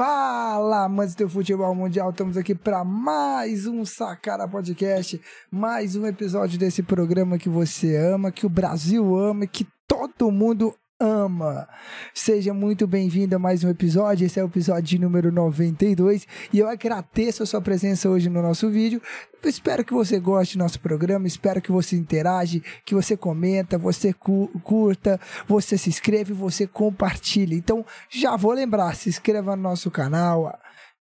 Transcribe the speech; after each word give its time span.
Fala, 0.00 0.84
amantes 0.84 1.14
do 1.14 1.28
futebol 1.28 1.74
mundial, 1.74 2.08
estamos 2.08 2.38
aqui 2.38 2.54
para 2.54 2.82
mais 2.82 3.66
um 3.66 3.84
Sacara 3.84 4.48
Podcast, 4.48 5.20
mais 5.50 5.94
um 5.94 6.06
episódio 6.06 6.58
desse 6.58 6.82
programa 6.82 7.36
que 7.36 7.50
você 7.50 7.98
ama, 7.98 8.32
que 8.32 8.46
o 8.46 8.48
Brasil 8.48 9.14
ama, 9.14 9.46
que 9.46 9.68
todo 9.86 10.30
mundo 10.30 10.74
ama. 11.00 11.66
Seja 12.12 12.52
muito 12.52 12.86
bem-vindo 12.86 13.34
a 13.34 13.38
mais 13.38 13.64
um 13.64 13.70
episódio. 13.70 14.26
Esse 14.26 14.38
é 14.38 14.44
o 14.44 14.46
episódio 14.46 15.00
número 15.00 15.32
92 15.32 16.26
e 16.52 16.58
eu 16.58 16.68
agradeço 16.68 17.42
a 17.42 17.46
sua 17.46 17.62
presença 17.62 18.10
hoje 18.10 18.28
no 18.28 18.42
nosso 18.42 18.68
vídeo. 18.68 19.00
Espero 19.42 19.82
que 19.82 19.94
você 19.94 20.20
goste 20.20 20.58
do 20.58 20.62
nosso 20.62 20.78
programa, 20.78 21.26
espero 21.26 21.62
que 21.62 21.72
você 21.72 21.96
interage, 21.96 22.62
que 22.84 22.94
você 22.94 23.16
comenta, 23.16 23.78
você 23.78 24.12
curta, 24.12 25.18
você 25.48 25.78
se 25.78 25.88
inscreve, 25.88 26.34
você 26.34 26.66
compartilha. 26.66 27.54
Então, 27.54 27.82
já 28.10 28.36
vou 28.36 28.52
lembrar, 28.52 28.94
se 28.94 29.08
inscreva 29.08 29.56
no 29.56 29.62
nosso 29.62 29.90
canal, 29.90 30.60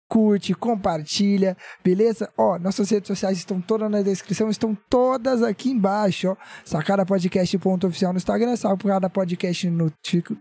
curte, 0.09 0.55
compartilha, 0.55 1.55
beleza? 1.83 2.29
Ó, 2.36 2.57
nossas 2.57 2.89
redes 2.89 3.07
sociais 3.07 3.37
estão 3.37 3.61
todas 3.61 3.89
na 3.91 4.01
descrição, 4.01 4.50
estão 4.50 4.75
todas 4.89 5.43
aqui 5.43 5.69
embaixo, 5.69 6.29
ó. 6.29 6.36
Sacada 6.65 7.05
Podcast 7.05 7.55
ponto 7.59 7.86
oficial 7.86 8.11
no 8.11 8.17
Instagram, 8.17 8.55
Sacada 8.55 9.07
Podcast 9.07 9.69
no 9.69 9.91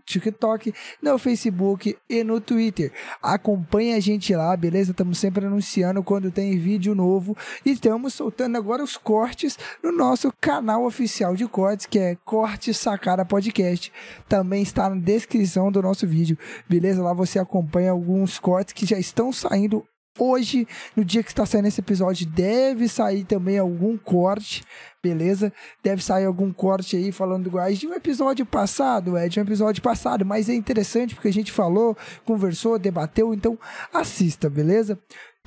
TikTok, 0.05 0.73
no 1.03 1.19
Facebook 1.19 1.95
e 2.09 2.23
no 2.23 2.41
Twitter. 2.41 2.91
Acompanhe 3.21 3.93
a 3.93 3.99
gente 3.99 4.33
lá, 4.35 4.57
beleza? 4.57 4.89
Estamos 4.89 5.19
sempre 5.19 5.45
anunciando 5.45 6.01
quando 6.01 6.31
tem 6.31 6.57
vídeo 6.57 6.95
novo 6.95 7.37
e 7.63 7.69
estamos 7.69 8.15
soltando 8.15 8.57
agora 8.57 8.83
os 8.83 8.97
cortes 8.97 9.55
no 9.83 9.91
nosso 9.91 10.33
canal 10.41 10.83
oficial 10.83 11.35
de 11.35 11.47
cortes, 11.47 11.85
que 11.85 11.99
é 11.99 12.17
Corte 12.25 12.73
Sacada 12.73 13.23
Podcast. 13.23 13.93
Também 14.27 14.63
está 14.63 14.89
na 14.89 14.95
descrição 14.95 15.71
do 15.71 15.79
nosso 15.79 16.07
vídeo, 16.07 16.35
beleza? 16.67 17.03
Lá 17.03 17.13
você 17.13 17.37
acompanha 17.37 17.91
alguns 17.91 18.39
cortes 18.39 18.73
que 18.73 18.87
já 18.87 18.97
estão 18.97 19.31
saindo 19.31 19.58
saindo 19.59 19.85
hoje, 20.17 20.67
no 20.95 21.05
dia 21.05 21.23
que 21.23 21.29
está 21.29 21.45
saindo 21.45 21.67
esse 21.67 21.79
episódio, 21.79 22.25
deve 22.27 22.87
sair 22.89 23.23
também 23.23 23.57
algum 23.57 23.97
corte, 23.97 24.63
beleza? 25.01 25.51
Deve 25.81 26.03
sair 26.03 26.25
algum 26.25 26.51
corte 26.51 26.97
aí 26.97 27.11
falando 27.11 27.47
iguais 27.47 27.79
de 27.79 27.87
um 27.87 27.93
episódio 27.93 28.45
passado, 28.45 29.15
é 29.15 29.29
de 29.29 29.39
um 29.39 29.43
episódio 29.43 29.81
passado, 29.81 30.25
mas 30.25 30.49
é 30.49 30.53
interessante 30.53 31.15
porque 31.15 31.29
a 31.29 31.33
gente 31.33 31.51
falou, 31.51 31.97
conversou, 32.25 32.77
debateu, 32.77 33.33
então 33.33 33.57
assista, 33.93 34.49
beleza? 34.49 34.99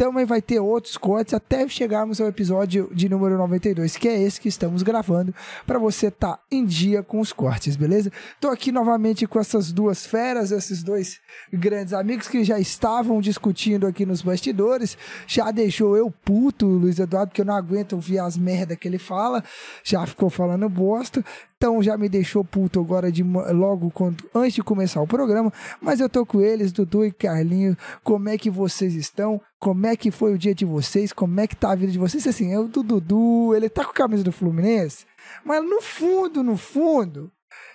Também 0.03 0.25
vai 0.25 0.43
ter 0.43 0.59
outros 0.59 0.97
cortes 0.97 1.33
até 1.33 1.69
chegarmos 1.69 2.21
ao 2.21 2.27
episódio 2.27 2.91
de 2.93 3.09
número 3.09 3.39
92, 3.39 3.97
que 3.97 4.09
é 4.09 4.21
esse 4.21 4.41
que 4.41 4.49
estamos 4.49 4.83
gravando, 4.83 5.33
para 5.65 5.79
você 5.79 6.09
estar 6.09 6.39
tá 6.39 6.43
em 6.51 6.65
dia 6.65 7.05
com 7.05 7.21
os 7.21 7.33
cortes, 7.33 7.77
beleza? 7.77 8.11
Tô 8.41 8.49
aqui 8.49 8.73
novamente 8.73 9.29
com 9.29 9.39
essas 9.39 9.71
duas 9.71 10.05
feras, 10.05 10.51
esses 10.51 10.83
dois 10.83 11.21
grandes 11.53 11.95
amigos 11.95 12.27
que 12.27 12.43
já 12.43 12.59
estavam 12.59 13.21
discutindo 13.21 13.87
aqui 13.87 14.05
nos 14.05 14.23
bastidores. 14.23 14.99
Já 15.25 15.53
deixou 15.53 15.97
eu 15.97 16.11
puto, 16.11 16.67
Luiz 16.67 16.99
Eduardo, 16.99 17.29
porque 17.29 17.43
eu 17.43 17.47
não 17.47 17.55
aguento 17.55 17.93
ouvir 17.93 18.19
as 18.19 18.37
merda 18.37 18.75
que 18.75 18.89
ele 18.89 18.99
fala. 18.99 19.45
Já 19.85 20.05
ficou 20.05 20.29
falando 20.29 20.69
bosta. 20.69 21.25
Então 21.63 21.81
já 21.81 21.97
me 21.97 22.09
deixou 22.09 22.45
puto 22.45 22.81
agora 22.81 23.13
de 23.13 23.23
logo 23.23 23.89
quando, 23.93 24.29
antes 24.35 24.55
de 24.55 24.65
começar 24.65 25.01
o 25.01 25.07
programa. 25.07 25.53
Mas 25.81 26.01
eu 26.01 26.09
tô 26.09 26.27
com 26.27 26.41
eles, 26.41 26.73
Dudu 26.73 27.05
e 27.05 27.13
Carlinho. 27.13 27.77
Como 28.03 28.29
é 28.29 28.37
que 28.37 28.51
vocês 28.51 28.97
estão? 28.97 29.41
Como 29.61 29.87
é 29.87 29.95
que 29.95 30.11
foi 30.11 30.35
o 30.35 30.39
dia 30.39 30.57
de 30.57 30.65
vocês? 30.65 31.13
Como 31.13 31.39
é 31.39 31.47
que 31.47 31.55
tá 31.55 31.71
a 31.71 31.77
vida 31.77 31.93
de 31.93 32.01
vocês? 32.01 32.27
Assim, 32.27 32.53
é 32.53 32.59
o 32.59 32.67
Dudu, 32.67 33.55
ele 33.55 33.69
tá 33.69 33.85
com 33.85 33.93
a 33.93 33.95
camisa 33.95 34.25
do 34.25 34.33
Fluminense. 34.33 35.07
Mas 35.45 35.63
no 35.63 35.81
fundo, 35.81 36.43
no 36.43 36.57
fundo, 36.57 37.31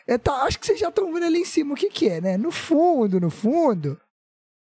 é, 0.06 0.18
tá, 0.18 0.34
acho 0.44 0.60
que 0.60 0.66
vocês 0.66 0.80
já 0.80 0.90
estão 0.90 1.14
vendo 1.14 1.26
ali 1.26 1.40
em 1.40 1.46
cima 1.46 1.74
o 1.74 1.78
que 1.78 1.90
que 1.90 2.10
é, 2.10 2.20
né? 2.20 2.36
No 2.36 2.52
fundo, 2.52 3.22
no 3.22 3.30
fundo, 3.30 3.98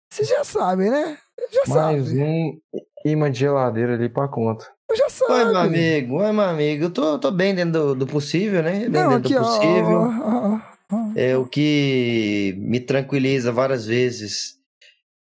vocês 0.08 0.30
já 0.30 0.44
sabem, 0.44 0.92
né? 0.92 1.18
Já 1.52 1.74
Mais 1.74 2.06
sabe. 2.06 2.62
um 2.72 2.80
imã 3.12 3.32
de 3.32 3.40
geladeira 3.40 3.94
ali 3.94 4.10
pra 4.10 4.28
conta. 4.28 4.66
Eu 4.90 4.96
já 4.96 5.10
sabe. 5.10 5.34
Oi, 5.34 5.46
meu 5.46 5.58
amigo, 5.58 6.16
oi, 6.16 6.32
meu 6.32 6.44
amigo. 6.44 6.84
Eu 6.86 6.90
tô, 6.90 7.20
tô 7.20 7.32
bem 7.32 7.56
dentro 7.56 7.72
do, 7.72 7.96
do 7.96 8.08
possível, 8.08 8.62
né? 8.62 8.90
Bem 8.90 8.90
Não, 8.90 9.10
dentro 9.10 9.28
aqui, 9.28 9.34
do 9.34 9.40
possível. 9.40 10.00
Ó, 10.00 10.10
ó, 10.10 10.60
ó, 10.92 11.12
é 11.16 11.38
o 11.38 11.46
que 11.46 12.56
me 12.58 12.80
tranquiliza 12.80 13.52
várias 13.52 13.86
vezes. 13.86 14.56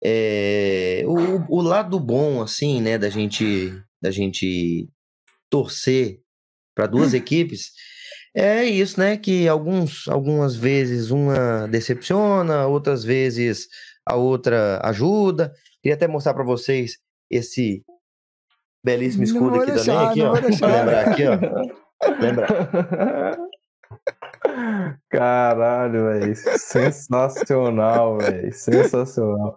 É, 0.05 1.05
o, 1.06 1.59
o 1.59 1.62
lado 1.62 1.99
bom, 2.00 2.43
assim, 2.43 2.81
né, 2.81 2.99
da 2.99 3.09
gente, 3.09 3.72
da 4.00 4.11
gente 4.11 4.88
torcer 5.49 6.21
para 6.75 6.87
duas 6.87 7.15
equipes 7.15 7.72
é 8.34 8.65
isso, 8.65 8.99
né? 8.99 9.16
Que 9.16 9.47
alguns, 9.47 10.09
algumas 10.09 10.56
vezes 10.56 11.11
uma 11.11 11.66
decepciona, 11.69 12.66
outras 12.66 13.05
vezes 13.05 13.69
a 14.06 14.16
outra 14.16 14.81
ajuda. 14.84 15.53
Queria 15.82 15.94
até 15.94 16.09
mostrar 16.09 16.32
para 16.32 16.44
vocês 16.44 16.99
esse 17.32 17.82
belíssimo 18.84 19.25
escudo 19.25 19.56
aqui 19.56 19.72
deixar, 19.72 20.10
também, 20.10 20.26
aqui, 20.26 20.60
ó. 20.60 20.66
Lembrar 20.66 21.09
aqui, 21.09 21.22
ó. 21.26 21.38
Lembrar. 22.20 23.38
Caralho, 25.09 26.04
velho. 26.04 26.34
Sensacional, 26.37 28.19
velho. 28.19 28.53
Sensacional. 28.53 29.56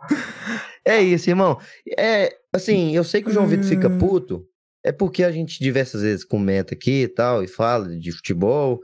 É 0.86 1.02
isso, 1.02 1.30
irmão. 1.30 1.60
É, 1.98 2.36
assim, 2.54 2.96
eu 2.96 3.04
sei 3.04 3.22
que 3.22 3.30
o 3.30 3.34
João 3.34 3.48
Vitor 3.48 3.66
fica 3.66 3.88
hum. 3.88 3.98
puto, 3.98 4.48
é 4.84 4.92
porque 4.92 5.24
a 5.24 5.32
gente 5.32 5.60
diversas 5.60 6.04
vezes 6.04 6.24
comenta 6.24 6.76
aqui 6.76 7.04
e 7.04 7.08
tal, 7.08 7.44
e 7.44 7.48
fala 7.48 7.98
de 7.98 8.12
futebol, 8.12 8.80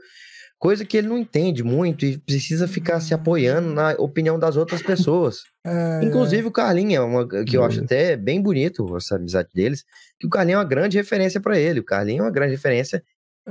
coisa 0.62 0.84
que 0.84 0.96
ele 0.96 1.08
não 1.08 1.18
entende 1.18 1.64
muito 1.64 2.06
e 2.06 2.16
precisa 2.18 2.68
ficar 2.68 3.00
se 3.00 3.12
apoiando 3.12 3.74
na 3.74 3.96
opinião 3.98 4.38
das 4.38 4.56
outras 4.56 4.80
pessoas. 4.80 5.42
É... 5.66 6.04
Inclusive 6.04 6.46
o 6.46 6.52
Carlinho, 6.52 6.94
é 6.94 7.00
uma, 7.00 7.26
que 7.44 7.56
eu 7.56 7.64
acho 7.64 7.78
uhum. 7.78 7.84
até 7.84 8.16
bem 8.16 8.40
bonito 8.40 8.96
essa 8.96 9.16
amizade 9.16 9.48
deles, 9.52 9.84
que 10.20 10.26
o 10.28 10.30
Carlinho 10.30 10.54
é 10.54 10.58
uma 10.58 10.64
grande 10.64 10.96
referência 10.96 11.40
para 11.40 11.58
ele. 11.58 11.80
O 11.80 11.84
Carlinho 11.84 12.20
é 12.20 12.22
uma 12.26 12.30
grande 12.30 12.52
referência 12.52 13.02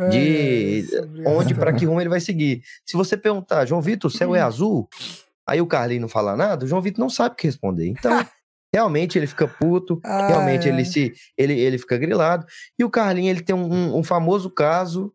de 0.10 0.86
é, 0.96 1.28
onde, 1.28 1.54
para 1.54 1.74
que 1.74 1.84
rumo 1.84 2.00
ele 2.00 2.10
vai 2.10 2.22
seguir. 2.22 2.62
Se 2.86 2.96
você 2.96 3.18
perguntar, 3.18 3.66
João 3.66 3.82
Vitor, 3.82 4.10
o 4.10 4.14
céu 4.14 4.34
é 4.34 4.40
azul? 4.40 4.88
Aí 5.46 5.60
o 5.60 5.68
Carlinho 5.68 6.00
não 6.00 6.08
fala 6.08 6.38
nada, 6.38 6.64
o 6.64 6.68
João 6.68 6.82
Vitor 6.82 7.02
não 7.02 7.10
sabe 7.10 7.34
o 7.34 7.36
que 7.36 7.46
responder. 7.46 7.88
Então, 7.88 8.10
realmente 8.74 9.20
ele 9.20 9.28
fica 9.28 9.50
puto, 9.50 10.00
ah, 10.06 10.28
realmente 10.28 10.70
é. 10.70 10.72
ele 10.72 10.86
se 10.86 11.12
ele, 11.38 11.60
ele 11.60 11.78
fica 11.78 11.98
grilado. 11.98 12.46
E 12.80 12.86
o 12.86 12.90
Carlinho, 12.90 13.30
ele 13.30 13.42
tem 13.42 13.54
um, 13.54 13.98
um 13.98 14.02
famoso 14.02 14.50
caso 14.50 15.14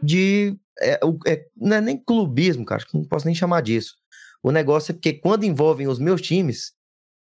de 0.00 0.56
é, 0.82 1.00
é, 1.26 1.46
não 1.56 1.76
é 1.76 1.80
nem 1.80 1.96
clubismo, 1.96 2.64
cara, 2.64 2.84
não 2.92 3.04
posso 3.04 3.26
nem 3.26 3.34
chamar 3.34 3.62
disso. 3.62 3.94
O 4.42 4.50
negócio 4.50 4.92
é 4.92 4.94
porque 4.94 5.12
quando 5.12 5.44
envolvem 5.44 5.86
os 5.86 5.98
meus 5.98 6.20
times, 6.20 6.72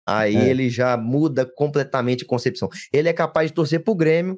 aí 0.05 0.35
é. 0.35 0.49
ele 0.49 0.69
já 0.69 0.97
muda 0.97 1.45
completamente 1.45 2.23
a 2.23 2.27
concepção. 2.27 2.69
Ele 2.91 3.09
é 3.09 3.13
capaz 3.13 3.49
de 3.49 3.55
torcer 3.55 3.83
pro 3.83 3.95
Grêmio 3.95 4.37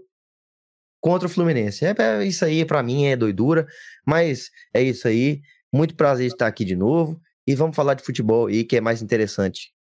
contra 1.02 1.28
o 1.28 1.32
Fluminense. 1.32 1.86
É, 1.86 1.96
é 1.98 2.24
isso 2.26 2.46
aí 2.46 2.64
para 2.66 2.84
mim 2.84 3.06
é 3.06 3.16
doidura, 3.16 3.68
mas 4.06 4.50
é 4.74 4.82
isso 4.82 5.08
aí. 5.08 5.42
Muito 5.74 5.96
prazer 5.96 6.28
estar 6.28 6.48
aqui 6.48 6.64
de 6.64 6.76
novo 6.76 7.20
e 7.46 7.56
vamos 7.56 7.76
falar 7.76 7.94
de 7.94 8.04
futebol 8.04 8.48
aí 8.48 8.64
que 8.64 8.78
é 8.78 8.82
mais 8.82 9.02
interessante. 9.02 9.74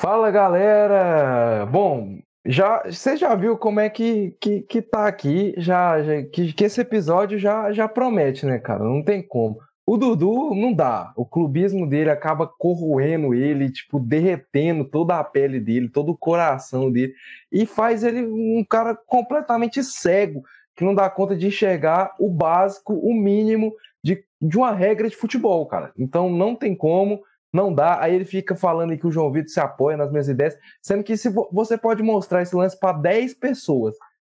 Fala 0.00 0.30
galera! 0.30 1.66
Bom, 1.66 2.18
já 2.46 2.82
você 2.84 3.16
já 3.16 3.34
viu 3.34 3.56
como 3.56 3.80
é 3.80 3.88
que, 3.88 4.36
que, 4.40 4.60
que 4.62 4.82
tá 4.82 5.06
aqui, 5.06 5.54
já, 5.56 6.02
já 6.02 6.22
que, 6.22 6.52
que 6.52 6.64
esse 6.64 6.80
episódio 6.80 7.38
já, 7.38 7.72
já 7.72 7.88
promete, 7.88 8.44
né, 8.44 8.58
cara? 8.58 8.84
Não 8.84 9.02
tem 9.02 9.22
como. 9.22 9.58
O 9.86 9.98
Dudu 9.98 10.54
não 10.54 10.72
dá. 10.72 11.12
O 11.14 11.26
clubismo 11.26 11.86
dele 11.86 12.10
acaba 12.10 12.46
corroendo 12.46 13.34
ele, 13.34 13.70
tipo, 13.70 14.00
derretendo 14.00 14.84
toda 14.84 15.18
a 15.18 15.24
pele 15.24 15.60
dele, 15.60 15.90
todo 15.90 16.12
o 16.12 16.16
coração 16.16 16.90
dele, 16.90 17.14
e 17.52 17.66
faz 17.66 18.02
ele 18.02 18.24
um 18.24 18.64
cara 18.68 18.96
completamente 19.06 19.82
cego, 19.84 20.42
que 20.74 20.84
não 20.84 20.94
dá 20.94 21.08
conta 21.10 21.36
de 21.36 21.46
enxergar 21.46 22.14
o 22.18 22.30
básico, 22.30 22.94
o 22.94 23.14
mínimo 23.14 23.74
de, 24.02 24.24
de 24.40 24.56
uma 24.56 24.72
regra 24.72 25.08
de 25.08 25.16
futebol, 25.16 25.66
cara. 25.66 25.92
Então 25.98 26.30
não 26.30 26.54
tem 26.54 26.74
como, 26.74 27.22
não 27.54 27.72
dá. 27.72 28.02
Aí 28.02 28.14
ele 28.14 28.24
fica 28.24 28.54
falando 28.54 28.98
que 28.98 29.06
o 29.06 29.12
João 29.12 29.30
Vitor 29.32 29.48
se 29.48 29.60
apoia 29.60 29.96
nas 29.96 30.10
minhas 30.10 30.28
ideias, 30.28 30.56
sendo 30.82 31.04
que 31.04 31.16
se 31.16 31.30
você 31.50 31.78
pode 31.78 32.02
mostrar 32.02 32.42
esse 32.42 32.54
lance 32.54 32.78
para 32.78 32.98
10 32.98 33.34
pessoas 33.34 33.94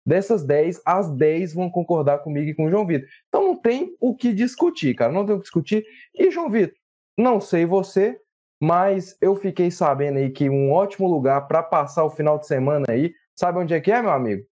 Dessas 0.07 0.45
10, 0.45 0.83
as 0.87 1.11
10 1.11 1.53
vão 1.53 1.69
concordar 1.69 2.19
comigo 2.19 2.49
e 2.49 2.55
com 2.55 2.67
o 2.67 2.71
João 2.71 2.87
Vitor. 2.87 3.09
Então 3.29 3.43
não 3.43 3.57
tem 3.57 3.97
o 4.01 4.15
que 4.15 4.33
discutir, 4.33 4.95
cara. 4.95 5.13
Não 5.13 5.27
tem 5.27 5.35
o 5.35 5.39
que 5.39 5.43
discutir. 5.43 5.85
E, 6.15 6.31
João 6.31 6.49
Vitor, 6.49 6.79
não 7.19 7.41
sei 7.41 7.67
você, 7.67 8.17
mas 8.63 9.19
eu 9.21 9.35
fiquei 9.35 9.69
sabendo 9.69 10.19
aí 10.19 10.31
que 10.31 10.49
um 10.49 10.71
ótimo 10.71 11.09
lugar 11.09 11.49
para 11.49 11.61
passar 11.61 12.05
o 12.05 12.11
final 12.11 12.39
de 12.39 12.47
semana 12.47 12.87
aí, 12.89 13.13
sabe 13.35 13.59
onde 13.59 13.75
é 13.75 13.81
que 13.81 13.91
é, 13.91 14.01
meu 14.01 14.13
amigo? 14.13 14.47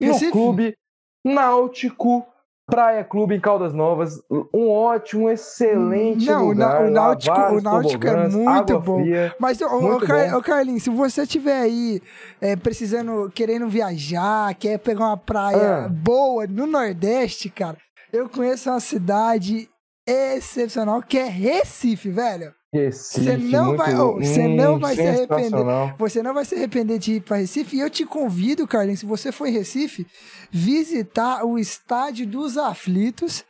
No 0.00 0.32
Clube 0.32 0.76
Náutico 1.24 2.26
Praia 2.68 3.04
Clube 3.04 3.36
em 3.36 3.40
Caldas 3.40 3.72
Novas, 3.72 4.20
um 4.52 4.68
ótimo, 4.68 5.30
excelente 5.30 6.26
Não, 6.26 6.48
lugar. 6.48 6.84
o 6.84 6.90
Náutico, 6.90 7.40
o 7.40 7.60
Náutico 7.60 8.06
é 8.06 8.28
muito 8.28 8.80
bom. 8.80 9.00
Fria, 9.02 9.34
Mas, 9.38 9.60
muito 9.60 9.72
ô, 9.72 10.00
bom. 10.00 10.42
Carlinhos, 10.42 10.82
se 10.82 10.90
você 10.90 11.22
estiver 11.22 11.60
aí 11.60 12.02
é, 12.40 12.56
precisando, 12.56 13.30
querendo 13.32 13.68
viajar, 13.68 14.52
quer 14.56 14.78
pegar 14.78 15.06
uma 15.06 15.16
praia 15.16 15.84
ah. 15.84 15.88
boa 15.88 16.48
no 16.48 16.66
Nordeste, 16.66 17.48
cara, 17.50 17.76
eu 18.12 18.28
conheço 18.28 18.68
uma 18.68 18.80
cidade 18.80 19.68
excepcional 20.04 21.00
que 21.02 21.18
é 21.18 21.24
Recife, 21.24 22.10
velho. 22.10 22.52
Recife, 22.76 23.24
Você 23.24 23.36
não 23.36 23.64
muito- 23.66 23.78
vai- 23.78 23.94
você 23.94 24.48
não 24.48 24.74
hum, 24.74 24.78
vai 24.78 24.94
se 24.94 25.02
arrepender. 25.06 25.94
Você 25.98 26.22
não 26.22 26.34
vai 26.34 26.44
se 26.44 26.54
arrepender 26.54 26.98
de 26.98 27.12
ir 27.14 27.20
para 27.22 27.36
Recife. 27.38 27.76
E 27.76 27.80
eu 27.80 27.90
te 27.90 28.04
convido, 28.06 28.66
Carlinhos, 28.66 29.00
se 29.00 29.06
você 29.06 29.32
for 29.32 29.46
em 29.46 29.52
Recife, 29.52 30.06
visitar 30.50 31.44
o 31.44 31.58
Estádio 31.58 32.26
dos 32.26 32.56
Aflitos, 32.56 33.44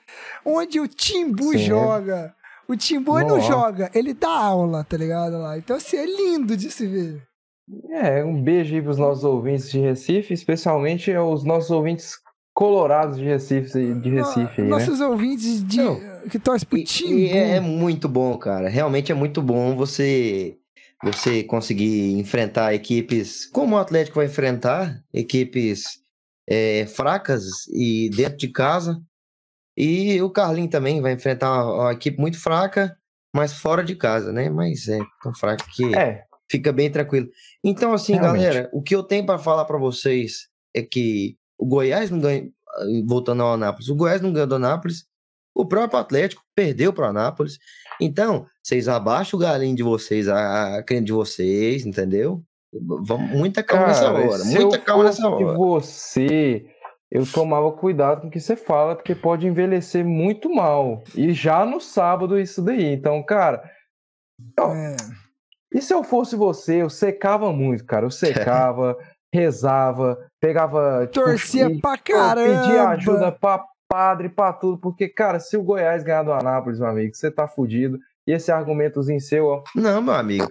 onde 0.44 0.80
o 0.80 0.88
Timbu 0.88 1.52
Sim. 1.52 1.58
joga. 1.58 2.34
O 2.68 2.76
Timbu 2.76 3.20
não 3.20 3.40
joga, 3.40 3.90
ele 3.94 4.12
dá 4.12 4.28
aula, 4.28 4.82
tá 4.82 4.96
ligado? 4.96 5.38
Lá. 5.38 5.56
Então, 5.56 5.76
assim, 5.76 5.96
é 5.96 6.04
lindo 6.04 6.56
de 6.56 6.68
se 6.70 6.84
ver. 6.86 7.22
É, 7.90 8.24
um 8.24 8.40
beijo 8.42 8.74
aí 8.74 8.82
pros 8.82 8.98
nossos 8.98 9.22
ouvintes 9.24 9.70
de 9.70 9.78
Recife, 9.80 10.34
especialmente 10.34 11.12
aos 11.14 11.44
nossos 11.44 11.70
ouvintes 11.70 12.14
colorados 12.56 13.18
de 13.18 13.24
Recife, 13.24 13.92
de 14.00 14.08
Recife 14.08 14.62
aí, 14.62 14.64
né? 14.64 14.70
Nossos 14.70 14.98
ouvintes 14.98 15.62
de, 15.62 15.76
Não. 15.76 16.00
que 16.30 16.38
torcem 16.38 16.66
pro 16.66 16.78
E, 16.78 16.84
Timbu. 16.84 17.12
e 17.12 17.28
é, 17.28 17.56
é 17.56 17.60
muito 17.60 18.08
bom, 18.08 18.34
cara. 18.38 18.66
Realmente 18.66 19.12
é 19.12 19.14
muito 19.14 19.42
bom 19.42 19.76
você 19.76 20.56
você 21.04 21.44
conseguir 21.44 22.18
enfrentar 22.18 22.72
equipes 22.72 23.44
como 23.44 23.76
o 23.76 23.78
Atlético 23.78 24.16
vai 24.16 24.24
enfrentar, 24.24 25.04
equipes 25.12 26.00
é, 26.48 26.86
fracas 26.86 27.44
e 27.68 28.08
dentro 28.16 28.38
de 28.38 28.48
casa. 28.48 28.98
E 29.76 30.18
o 30.22 30.30
Carlinho 30.30 30.70
também 30.70 31.02
vai 31.02 31.12
enfrentar 31.12 31.52
uma, 31.52 31.74
uma 31.82 31.92
equipe 31.92 32.18
muito 32.18 32.40
fraca, 32.40 32.96
mas 33.34 33.52
fora 33.52 33.84
de 33.84 33.94
casa, 33.94 34.32
né? 34.32 34.48
Mas 34.48 34.88
é 34.88 34.98
tão 35.22 35.34
fraca 35.34 35.62
que 35.74 35.94
É, 35.94 36.24
fica 36.50 36.72
bem 36.72 36.90
tranquilo. 36.90 37.28
Então, 37.62 37.92
assim, 37.92 38.14
Realmente. 38.14 38.42
galera, 38.44 38.70
o 38.72 38.80
que 38.80 38.96
eu 38.96 39.02
tenho 39.02 39.26
para 39.26 39.38
falar 39.38 39.66
para 39.66 39.76
vocês 39.76 40.48
é 40.74 40.80
que 40.80 41.36
o 41.58 41.66
Goiás 41.66 42.10
não 42.10 42.18
ganha, 42.20 42.48
voltando 43.06 43.42
ao 43.42 43.54
Anápolis, 43.54 43.88
o 43.88 43.94
Goiás 43.94 44.20
não 44.20 44.32
ganhou 44.32 44.46
do 44.46 44.56
Anápolis, 44.56 45.06
o 45.54 45.64
próprio 45.64 45.98
Atlético 45.98 46.42
perdeu 46.54 46.92
para 46.92 47.06
o 47.06 47.10
Anápolis. 47.10 47.58
Então, 48.00 48.46
vocês 48.62 48.88
abaixam 48.88 49.38
o 49.38 49.42
galinho 49.42 49.74
de 49.74 49.82
vocês, 49.82 50.28
a, 50.28 50.76
a 50.76 50.82
crente 50.82 51.06
de 51.06 51.12
vocês, 51.12 51.86
entendeu? 51.86 52.42
Vamos, 52.72 53.30
muita 53.30 53.62
calma 53.62 53.86
nessa 53.86 54.12
cara, 54.12 54.18
hora, 54.18 54.38
se 54.38 54.58
muita 54.58 54.76
eu 54.76 54.82
calma 54.82 55.04
fosse 55.04 55.22
nessa 55.22 55.34
hora. 55.34 55.56
você, 55.56 56.66
eu 57.10 57.24
tomava 57.26 57.72
cuidado 57.72 58.20
com 58.20 58.28
o 58.28 58.30
que 58.30 58.40
você 58.40 58.54
fala, 58.54 58.94
porque 58.94 59.14
pode 59.14 59.46
envelhecer 59.46 60.04
muito 60.04 60.52
mal. 60.54 61.02
E 61.14 61.32
já 61.32 61.64
no 61.64 61.80
sábado 61.80 62.38
isso 62.38 62.60
daí. 62.60 62.92
Então, 62.92 63.22
cara, 63.22 63.62
ó, 64.60 64.74
É. 64.74 64.96
E 65.72 65.82
se 65.82 65.92
eu 65.92 66.02
fosse 66.02 66.36
você, 66.36 66.82
eu 66.82 66.88
secava 66.88 67.52
muito, 67.52 67.84
cara. 67.84 68.06
Eu 68.06 68.10
secava, 68.10 68.96
rezava, 69.32 70.18
pegava. 70.40 71.06
tipo, 71.10 71.24
Torcia 71.26 71.66
e- 71.70 71.80
pra 71.80 71.96
pô, 71.96 72.02
Pedia 72.04 72.16
caramba. 72.16 72.88
ajuda 72.90 73.32
pra 73.32 73.62
padre, 73.88 74.28
pra 74.28 74.52
tudo. 74.52 74.78
Porque, 74.78 75.08
cara, 75.08 75.38
se 75.38 75.56
o 75.56 75.62
Goiás 75.62 76.02
ganhar 76.02 76.22
do 76.22 76.32
Anápolis, 76.32 76.78
meu 76.80 76.88
amigo, 76.88 77.14
você 77.14 77.30
tá 77.30 77.46
fudido. 77.46 77.98
E 78.28 78.32
esse 78.32 78.50
argumentozinho 78.50 79.20
seu, 79.20 79.46
ó. 79.46 79.62
Não, 79.72 80.02
meu 80.02 80.12
amigo. 80.14 80.48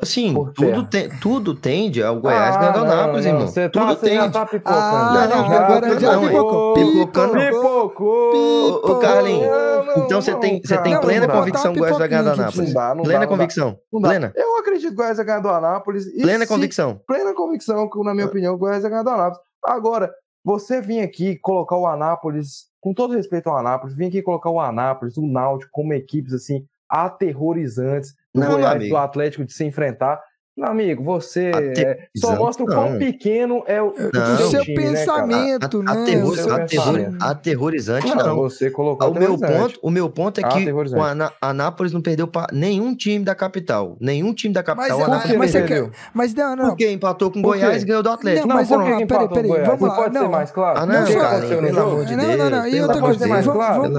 Assim, 0.00 0.32
Por 0.32 0.52
tudo, 0.52 0.84
te- 0.86 1.08
tudo 1.20 1.56
tende 1.56 2.00
ao 2.00 2.20
Goiás 2.20 2.54
Ah, 2.54 2.58
ganhar 2.60 2.70
do 2.72 2.78
Anápolis, 2.84 3.24
não, 3.24 3.32
irmão. 3.32 3.48
Você 3.48 3.68
tá, 3.68 3.80
tudo 3.80 3.86
você 3.98 4.14
já 4.14 4.20
tende. 4.22 4.32
tá 4.32 4.46
pipocando. 4.46 4.78
Ah, 4.78 5.26
não, 5.28 5.48
já 5.48 5.66
agora 5.66 5.98
já 5.98 6.20
pipocou. 6.20 6.74
pipocando. 6.74 7.32
Pipocou. 7.32 8.74
Ô, 8.84 8.98
Carlinhos, 9.00 9.48
Então 9.96 10.20
você 10.22 10.36
tem, 10.36 10.60
você 10.64 10.78
tem 10.78 11.00
plena 11.00 11.26
convicção 11.26 11.72
que 11.72 11.78
o 11.78 11.82
Goiás 11.82 11.98
vai 11.98 12.06
ganhar 12.06 12.22
do. 12.22 12.30
Anápolis. 12.30 12.72
Não 12.74 13.02
Plena 13.02 13.26
convicção. 13.26 13.76
Plena. 13.90 14.32
Eu 14.36 14.55
acredito 14.66 14.88
que 14.88 14.94
o 14.94 14.96
Goiás 14.96 15.16
vai 15.16 15.26
ganhar 15.26 15.40
do 15.40 15.48
Anápolis. 15.48 16.06
E 16.06 16.22
Plena 16.22 16.44
se- 16.44 16.48
convicção. 16.52 17.00
plena 17.06 17.34
convicção 17.34 17.88
que, 17.88 18.02
na 18.02 18.12
minha 18.14 18.26
opinião, 18.26 18.54
o 18.54 18.58
Goiás 18.58 18.82
vai 18.82 18.90
ganhar 18.90 19.02
do 19.02 19.10
Anápolis. 19.10 19.38
Agora, 19.64 20.12
você 20.44 20.80
vir 20.80 21.00
aqui 21.00 21.36
colocar 21.38 21.76
o 21.76 21.86
Anápolis, 21.86 22.66
com 22.80 22.94
todo 22.94 23.14
respeito 23.14 23.48
ao 23.48 23.56
Anápolis, 23.56 23.96
vir 23.96 24.06
aqui 24.06 24.22
colocar 24.22 24.50
o 24.50 24.60
Anápolis, 24.60 25.16
o 25.16 25.26
Náutico, 25.26 25.70
como 25.72 25.92
equipes 25.92 26.32
assim, 26.32 26.64
aterrorizantes 26.88 28.14
do 28.32 28.40
Não, 28.40 28.52
Goiás, 28.52 28.88
do 28.88 28.96
Atlético 28.96 29.44
de 29.44 29.52
se 29.52 29.64
enfrentar. 29.64 30.22
Meu 30.56 30.70
amigo, 30.70 31.04
você 31.04 31.50
é, 31.54 32.06
só 32.16 32.34
mostra 32.34 32.64
o 32.64 32.66
quão 32.66 32.92
não. 32.92 32.98
pequeno 32.98 33.62
é 33.66 33.82
o, 33.82 33.92
Não. 34.14 34.36
seu 34.38 34.48
Seu 34.48 34.62
time, 34.62 34.84
né, 34.84 34.90
pensamento, 35.00 35.82
né? 35.82 35.92
Aterror- 35.92 36.34
seu 36.34 36.54
aterror- 36.54 37.16
aterrorizante, 37.20 38.08
Não, 38.08 38.16
não. 38.26 38.36
você 38.36 38.70
colocou 38.70 39.10
O 39.10 39.14
meu, 39.14 39.36
ponto, 39.38 39.78
o 39.82 39.90
meu 39.90 40.08
ponto 40.08 40.40
é 40.40 40.48
que 40.48 40.72
o 40.72 41.02
Aná- 41.02 41.30
Anápolis 41.42 41.92
não 41.92 42.00
perdeu 42.00 42.26
para 42.26 42.46
nenhum 42.54 42.94
time 42.96 43.22
da 43.22 43.34
capital. 43.34 43.98
Nenhum 44.00 44.32
time 44.32 44.54
da 44.54 44.62
capital. 44.62 44.88
Mas, 44.88 44.96
o 44.96 45.04
Por 45.04 45.10
Anápolis 45.12 45.32
que 45.32 45.38
mas 45.38 45.52
não 45.54 45.60
você 45.60 45.66
quer- 45.68 45.74
perdeu? 45.82 45.92
Mas 46.14 46.34
não, 46.34 46.56
não. 46.56 46.68
Porque 46.68 46.90
empatou 46.90 47.30
com 47.30 47.38
o? 47.38 47.42
Goiás 47.42 47.82
e 47.82 47.84
ganhou 47.86 48.02
do 48.02 48.08
Atlético. 48.10 48.48
Não, 48.48 48.54
Não, 48.54 48.60
mas 48.62 48.68
que 48.68 48.74
lá, 48.76 48.96
que 48.96 49.06
peraí, 49.06 49.28
peraí, 49.28 49.50
vamos 49.66 49.80
Não 49.82 49.88
lá, 49.88 49.94
pode 49.94 50.14
ser 50.14 50.22
não. 50.22 50.30
mais 50.30 50.50
claro? 50.50 50.78
Ah, 50.78 50.86
não, 50.86 51.04
pelo 51.04 51.80
amor 51.80 52.04
de 52.06 52.16
Não, 52.16 52.24
Deus. 52.24 52.38
não, 52.38 52.50
não, 52.50 52.66
e 52.66 52.80
outra 52.80 53.00
coisa, 53.02 53.26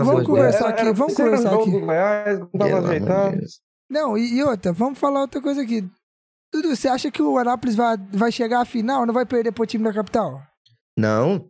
vamos 0.04 0.26
conversar 0.26 0.70
aqui, 0.70 0.92
vamos 0.92 1.14
conversar 1.14 1.54
aqui. 1.54 1.70
não. 2.52 3.32
Não, 3.90 4.18
e 4.18 4.44
outra, 4.44 4.74
vamos 4.74 4.98
falar 4.98 5.22
outra 5.22 5.40
coisa 5.40 5.62
aqui. 5.62 5.86
Dudu, 6.54 6.76
você 6.76 6.88
acha 6.88 7.12
que 7.12 7.22
o 7.22 7.38
Anápolis 7.38 7.76
vai, 7.76 7.98
vai 8.12 8.32
chegar 8.32 8.62
à 8.62 8.66
final 8.66 9.06
não 9.06 9.14
vai 9.14 9.26
perder 9.26 9.52
pro 9.52 9.66
time 9.66 9.84
da 9.84 9.94
capital? 9.94 10.42
Não, 10.98 11.46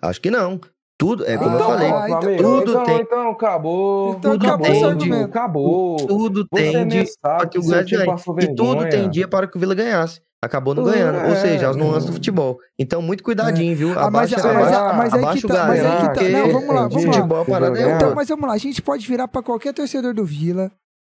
acho 0.00 0.20
que 0.20 0.30
não. 0.30 0.60
Tudo, 0.98 1.24
é 1.26 1.36
como 1.36 1.50
Ah, 1.50 1.52
eu 1.52 1.56
Então, 1.58 1.70
falei. 1.70 1.90
ah, 1.90 2.06
então 2.06 2.36
tudo 2.36 2.70
então, 2.70 2.84
tem- 2.84 3.00
então 3.00 3.30
acabou. 3.30 4.10
Então 4.10 4.32
Tudo 4.32 4.46
acabou 4.46 4.66
tem 4.66 4.78
seu 4.78 4.94
de- 4.94 5.04
argumento. 5.04 5.24
Acabou. 5.30 5.96
Tudo 5.96 6.46
tende 6.46 7.04
para 7.20 7.46
que 7.48 7.58
o 7.58 7.62
Goiás 7.62 7.90
E 7.90 8.54
tudo 8.54 8.88
tem 8.88 9.10
dia 9.10 9.26
para 9.26 9.48
que 9.48 9.56
o 9.56 9.60
Vila 9.60 9.74
ganhasse. 9.74 10.20
Acabou 10.40 10.74
não 10.74 10.84
ganhando. 10.84 11.18
Ou 11.18 11.32
é, 11.32 11.36
seja, 11.36 11.70
as 11.70 11.76
nuances 11.76 12.04
do 12.04 12.10
é. 12.10 12.14
futebol. 12.14 12.58
Então, 12.78 13.00
muito 13.00 13.22
cuidadinho, 13.22 13.76
viu? 13.76 13.90
Ah, 13.92 14.10
mas, 14.10 14.32
Abaixa, 14.32 14.36
ah, 14.36 14.42
mas, 14.42 14.54
abaixa, 14.54 14.78
ah, 14.78 14.92
mas 14.94 15.14
aí 15.14 15.20
abaixa 15.22 15.40
que 15.40 15.46
tá, 15.54 15.66
mas 15.66 15.84
aí 15.84 16.08
que 16.08 16.14
tá. 16.14 16.28
Não, 16.28 16.52
vamos 16.52 16.68
lá, 16.74 16.88
vamos 16.88 17.04
lá. 17.04 17.12
futebol 17.12 17.46
é 17.48 17.82
é 17.82 17.96
Então, 17.96 18.14
mas 18.14 18.28
vamos 18.28 18.48
lá, 18.48 18.54
a 18.54 18.58
gente 18.58 18.82
pode 18.82 19.06
virar 19.06 19.28
pra 19.28 19.42
qualquer 19.42 19.72
torcedor 19.72 20.12
do 20.14 20.24
Vila 20.24 20.70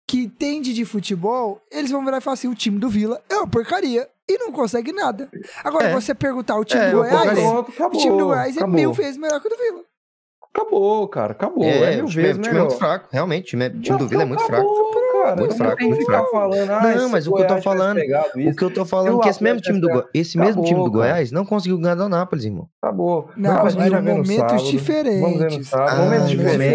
que 0.08 0.20
entende 0.24 0.74
de 0.74 0.86
futebol, 0.86 1.62
eles 1.70 1.92
vão 1.92 2.04
virar 2.06 2.18
e 2.18 2.22
falar 2.22 2.36
assim: 2.36 2.48
o 2.48 2.56
time 2.56 2.80
do 2.80 2.88
Vila 2.90 3.22
é 3.30 3.36
uma 3.36 3.48
porcaria 3.48 4.08
e 4.30 4.38
não 4.38 4.52
consegue 4.52 4.92
nada. 4.94 5.30
Agora, 5.64 5.90
É. 5.90 5.94
você 5.94 6.14
perguntar 6.16 6.58
o 6.58 6.66
time 6.66 6.82
É, 6.82 6.92
do 6.92 6.98
Goiás, 6.98 7.16
acabou. 7.30 7.60
o 7.60 7.98
time 7.98 8.18
do 8.18 8.26
Goiás 8.26 8.56
é 8.56 8.60
acabou. 8.60 8.76
mil 8.76 8.94
vezes 8.94 9.18
melhor 9.18 9.40
que 9.42 9.48
o 9.48 9.50
do 9.50 9.58
Vila. 9.58 9.82
Acabou, 10.62 11.08
cara. 11.08 11.32
Acabou. 11.34 11.64
É, 11.64 11.94
É, 11.94 11.96
mil 11.98 12.06
o 12.06 12.08
time, 12.08 12.28
é- 12.28 12.32
o 12.32 12.38
time 12.40 12.56
é 12.56 12.60
muito 12.60 12.76
fraco. 12.78 13.08
Realmente, 13.12 13.44
o 13.44 13.48
time, 13.50 13.68
o 13.68 13.80
time 13.80 13.98
do 14.00 14.08
Vila 14.08 14.24
é 14.24 14.26
muito 14.26 14.44
fraco. 14.44 14.64
Acabou, 14.64 15.08
Cara, 15.18 15.36
Muito 15.36 15.50
não 15.50 15.58
fraco, 15.58 15.78
tem 15.78 15.88
muito 15.88 16.00
que 16.00 16.06
ficar 16.06 16.18
fraco. 16.20 16.32
falando, 16.32 16.70
ah, 16.72 16.96
Não, 16.96 17.10
mas 17.10 17.28
o 17.28 17.34
que 17.34 17.42
eu 17.42 17.48
tô 17.48 17.58
falando- 17.62 17.98
O 18.00 18.56
que 18.56 18.64
eu 18.64 18.70
tô 18.72 18.86
falando 18.86 19.08
é 19.08 19.16
o 19.16 19.20
que 19.20 19.28
esse 19.30 19.44
mesmo 19.44 19.60
time 19.60 19.80
do, 19.82 20.06
esse 20.14 20.38
mesmo 20.38 20.64
time 20.64 20.80
do. 20.84 20.92
Goiás 20.92 21.32
não 21.32 21.44
conseguiu 21.44 21.78
ganhar 21.80 21.96
do 21.96 22.04
Anápolis, 22.04 22.46
irmão. 22.46 22.68
Acabou. 22.82 23.28
Não, 23.36 23.64
mas 23.64 23.76
no 23.76 23.82
momentos 24.02 24.68
diferentes. 24.70 25.20
Vamos 25.20 25.40
ver 25.40 25.52
no 25.58 25.64
sábado. 25.66 26.04
Momentos 26.04 26.30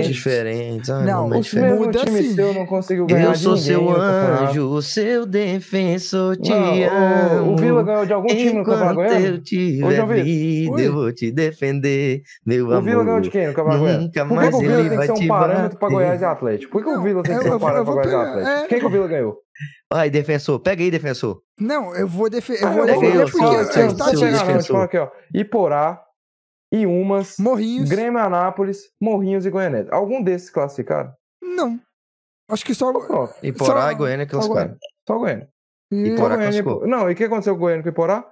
diferentes. 0.08 0.88
Não, 0.88 1.22
momentos 1.22 1.52
O 1.52 1.60
Muda 1.60 1.98
time 2.00 2.22
sim. 2.22 2.34
seu 2.34 2.52
não 2.52 2.66
conseguiu 2.66 3.06
ganhar 3.06 3.24
Eu 3.26 3.32
de 3.32 3.38
sou 3.38 3.52
ninguém 3.54 3.66
seu 3.66 3.90
anjo, 3.96 4.68
o 4.70 4.82
seu 4.82 5.24
defensor, 5.24 6.36
te 6.36 6.52
o- 6.52 6.90
amo. 6.90 7.52
O 7.52 7.56
Vila 7.56 7.82
ganhou 7.84 8.04
de 8.04 8.12
algum 8.12 8.26
time 8.26 8.52
no 8.52 8.64
Campeonato 8.64 8.92
Enquanto 8.92 9.08
Goiano? 9.08 9.26
eu 9.26 9.40
Vitor. 10.08 10.24
vida, 10.24 10.72
Oi. 10.74 10.86
eu 10.88 10.92
vou 10.92 11.12
te 11.12 11.30
defender, 11.30 12.22
meu 12.44 12.66
O 12.66 12.72
amor. 12.72 12.82
Vila 12.82 13.04
ganhou 13.04 13.20
de 13.20 13.30
quem 13.30 13.46
no 13.46 13.54
Campeonato 13.54 13.71
Goiano? 13.78 14.00
Nunca 14.02 14.20
Por 14.20 14.28
que 14.28 14.34
mais 14.34 14.48
que 14.50 14.54
o 14.56 14.58
Vila 14.60 14.76
tem 14.88 14.98
que 14.98 15.06
ser 15.06 15.12
um 15.24 15.28
parâmetro 15.28 15.78
pra 15.78 15.88
bater. 15.88 15.94
Goiás 15.94 16.20
e 16.20 16.24
Atlético? 16.24 16.72
Por 16.72 16.82
que 16.82 16.88
o 16.88 16.92
Não, 16.96 17.02
Vila 17.02 17.22
tem 17.22 17.32
que 17.32 17.38
eu- 17.38 17.42
ser 17.42 17.48
um 17.48 17.50
eu- 17.50 17.54
eu 17.56 17.60
parâmetro 17.60 17.84
vou 17.92 18.02
pra 18.02 18.10
Goiás 18.10 18.26
e 18.26 18.30
Atlético? 18.30 18.64
é. 18.64 18.68
Quem 18.68 18.78
que 18.80 18.86
o 18.86 18.90
Vila 18.90 19.08
ganhou? 19.08 19.38
Vai, 19.92 20.10
defensor, 20.10 20.60
pega 20.60 20.82
aí, 20.82 20.90
defensor. 20.90 21.42
Não, 21.60 21.94
eu 21.94 22.08
vou, 22.08 22.28
defe 22.30 22.52
eu 22.54 22.58
vou 22.60 22.68
eu 22.68 22.74
vou- 22.74 22.86
defender 22.86 23.16
eu 23.22 23.24
porque 23.26 23.38
Não, 23.38 23.46
sou- 23.46 23.82
não 23.82 23.86
estatística. 23.88 24.62
falar 24.72 24.84
aqui, 24.84 24.98
ó. 24.98 25.08
Iporá, 25.34 26.02
Iumas, 26.72 27.36
Morrinhos. 27.38 27.88
Grêmio 27.90 28.18
Anápolis, 28.18 28.78
Morrinhos 29.00 29.44
e 29.44 29.50
Goianete. 29.50 29.92
Algum 29.92 30.22
desses 30.22 30.48
classificaram? 30.50 31.12
Não. 31.42 31.78
Acho 32.50 32.64
que 32.64 32.74
só. 32.74 32.92
Pronto. 32.92 33.34
E 33.42 33.52
Porá 33.52 33.82
Só- 33.82 33.90
e 33.92 33.94
Goiânia 33.94 34.24
Só 34.26 34.30
classificaram. 34.30 34.68
Goiânia. 34.68 34.78
Só 35.06 35.18
Goiânia. 35.18 35.48
E- 35.92 35.96
E 35.96 36.10
Porá 36.16 36.36
Goiânia 36.36 36.44
classificou. 36.62 36.86
Não, 36.86 37.10
e 37.10 37.12
o 37.12 37.16
que 37.16 37.24
aconteceu 37.24 37.52
com 37.54 37.58
o 37.58 37.60
Goiânia 37.60 37.82
com 37.82 37.88
o 37.88 37.92
Iporá? 37.92 38.24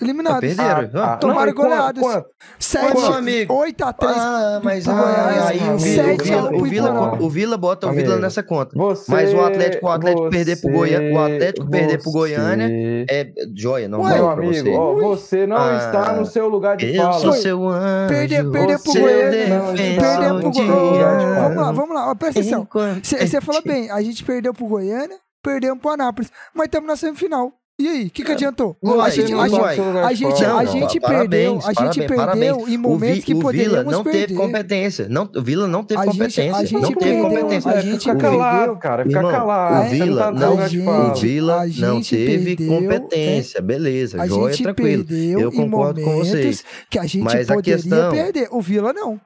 Eliminados. 0.00 0.40
perderam. 0.40 0.90
Ah, 1.02 1.16
tomaram 1.16 1.40
não, 1.46 1.48
e 1.50 1.54
quanto- 1.54 1.68
goleadas. 1.70 2.02
quanto? 2.02 2.28
7, 2.58 2.94
Meu 3.00 3.12
amigo. 3.14 3.52
8 3.54 3.84
a 3.84 3.92
3. 3.92 4.16
Ah, 4.16 4.60
mas 4.62 4.84
pro 4.84 4.92
ah, 4.92 4.96
Goiás, 5.02 5.46
aí 5.48 5.56
o 5.56 5.60
Vila, 5.60 5.74
o 5.74 5.78
sete 5.80 6.22
Vila, 6.24 6.50
o 6.54 6.64
Vila, 6.64 7.22
o 7.22 7.30
Vila 7.30 7.56
bota 7.58 7.86
o 7.88 7.92
Vila 7.92 8.16
nessa 8.18 8.40
conta. 8.42 8.70
Você, 8.76 9.10
Mas 9.10 9.34
o 9.34 9.40
Atlético- 9.40 9.86
o 9.86 9.90
Atlético 9.90 10.30
perder 10.30 10.60
pro 10.60 10.70
Goiânia- 10.70 11.10
o 11.10 11.14
você- 11.14 11.34
Atlético 11.34 11.70
perder 11.70 12.02
pro 12.02 12.12
Goiânia 12.12 12.68
você- 12.68 13.06
É 13.10 13.32
joia, 13.56 13.88
não 13.88 14.00
Ué, 14.02 14.08
vai 14.10 14.18
Meu 14.18 14.24
pra 14.24 14.34
amigo, 14.34 14.64
você. 14.64 14.76
ó, 14.76 14.94
você 14.94 15.46
não 15.48 15.56
Ah, 15.56 15.76
está 15.78 16.12
no 16.12 16.26
seu 16.26 16.48
lugar 16.48 16.76
de 16.76 16.94
Eu 16.94 17.02
fala. 17.02 17.18
sou 17.18 17.32
seu 17.32 17.68
anjo, 17.68 18.08
Perder- 18.08 18.50
perder 18.52 18.78
pro 18.80 18.92
Goiânia. 18.92 19.30
Defensor, 19.72 20.40
pro 20.40 20.50
Goiânia. 20.52 21.08
amo. 21.08 21.34
Vamos 21.42 21.56
lá, 21.56 21.72
vamos 21.72 21.94
lá. 21.96 22.10
Ó, 22.10 22.14
presta 22.14 22.38
atenção. 22.40 22.68
Você 23.02 23.40
falou 23.40 23.62
bem, 23.64 23.90
a 23.90 24.00
gente 24.00 24.22
perdeu 24.24 24.54
pro 24.54 24.66
Goiânia, 24.66 25.16
perdemos 25.42 25.80
pro 25.80 25.90
Anápolis, 25.90 26.30
mas 26.54 26.66
estamos 26.66 26.86
na 26.86 26.94
semifinal. 26.94 27.52
E 27.80 27.86
aí, 27.86 28.06
o 28.06 28.10
que, 28.10 28.24
que 28.24 28.32
adiantou? 28.32 28.76
Ué, 28.82 29.00
a 29.06 29.08
gente, 29.08 29.30
não 29.30 29.40
a 29.40 29.46
gente, 29.48 29.60
a 29.60 30.12
gente, 30.12 30.42
Não, 30.42 30.58
a 30.58 30.62
não, 30.64 30.72
gente 30.72 30.98
perdeu, 31.00 31.60
a 31.64 31.84
gente 31.84 32.08
perdeu 32.08 32.68
em 32.68 32.76
momentos 32.76 33.18
o, 33.18 33.20
Vi- 33.20 33.22
que 33.22 33.32
o 33.34 33.36
Vila 33.36 33.42
poderíamos 33.44 33.92
não 33.92 34.02
perder. 34.02 34.20
teve 34.26 34.34
competência. 34.34 35.06
Não, 35.08 35.30
o 35.32 35.40
Vila 35.42 35.68
não 35.68 35.84
teve 35.84 36.04
competência. 36.04 36.56
a 36.56 36.64
gente 36.64 36.72
não 36.74 36.92
teve 36.92 36.98
perdeu, 36.98 37.22
competência. 37.22 37.70
a 37.70 37.80
gente 37.80 38.00
fica 38.00 38.16
calado, 38.16 38.76
cara. 38.78 39.04
Fica 39.04 39.18
Irmão, 39.18 39.30
calado. 39.30 39.74
o 39.74 39.82
não 39.84 39.90
Vila 39.90 40.22
tá 40.24 40.30
não-. 40.32 40.54
O 40.54 41.14
Vila 41.14 41.66
não 41.78 42.00
teve 42.02 42.56
perdeu, 42.56 42.68
competência. 42.80 43.62
Beleza, 43.62 44.22
A 44.22 44.26
joia, 44.26 44.52
gente 44.54 44.62
tranquilo. 44.64 45.04
perdeu 45.04 45.40
Eu 45.40 45.48
em 45.52 45.54
concordo 45.56 46.00
com 46.00 46.10
momentos 46.10 46.30
vocês. 46.30 46.64
que 46.90 46.98
a 46.98 47.02
gente 47.04 47.22
Mas 47.22 47.48
a 47.48 47.54
poderia 47.54 47.76
questão- 47.76 48.10
perder. 48.10 48.48
O 48.50 48.60
Vila 48.60 48.92
não. 48.92 49.20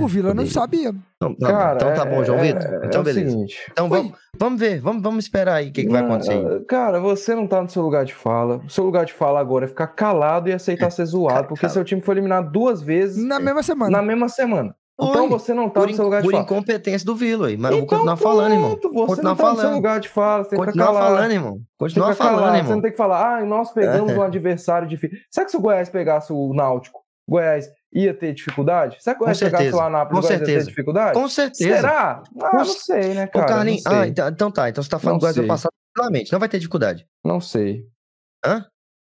O 0.00 0.08
Vila 0.08 0.34
não 0.34 0.46
sabia. 0.46 0.92
Então, 1.16 1.34
tá, 1.34 1.46
Cara, 1.48 1.76
então 1.76 1.94
tá 1.94 2.04
bom, 2.04 2.22
João 2.24 2.38
é- 2.38 2.42
Vitor. 2.42 2.62
é- 2.82 2.86
Então, 2.86 3.00
é 3.00 3.04
beleza. 3.04 3.30
seguinte, 3.30 3.56
Então 3.70 3.88
vamos, 3.88 4.12
vamos 4.38 4.60
ver, 4.60 4.80
vamos, 4.80 5.02
vamos 5.02 5.24
esperar 5.24 5.54
aí 5.54 5.68
o 5.68 5.72
que, 5.72 5.84
que 5.84 5.88
vai 5.90 6.02
Não, 6.02 6.08
acontecer. 6.08 6.32
aí. 6.32 6.64
Cara, 6.66 7.00
você 7.00 7.34
não 7.34 7.46
tá 7.46 7.62
no 7.62 7.68
seu 7.68 7.82
lugar 7.82 8.04
de 8.04 8.14
fala. 8.14 8.58
O 8.66 8.70
seu 8.70 8.84
lugar 8.84 9.04
de 9.04 9.12
fala 9.12 9.40
agora 9.40 9.64
é 9.64 9.68
ficar 9.68 9.86
calado 9.88 10.48
e 10.48 10.52
aceitar 10.52 10.90
ser 10.90 11.04
zoado, 11.06 11.48
porque 11.48 11.68
seu 11.68 11.84
time 11.84 12.00
foi 12.02 12.14
eliminado 12.14 12.50
duas 12.50 12.82
vezes 12.82 13.22
Na 13.24 13.38
mesma 13.40 13.62
semana. 13.62 13.90
na 13.90 14.02
mesma 14.02 14.28
semana. 14.28 14.74
Então 14.98 15.24
Oi, 15.24 15.28
você 15.28 15.52
não 15.52 15.68
tá 15.68 15.80
por, 15.80 15.90
no 15.90 15.94
seu 15.94 16.04
lugar 16.06 16.22
de 16.22 16.26
por 16.26 16.32
fala. 16.32 16.42
incompetência 16.44 17.04
do 17.04 17.14
Vila, 17.14 17.48
aí. 17.48 17.56
Mas 17.58 17.70
eu 17.70 17.76
vou 17.76 17.84
Então, 17.84 17.98
continuar 17.98 18.16
falando, 18.16 18.52
irmão. 18.54 18.70
pronto, 18.78 18.88
Você 18.94 19.06
Continuar 19.06 19.30
não 19.30 19.36
tá 19.36 19.42
no 19.44 19.50
seu 19.50 19.56
falando. 19.62 19.74
lugar 19.76 20.00
de 20.00 20.08
fala, 20.08 20.44
você 20.44 20.56
calado. 20.56 20.96
falando, 20.98 21.30
irmão. 21.32 21.58
Você 21.78 21.94
ficar 21.94 22.14
falando, 22.14 22.34
calado, 22.36 22.52
Você 22.52 22.58
irmão. 22.60 22.74
não 22.76 22.80
tem 22.82 22.90
que 22.92 22.96
falar, 22.96 23.36
ah, 23.38 23.44
nós 23.44 23.72
pegamos 23.72 24.12
um 24.16 24.22
adversário 24.22 24.88
difícil. 24.88 25.18
Será 25.30 25.44
que 25.44 25.50
se 25.50 25.56
o 25.58 25.60
Goiás 25.60 25.90
pegasse 25.90 26.32
o 26.32 26.54
Náutico, 26.54 27.00
Goiás 27.28 27.68
ia 27.92 28.12
ter 28.14 28.34
dificuldade? 28.34 28.96
Será 29.00 29.14
que 29.16 29.22
o 29.22 29.24
Goiás 29.24 29.38
pegasse 29.38 29.62
certeza, 29.64 29.76
o 29.76 29.80
Anápolis, 29.86 30.10
com 30.12 30.18
o 30.18 30.22
Goiás 30.22 30.30
ia 30.32 30.38
ter 30.38 30.46
certeza. 30.52 30.68
dificuldade? 30.70 31.14
Com 31.14 31.28
certeza. 31.28 31.76
Será? 31.76 32.22
Ah, 32.42 32.50
Com 32.50 32.56
não 32.58 32.64
sei, 32.64 33.14
né, 33.14 33.24
Ô, 33.24 33.28
cara? 33.28 33.46
Carlinhos, 33.46 33.84
não 33.84 33.92
sei. 33.92 34.00
ah, 34.00 34.06
então, 34.08 34.28
então 34.28 34.50
tá. 34.50 34.68
Então 34.68 34.82
você 34.82 34.90
tá 34.90 34.98
falando 34.98 35.22
Não 35.22 35.28
do 35.28 35.34
sei. 35.34 35.46
passar 35.46 35.68
tranquilamente. 35.94 36.32
Não 36.32 36.38
vai 36.38 36.48
ter 36.48 36.58
dificuldade. 36.58 37.06
Não 37.24 37.40
sei. 37.40 37.86
Hã? 38.44 38.64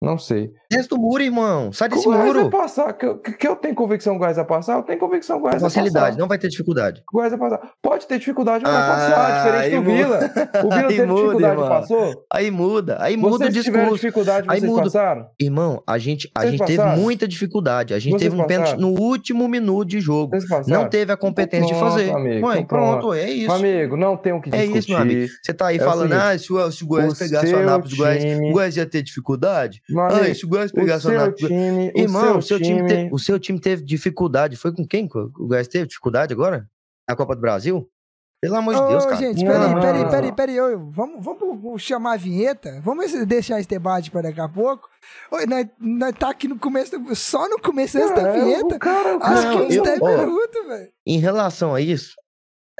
Não 0.01 0.17
sei. 0.17 0.53
Desce 0.69 0.89
do 0.89 0.97
muro, 0.97 1.23
irmão. 1.23 1.71
Sai 1.71 1.87
desse 1.87 2.07
o 2.07 2.11
Goiás 2.11 2.25
muro. 2.25 2.41
vai 2.49 2.61
passar. 2.61 2.93
Que, 2.93 3.05
eu- 3.05 3.17
que 3.19 3.47
eu 3.47 3.55
tenho 3.55 3.73
convicção 3.73 4.13
que 4.13 4.17
o 4.17 4.19
Goiás 4.19 4.35
vai 4.37 4.45
passar, 4.45 4.75
eu 4.77 4.83
tenho 4.83 4.99
convicção 4.99 5.37
que 5.37 5.39
o 5.39 5.43
Goiás 5.43 5.61
vai 5.61 5.69
facilidade. 5.71 6.05
passar. 6.07 6.19
Não 6.19 6.27
vai 6.27 6.37
ter 6.37 6.47
dificuldade. 6.49 7.01
O 7.11 7.15
Goiás 7.17 7.31
vai 7.31 7.39
passar. 7.49 7.71
Pode 7.81 8.05
ter 8.07 8.19
dificuldade, 8.19 8.63
mas 8.65 8.73
vai 8.73 8.83
Ah, 8.83 8.87
passar. 8.87 9.45
Diferente 9.45 9.75
do. 9.75 9.83
Vila. 9.83 10.19
O 10.65 10.69
Vila 10.69 10.87
teve 10.89 11.05
muda, 11.05 11.21
dificuldade 11.21 11.53
irmão. 11.53 11.69
passou. 11.69 12.25
Aí 12.31 12.51
muda. 12.51 12.97
Aí 12.99 13.15
muda 13.17 13.35
o 13.35 13.37
Vocês 13.37 13.63
tiveram 13.63 13.83
discurso. 13.85 14.01
dificuldade, 14.05 14.47
Aí 14.49 14.59
vocês 14.59 14.71
muda. 14.71 14.83
passaram? 14.83 15.27
Irmão, 15.39 15.81
a 15.87 15.97
gente, 15.97 16.29
a 16.35 16.41
Vocês 16.41 16.51
gente 16.51 16.65
teve 16.65 16.83
muita 16.97 17.27
dificuldade. 17.27 17.93
A 17.93 17.99
gente 17.99 18.11
Vocês 18.19 18.23
teve 18.29 18.35
um 18.41 18.45
pênalti 18.45 18.71
passaram? 18.71 18.91
no 18.91 18.99
último 19.01 19.47
minuto 19.47 19.87
de 19.87 19.99
jogo. 20.01 20.37
Não 20.67 20.89
teve 20.89 21.11
a 21.13 21.17
competência 21.17 21.65
Então 21.73 21.77
de 21.87 21.91
fazer. 21.91 22.09
pronto, 22.11 22.17
amigo, 22.27 22.47
Ué, 22.47 22.53
então 22.55 22.65
pronto, 22.67 22.99
pronto. 22.99 23.13
é 23.13 23.29
isso. 23.29 23.51
Amigo, 23.53 23.95
não 23.95 24.17
tem 24.17 24.33
o 24.33 24.41
que 24.41 24.49
É 24.49 24.57
discutir. 24.59 24.79
isso, 24.79 24.89
meu 24.91 24.99
amigo. 24.99 25.27
Você 25.41 25.53
tá 25.53 25.67
aí 25.67 25.77
É 25.77 25.81
o 25.81 25.85
falando, 25.85 26.09
seguinte, 26.09 26.21
ah, 26.27 26.37
se 26.39 26.53
o, 26.53 26.71
se 26.71 26.83
o 26.83 26.87
Goiás 26.87 27.13
o 27.13 27.17
pegasse 27.17 27.53
o 27.53 27.57
Anápolis, 27.59 27.93
o 27.93 27.97
Goiás, 27.97 28.23
o 28.39 28.51
Goiás 28.51 28.75
ia 28.77 28.85
ter 28.85 29.01
dificuldade? 29.01 29.81
Meu 29.89 30.03
Ah, 30.03 30.07
amigo, 30.09 30.35
se 30.35 30.45
o 30.45 30.49
Goiás 30.57 30.71
o 30.71 30.73
pegasse 30.73 31.07
o 31.07 31.09
seu 31.11 31.33
time, 31.35 31.91
Irmão, 31.95 32.37
o 32.37 32.41
seu 32.41 32.57
time 32.59 32.87
time... 32.87 32.87
te- 33.09 33.13
o 33.13 33.19
seu 33.19 33.39
time 33.39 33.59
teve 33.59 33.83
dificuldade. 33.83 34.55
Foi 34.57 34.73
com 34.73 34.85
quem 34.87 35.07
que 35.07 35.17
o 35.17 35.29
Goiás 35.29 35.67
teve 35.67 35.87
dificuldade 35.87 36.33
agora? 36.33 36.67
Na 37.09 37.15
Copa 37.15 37.35
do 37.35 37.41
Brasil? 37.41 37.89
Pelo 38.39 38.55
amor 38.55 38.75
de 38.75 38.81
Ô, 38.81 38.87
Deus, 38.89 39.05
cara. 39.05 39.15
gente, 39.17 39.43
Não, 39.43 39.51
peraí, 39.51 39.69
não, 39.73 39.79
peraí, 39.81 40.01
não, 40.03 40.09
peraí, 40.11 40.27
não. 40.29 40.35
peraí, 40.35 40.61
ô, 40.61 40.89
Vamos, 40.91 41.25
vamos 41.25 41.81
chamar 41.81 42.13
a 42.13 42.17
vinheta? 42.17 42.79
Vamos 42.83 43.11
deixar 43.25 43.59
esse 43.59 43.67
debate 43.67 44.11
para 44.11 44.21
daqui 44.23 44.39
a 44.39 44.47
pouco? 44.47 44.87
Ô, 45.31 45.37
nós, 45.47 45.65
nós 45.79 46.13
tá 46.19 46.29
aqui 46.29 46.47
no 46.47 46.59
começo, 46.59 46.91
só 47.15 47.49
no 47.49 47.59
começo 47.59 47.97
dessa 47.97 48.13
Cara, 48.13 48.33
vinheta. 48.33 48.75
o 48.75 48.79
cara, 48.79 49.15
Acho 49.15 49.21
cara- 49.43 49.49
que 49.55 49.61
uns 49.63 49.75
eu- 49.75 49.83
10 49.83 50.01
ó, 50.01 50.17
minutos, 50.25 50.67
velho. 50.67 50.89
Em 51.07 51.17
relação 51.19 51.73
a 51.73 51.81
isso, 51.81 52.13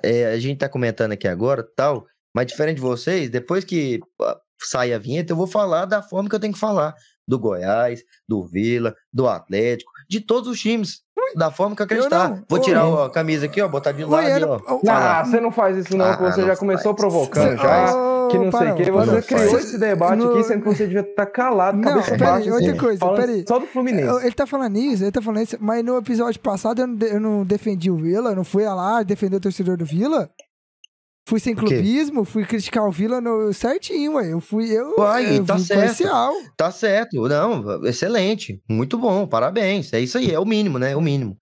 é, 0.03 0.25
a 0.27 0.37
gente 0.37 0.59
tá 0.59 0.69
comentando 0.69 1.13
aqui 1.13 1.27
agora 1.27 1.67
tal, 1.75 2.05
mas 2.35 2.45
diferente 2.45 2.75
de 2.75 2.81
vocês, 2.81 3.27
depois 3.31 3.63
que 3.65 3.99
ah, 4.21 4.37
sai 4.61 4.93
a 4.93 4.99
vinheta, 4.99 5.33
eu 5.33 5.37
vou 5.37 5.47
falar 5.47 5.85
da 5.85 6.03
forma 6.03 6.29
que 6.29 6.35
eu 6.35 6.39
tenho 6.39 6.53
que 6.53 6.59
falar. 6.59 6.93
Do 7.27 7.37
Goiás, 7.37 8.01
do 8.27 8.45
Vila, 8.45 8.95
do 9.11 9.27
Atlético, 9.27 9.91
de 10.09 10.21
todos 10.21 10.49
os 10.49 10.59
times. 10.59 11.01
Da 11.35 11.51
forma 11.51 11.75
que 11.75 11.81
eu 11.81 11.85
acreditar. 11.85 12.29
não. 12.29 12.43
Vou 12.47 12.59
tirar 12.59 12.85
ó, 12.87 13.05
a 13.05 13.09
camisa 13.09 13.47
aqui, 13.47 13.61
ó, 13.61 13.67
botar 13.67 13.91
de 13.91 14.05
lado, 14.05 14.23
Goiano- 14.23 14.47
ó. 14.65 14.71
Não, 14.71 14.79
falar. 14.79 15.25
você 15.25 15.39
não 15.41 15.51
faz 15.51 15.75
isso 15.77 15.97
não, 15.97 16.05
Ah, 16.05 16.15
que 16.15 16.23
você 16.23 16.39
não 16.41 16.47
já 16.47 16.55
começou 16.55 16.95
faz. 16.95 16.95
provocando 16.95 17.57
já. 17.57 18.07
Que 18.29 18.37
não 18.37 18.51
sei 18.51 18.71
o 18.71 18.75
que. 18.75 18.91
Você 18.91 19.11
não 19.11 19.21
criou 19.21 19.49
faz. 19.51 19.53
esse 19.65 19.77
debate 19.77 20.17
No- 20.17 20.31
aqui, 20.31 20.43
sendo 20.43 20.61
que 20.61 20.67
você 20.67 20.85
devia 20.85 21.01
estar 21.01 21.25
calado, 21.25 21.77
Não, 21.77 21.83
cabeça 21.89 22.11
peraí, 22.11 22.19
baixa. 22.29 22.51
outra 22.53 22.69
assim, 22.69 22.77
coisa, 22.77 23.09
peraí. 23.15 23.45
Só 23.47 23.59
do 23.59 23.65
Fluminense. 23.67 24.21
Ele 24.25 24.31
tá 24.35 24.45
falando 24.45 24.77
isso, 24.77 25.03
ele 25.03 25.11
tá 25.11 25.21
falando 25.21 25.43
isso, 25.43 25.57
mas 25.59 25.83
no 25.83 25.97
episódio 25.97 26.39
passado 26.39 26.81
eu 26.81 26.87
não, 26.87 27.07
eu 27.07 27.19
não 27.19 27.43
defendi 27.45 27.89
o 27.89 27.95
Vila, 27.97 28.31
eu 28.31 28.35
não 28.35 28.43
fui 28.43 28.63
lá 28.65 29.01
defender 29.03 29.37
o 29.37 29.39
torcedor 29.41 29.75
do 29.77 29.85
Vila. 29.85 30.29
Fui 31.27 31.41
sem 31.41 31.53
clubismo, 31.53 32.23
fui 32.23 32.45
criticar 32.45 32.85
o 32.87 32.91
Vila 32.91 33.19
no, 33.19 33.51
certinho, 33.53 34.13
ué. 34.13 34.31
Eu 34.31 34.39
fui, 34.39 34.71
eu, 34.71 34.95
Uai, 34.97 35.37
eu 35.39 35.45
tá 35.45 35.55
fui 35.57 35.63
certo. 35.65 35.81
parcial. 35.81 36.33
Tá 36.55 36.71
certo. 36.71 37.27
Não, 37.27 37.85
excelente. 37.85 38.61
Muito 38.69 38.97
bom, 38.97 39.27
parabéns. 39.27 39.91
É 39.91 39.99
isso 39.99 40.17
aí, 40.17 40.31
é 40.31 40.39
o 40.39 40.45
mínimo, 40.45 40.79
né? 40.79 40.93
É 40.93 40.95
o 40.95 41.01
mínimo. 41.01 41.37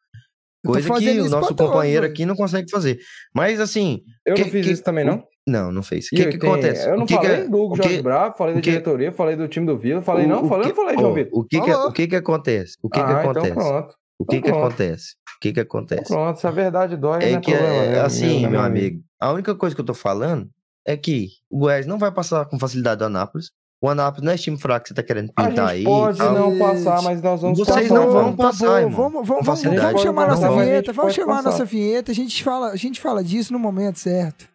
Coisa 0.66 0.90
que 0.92 1.20
o 1.22 1.30
nosso 1.30 1.54
todos, 1.54 1.72
companheiro 1.72 2.04
ué. 2.04 2.10
aqui 2.10 2.26
não 2.26 2.36
consegue 2.36 2.68
fazer. 2.72 2.98
Mas 3.36 3.60
assim, 3.60 4.02
Eu 4.26 4.34
que- 4.34 4.42
não 4.46 4.50
fiz 4.50 4.66
que- 4.66 4.72
isso 4.72 4.84
também, 4.84 5.06
não? 5.06 5.24
não, 5.48 5.72
não 5.72 5.84
fez. 5.84 6.08
O 6.08 6.16
que 6.16 6.26
que 6.30 6.38
acontece? 6.38 6.90
Eu 6.90 6.96
não 6.98 7.04
o 7.04 7.06
que 7.06 7.16
que 7.16 7.24
falei 7.24 7.42
é- 7.42 7.48
do 7.48 7.58
o 7.72 7.76
Jorge 7.76 7.96
que- 7.98 8.02
Bravo, 8.02 8.36
falei 8.36 8.56
da 8.56 8.62
que- 8.62 8.70
diretoria, 8.72 9.12
falei 9.12 9.36
do 9.36 9.48
time 9.48 9.68
do 9.68 9.78
Vila, 9.78 10.02
falei 10.02 10.26
o- 10.26 10.30
não, 10.30 10.44
o 10.46 10.50
falei, 10.50 10.64
que- 10.64 10.70
não 10.70 10.76
falei, 10.84 10.98
João 11.00 11.14
Vitor. 11.14 11.40
O 11.40 11.44
que 11.46 11.62
que, 11.62 11.72
Falou. 11.72 11.90
o 11.90 11.92
que 11.94 12.08
que 12.08 12.16
acontece? 12.16 12.74
O 12.82 12.90
que 12.90 13.00
que 13.00 13.06
Ah, 13.12 13.20
acontece? 13.22 13.50
Então 13.52 13.64
pronto, 13.64 13.96
O 14.20 14.26
que 14.26 14.42
que 14.42 14.50
pronto. 14.50 14.66
acontece? 14.66 15.06
O 15.38 15.40
que 15.40 15.54
que 15.54 15.60
acontece? 15.60 16.08
pronto. 16.12 16.40
Se 16.40 16.48
a 16.48 16.52
verdade 16.52 16.98
dói, 16.98 17.20
É 17.24 17.32
é 17.34 17.40
que 17.40 17.52
problema 17.52 17.84
é 17.84 17.90
meu, 17.92 18.02
assim, 18.04 18.42
né, 18.42 18.50
meu 18.50 18.62
amigo. 18.62 19.02
A 19.20 19.32
única 19.32 19.56
coisa 19.56 19.76
que 19.76 19.82
eu 19.82 19.86
tô 19.86 19.94
falando 19.94 20.50
é 20.86 20.96
que 20.96 21.30
o 21.50 21.60
Goiás 21.60 21.86
não 21.86 21.98
vai 21.98 22.12
passar 22.12 22.46
com 22.46 22.60
facilidade 22.60 23.00
do 23.00 23.06
Anápolis. 23.06 23.50
O 23.82 23.90
Anápolis 23.90 24.24
não 24.24 24.32
é 24.32 24.36
esse 24.36 24.46
time 24.46 24.58
fraco 24.58 24.84
que 24.84 24.90
você 24.90 24.94
tá 24.96 25.04
querendo 25.04 25.32
A 25.36 25.48
pintar 25.48 25.70
gente 25.70 25.80
aí. 25.80 25.84
pode 25.84 26.18
tal. 26.18 26.34
não 26.34 26.58
passar, 26.58 27.02
mas 27.02 27.22
nós 27.22 27.42
vamos 27.42 27.60
Vocês 27.60 27.88
passar. 27.88 27.94
não 27.94 28.12
vão 28.12 28.36
tá 28.36 28.44
passar, 28.44 28.68
bom, 28.68 28.78
irmão. 28.78 28.92
Vamos, 28.92 29.28
vamos, 29.28 29.46
vamos, 29.46 29.64
vamos 29.64 30.02
chamar 30.02 30.28
nossa 30.28 30.50
vinheta, 30.52 30.94
vamos 30.94 31.14
chamar 31.14 31.36
passar. 31.38 31.50
nossa 31.52 31.66
vinheta, 31.66 32.12
a 32.12 32.16
gente, 32.16 32.44
fala, 32.44 32.70
a 32.72 32.76
gente 32.76 33.02
fala 33.02 33.24
disso 33.24 33.52
no 33.54 33.60
momento 33.60 34.00
certo. 34.00 34.48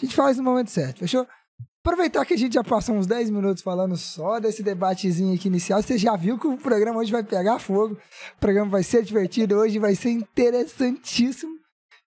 A 0.00 0.04
gente 0.04 0.14
faz 0.14 0.36
no 0.36 0.42
momento 0.42 0.70
certo, 0.70 0.98
fechou? 0.98 1.26
Aproveitar 1.84 2.24
que 2.26 2.34
a 2.34 2.36
gente 2.36 2.54
já 2.54 2.64
passou 2.64 2.96
uns 2.96 3.06
10 3.06 3.30
minutos 3.30 3.62
falando 3.62 3.96
só 3.96 4.38
desse 4.38 4.62
debatezinho 4.62 5.34
aqui 5.34 5.48
inicial, 5.48 5.80
você 5.82 5.96
já 5.96 6.14
viu 6.16 6.38
que 6.38 6.46
o 6.46 6.58
programa 6.58 7.00
hoje 7.00 7.10
vai 7.12 7.22
pegar 7.22 7.58
fogo, 7.58 7.94
o 7.94 8.40
programa 8.40 8.70
vai 8.70 8.82
ser 8.82 9.02
divertido, 9.02 9.56
hoje 9.56 9.78
vai 9.78 9.94
ser 9.94 10.10
interessantíssimo. 10.10 11.57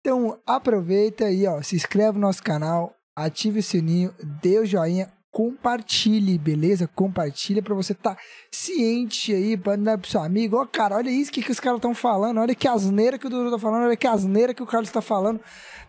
Então 0.01 0.37
aproveita 0.45 1.25
aí, 1.25 1.45
ó, 1.47 1.61
se 1.61 1.75
inscreve 1.75 2.13
no 2.17 2.21
nosso 2.27 2.41
canal, 2.41 2.93
ative 3.15 3.59
o 3.59 3.63
sininho, 3.63 4.13
dê 4.41 4.57
o 4.57 4.65
joinha, 4.65 5.11
compartilhe, 5.31 6.37
beleza? 6.37 6.87
Compartilha 6.87 7.61
pra 7.61 7.73
você 7.73 7.93
estar 7.93 8.17
ciente 8.51 9.33
aí, 9.33 9.55
pra 9.55 9.75
dar 9.75 9.97
pro 9.97 10.09
seu 10.09 10.21
amigo. 10.21 10.57
Ó, 10.57 10.65
cara, 10.65 10.97
olha 10.97 11.09
isso 11.09 11.31
que, 11.31 11.41
que 11.41 11.51
os 11.51 11.59
caras 11.59 11.77
estão 11.77 11.93
falando, 11.95 12.39
olha 12.39 12.53
que 12.53 12.67
asneira 12.67 13.17
que 13.17 13.27
o 13.27 13.29
Dudu 13.29 13.51
tá 13.51 13.59
falando, 13.59 13.85
olha 13.85 13.95
que 13.95 14.07
asneira 14.07 14.53
que 14.53 14.63
o 14.63 14.65
Carlos 14.65 14.91
tá 14.91 15.01
falando. 15.01 15.39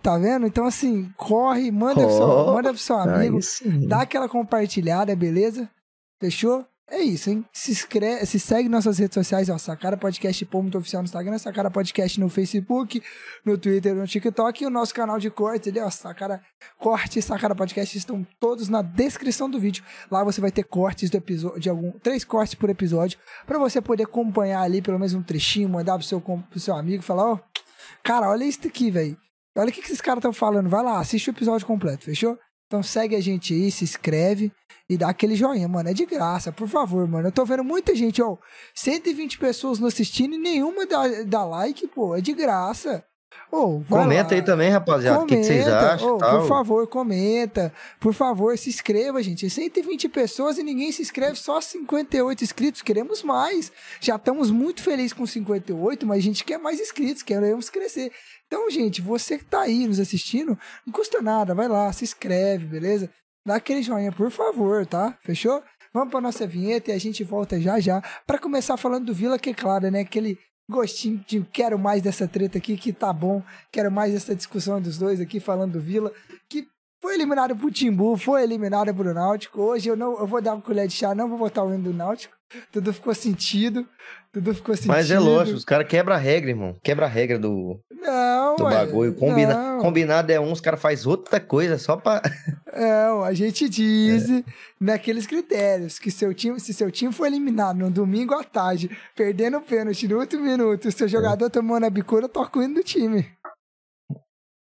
Tá 0.02 0.18
vendo? 0.18 0.46
Então, 0.46 0.64
assim, 0.66 1.10
corre, 1.16 1.70
manda, 1.70 2.02
pro, 2.02 2.10
seu, 2.10 2.22
Oh, 2.22 2.54
manda 2.54 2.70
pro 2.70 2.78
seu 2.78 2.96
amigo, 2.96 3.38
dá 3.88 4.02
aquela 4.02 4.28
compartilhada, 4.28 5.14
beleza? 5.16 5.68
Fechou? 6.20 6.64
É 6.92 7.00
isso, 7.00 7.30
hein? 7.30 7.42
Se 7.50 7.70
inscreve, 7.70 8.26
se 8.26 8.38
segue 8.38 8.68
nossas 8.68 8.98
redes 8.98 9.14
sociais, 9.14 9.48
ó, 9.48 9.56
Sacara 9.56 9.96
Podcast 9.96 10.44
ponto 10.44 10.76
oficial 10.76 11.00
no 11.00 11.06
Instagram, 11.06 11.38
Sacara 11.38 11.70
Podcast 11.70 12.20
no 12.20 12.28
Facebook, 12.28 13.02
no 13.46 13.56
Twitter, 13.56 13.94
no 13.94 14.06
TikTok 14.06 14.62
e 14.62 14.66
o 14.66 14.70
nosso 14.70 14.92
canal 14.92 15.18
de 15.18 15.30
cortes 15.30 15.68
ali, 15.68 15.80
ó, 15.80 15.88
Sacara 15.88 16.42
Corte 16.78 17.18
e 17.18 17.22
Sacara 17.22 17.54
Podcast 17.54 17.96
estão 17.96 18.26
todos 18.38 18.68
na 18.68 18.82
descrição 18.82 19.48
do 19.48 19.58
vídeo. 19.58 19.82
Lá 20.10 20.22
você 20.22 20.38
vai 20.38 20.52
ter 20.52 20.64
cortes 20.64 21.08
do 21.08 21.16
episódio, 21.16 21.58
de 21.58 21.70
algum, 21.70 21.92
três 21.92 22.26
cortes 22.26 22.54
por 22.54 22.68
episódio, 22.68 23.18
pra 23.46 23.58
você 23.58 23.80
poder 23.80 24.02
acompanhar 24.02 24.60
ali 24.60 24.82
pelo 24.82 24.98
menos 24.98 25.14
um 25.14 25.22
trechinho, 25.22 25.70
mandar 25.70 25.96
pro 25.96 26.06
seu, 26.06 26.20
pro 26.20 26.60
seu 26.60 26.76
amigo, 26.76 27.02
falar, 27.02 27.24
ó, 27.24 27.40
cara, 28.02 28.28
olha 28.28 28.44
isso 28.44 28.66
aqui, 28.66 28.90
velho. 28.90 29.16
Olha 29.56 29.70
o 29.70 29.72
que, 29.72 29.80
que 29.80 29.86
esses 29.86 30.02
caras 30.02 30.18
estão 30.18 30.32
falando. 30.32 30.68
Vai 30.68 30.84
lá, 30.84 31.00
assiste 31.00 31.30
o 31.30 31.32
episódio 31.32 31.66
completo, 31.66 32.04
fechou? 32.04 32.38
Então 32.72 32.82
segue 32.82 33.14
a 33.14 33.20
gente 33.20 33.52
aí, 33.52 33.70
se 33.70 33.84
inscreve 33.84 34.50
e 34.88 34.96
dá 34.96 35.10
aquele 35.10 35.36
joinha, 35.36 35.68
mano. 35.68 35.90
É 35.90 35.92
de 35.92 36.06
graça, 36.06 36.50
por 36.50 36.66
favor, 36.66 37.06
mano. 37.06 37.28
Eu 37.28 37.32
tô 37.32 37.44
vendo 37.44 37.62
muita 37.62 37.94
gente, 37.94 38.22
ó. 38.22 38.38
120 38.74 39.38
pessoas 39.38 39.78
não 39.78 39.88
assistindo 39.88 40.36
e 40.36 40.38
nenhuma 40.38 40.86
dá, 40.86 41.22
dá 41.26 41.44
like, 41.44 41.86
pô. 41.88 42.16
É 42.16 42.22
de 42.22 42.32
graça. 42.32 43.04
Vai 43.50 44.02
Comenta 44.02 44.30
lá. 44.34 44.40
aí 44.40 44.42
também, 44.42 44.70
rapaziada. 44.70 45.22
O 45.22 45.26
que, 45.26 45.36
que 45.36 45.44
vocês 45.44 45.64
Comenta. 45.64 45.92
acham? 45.92 46.18
Tal. 46.18 46.40
Por 46.40 46.48
favor, 46.48 46.86
comenta. 46.86 47.72
Por 48.00 48.14
favor, 48.14 48.56
se 48.56 48.70
inscreva, 48.70 49.22
gente. 49.22 49.48
120 49.50 50.08
pessoas 50.08 50.56
e 50.56 50.62
ninguém 50.62 50.90
se 50.90 51.02
inscreve, 51.02 51.36
só 51.36 51.60
58 51.60 52.42
inscritos. 52.44 52.80
Queremos 52.82 53.22
mais. 53.22 53.70
Já 54.00 54.16
estamos 54.16 54.50
muito 54.50 54.82
felizes 54.82 55.12
com 55.12 55.26
58, 55.26 56.06
mas 56.06 56.18
a 56.18 56.22
gente 56.22 56.44
quer 56.44 56.58
mais 56.58 56.80
inscritos, 56.80 57.22
queremos 57.22 57.68
crescer. 57.68 58.10
Então, 58.46 58.70
gente, 58.70 59.02
você 59.02 59.36
que 59.38 59.44
tá 59.44 59.60
aí 59.62 59.86
nos 59.86 60.00
assistindo, 60.00 60.58
não 60.86 60.92
custa 60.92 61.20
nada. 61.20 61.54
Vai 61.54 61.68
lá, 61.68 61.92
se 61.92 62.04
inscreve, 62.04 62.64
beleza? 62.66 63.10
Dá 63.46 63.56
aquele 63.56 63.82
joinha, 63.82 64.12
por 64.12 64.30
favor, 64.30 64.86
tá? 64.86 65.16
Fechou? 65.22 65.62
Vamos 65.92 66.10
pra 66.10 66.20
nossa 66.22 66.46
vinheta 66.46 66.90
e 66.90 66.94
a 66.94 66.98
gente 66.98 67.22
volta 67.22 67.60
já 67.60 67.78
já 67.78 68.00
para 68.26 68.38
começar 68.38 68.78
falando 68.78 69.04
do 69.06 69.12
Vila, 69.12 69.38
que 69.38 69.50
é 69.50 69.54
claro, 69.54 69.90
né? 69.90 70.00
Aquele 70.00 70.38
gostinho 70.68 71.22
de 71.26 71.40
quero 71.52 71.78
mais 71.78 72.02
dessa 72.02 72.26
treta 72.26 72.58
aqui, 72.58 72.76
que 72.76 72.92
tá 72.92 73.12
bom. 73.12 73.42
Quero 73.70 73.90
mais 73.90 74.12
dessa 74.12 74.34
discussão 74.34 74.80
dos 74.80 74.98
dois 74.98 75.20
aqui 75.20 75.40
falando 75.40 75.72
do 75.72 75.80
Vila, 75.80 76.12
que 76.48 76.66
foi 77.00 77.14
eliminado 77.14 77.56
pro 77.56 77.70
Timbu, 77.70 78.16
foi 78.16 78.42
eliminado 78.42 78.94
pro 78.94 79.12
Náutico. 79.12 79.60
Hoje 79.60 79.88
eu 79.88 79.96
não 79.96 80.18
eu 80.18 80.26
vou 80.26 80.40
dar 80.40 80.54
uma 80.54 80.62
colher 80.62 80.86
de 80.86 80.94
chá, 80.94 81.14
não 81.14 81.28
vou 81.28 81.38
botar 81.38 81.64
o 81.64 81.74
hino 81.74 81.84
do 81.84 81.92
Náutico. 81.92 82.34
Tudo 82.70 82.92
ficou 82.92 83.14
sentido. 83.14 83.86
Tudo 84.32 84.54
ficou 84.54 84.74
sentido. 84.74 84.90
Mas 84.92 85.10
é 85.10 85.18
lógico, 85.18 85.56
os 85.58 85.64
caras 85.64 85.86
quebram 85.86 86.14
a 86.14 86.18
regra, 86.18 86.50
irmão. 86.50 86.76
Quebra 86.82 87.06
a 87.06 87.08
regra 87.08 87.38
do, 87.38 87.78
Não, 87.90 88.56
do 88.56 88.64
ué, 88.64 88.70
bagulho. 88.74 89.14
Combina, 89.14 89.54
não. 89.54 89.78
combinado 89.80 90.32
é 90.32 90.40
um, 90.40 90.52
os 90.52 90.60
caras 90.60 90.80
fazem 90.80 91.06
outra 91.08 91.38
coisa 91.40 91.78
só 91.78 91.96
pra. 91.96 92.22
Não, 92.74 93.22
a 93.22 93.34
gente 93.34 93.68
diz 93.68 94.30
É. 94.30 94.42
naqueles 94.80 95.26
critérios 95.26 95.98
que 95.98 96.10
seu 96.10 96.32
time, 96.32 96.58
se 96.58 96.72
seu 96.72 96.90
time 96.90 97.12
for 97.12 97.26
eliminado 97.26 97.76
no 97.76 97.90
domingo 97.90 98.32
à 98.34 98.42
tarde, 98.42 98.90
perdendo 99.14 99.58
o 99.58 99.60
pênalti 99.60 100.08
no 100.08 100.18
último 100.18 100.42
minuto, 100.44 100.86
É. 100.86 100.88
o 100.88 100.92
seu 100.92 101.06
jogador 101.06 101.50
tomando 101.50 101.84
a 101.84 101.90
bicuda, 101.90 102.24
eu 102.24 102.28
toco 102.30 102.58
o 102.58 102.62
hino 102.62 102.76
do 102.76 102.82
time. 102.82 103.30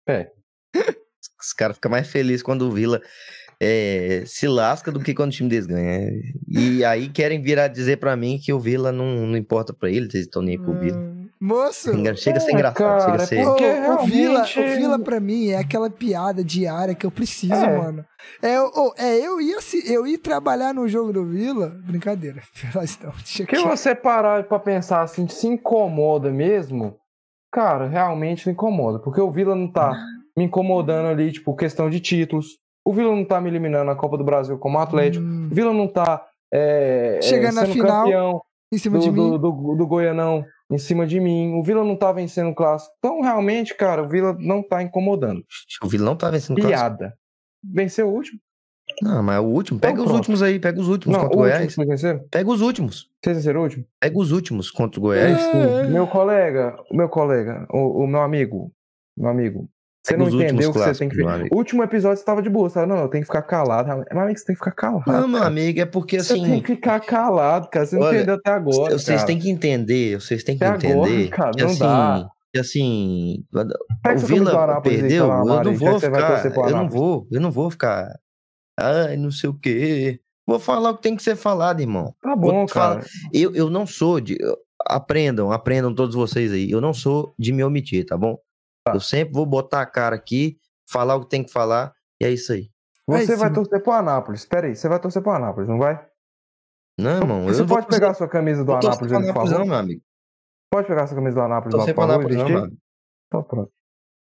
É. 0.09 0.31
Os 1.41 1.53
caras 1.53 1.77
ficam 1.77 1.91
mais 1.91 2.07
felizes 2.09 2.43
quando 2.43 2.63
o 2.63 2.71
Vila 2.73 3.03
é, 3.61 4.23
se 4.27 4.47
lasca 4.47 4.93
do 4.93 5.01
que 5.01 5.15
quando 5.15 5.31
o 5.31 5.33
time 5.35 5.49
deles 5.49 5.67
ganha. 5.67 6.11
E 6.49 6.85
aí 6.85 7.09
querem 7.09 7.41
virar 7.43 7.69
dizer 7.69 7.99
pra 7.99 8.17
mim 8.17 8.39
que 8.43 8.53
o 8.53 8.61
Vila 8.61 8.93
não, 8.93 9.27
não 9.27 9.37
importa 9.37 9.73
pra 9.73 9.89
eles, 9.91 10.15
eles 10.15 10.27
estão 10.27 10.43
nem 10.43 10.57
aí 10.57 10.63
pro 10.63 10.79
Vila. 10.79 10.99
Hum, 10.99 11.17
Moço, 11.39 11.91
Engra- 11.91 12.17
Chega 12.17 12.39
a 12.39 12.41
ser 12.41 12.51
É, 12.51 12.55
engraçado, 12.55 12.79
cara, 12.79 13.19
chega 13.19 13.23
a 13.23 13.27
ser. 13.27 13.43
o, 13.47 13.51
Porque 13.51 13.65
o 13.65 14.05
Vila, 14.07 14.43
o 14.43 14.77
Vila 14.77 14.99
pra 14.99 15.21
mim 15.21 15.49
é 15.49 15.59
aquela 15.59 15.91
piada 15.91 16.43
diária 16.43 16.95
que 16.95 17.05
eu 17.05 17.11
preciso, 17.11 17.53
É. 17.53 17.77
mano. 17.79 18.05
É, 18.43 18.59
o- 18.61 18.95
é 18.97 19.19
eu 19.19 19.39
ia 19.39 19.61
se 19.61 19.91
eu 19.93 20.07
ir 20.07 20.17
trabalhar 20.19 20.73
no 20.73 20.89
jogo 20.89 21.13
do 21.13 21.27
Vila, 21.27 21.69
brincadeira. 21.87 22.41
Não, 22.75 23.47
Que 23.47 23.59
você 23.59 23.95
parar 23.95 24.45
pra 24.45 24.59
pensar 24.59 25.03
assim, 25.03 25.29
se 25.29 25.47
incomoda 25.47 26.31
mesmo, 26.31 26.97
cara, 27.53 27.87
realmente 27.87 28.47
me 28.47 28.55
incomoda. 28.55 28.99
Porque 28.99 29.21
o 29.21 29.31
Vila 29.31 29.55
não 29.55 29.71
tá 29.71 29.93
me 30.37 30.45
incomodando 30.45 31.09
ali, 31.09 31.31
tipo, 31.33 31.55
questão 31.55 31.91
de 31.91 32.01
títulos. 32.01 32.47
O 32.87 32.93
Vila 32.93 33.11
não 33.15 33.25
tá 33.25 33.41
me 33.41 33.49
eliminando 33.51 33.85
na 33.87 33.97
Copa 33.97 34.17
do 34.17 34.23
Brasil 34.25 34.57
como 34.59 34.79
Atlético. 34.79 35.25
Hum, 35.25 35.49
O 35.51 35.55
Vila 35.55 35.73
não 35.73 35.89
tá 35.89 36.25
é, 36.53 37.17
é, 37.19 37.23
Chegando 37.23 37.57
na 37.57 37.63
sendo 37.63 37.73
final, 37.73 38.05
campeão 38.05 38.41
em 38.73 38.79
cima 38.79 38.99
do, 38.99 39.03
de 39.05 39.11
mim. 39.11 39.17
do, 39.17 39.39
do, 39.39 39.75
do 39.77 39.87
Goianão 39.87 40.45
em 40.71 40.79
cima 40.79 41.07
de 41.07 41.19
mim. 41.19 41.55
O 41.55 41.63
Vila 41.65 41.85
não 41.85 41.97
tá 41.97 42.13
vencendo 42.13 42.51
o 42.51 42.55
clássico. 42.55 42.95
Então, 42.99 43.21
realmente, 43.21 43.75
cara, 43.75 44.03
o 44.05 44.09
Vila 44.09 44.37
não 44.39 44.63
tá 44.63 44.83
incomodando. 44.83 45.45
O 45.83 45.89
Vila 45.89 46.05
não 46.05 46.17
tá 46.17 46.31
vencendo 46.31 46.59
o 46.59 46.61
clássico. 46.61 46.79
Piada. 46.79 47.15
Venceu 47.65 48.09
o 48.09 48.13
último? 48.15 48.39
Não, 49.03 49.21
mas 49.21 49.37
é 49.37 49.41
o 49.41 49.45
último. 49.47 49.81
Pega 49.81 49.95
Então 49.95 50.05
os 50.05 50.11
pronto. 50.11 50.19
últimos 50.21 50.43
aí, 50.43 50.61
pega 50.61 50.81
os 50.81 50.89
últimos 50.89 51.17
Não, 51.17 51.25
contra 51.25 51.37
o 51.37 51.41
Goiás. 51.41 51.75
Pega 52.31 52.51
os 52.51 52.61
últimos. 52.61 53.11
Vocês 53.21 53.37
venceram 53.39 53.61
o 53.61 53.63
último? 53.65 53.85
Pega 54.01 54.17
os 54.19 54.31
últimos 54.31 54.71
contra 54.71 55.01
o 55.01 55.03
Goiás. 55.03 55.41
É. 55.43 55.89
Meu 55.89 56.07
colega, 56.07 56.77
meu 56.93 57.09
colega, 57.09 57.67
o, 57.69 58.05
o 58.05 58.07
meu 58.07 58.23
amigo, 58.23 58.71
meu 59.17 59.29
amigo, 59.29 59.69
você 60.07 60.17
não 60.17 60.29
entendeu 60.29 60.73
que 60.73 60.79
você 60.79 60.95
tem 60.95 61.09
que 61.09 61.17
ver. 61.17 61.49
O 61.51 61.57
último 61.57 61.83
episódio 61.83 62.19
você 62.19 62.25
tava 62.25 62.41
de 62.43 62.49
boa, 62.49 62.69
você 62.69 62.75
tava, 62.75 62.87
não, 62.87 62.99
eu 62.99 63.09
tenho 63.09 63.23
que 63.23 63.27
ficar 63.27 63.43
calado. 63.43 63.89
Meu 63.89 64.21
amigo, 64.23 64.39
você 64.39 64.45
tem 64.47 64.55
que 64.55 64.59
ficar 64.59 64.73
calado. 64.73 65.03
Não, 65.07 65.29
meu 65.29 65.39
cara. 65.39 65.47
amigo, 65.51 65.81
é 65.81 65.85
porque 65.87 66.23
Você 66.23 66.35
tem 66.35 66.45
assim. 66.45 66.61
que 66.61 66.67
ficar 66.75 67.01
calado, 67.01 67.69
cara. 67.69 67.87
Você 67.87 67.97
não 67.97 68.07
Olha, 68.07 68.17
entendeu 68.17 68.35
até 68.37 68.51
agora. 68.51 68.99
Vocês 68.99 69.17
cara. 69.19 69.27
têm 69.27 69.39
que 69.39 69.51
entender, 69.51 70.21
vocês 70.21 70.45
têm 70.45 70.57
que 70.57 70.65
Até 70.65 70.91
agora, 70.91 71.11
entender 71.11 71.29
cara, 71.31 71.51
que 71.53 71.63
não 71.63 71.71
assim, 71.71 71.79
dá. 71.79 72.29
que 72.55 72.61
assim, 72.61 73.45
Pega 74.03 74.17
o 74.21 74.27
Vila 74.27 74.81
perdeu, 74.81 75.27
fala, 75.29 75.55
eu 75.61 75.65
não 75.65 75.75
vou 75.75 76.01
ficar, 76.01 76.47
eu 76.55 76.71
não 76.77 76.89
vou, 76.89 77.27
eu 77.31 77.41
não 77.41 77.51
vou 77.51 77.71
ficar, 77.71 78.19
ai, 78.79 79.17
não 79.17 79.31
sei 79.31 79.51
o 79.51 79.55
quê. 79.55 80.21
Vou 80.47 80.61
falar 80.61 80.91
o 80.91 80.97
que 80.97 81.03
tem 81.03 81.17
que 81.17 81.23
ser 81.25 81.35
falado, 81.35 81.81
irmão. 81.81 82.15
Tá 82.23 82.37
bom, 82.37 82.53
Vou 82.53 82.69
falar. 82.69 82.97
cara. 83.01 83.07
Eu, 83.33 83.53
eu 83.55 83.69
não 83.69 83.85
sou 83.85 84.21
de. 84.21 84.39
Aprendam, 84.87 85.51
aprendam 85.51 85.93
todos 85.93 86.15
vocês 86.15 86.53
aí. 86.53 86.71
Eu 86.71 86.81
não 86.81 86.95
sou 86.95 87.35
de 87.37 87.53
me 87.53 87.65
omitir, 87.65 88.07
tá 88.07 88.17
bom? 88.17 88.39
Eu 88.95 89.01
sempre 89.01 89.35
vou 89.35 89.47
botar 89.47 89.81
a 89.83 89.87
cara 89.87 90.15
aqui, 90.17 90.59
falar 90.89 91.17
o 91.17 91.21
que 91.23 91.29
tem 91.29 91.45
que 91.45 91.53
falar, 91.53 91.93
e 92.21 92.25
é 92.25 92.31
isso 92.31 92.53
aí. 92.53 92.71
Você 93.09 93.27
Vai 93.37 93.37
vai 93.37 93.53
torcer 93.53 93.83
pro 93.83 93.93
Anápolis. 93.93 94.41
Espera 94.41 94.67
aí, 94.67 94.75
você 94.75 94.89
vai 94.89 94.99
torcer 94.99 95.23
pro 95.23 95.33
Anápolis, 95.33 95.69
não 95.69 95.79
vai? 95.79 96.05
Não, 96.99 97.19
irmão. 97.19 97.45
Você 97.45 97.65
pode 97.65 97.87
pegar 97.87 98.11
a 98.11 98.15
sua 98.15 98.29
camisa 98.29 98.65
do 98.65 98.73
Anápolis, 98.73 98.97
pro 98.99 99.05
ali, 99.17 99.27
por 99.27 99.31
Anápolis, 99.31 99.51
favor? 99.51 99.59
não, 99.61 99.67
meu 99.67 99.77
amigo. 99.77 100.03
Pode 100.71 100.89
pegar 100.89 101.03
a 101.05 101.07
sua 101.07 101.17
camisa 101.17 101.35
do 101.37 101.41
Anápolis, 101.43 101.75
por 101.77 101.87
favor, 101.87 102.03
Anápolis, 102.03 102.37
não, 102.37 102.49
meu 102.49 102.59
amigo. 102.59 102.77
Então 103.29 103.43
pronto. 103.43 103.73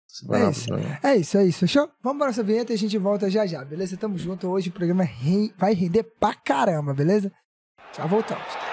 Sem 0.07 0.29
Anápolis, 0.29 0.57
isso. 0.57 0.73
É 1.03 1.15
isso, 1.15 1.37
é 1.37 1.45
isso. 1.45 1.59
Fechou? 1.59 1.89
Vamos 2.01 2.17
para 2.17 2.27
nossa 2.27 2.43
vinheta 2.43 2.71
e 2.71 2.75
a 2.75 2.77
gente 2.77 2.97
volta 2.97 3.29
já 3.29 3.45
já, 3.45 3.63
beleza? 3.63 3.97
Tamo 3.97 4.17
junto. 4.17 4.47
Hoje 4.49 4.69
o 4.69 4.73
programa 4.73 5.03
vai 5.57 5.73
render 5.73 6.03
pra 6.19 6.33
caramba, 6.33 6.93
beleza? 6.93 7.31
Já 7.95 8.05
voltamos. 8.05 8.70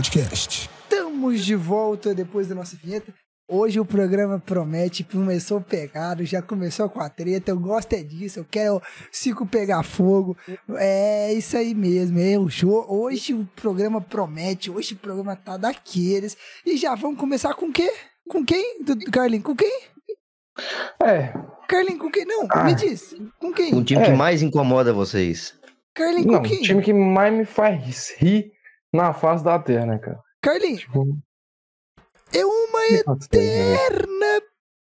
Podcast. 0.00 0.68
Estamos 0.82 1.42
de 1.42 1.54
volta 1.54 2.14
depois 2.14 2.46
da 2.48 2.54
nossa 2.54 2.76
vinheta. 2.76 3.14
Hoje 3.50 3.80
o 3.80 3.84
programa 3.86 4.38
promete, 4.38 5.02
começou 5.02 5.58
pegado, 5.58 6.22
já 6.22 6.42
começou 6.42 6.86
com 6.90 7.00
a 7.00 7.08
treta. 7.08 7.50
Eu 7.50 7.58
gosto 7.58 7.94
é 7.94 8.02
disso, 8.02 8.40
eu 8.40 8.44
quero 8.44 8.76
o 8.76 8.82
Cico 9.10 9.46
pegar 9.46 9.82
fogo. 9.82 10.36
É 10.76 11.32
isso 11.32 11.56
aí 11.56 11.74
mesmo. 11.74 12.18
É 12.18 12.38
o 12.38 12.50
show. 12.50 12.84
Hoje 12.90 13.32
o 13.32 13.48
programa 13.56 13.98
promete, 13.98 14.70
hoje 14.70 14.92
o 14.92 14.98
programa 14.98 15.34
tá 15.34 15.56
daqueles. 15.56 16.36
E 16.66 16.76
já 16.76 16.94
vamos 16.94 17.18
começar 17.18 17.54
com 17.54 17.68
o 17.68 17.72
quê? 17.72 17.90
Com 18.28 18.44
quem? 18.44 18.82
Do, 18.84 18.98
Carlinhos, 19.10 19.46
com 19.46 19.56
quem? 19.56 19.80
É, 21.02 21.32
Carlinhos, 21.66 22.00
com 22.02 22.10
quem? 22.10 22.26
Não, 22.26 22.46
Ah. 22.50 22.64
me 22.64 22.74
diz. 22.74 23.14
Com 23.40 23.50
quem? 23.50 23.74
O 23.74 23.82
time 23.82 24.02
É. 24.02 24.10
que 24.10 24.12
mais 24.12 24.42
incomoda 24.42 24.92
vocês. 24.92 25.54
Carlinhos, 25.94 26.26
com 26.26 26.36
o 26.36 26.42
quem? 26.42 26.60
time 26.60 26.82
que 26.82 26.92
mais 26.92 27.32
me 27.32 27.46
faz 27.46 28.14
rir 28.18 28.52
na 28.96 29.12
face 29.12 29.44
da 29.44 29.58
terra, 29.58 29.86
né, 29.86 29.98
cara? 29.98 30.20
Carlinhos, 30.42 30.80
Tipo, 30.80 31.04
é 32.32 32.44
uma 32.44 32.80
né? 32.90 33.14
eterna 33.22 34.42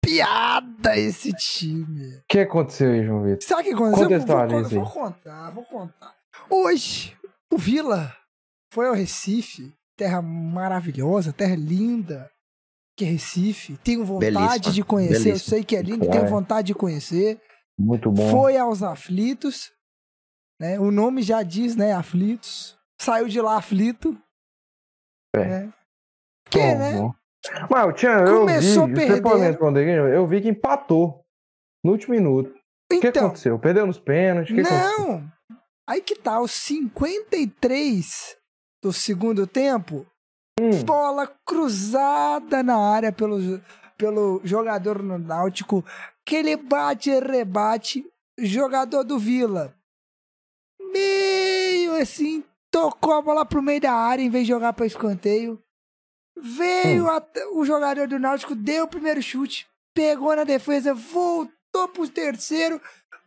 piada 0.05 0.97
esse 0.97 1.33
time. 1.33 2.17
O 2.17 2.23
que 2.29 2.39
aconteceu 2.41 2.91
aí, 2.91 3.05
João 3.05 3.23
Vitor? 3.23 3.43
Sabe 3.47 3.63
o 3.63 3.65
que 3.65 3.73
aconteceu? 3.75 4.09
Vou, 4.09 4.19
vou, 4.21 4.69
vou 4.69 4.83
aí. 4.87 4.93
contar, 4.93 5.51
vou 5.51 5.65
contar. 5.65 6.15
Hoje, 6.51 7.17
o 7.53 7.59
Vila 7.59 8.15
foi 8.73 8.89
ao 8.89 8.95
Recife, 8.95 9.73
terra 9.97 10.23
maravilhosa, 10.23 11.33
terra 11.33 11.57
linda, 11.57 12.31
que 12.97 13.05
é 13.05 13.09
Recife. 13.09 13.77
Tenho 13.79 14.05
vontade 14.05 14.35
Belíssima, 14.35 14.73
de 14.75 14.85
conhecer, 14.85 15.15
eu 15.19 15.25
belíssima. 15.25 15.51
sei 15.51 15.65
que 15.65 15.77
é 15.77 15.83
lindo, 15.83 16.05
É. 16.07 16.11
tenho 16.11 16.27
vontade 16.29 16.69
de 16.69 16.75
conhecer. 16.75 17.41
Muito 17.79 18.11
bom. 18.11 18.31
Foi 18.31 18.57
aos 18.57 18.83
aflitos, 18.83 19.71
né? 20.61 20.79
O 20.81 20.91
nome 20.91 21.23
já 21.23 21.43
diz, 21.43 21.77
né? 21.77 21.93
Aflitos. 21.93 22.78
Saiu 23.01 23.29
de 23.29 23.41
lá 23.41 23.57
aflito. 23.59 24.17
É. 25.35 25.45
Né? 25.45 25.73
Que, 26.51 26.59
Bom, 26.59 26.79
né? 26.79 27.15
Mas 27.71 27.95
Tchan, 27.95 28.25
eu 28.27 28.41
Começou 28.41 28.87
vi, 28.87 28.95
você 28.95 29.07
pode 29.07 29.23
perdendo. 29.23 29.43
responder? 29.43 30.15
Eu 30.15 30.27
vi 30.27 30.41
que 30.41 30.49
empatou 30.49 31.25
no 31.85 31.93
último 31.93 32.15
minuto. 32.15 32.51
O 32.91 33.01
que 33.01 33.07
Então, 33.09 33.27
aconteceu? 33.27 33.59
Perdeu 33.59 33.87
nos 33.87 33.99
pênaltis? 34.01 34.51
O 34.53 34.55
que 34.55 34.61
aconteceu? 34.63 35.07
Não! 35.07 35.33
Aí 35.89 36.01
que 36.03 36.17
tá, 36.17 36.41
os 36.41 36.53
53 36.53 38.37
do 38.83 38.93
segundo 38.93 39.47
tempo, 39.47 40.07
Hum, 40.61 40.83
bola 40.85 41.27
cruzada 41.47 42.65
na 42.65 42.77
área 42.77 43.13
pelo, 43.13 43.61
pelo 43.97 44.41
jogador 44.43 45.01
no 45.03 45.17
Náutico, 45.17 45.85
que 46.27 46.35
ele 46.35 46.57
bate 46.57 47.11
e 47.11 47.21
rebate, 47.21 48.05
jogador 48.41 49.05
do 49.05 49.19
Vila. 49.21 49.73
Meio 50.93 51.95
assim, 51.95 52.43
tocou 52.71 53.15
a 53.15 53.23
bola 53.23 53.45
pro 53.47 53.63
meio 53.63 53.81
da 53.81 53.93
área 53.93 54.23
em 54.23 54.31
vez 54.31 54.47
de 54.47 54.53
jogar 54.53 54.73
para 54.73 54.87
escanteio. 54.87 55.63
Veio 56.37 57.09
até- 57.11 57.47
o 57.49 57.65
jogador 57.65 58.07
do 58.07 58.19
Náutico, 58.19 58.55
deu 58.55 58.85
o 58.85 58.89
primeiro 58.89 59.21
chute, 59.23 59.67
pegou 59.95 60.35
na 60.37 60.45
defesa, 60.45 60.95
voltou 60.95 61.89
pro 61.93 62.09
terceiro, 62.09 62.81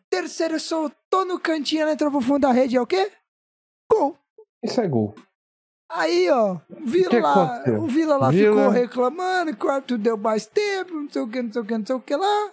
terceiro 0.09 0.59
soltou 0.59 1.25
no 1.25 1.39
cantinho, 1.39 1.81
ela 1.81 1.91
entrou 1.93 2.09
pro 2.09 2.21
fundo 2.21 2.41
da 2.41 2.51
rede, 2.51 2.77
é 2.77 2.81
o 2.81 2.87
quê? 2.87 3.11
Gol. 3.91 4.17
Isso 4.63 4.79
é 4.79 4.87
gol. 4.87 5.13
Aí, 5.89 6.29
ó, 6.29 6.53
o 6.69 6.85
Vila 6.85 7.09
lá, 7.19 7.63
o 7.83 7.87
Vila 7.87 8.15
lá 8.17 8.29
Vila- 8.31 8.55
ficou 8.55 8.69
reclamando 8.69 9.55
que 9.57 9.65
o 9.65 9.69
árbitro 9.69 9.97
deu 9.97 10.15
mais 10.15 10.45
tempo, 10.45 10.93
não 10.93 11.09
sei 11.09 11.21
o 11.21 11.27
que, 11.27 11.41
não 11.41 11.51
sei 11.51 11.61
o 11.61 11.65
que, 11.65 11.77
não 11.77 11.85
sei 11.85 11.95
o 11.95 11.99
que 12.01 12.15
lá. 12.15 12.51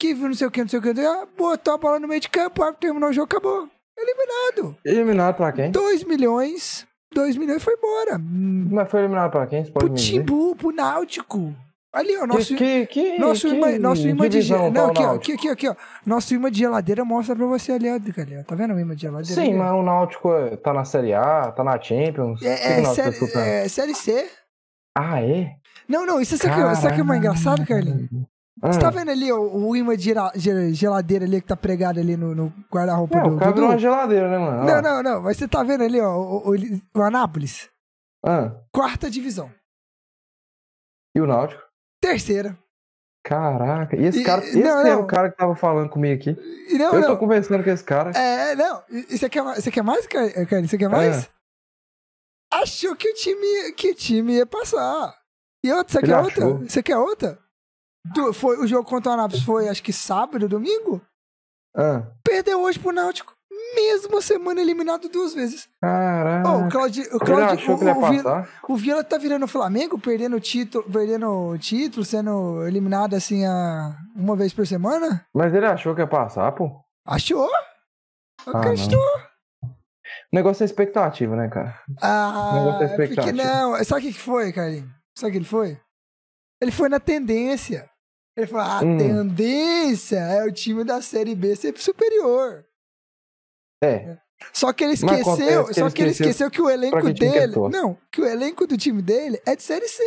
Que 0.00 0.14
viu 0.14 0.26
não 0.28 0.34
sei 0.34 0.46
o 0.46 0.50
que, 0.50 0.62
não 0.62 0.68
sei 0.68 0.78
o 0.78 0.82
que, 0.82 0.94
não 0.94 1.02
sei 1.02 1.06
o 1.06 1.26
que. 1.26 1.32
Botou 1.36 1.74
a 1.74 1.78
bola 1.78 1.98
no 2.00 2.08
meio 2.08 2.20
de 2.20 2.30
campo, 2.30 2.62
o 2.62 2.64
árbitro 2.64 2.80
terminou 2.88 3.10
o 3.10 3.12
jogo, 3.12 3.26
acabou. 3.30 3.68
Eliminado. 4.02 4.76
Eliminado 4.84 5.36
pra 5.36 5.52
quem? 5.52 5.70
2 5.70 6.04
milhões, 6.04 6.86
2 7.14 7.36
milhões 7.36 7.62
foi 7.62 7.74
embora. 7.74 8.18
Mas 8.18 8.90
foi 8.90 9.00
eliminado 9.00 9.30
pra 9.30 9.46
quem? 9.46 9.64
Você 9.64 9.70
pode 9.70 9.86
Pro? 9.86 9.94
Timbu, 9.94 10.56
pro 10.56 10.72
Náutico. 10.72 11.54
Ali, 11.94 12.16
ó, 12.16 12.26
nosso... 12.26 12.56
que, 12.56 12.86
que, 12.86 13.18
Nosso 13.18 13.48
que 13.48 13.54
imã, 13.54 13.78
nosso 13.78 14.08
imã 14.08 14.26
de 14.26 14.40
geladeira. 14.40 14.74
tá 14.74 14.82
Não, 14.82 14.90
aqui, 14.90 15.02
ó, 15.02 15.14
aqui, 15.14 15.32
aqui, 15.34 15.48
aqui, 15.50 15.68
ó. 15.68 15.74
Nosso 16.06 16.34
imã 16.34 16.50
de 16.50 16.60
geladeira 16.60 17.04
mostra 17.04 17.36
pra 17.36 17.44
você 17.44 17.72
ali, 17.72 17.86
ó. 17.90 17.98
Tá 18.44 18.54
vendo 18.54 18.72
o 18.72 18.80
imã 18.80 18.94
de 18.96 19.02
geladeira? 19.02 19.34
Sim, 19.34 19.48
ali, 19.50 19.54
mas 19.58 19.72
o 19.72 19.82
Náutico 19.82 20.32
é- 20.32 20.56
tá 20.56 20.72
na 20.72 20.86
Série 20.86 21.12
A, 21.12 21.52
tá 21.52 21.62
na 21.62 21.78
Champions. 21.78 22.40
É, 22.42 22.78
é, 22.78 22.82
tá 22.82 22.94
série, 22.94 23.10
disputando? 23.10 23.42
é 23.44 23.68
série 23.68 23.94
C. 23.94 24.26
Ah, 24.96 25.22
é? 25.22 25.52
Não, 25.86 26.06
não, 26.06 26.18
isso 26.18 26.38
sabe 26.38 26.62
o 26.62 26.70
que, 26.70 26.76
sabe 26.76 26.92
o 26.92 26.94
que 26.94 27.00
é 27.02 27.04
mais 27.04 27.18
engraçado, 27.20 27.66
Carlinhos? 27.66 28.08
Ah, 28.60 28.72
Você 28.72 28.78
tá 28.80 28.90
vendo 28.90 29.10
ali 29.10 29.32
ó, 29.32 29.38
o 29.40 29.74
imã 29.74 29.96
de 29.96 30.12
geladeira 30.74 31.24
ali 31.24 31.40
que 31.40 31.48
tá 31.48 31.56
pregado 31.56 31.98
ali 31.98 32.16
no, 32.16 32.34
no 32.34 32.52
guarda-roupa 32.70 33.18
É, 33.18 33.22
do 33.22 33.34
o 33.34 33.38
cara 33.38 33.52
virou 33.52 33.68
Dudu? 33.68 33.72
uma 33.72 33.78
geladeira, 33.78 34.28
né, 34.30 34.38
mano? 34.38 34.64
Não, 34.64 34.82
não, 34.82 35.02
não, 35.02 35.22
mas 35.22 35.36
você 35.38 35.48
tá 35.48 35.62
vendo 35.62 35.82
ali, 35.84 36.00
ó, 36.00 36.14
o, 36.16 36.50
o, 36.50 36.54
o 36.94 37.02
Anápolis, 37.02 37.70
Ah, 38.24 38.52
quarta 38.70 39.10
divisão. 39.10 39.50
e 41.16 41.20
o 41.20 41.26
Náutico? 41.26 41.62
terceira. 42.00 42.58
Caraca. 43.24 43.96
E 43.96 44.04
esse 44.04 44.20
E- 44.20 44.24
cara, 44.24 44.44
esse 44.44 44.58
não, 44.60 44.80
era 44.80 44.96
não. 44.96 45.02
o 45.02 45.06
cara 45.06 45.30
que 45.30 45.36
tava 45.36 45.54
falando 45.54 45.88
comigo 45.88 46.20
aqui. 46.20 46.36
Não, 46.76 46.92
eu 46.94 47.00
não. 47.00 47.08
tô 47.08 47.16
conversando 47.18 47.62
com 47.62 47.70
esse 47.70 47.84
cara. 47.84 48.10
É, 48.10 48.54
não. 48.56 48.82
Você 49.08 49.28
quer, 49.30 49.42
mais- 49.42 49.62
você 49.62 49.70
quer 49.70 49.82
mais, 49.82 50.06
Ca- 50.08 50.32
Carlinhos? 50.46 50.70
Você 50.70 50.76
quer 50.78 50.88
mais? 50.88 51.30
Achou 52.52 52.94
que 52.96 53.08
o 53.08 53.14
time, 53.14 53.72
que 53.72 53.90
o 53.92 53.94
time 53.94 54.34
ia 54.34 54.46
passar. 54.46 55.16
E 55.64 55.72
outra, 55.72 55.92
você 55.92 55.98
Ele 56.00 56.06
quer 56.08 56.14
achou. 56.14 56.26
outra? 56.48 56.68
Você 56.68 56.82
quer 56.82 56.96
outra? 56.98 57.38
Do- 58.04 58.32
foi, 58.32 58.58
o 58.58 58.66
jogo 58.66 58.88
contra 58.88 59.10
o 59.10 59.14
Anápolis 59.14 59.42
foi, 59.44 59.68
acho 59.68 59.82
que 59.82 59.92
sábado, 59.92 60.48
domingo? 60.48 61.00
Ah, 61.76 62.02
Perdeu 62.24 62.60
hoje 62.62 62.78
pro 62.78 62.92
Náutico. 62.92 63.34
Mesma 63.76 64.20
semana 64.20 64.60
eliminado 64.60 65.08
duas 65.08 65.34
vezes. 65.34 65.68
caraca. 65.80 66.48
Ô, 66.50 66.66
o 66.66 66.68
Claudio, 66.68 67.04
o 67.14 67.18
Claudio, 67.20 67.44
achou 67.50 67.78
que 67.78 67.84
ele 67.84 67.90
ia 67.90 67.96
o, 67.96 68.02
o, 68.02 68.10
Vila, 68.10 68.22
passar? 68.22 68.60
o 68.68 68.76
Vila 68.76 69.04
tá 69.04 69.18
virando 69.18 69.44
o 69.44 69.48
Flamengo, 69.48 69.98
perdendo 69.98 70.36
o 70.36 70.40
título, 70.40 70.84
perdendo 70.90 71.28
o 71.30 71.58
título, 71.58 72.04
sendo 72.04 72.66
eliminado 72.66 73.14
assim 73.14 73.44
a, 73.46 73.96
uma 74.16 74.34
vez 74.36 74.52
por 74.52 74.66
semana? 74.66 75.24
Mas 75.34 75.54
ele 75.54 75.66
achou 75.66 75.94
que 75.94 76.00
ia 76.00 76.06
passar, 76.06 76.50
pô. 76.52 76.70
Achou? 77.06 77.48
Ah, 78.46 78.58
Acreditou? 78.58 78.98
O 79.64 79.68
negócio 80.34 80.64
é 80.64 80.66
expectativa, 80.66 81.36
né, 81.36 81.48
cara? 81.48 81.78
Ah, 82.00 82.52
Negócio 82.54 82.82
é 82.84 82.88
porque 82.88 83.02
expectativa. 83.04 83.44
não. 83.44 83.84
Sabe 83.84 84.00
o 84.00 84.04
que 84.04 84.12
que 84.14 84.20
foi, 84.20 84.52
Carlinhos? 84.52 84.90
Sabe 85.16 85.28
o 85.28 85.32
que 85.32 85.38
ele 85.38 85.44
foi? 85.44 85.80
Ele 86.60 86.72
foi 86.72 86.88
na 86.88 86.98
tendência. 87.00 87.88
Ele 88.36 88.46
falou: 88.46 88.66
a 88.66 88.80
Hum. 88.82 88.96
tendência 88.98 90.16
é 90.18 90.44
o 90.44 90.52
time 90.52 90.84
da 90.84 91.02
Série 91.02 91.34
B 91.34 91.54
ser 91.56 91.76
superior. 91.78 92.64
É. 93.82 94.16
Só 94.52 94.72
que 94.72 94.82
ele 94.84 94.94
esqueceu, 94.94 95.66
que 95.66 95.74
só 95.74 95.86
ele 95.86 95.94
que 95.94 96.02
ele 96.02 96.10
esqueceu 96.10 96.50
que 96.50 96.60
o 96.60 96.68
elenco 96.68 97.00
que 97.00 97.12
que 97.14 97.20
dele. 97.20 97.54
Não, 97.70 97.96
que 98.10 98.20
o 98.20 98.26
elenco 98.26 98.66
do 98.66 98.76
time 98.76 99.00
dele 99.00 99.40
é 99.46 99.54
de 99.54 99.62
Série 99.62 99.86
C. 99.88 100.02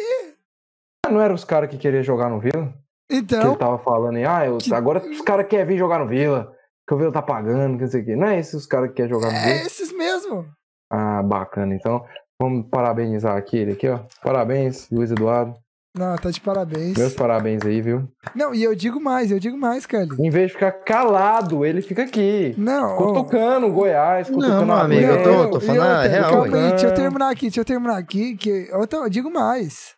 Não 1.09 1.21
era 1.21 1.33
os 1.33 1.45
caras 1.45 1.69
que 1.69 1.77
queriam 1.77 2.03
jogar 2.03 2.29
no 2.29 2.39
Vila? 2.39 2.73
Que 3.09 3.17
Então, 3.17 3.49
ele 3.51 3.57
tava 3.59 3.77
falando 3.79 4.17
ah, 4.27 4.45
eu- 4.45 4.57
Que- 4.57 4.73
agora 4.73 4.99
os 5.07 5.21
caras 5.21 5.47
querem 5.47 5.65
vir 5.67 5.77
jogar 5.77 5.99
no 5.99 6.07
Vila. 6.07 6.51
Que 6.87 6.93
o 6.93 6.97
Vila 6.97 7.11
tá 7.11 7.21
pagando, 7.21 7.77
que 7.77 7.83
não 7.83 7.89
sei 7.91 8.01
o 8.01 8.05
quê. 8.05 8.15
Não 8.15 8.27
é 8.27 8.39
esses 8.39 8.53
os 8.55 8.65
caras 8.67 8.89
que 8.89 8.95
querem 8.95 9.11
jogar 9.11 9.31
no 9.31 9.37
é 9.37 9.53
Vila? 9.53 9.65
esses 9.67 9.91
mesmo. 9.93 10.45
Ah, 10.91 11.21
bacana. 11.23 11.73
Então, 11.75 12.05
vamos 12.41 12.67
parabenizar 12.69 13.37
aqui 13.37 13.57
ele 13.57 13.71
aqui, 13.73 13.87
ó. 13.87 13.99
Parabéns, 14.21 14.89
Luiz 14.89 15.11
Eduardo. 15.11 15.55
Não, 15.97 16.15
tá 16.17 16.29
de 16.29 16.41
parabéns. 16.41 16.97
Meus 16.97 17.13
parabéns 17.13 17.65
aí, 17.65 17.81
viu? 17.81 18.07
Não, 18.35 18.53
e 18.53 18.61
eu 18.61 18.75
digo 18.75 18.99
mais, 18.99 19.31
eu 19.31 19.39
digo 19.39 19.57
mais, 19.57 19.85
Carlinhos. 19.85 20.19
Em 20.19 20.29
vez 20.29 20.47
de 20.47 20.53
ficar 20.53 20.71
calado, 20.73 21.65
ele 21.65 21.81
fica 21.81 22.03
aqui. 22.03 22.53
Não, 22.57 22.95
ó, 22.95 22.97
Cutucando 22.97 23.67
o 23.67 23.71
Goiás, 23.71 24.27
cutucando 24.29 24.65
meu 24.65 24.75
a 24.75 24.81
amigo, 24.81 25.03
eu 25.11 25.23
tô- 25.23 25.51
tô 25.51 25.59
falando 25.61 25.81
a 25.81 25.87
outra, 25.95 26.07
real, 26.09 26.29
Calma 26.31 26.57
aí, 26.57 26.69
deixa 26.71 26.87
eu 26.87 26.93
terminar 26.93 27.29
aqui, 27.31 27.41
deixa 27.45 27.61
eu 27.61 27.65
terminar 27.65 27.97
aqui, 27.97 28.35
que 28.35 28.49
eu, 28.69 28.85
tô- 28.87 29.03
eu 29.05 29.09
digo 29.09 29.31
mais. 29.31 29.95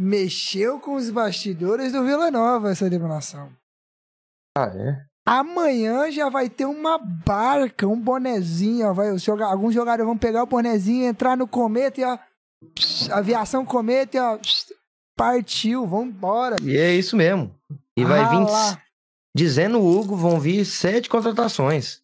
Mexeu 0.00 0.80
com 0.80 0.94
os 0.94 1.10
bastidores 1.10 1.92
do 1.92 2.02
Vila 2.04 2.30
Nova 2.30 2.70
essa 2.70 2.86
eliminação. 2.86 3.48
Ah, 4.56 4.72
é? 4.74 4.96
Amanhã 5.26 6.10
já 6.10 6.28
vai 6.28 6.48
ter 6.48 6.64
uma 6.64 6.98
barca, 6.98 7.86
um 7.86 7.98
bonezinho, 8.00 8.88
ó, 8.88 8.92
vai, 8.92 9.10
os 9.10 9.22
joga- 9.22 9.46
alguns 9.46 9.72
jogadores 9.74 10.04
vão 10.06 10.16
pegar 10.18 10.42
o 10.42 10.46
bonezinho, 10.46 11.06
entrar 11.06 11.36
no 11.36 11.46
cometa 11.46 12.00
e 12.00 12.04
ó, 12.04 12.18
pss, 12.74 13.10
aviação 13.12 13.64
cometa 13.64 14.16
e 14.16 14.20
ó, 14.20 14.36
pss, 14.36 14.74
partiu, 15.16 15.86
vambora. 15.86 16.56
E 16.62 16.76
é 16.76 16.92
isso 16.94 17.16
mesmo. 17.16 17.54
E 17.96 18.04
vai 18.04 18.28
vir, 18.28 18.46
dizendo 19.36 19.78
o 19.80 19.98
Hugo, 20.00 20.16
vão 20.16 20.38
vir 20.40 20.64
sete 20.64 21.08
contratações. 21.08 22.02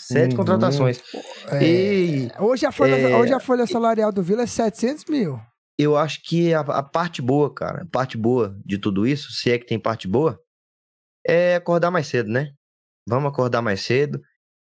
Sete 0.00 0.30
Uhum. 0.32 0.36
contratações. 0.38 1.00
É, 1.48 1.62
E 1.64 2.28
hoje, 2.38 2.64
a 2.66 2.72
folha, 2.72 2.94
é- 2.96 3.16
hoje 3.16 3.32
a 3.34 3.40
folha 3.40 3.66
salarial 3.66 4.10
do 4.10 4.22
Vila 4.22 4.42
é 4.42 4.46
700 4.46 5.04
mil. 5.06 5.38
eu 5.78 5.96
acho 5.96 6.22
que 6.22 6.52
a, 6.52 6.60
a 6.60 6.82
parte 6.82 7.22
boa, 7.22 7.52
cara, 7.54 7.82
a 7.82 7.86
parte 7.86 8.16
boa 8.18 8.54
de 8.66 8.76
tudo 8.78 9.06
isso, 9.06 9.30
se 9.32 9.50
é 9.50 9.58
que 9.58 9.66
tem 9.66 9.78
parte 9.78 10.06
boa, 10.08 10.38
é 11.26 11.54
acordar 11.56 11.90
mais 11.90 12.06
cedo, 12.06 12.30
né? 12.30 12.52
Vamos 13.08 13.30
acordar 13.32 13.62
mais 13.62 13.80
cedo, 13.82 14.20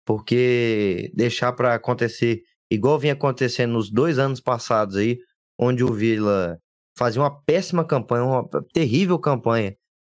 porque 0.06 1.12
deixar 1.15 1.53
pra 1.53 1.75
acontecer 1.75 2.41
igual 2.71 2.97
vinha 2.99 3.13
acontecendo 3.13 3.73
nos 3.73 3.91
dois 3.91 4.17
anos 4.19 4.39
passados 4.39 4.95
aí, 4.95 5.19
onde 5.60 5.84
o 5.84 5.93
Vila 5.93 6.60
fazia 6.97 7.21
uma 7.21 7.41
péssima 7.43 7.86
campanha, 7.86 8.23
uma 8.23 8.49
terrível 8.73 9.17
campanha 9.19 9.75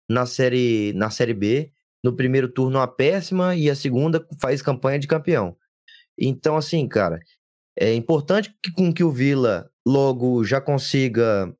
na 0.09 0.25
série 0.25 0.93
na 0.93 1.09
série 1.09 1.33
B, 1.33 1.71
no 2.03 2.15
primeiro 2.15 2.47
turno 2.47 2.77
uma 2.77 2.87
péssima 2.87 3.55
e 3.55 3.69
a 3.69 3.75
segunda 3.75 4.25
faz 4.39 4.61
campanha 4.61 4.99
de 4.99 5.07
campeão. 5.07 5.55
Então 6.17 6.55
assim, 6.55 6.87
cara, 6.87 7.19
é 7.77 7.93
importante 7.93 8.53
que, 8.61 8.71
com 8.71 8.93
que 8.93 9.03
o 9.03 9.11
Vila 9.11 9.69
logo 9.85 10.43
já 10.43 10.61
consiga 10.61 11.53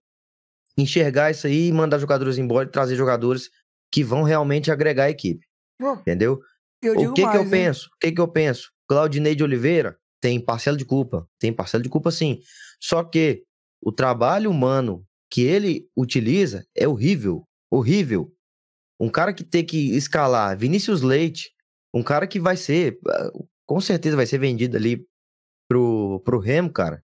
enxergar 0.77 1.31
isso 1.31 1.47
aí 1.47 1.67
e 1.67 1.71
mandar 1.71 1.99
jogadores 1.99 2.37
embora 2.37 2.67
e 2.67 2.71
trazer 2.71 2.95
jogadores 2.95 3.49
que 3.91 4.03
vão 4.03 4.23
realmente 4.23 4.71
agregar 4.71 5.05
a 5.05 5.09
equipe, 5.09 5.45
entendeu? 6.01 6.41
o 6.83 7.13
que 7.13 7.21
mais, 7.21 7.31
que 7.31 7.37
eu 7.37 7.43
hein? 7.43 7.49
penso? 7.49 7.87
O 7.87 7.97
que 7.99 8.11
que 8.11 8.21
eu 8.21 8.27
penso? 8.27 8.71
Claudinei 8.87 9.35
de 9.35 9.43
Oliveira 9.43 9.97
tem 10.21 10.39
parcela 10.39 10.77
de 10.77 10.85
culpa, 10.85 11.27
tem 11.39 11.53
parcela 11.53 11.81
de 11.83 11.89
culpa 11.89 12.11
sim. 12.11 12.39
Só 12.79 13.03
que 13.03 13.43
o 13.81 13.91
trabalho 13.91 14.49
humano 14.49 15.05
que 15.29 15.41
ele 15.41 15.87
utiliza 15.95 16.65
é 16.75 16.87
horrível, 16.87 17.47
horrível. 17.71 18.31
Um 18.99 19.09
cara 19.09 19.33
que 19.33 19.43
tem 19.43 19.65
que 19.65 19.95
escalar 19.95 20.57
Vinícius 20.57 21.01
Leite, 21.01 21.51
um 21.93 22.03
cara 22.03 22.27
que 22.27 22.39
vai 22.39 22.55
ser, 22.57 22.99
ah, 23.07 23.31
com 23.65 23.81
certeza 23.81 24.15
vai 24.15 24.25
ser 24.25 24.37
vendido 24.37 24.77
ali 24.77 25.05
pro, 25.67 26.21
pro 26.23 26.39
Remo, 26.39 26.71
cara. 26.71 27.03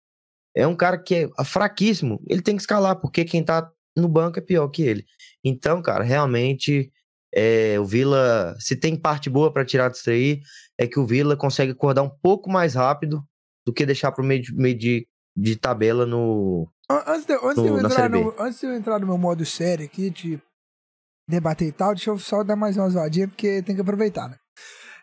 É 0.55 0.66
um 0.66 0.77
cara 0.77 0.98
que 0.98 1.14
é 1.38 1.44
fraquíssimo. 1.44 2.22
Ele 2.29 2.40
tem 2.40 2.57
que 2.57 2.62
escalar, 2.62 3.00
porque 3.00 3.24
quem 3.24 3.44
tá 3.44 3.70
no 3.96 4.09
banco 4.09 4.38
é 4.38 4.42
pior 4.42 4.68
que 4.68 4.83
ele. 4.83 5.05
Então, 5.42 5.83
cara, 5.83 6.05
realmente 6.05 6.92
é, 7.35 7.79
o 7.81 7.85
Vila, 7.85 8.57
se 8.61 8.77
tem 8.77 8.96
parte 8.96 9.29
boa 9.29 9.53
pra 9.53 9.64
tirar 9.64 9.90
disso 9.90 10.11
aí, 10.11 10.40
é 10.79 10.87
que 10.87 11.00
o 11.00 11.07
Vila 11.07 11.37
consegue 11.37 11.72
acordar 11.72 12.03
um 12.03 12.11
pouco 12.22 12.48
mais 12.48 12.74
rápido 12.74 13.24
do 13.66 13.72
que 13.72 13.85
deixar 13.85 14.12
pro 14.12 14.24
meio 14.24 14.42
de, 14.42 14.55
meio 14.55 14.79
de, 14.79 15.09
de 15.36 15.56
tabela 15.56 16.04
no. 16.06 16.68
An- 16.90 17.04
Antes 17.06 17.24
de, 17.26 17.32
antes, 17.34 17.54
de 17.62 17.68
No- 17.70 17.76
eu 17.78 17.82
na 17.82 17.88
entrar 17.88 18.10
no, 18.10 18.34
antes 18.38 18.60
de 18.60 18.66
eu 18.66 18.74
entrar 18.74 18.98
no 19.00 19.06
meu 19.06 19.18
modo 19.18 19.44
sério 19.44 19.84
aqui, 19.84 20.10
de 20.10 20.40
debater 21.28 21.68
e 21.68 21.72
tal, 21.72 21.94
deixa 21.94 22.10
eu 22.10 22.18
só 22.18 22.42
dar 22.44 22.56
mais 22.56 22.76
uma 22.76 22.88
zoadinha, 22.90 23.26
porque 23.28 23.62
tem 23.62 23.74
que 23.74 23.80
aproveitar, 23.80 24.28
né? 24.28 24.36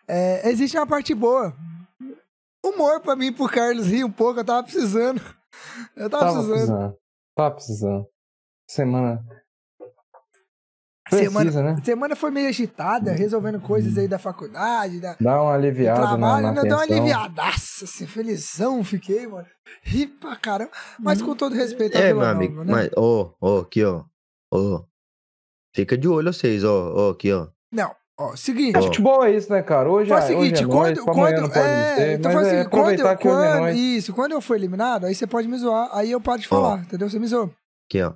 É, 0.08 0.48
existe 0.48 0.76
uma 0.76 0.86
parte 0.86 1.14
boa. 1.14 1.54
Humor 2.64 3.00
pra 3.00 3.16
mim 3.16 3.26
e 3.26 3.32
pro 3.32 3.48
Carlos 3.48 3.86
rir 3.86 4.04
um 4.04 4.10
pouco, 4.12 4.38
eu 4.40 4.44
tava 4.44 4.62
precisando. 4.62 5.20
Eu 5.96 6.08
tava, 6.08 6.24
Tava 6.24 6.32
precisando. 6.34 6.54
precisando. 6.56 6.96
Tava 7.36 7.54
precisando. 7.54 8.06
Semana. 8.70 9.41
Semana, 11.18 11.50
Precisa, 11.50 11.62
né? 11.62 11.76
semana 11.84 12.16
foi 12.16 12.30
meio 12.30 12.48
agitada, 12.48 13.12
resolvendo 13.12 13.60
coisas 13.60 13.98
aí 13.98 14.08
da 14.08 14.18
faculdade, 14.18 15.00
da, 15.00 15.16
Dá 15.20 15.42
uma 15.42 15.52
aliviada 15.54 16.00
na, 16.00 16.08
trabalho. 16.08 16.52
na 16.52 16.62
deu 16.62 16.76
uma 16.76 16.82
aliviadaça, 16.82 17.84
assim, 17.84 18.06
felizão 18.06 18.82
fiquei, 18.82 19.26
mano. 19.26 19.46
Ri 19.82 20.06
pra 20.06 20.36
caramba. 20.36 20.70
Mas 20.98 21.20
com 21.20 21.34
todo 21.34 21.54
respeito 21.54 21.96
ao 21.96 22.02
É, 22.02 22.06
Vila 22.08 22.18
meu 22.18 22.26
Nova, 22.26 22.36
amigo, 22.38 22.64
né? 22.64 22.72
mas, 22.72 22.90
ó, 22.96 23.32
ó, 23.40 23.60
aqui, 23.60 23.84
ó. 23.84 24.04
Ó. 24.52 24.82
Fica 25.74 25.96
de 25.96 26.08
olho 26.08 26.32
vocês, 26.32 26.64
ó, 26.64 26.92
ó, 26.94 27.10
aqui, 27.10 27.32
ó. 27.32 27.48
Não, 27.72 27.90
ó, 28.18 28.36
seguinte. 28.36 28.76
É, 28.76 28.82
futebol 28.82 29.24
é 29.24 29.34
isso, 29.34 29.50
né, 29.50 29.62
cara? 29.62 29.90
Hoje, 29.90 30.08
Faz 30.10 30.24
é, 30.28 30.34
o 30.34 30.40
seguinte, 30.40 30.64
hoje 30.64 31.00
é 31.00 31.04
quando, 31.04 31.04
quando, 31.04 31.58
é, 31.58 31.96
ser, 31.96 32.18
então 32.18 32.32
faz 32.32 32.44
o 32.44 32.48
é 32.48 32.50
seguinte, 32.50 32.70
quando, 32.70 32.86
hoje 32.86 33.02
é 33.02 33.16
quando, 33.16 33.60
nóis. 33.60 33.76
isso, 33.78 34.12
quando 34.12 34.32
eu 34.32 34.40
for 34.40 34.54
eliminado, 34.54 35.06
aí 35.06 35.14
você 35.14 35.26
pode 35.26 35.48
me 35.48 35.56
zoar, 35.56 35.88
aí 35.92 36.10
eu 36.10 36.20
paro 36.20 36.40
de 36.40 36.48
falar, 36.48 36.80
entendeu? 36.80 37.08
Você 37.08 37.18
me 37.18 37.26
zoou. 37.26 37.50
Aqui, 37.88 38.02
ó. 38.02 38.12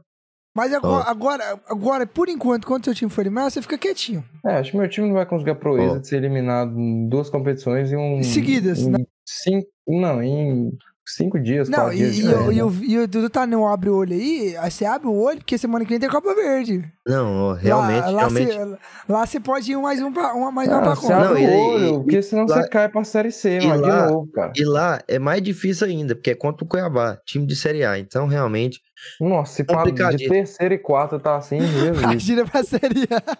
Mas 0.56 0.72
agora, 0.72 1.04
Ó. 1.06 1.10
agora, 1.10 1.60
agora, 1.68 2.06
por 2.06 2.30
enquanto, 2.30 2.66
quando 2.66 2.86
seu 2.86 2.94
time 2.94 3.10
for 3.10 3.20
eliminado, 3.20 3.50
você 3.50 3.60
fica 3.60 3.76
quietinho. 3.76 4.24
É, 4.42 4.52
acho 4.52 4.70
que 4.70 4.78
meu 4.78 4.88
time 4.88 5.06
não 5.06 5.14
vai 5.14 5.26
conseguir 5.26 5.50
a 5.50 5.54
proeza 5.54 5.96
Ó. 5.96 5.98
de 5.98 6.08
ser 6.08 6.16
eliminado 6.16 6.80
em 6.80 7.06
duas 7.10 7.28
competições 7.28 7.92
em 7.92 7.96
um. 7.96 8.22
Seguidas, 8.22 8.78
em 8.78 8.92
né? 8.92 8.98
Cinco, 9.28 9.68
não, 9.86 10.22
em 10.22 10.72
cinco 11.06 11.38
dias, 11.40 11.68
Não, 11.68 11.78
quatro 11.84 11.94
e, 11.94 11.98
dias. 11.98 12.16
e, 12.18 12.22
o- 12.22 12.28
férias, 12.30 12.52
e 12.52 12.56
né? 12.56 12.64
o, 12.64 12.84
e 12.84 12.98
o 12.98 13.08
Dudu 13.08 13.30
tá 13.30 13.46
no 13.46 13.66
abre 13.66 13.88
o 13.90 13.96
olho 13.96 14.12
aí, 14.14 14.56
aí 14.56 14.70
você 14.70 14.84
abre 14.84 15.06
o 15.08 15.14
olho, 15.14 15.38
porque 15.38 15.56
semana 15.58 15.84
que 15.84 15.90
vem 15.90 16.00
tem 16.00 16.08
Copa 16.08 16.34
Verde. 16.34 16.84
Não, 17.06 17.52
realmente, 17.54 18.04
lá, 18.04 18.10
lá 18.10 18.18
realmente. 18.20 18.52
Você, 18.58 18.78
lá 19.08 19.26
você 19.26 19.40
pode 19.40 19.70
ir 19.72 19.76
mais 19.76 20.00
um 20.02 20.12
pra, 20.12 20.34
uma, 20.34 20.50
mais 20.50 20.68
uma 20.68 20.78
Ah, 20.78 20.82
pra 20.82 20.94
você 20.96 21.02
conta. 21.02 21.16
abre 21.30 21.46
Não, 21.46 21.50
o 21.50 21.54
e- 21.54 21.74
olho, 21.74 21.86
e- 21.86 21.92
porque 22.02 22.22
senão 22.22 22.46
lá- 22.46 22.62
você 22.62 22.68
cai 22.68 22.88
pra 22.88 23.04
Série 23.04 23.30
C, 23.32 23.58
e 23.58 23.66
mano, 23.66 23.82
lá- 23.82 24.06
de 24.06 24.12
novo, 24.12 24.30
cara. 24.32 24.52
E 24.56 24.64
lá 24.64 25.00
é 25.06 25.18
mais 25.18 25.42
difícil 25.42 25.86
ainda, 25.86 26.14
porque 26.14 26.30
é 26.30 26.34
contra 26.34 26.64
o 26.64 26.68
Cuiabá, 26.68 27.18
time 27.24 27.46
de 27.46 27.54
Série 27.56 27.84
A. 27.84 27.98
Então, 27.98 28.26
realmente, 28.26 28.80
Nossa, 29.20 29.52
se 29.54 29.64
pá, 29.64 29.84
de 29.84 30.28
terceira 30.28 30.74
e 30.74 30.78
quarta 30.78 31.18
tá 31.20 31.36
assim, 31.36 31.58
Jesus. 31.94 32.02
Imagina 32.02 32.44
pra 32.44 32.62
Série 32.64 33.06
A. 33.10 33.36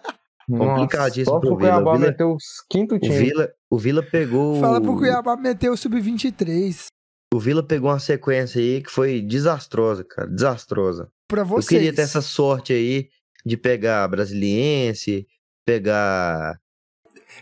Nossa, 0.49 0.65
Complicadíssimo 0.75 1.35
se 1.35 1.41
pro 1.41 1.53
o 1.55 1.57
Cuiabá 1.57 1.79
Vila. 1.79 1.91
O 1.91 1.97
Vila- 1.97 2.11
meteu 2.11 2.31
os 2.33 2.43
quinto 2.69 2.95
o 2.95 2.99
time. 2.99 3.17
Vila, 3.17 3.49
o 3.69 3.77
Vila 3.77 4.01
pegou. 4.01 4.61
Fala 4.61 4.79
pro 4.79 4.95
Cuiabá 4.95 5.35
meter 5.35 5.69
o 5.69 5.75
Sub-23 5.75 6.85
O 7.33 7.39
Vila 7.39 7.61
pegou 7.61 7.89
uma 7.89 7.99
sequência 7.99 8.59
aí 8.61 8.81
que 8.81 8.89
foi 8.89 9.21
desastrosa, 9.21 10.03
cara. 10.03 10.27
Desastrosa. 10.29 11.11
pra 11.27 11.41
Eu 11.41 11.45
vocês. 11.45 11.67
queria 11.67 11.93
ter 11.93 12.03
essa 12.03 12.21
sorte 12.21 12.71
aí 12.71 13.09
de 13.45 13.57
pegar 13.57 14.07
Brasiliense, 14.07 15.27
pegar 15.65 16.57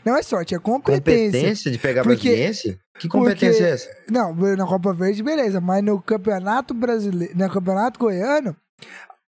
Não 0.03 0.15
é 0.17 0.23
sorte, 0.23 0.55
é 0.55 0.59
competência. 0.59 1.31
competência 1.31 1.71
de 1.71 1.77
pegar 1.77 2.03
Porque- 2.03 2.29
Brasiliense. 2.29 2.79
Que 2.97 3.07
competência 3.07 3.49
porque- 3.51 3.63
é 3.63 3.69
essa? 3.69 3.97
Não, 4.09 4.33
na 4.55 4.65
Copa 4.65 4.93
Verde, 4.93 5.21
beleza. 5.21 5.59
Mas 5.61 5.83
no 5.83 6.01
Campeonato 6.01 6.73
Brasileiro, 6.73 7.37
no 7.37 7.49
Campeonato 7.51 7.99
Goiano, 7.99 8.55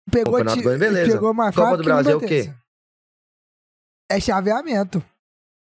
Pegou, 0.09 0.33
Campeonato 0.33 0.63
Goiano, 0.63 0.79
beleza. 0.79 1.11
pegou 1.11 1.33
mais 1.33 1.53
Copa 1.55 1.77
do 1.77 1.83
Brasil 1.83 2.11
é 2.13 2.15
o 2.15 2.19
Bentense. 2.19 2.53
É 4.09 4.19
chaveamento. 4.19 5.03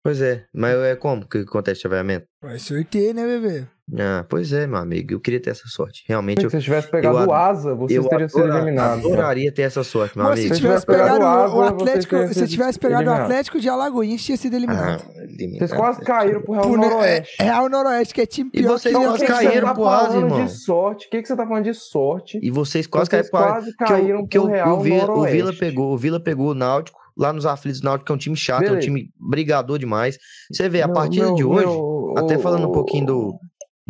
Pois 0.03 0.21
é, 0.21 0.45
mas 0.53 0.75
é 0.77 0.95
como 0.95 1.27
que 1.27 1.39
acontece 1.39 1.81
chaveamento? 1.81 2.25
Vai 2.41 2.59
sorteio, 2.59 3.13
né, 3.13 3.25
bebê? 3.25 3.67
Ah, 3.97 4.23
pois 4.29 4.53
é, 4.53 4.67
meu 4.67 4.77
amigo. 4.77 5.13
Eu 5.13 5.19
queria 5.19 5.39
ter 5.41 5.49
essa 5.49 5.67
sorte. 5.67 6.03
Realmente, 6.07 6.41
Se 6.41 6.45
eu, 6.45 6.49
você 6.51 6.59
tivesse 6.59 6.91
pegado 6.91 7.17
eu 7.17 7.27
o 7.27 7.33
Asa, 7.33 7.73
vocês 7.73 8.03
eu 8.03 8.07
teriam 8.09 8.29
sido 8.29 8.43
adora- 8.43 8.57
eliminados. 8.59 9.01
cara. 9.03 9.13
adoraria 9.13 9.51
ter 9.51 9.61
essa 9.63 9.83
sorte, 9.83 10.15
meu 10.17 10.25
Mas 10.27 10.39
amigo. 10.39 10.53
Se 10.55 10.61
tivesse 10.61 10.85
tivesse 10.85 10.85
pegado 10.85 11.23
o, 11.23 11.27
Água, 11.27 11.45
o 11.47 11.63
você 11.79 11.89
Atlético, 11.89 12.09
teria 12.15 12.27
se 12.27 12.33
sido 12.35 12.47
tivesse 12.49 12.79
pegado 12.79 12.99
o 13.01 13.03
eliminado. 13.05 13.23
Atlético 13.25 13.59
de 13.59 13.69
Alagoinhas, 13.69 14.21
tinha 14.23 14.37
sido 14.37 14.55
eliminado. 14.55 15.03
Ah, 15.07 15.23
eliminado. 15.23 15.57
Vocês 15.59 15.73
quase 15.73 16.01
caíram 16.01 16.41
pro 16.41 16.51
Real 16.53 16.63
Pro 16.67 16.77
Ne- 16.77 16.87
Noroeste. 16.87 17.35
é, 17.39 17.43
Real 17.45 17.69
Noroeste, 17.69 18.13
que 18.13 18.21
é 18.21 18.25
time 18.25 18.49
E 18.53 18.59
pior 18.59 18.69
vocês 18.77 18.95
que 18.95 19.01
quase 19.01 19.17
você 19.19 19.25
caíram 19.25 19.67
tá 19.67 19.73
pro 19.73 19.85
Asa, 19.87 20.17
irmão. 20.17 20.45
de 20.45 20.51
sorte? 20.51 21.07
O 21.07 21.09
que, 21.09 21.21
que 21.21 21.27
você 21.27 21.35
tá 21.35 21.47
falando 21.47 21.63
de 21.63 21.73
sorte? 21.73 22.39
E 22.43 22.51
vocês 22.51 22.85
quase 22.85 23.09
Vocês 23.09 23.29
caíram 23.29 23.47
quase 23.51 23.75
pro- 23.75 23.85
que 23.87 23.93
o- 23.93 23.95
caíram 23.95 24.27
que 24.27 24.37
o, 24.37 24.41
pro 24.43 24.51
Real 24.51 24.77
o, 24.77 24.81
Vila, 24.81 25.11
o. 25.11 25.23
Vila 25.25 25.53
pegou, 25.53 25.93
o 25.93 25.97
Vila 25.97 26.19
pegou 26.19 26.51
o 26.51 26.53
Náutico 26.53 26.99
lá 27.17 27.33
nos 27.33 27.45
aflitos 27.45 27.81
do 27.81 27.85
Náutico, 27.85 28.05
que 28.05 28.11
é 28.11 28.15
um 28.15 28.19
time 28.19 28.35
chato, 28.35 28.61
é 28.61 28.65
um 28.65 28.69
Beleza. 28.69 28.85
time 28.87 29.09
brigador 29.19 29.77
demais. 29.79 30.17
Você 30.51 30.69
vê, 30.69 30.81
a 30.81 30.85
Meu- 30.87 30.93
partida 30.95 31.25
meu- 31.25 31.35
de 31.35 31.43
hoje, 31.43 31.65
meu- 31.65 32.13
até 32.17 32.37
o- 32.37 32.39
falando 32.39 32.67
um 32.67 32.71
pouquinho 32.71 33.05
do, 33.07 33.39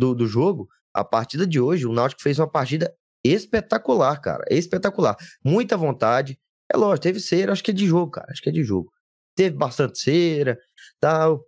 do, 0.00 0.14
do 0.14 0.26
jogo, 0.26 0.68
a 0.92 1.04
partida 1.04 1.46
de 1.46 1.60
hoje, 1.60 1.86
o 1.86 1.92
Náutico 1.92 2.22
fez 2.22 2.38
uma 2.38 2.50
partida 2.50 2.92
espetacular, 3.24 4.20
cara. 4.20 4.44
Espetacular. 4.50 5.16
Muita 5.44 5.76
vontade. 5.76 6.38
É 6.72 6.76
lógico, 6.76 7.02
teve 7.02 7.20
cera, 7.20 7.52
acho 7.52 7.62
que 7.62 7.70
é 7.70 7.74
de 7.74 7.86
jogo, 7.86 8.10
cara. 8.10 8.26
Acho 8.30 8.42
que 8.42 8.48
é 8.48 8.52
de 8.52 8.64
jogo. 8.64 8.90
Teve 9.36 9.56
bastante 9.56 9.98
cera, 9.98 10.58
tal. 10.98 11.44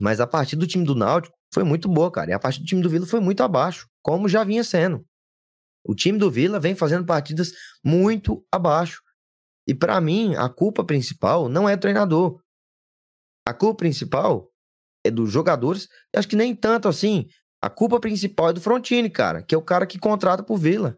Mas 0.00 0.20
a 0.20 0.26
partida 0.26 0.60
do 0.60 0.66
time 0.66 0.84
do 0.84 0.94
Náutico 0.94 1.36
foi 1.52 1.62
muito 1.62 1.88
boa, 1.88 2.10
cara. 2.10 2.30
E 2.30 2.34
a 2.34 2.38
partida 2.38 2.64
do 2.64 2.68
time 2.68 2.82
do 2.82 2.90
Vila 2.90 3.06
foi 3.06 3.20
muito 3.20 3.42
abaixo, 3.42 3.88
como 4.02 4.28
já 4.28 4.44
vinha 4.44 4.64
sendo. 4.64 5.04
O 5.84 5.94
time 5.94 6.18
do 6.18 6.30
Vila 6.30 6.58
vem 6.58 6.74
fazendo 6.74 7.06
partidas 7.06 7.52
muito 7.84 8.44
abaixo. 8.52 9.00
E 9.66 9.74
pra 9.74 10.00
mim, 10.00 10.34
a 10.34 10.48
culpa 10.48 10.84
principal 10.84 11.48
não 11.48 11.68
é 11.68 11.76
do 11.76 11.80
treinador. 11.80 12.40
A 13.46 13.54
culpa 13.54 13.78
principal 13.78 14.50
é 15.04 15.10
dos 15.10 15.30
jogadores. 15.30 15.88
Acho 16.14 16.28
que 16.28 16.36
nem 16.36 16.54
tanto 16.54 16.88
assim. 16.88 17.26
A 17.62 17.68
culpa 17.68 18.00
principal 18.00 18.50
é 18.50 18.52
do 18.54 18.60
Frontini, 18.60 19.10
cara, 19.10 19.42
que 19.42 19.54
é 19.54 19.58
o 19.58 19.62
cara 19.62 19.86
que 19.86 19.98
contrata 19.98 20.42
por 20.42 20.56
Vila. 20.56 20.96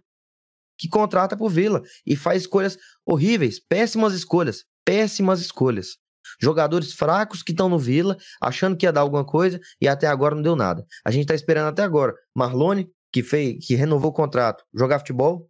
Que 0.79 0.89
contrata 0.89 1.37
por 1.37 1.49
Vila 1.49 1.83
e 2.07 2.17
faz 2.17 2.43
escolhas 2.43 2.79
horríveis, 3.05 3.61
péssimas 3.61 4.15
escolhas, 4.15 4.65
péssimas 4.85 5.41
escolhas. 5.41 5.97
Jogadores 6.41 6.93
fracos 6.93 7.43
que 7.43 7.53
estão 7.53 7.69
no 7.69 7.79
Vila, 7.79 8.17
achando 8.41 8.77
que 8.77 8.87
ia 8.87 8.93
dar 8.93 9.01
alguma 9.01 9.25
coisa 9.25 9.61
e 9.81 9.89
até 9.89 10.07
agora 10.07 10.35
não 10.35 10.43
deu 10.43 10.57
nada. 10.57 10.85
A 11.05 11.11
gente 11.11 11.27
tá 11.27 11.35
esperando 11.35 11.69
até 11.69 11.83
agora. 11.83 12.15
Marlone, 12.35 12.89
que 13.13 13.23
fez, 13.23 13.67
que 13.67 13.75
renovou 13.75 14.11
o 14.11 14.15
contrato, 14.15 14.65
jogar 14.73 15.01
futebol, 15.01 15.49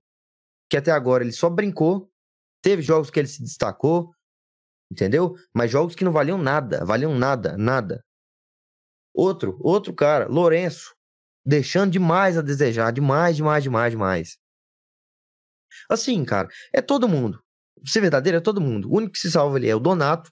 que 0.68 0.76
até 0.76 0.90
agora 0.90 1.22
ele 1.22 1.32
só 1.32 1.50
brincou. 1.50 2.10
Teve 2.62 2.80
jogos 2.80 3.10
que 3.10 3.20
ele 3.20 3.28
se 3.28 3.42
destacou, 3.42 4.10
entendeu? 4.90 5.34
Mas 5.54 5.70
jogos 5.70 5.94
que 5.94 6.04
não 6.04 6.12
valiam 6.12 6.38
nada, 6.38 6.84
valiam 6.84 7.14
nada, 7.18 7.56
nada. 7.56 8.02
Outro, 9.14 9.58
outro 9.60 9.94
cara, 9.94 10.26
Lourenço, 10.26 10.94
deixando 11.44 11.92
demais 11.92 12.38
a 12.38 12.42
desejar, 12.42 12.92
demais, 12.92 13.36
demais, 13.36 13.62
demais, 13.62 13.90
demais. 13.92 14.38
Assim, 15.88 16.24
cara, 16.24 16.48
é 16.72 16.80
todo 16.80 17.08
mundo. 17.08 17.40
Ser 17.84 18.00
verdadeiro, 18.00 18.38
é 18.38 18.40
todo 18.40 18.60
mundo. 18.60 18.88
O 18.90 18.96
único 18.96 19.12
que 19.12 19.18
se 19.18 19.30
salva 19.30 19.56
ali 19.56 19.68
é 19.68 19.74
o 19.74 19.80
Donato. 19.80 20.30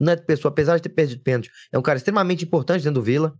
O 0.00 0.04
Neto 0.04 0.24
Pessoa, 0.26 0.52
apesar 0.52 0.76
de 0.76 0.82
ter 0.82 0.90
perdido 0.90 1.22
pênalti, 1.22 1.50
é 1.72 1.78
um 1.78 1.82
cara 1.82 1.96
extremamente 1.96 2.44
importante 2.44 2.82
dentro 2.82 3.00
do 3.00 3.02
Vila. 3.02 3.34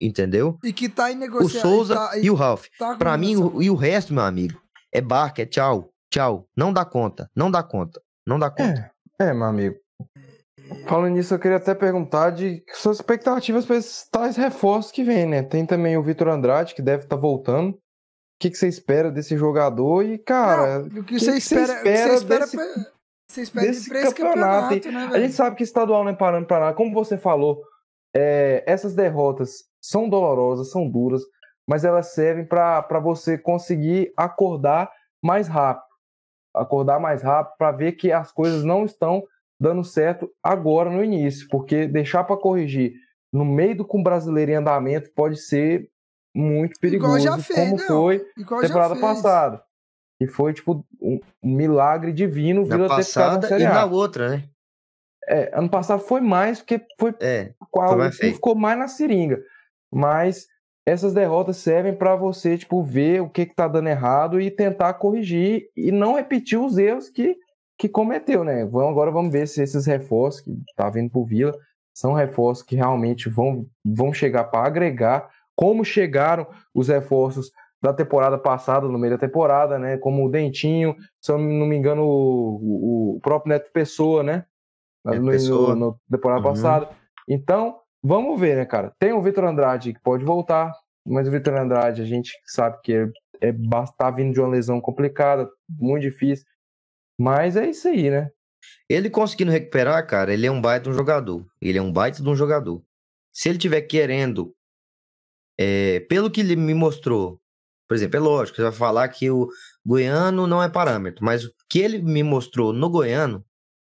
Entendeu? 0.00 0.58
E 0.64 0.72
que 0.72 0.88
tá 0.88 1.12
em 1.12 1.16
O 1.16 1.20
negociação. 1.20 1.70
Souza 1.70 1.94
tá, 1.94 2.18
e 2.18 2.28
o 2.28 2.34
Ralph. 2.34 2.66
tá 2.76 2.96
Pra 2.96 3.16
mim, 3.16 3.36
o, 3.36 3.62
e 3.62 3.70
o 3.70 3.74
resto, 3.76 4.12
meu 4.12 4.24
amigo, 4.24 4.60
é 4.90 5.00
barca, 5.00 5.42
é 5.42 5.46
tchau, 5.46 5.92
tchau. 6.10 6.48
Não 6.56 6.72
dá 6.72 6.84
conta, 6.84 7.30
não 7.36 7.50
dá 7.50 7.62
conta, 7.62 8.02
não 8.26 8.38
dá 8.38 8.50
conta. 8.50 8.90
É, 9.20 9.26
é, 9.26 9.32
meu 9.32 9.44
amigo. 9.44 9.76
Falando 10.86 11.14
nisso, 11.14 11.34
eu 11.34 11.38
queria 11.38 11.56
até 11.56 11.74
perguntar 11.74 12.30
de 12.30 12.62
suas 12.74 12.96
expectativas 12.98 13.64
para 13.64 13.76
esses 13.76 14.08
tais 14.10 14.36
reforços 14.36 14.92
que 14.92 15.02
vem, 15.02 15.26
né? 15.26 15.42
Tem 15.42 15.64
também 15.64 15.96
o 15.96 16.02
Vitor 16.02 16.28
Andrade, 16.28 16.74
que 16.74 16.82
deve 16.82 17.04
estar 17.04 17.16
voltando. 17.16 17.70
O 17.74 17.78
que, 18.40 18.50
que 18.50 18.56
você 18.56 18.68
espera 18.68 19.10
desse 19.10 19.36
jogador? 19.36 20.04
E, 20.04 20.18
cara, 20.18 20.80
Não, 20.80 20.86
o 21.00 21.04
que, 21.04 21.14
que 21.14 21.20
você 21.20 21.32
que 21.32 21.38
espera, 21.38 21.66
você 21.66 21.74
espera 21.88 22.14
espera 22.14 22.40
desse- 22.40 22.56
pra- 22.56 22.92
você 23.28 23.42
espera 23.42 23.66
desse 23.66 23.90
campeonato, 23.90 24.74
campeonato, 24.74 24.92
né, 24.92 25.16
a 25.16 25.20
gente 25.20 25.32
sabe 25.34 25.56
que 25.56 25.62
estadual 25.62 26.04
não 26.04 26.10
é 26.10 26.16
parando 26.16 26.46
para 26.46 26.60
nada. 26.60 26.74
Como 26.76 26.92
você 26.92 27.16
falou, 27.16 27.62
é, 28.14 28.62
essas 28.66 28.94
derrotas 28.94 29.64
são 29.80 30.08
dolorosas, 30.08 30.70
são 30.70 30.86
duras, 30.88 31.22
mas 31.66 31.84
elas 31.84 32.12
servem 32.12 32.44
para 32.44 33.00
você 33.00 33.38
conseguir 33.38 34.12
acordar 34.16 34.90
mais 35.24 35.48
rápido. 35.48 35.86
Acordar 36.54 36.98
mais 37.00 37.22
rápido 37.22 37.54
para 37.56 37.72
ver 37.72 37.92
que 37.92 38.12
as 38.12 38.30
coisas 38.32 38.64
não 38.64 38.84
estão 38.84 39.22
dando 39.62 39.84
certo 39.84 40.28
agora 40.42 40.90
no 40.90 41.04
início, 41.04 41.46
porque 41.48 41.86
deixar 41.86 42.24
para 42.24 42.36
corrigir 42.36 42.94
no 43.32 43.44
meio 43.44 43.76
do 43.76 43.84
com 43.84 44.00
o 44.00 44.02
brasileiro 44.02 44.50
em 44.50 44.56
andamento 44.56 45.10
pode 45.14 45.36
ser 45.36 45.88
muito 46.34 46.72
Igual 46.82 47.12
perigoso, 47.12 47.20
já 47.20 47.38
fez, 47.38 47.58
como 47.58 47.76
não. 47.76 47.86
foi 47.86 48.26
Igual 48.36 48.60
já 48.60 48.66
temporada 48.66 48.94
fez. 48.96 49.00
passada. 49.00 49.62
E 50.20 50.26
foi 50.26 50.52
tipo 50.52 50.84
um, 51.00 51.20
milagre 51.42 52.12
divino 52.12 52.66
Na 52.66 52.76
Vila 52.76 52.96
ter 52.96 53.04
ficado 53.04 53.34
na 53.34 53.40
passada 53.40 53.48
Série 53.48 53.62
e 53.62 53.66
A. 53.66 53.74
na 53.74 53.84
outra, 53.84 54.28
né? 54.30 54.44
É, 55.28 55.56
ano 55.56 55.70
passado 55.70 56.02
foi 56.02 56.20
mais, 56.20 56.58
porque 56.58 56.84
foi 56.98 57.14
É, 57.20 57.54
qual 57.70 57.96
mais 57.96 58.16
ficou 58.16 58.56
mais 58.56 58.76
na 58.76 58.88
seringa. 58.88 59.40
Mas 59.92 60.46
essas 60.84 61.14
derrotas 61.14 61.58
servem 61.58 61.94
para 61.94 62.16
você, 62.16 62.58
tipo, 62.58 62.82
ver 62.82 63.22
o 63.22 63.30
que, 63.30 63.46
que 63.46 63.54
tá 63.54 63.68
dando 63.68 63.88
errado 63.88 64.40
e 64.40 64.50
tentar 64.50 64.94
corrigir 64.94 65.68
e 65.76 65.92
não 65.92 66.14
repetir 66.16 66.58
os 66.58 66.76
erros 66.76 67.08
que, 67.08 67.36
que 67.82 67.88
cometeu, 67.88 68.44
né? 68.44 68.64
Vamos, 68.64 68.90
agora 68.92 69.10
vamos 69.10 69.32
ver 69.32 69.48
se 69.48 69.60
esses 69.60 69.86
reforços 69.86 70.40
que 70.40 70.56
tá 70.76 70.88
vindo 70.88 71.10
pro 71.10 71.24
Vila 71.24 71.52
são 71.92 72.12
reforços 72.12 72.64
que 72.64 72.76
realmente 72.76 73.28
vão, 73.28 73.66
vão 73.84 74.12
chegar 74.12 74.44
para 74.44 74.64
agregar, 74.64 75.28
como 75.56 75.84
chegaram 75.84 76.46
os 76.72 76.86
reforços 76.86 77.50
da 77.82 77.92
temporada 77.92 78.38
passada, 78.38 78.86
no 78.86 78.96
meio 79.00 79.14
da 79.14 79.18
temporada, 79.18 79.80
né? 79.80 79.98
Como 79.98 80.24
o 80.24 80.30
Dentinho, 80.30 80.94
se 81.20 81.32
eu 81.32 81.38
não 81.38 81.66
me 81.66 81.74
engano, 81.76 82.04
o, 82.04 83.16
o- 83.16 83.20
próprio 83.20 83.48
Neto 83.52 83.72
Pessoa, 83.72 84.22
né? 84.22 84.44
No, 85.04 85.32
Pessoa. 85.32 85.74
no, 85.74 85.86
no 85.86 86.00
temporada 86.08 86.38
Uhum. 86.40 86.52
passada. 86.52 86.88
Então, 87.28 87.80
vamos 88.00 88.38
ver, 88.38 88.58
né, 88.58 88.64
cara? 88.64 88.92
Tem 88.96 89.12
o 89.12 89.20
Vitor 89.20 89.42
Andrade 89.42 89.92
que 89.92 90.00
pode 90.00 90.24
voltar, 90.24 90.72
mas 91.04 91.26
o 91.26 91.32
Vitor 91.32 91.54
Andrade 91.54 92.00
a 92.00 92.04
gente 92.04 92.30
sabe 92.46 92.78
que 92.80 92.94
é, 92.94 93.08
é, 93.48 93.52
tá 93.98 94.08
vindo 94.08 94.32
de 94.32 94.40
uma 94.40 94.48
lesão 94.50 94.80
complicada, 94.80 95.50
muito 95.68 96.02
difícil. 96.02 96.46
Mas 97.22 97.56
é 97.56 97.70
isso 97.70 97.86
aí, 97.86 98.10
né? 98.10 98.32
Ele 98.88 99.08
conseguindo 99.08 99.52
recuperar, 99.52 100.04
cara, 100.08 100.34
ele 100.34 100.44
é 100.44 100.50
um 100.50 100.60
baita 100.60 100.84
de 100.84 100.90
um 100.90 100.94
jogador. 100.94 101.46
Ele 101.60 101.78
é 101.78 101.82
um 101.82 101.92
baita 101.92 102.20
de 102.20 102.28
um 102.28 102.34
jogador. 102.34 102.82
Se 103.32 103.48
ele 103.48 103.58
tiver 103.58 103.82
querendo, 103.82 104.52
é, 105.56 106.00
pelo 106.00 106.28
que 106.28 106.40
ele 106.40 106.56
me 106.56 106.74
mostrou, 106.74 107.40
por 107.88 107.94
exemplo, 107.94 108.16
é 108.16 108.20
lógico, 108.20 108.56
você 108.56 108.62
vai 108.62 108.72
falar 108.72 109.08
que 109.08 109.30
o 109.30 109.48
goiano 109.86 110.48
não 110.48 110.60
é 110.60 110.68
parâmetro, 110.68 111.24
mas 111.24 111.44
o 111.44 111.52
que 111.70 111.78
ele 111.78 112.02
me 112.02 112.24
mostrou 112.24 112.72
no 112.72 112.90
goiano, 112.90 113.44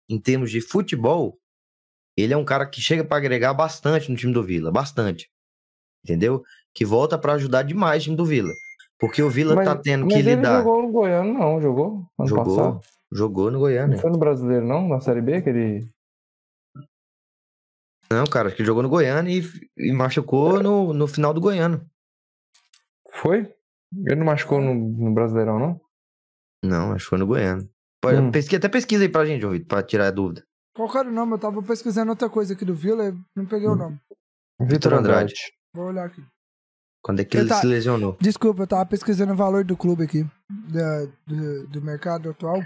em 0.08 0.20
termos 0.20 0.52
de 0.52 0.60
futebol, 0.60 1.36
ele 2.16 2.32
é 2.32 2.36
um 2.36 2.44
cara 2.44 2.66
que 2.66 2.80
chega 2.80 3.04
para 3.04 3.16
agregar 3.16 3.52
bastante 3.52 4.08
no 4.10 4.16
time 4.16 4.32
do 4.32 4.44
Vila, 4.44 4.70
bastante. 4.70 5.28
Entendeu? 6.04 6.44
Que 6.72 6.84
volta 6.84 7.18
para 7.18 7.32
ajudar 7.32 7.62
demais 7.62 8.02
o 8.02 8.04
time 8.04 8.16
do 8.16 8.24
Vila. 8.24 8.52
Porque 8.98 9.22
o 9.22 9.28
Vila 9.28 9.56
mas 9.56 9.66
tá 9.66 9.76
tendo 9.76 10.04
mas 10.04 10.14
que 10.14 10.20
ele 10.20 10.36
lidar. 10.36 10.58
jogou 10.58 10.82
no 10.82 10.92
Goiano, 10.92 11.34
não, 11.34 11.60
jogou 11.60 12.06
Jogou, 12.24 12.44
passado. 12.44 12.80
Jogou 13.14 13.50
no 13.50 13.60
Goiânia. 13.60 13.94
Não 13.94 14.00
foi 14.02 14.10
no 14.10 14.18
Brasileiro, 14.18 14.66
não? 14.66 14.88
Na 14.88 15.00
Série 15.00 15.22
B 15.22 15.40
que 15.40 15.48
ele... 15.50 15.88
Não, 18.10 18.24
cara, 18.26 18.48
acho 18.48 18.56
que 18.56 18.62
ele 18.62 18.66
jogou 18.66 18.82
no 18.82 18.88
Goiânia 18.88 19.30
e, 19.32 19.42
e 19.78 19.92
machucou 19.92 20.62
no, 20.62 20.92
no 20.92 21.06
final 21.08 21.32
do 21.32 21.40
Goiano. 21.40 21.84
Foi? 23.14 23.52
Ele 24.06 24.16
não 24.16 24.26
machucou 24.26 24.60
no, 24.60 24.74
no 24.74 25.14
Brasileirão, 25.14 25.58
não? 25.58 25.80
Não, 26.64 26.92
acho 26.92 27.04
que 27.04 27.10
foi 27.10 27.18
no 27.18 27.26
Goiano. 27.26 27.68
Pode, 28.02 28.18
Hum. 28.20 28.30
pesquisa, 28.30 28.58
até 28.58 28.68
pesquisa 28.68 29.02
aí 29.04 29.08
pra 29.08 29.24
gente, 29.24 29.46
Vitor, 29.46 29.66
pra 29.66 29.82
tirar 29.82 30.08
a 30.08 30.10
dúvida. 30.10 30.44
Qual 30.76 30.94
era 30.96 31.08
o 31.08 31.12
nome? 31.12 31.32
Eu 31.32 31.38
tava 31.38 31.62
pesquisando 31.62 32.10
outra 32.10 32.28
coisa 32.28 32.52
aqui 32.52 32.64
do 32.64 32.74
Vila 32.74 33.08
e 33.08 33.14
não 33.34 33.46
peguei 33.46 33.68
o 33.68 33.74
nome. 33.76 33.98
Vitor 34.60 34.92
Andrade. 34.94 35.34
Vou 35.74 35.86
olhar 35.86 36.04
aqui. 36.06 36.22
Quando 37.02 37.20
é 37.20 37.24
que 37.24 37.36
Eu 37.36 37.42
ele 37.42 37.48
tá- 37.48 37.60
se 37.60 37.66
lesionou? 37.66 38.16
Desculpa, 38.20 38.62
eu 38.62 38.66
tava 38.66 38.84
pesquisando 38.86 39.32
o 39.32 39.36
valor 39.36 39.64
do 39.64 39.76
clube 39.76 40.04
aqui. 40.04 40.24
da- 40.50 41.06
do, 41.26 41.66
do 41.68 41.82
mercado 41.82 42.30
atual. 42.30 42.60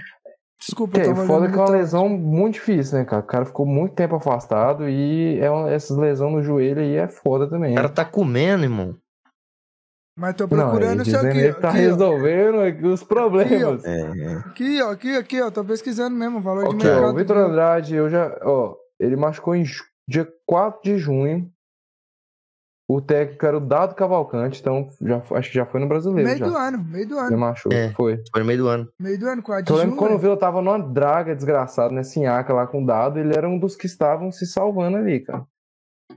Desculpa, 0.58 1.00
Que 1.00 1.08
eu 1.08 1.14
foda 1.14 1.48
que 1.48 1.54
é 1.54 1.60
uma 1.60 1.70
lesão 1.70 2.08
muito 2.08 2.54
difícil, 2.54 2.98
né, 2.98 3.04
cara? 3.04 3.22
O 3.22 3.26
cara 3.26 3.44
ficou 3.44 3.64
muito 3.64 3.94
tempo 3.94 4.16
afastado 4.16 4.88
e 4.88 5.38
é 5.38 5.48
uma, 5.48 5.70
essas 5.70 5.96
lesões 5.96 6.32
no 6.32 6.42
joelho 6.42 6.80
aí 6.80 6.96
é 6.96 7.06
foda 7.06 7.48
também. 7.48 7.72
O 7.72 7.76
cara 7.76 7.88
tá 7.88 8.04
comendo, 8.04 8.64
irmão. 8.64 8.96
Mas 10.18 10.34
tô 10.34 10.48
procurando 10.48 11.02
ele 11.02 11.08
isso 11.08 11.16
aqui. 11.16 11.48
ó, 11.48 11.60
tá 11.60 11.68
aqui, 11.68 11.78
ó. 11.78 11.80
resolvendo 11.80 12.60
aqui 12.60 12.86
os 12.86 13.04
problemas. 13.04 13.84
É, 13.84 14.00
é. 14.00 14.32
Aqui, 14.38 14.82
ó, 14.82 14.90
aqui, 14.90 15.16
aqui, 15.16 15.40
ó. 15.40 15.48
Tô 15.48 15.64
pesquisando 15.64 16.16
mesmo 16.16 16.38
o 16.38 16.42
valor 16.42 16.68
de 16.70 16.74
Ok, 16.74 16.90
ó, 16.90 16.92
mercado. 16.92 17.12
o 17.12 17.16
Vitor. 17.16 17.36
Andrade, 17.36 17.94
eu 17.94 18.10
já, 18.10 18.36
ó, 18.42 18.74
ele 18.98 19.14
machucou 19.14 19.54
em 19.54 19.62
dia 20.08 20.28
4 20.44 20.80
de 20.82 20.98
junho. 20.98 21.48
O 22.90 23.02
técnico 23.02 23.44
era 23.44 23.56
o 23.58 23.60
Dado 23.60 23.94
Cavalcante, 23.94 24.60
então 24.60 24.88
já, 25.02 25.20
foi- 25.20 25.38
acho 25.38 25.50
que 25.50 25.54
já 25.56 25.66
foi 25.66 25.78
no 25.78 25.86
brasileiro. 25.86 26.26
Meio 26.26 26.38
já. 26.38 26.46
do 26.48 26.56
ano, 26.56 26.84
meio 26.84 27.06
do 27.06 27.18
ano. 27.18 27.36
machucou, 27.38 27.76
É. 27.76 27.92
foi. 27.92 28.22
Foi 28.32 28.40
no 28.40 28.46
meio 28.46 28.58
do 28.60 28.68
ano. 28.68 28.88
Meio 28.98 29.18
do 29.18 29.26
ano, 29.28 29.42
com 29.42 29.52
a 29.52 29.60
Eu 29.60 29.76
lembro 29.76 29.96
quando 29.96 30.14
o? 30.14 30.18
Vila 30.18 30.38
tava 30.38 30.62
numa 30.62 30.78
draga 30.78 31.34
desgraçada, 31.36 31.92
né? 31.94 32.02
Sinhaca 32.02 32.54
lá 32.54 32.66
com 32.66 32.82
o 32.82 32.86
Dado, 32.86 33.18
ele 33.18 33.36
era 33.36 33.46
um 33.46 33.58
dos 33.58 33.76
que 33.76 33.84
estavam 33.86 34.32
se 34.32 34.46
salvando 34.46 34.96
ali, 34.96 35.20
cara. 35.20 35.44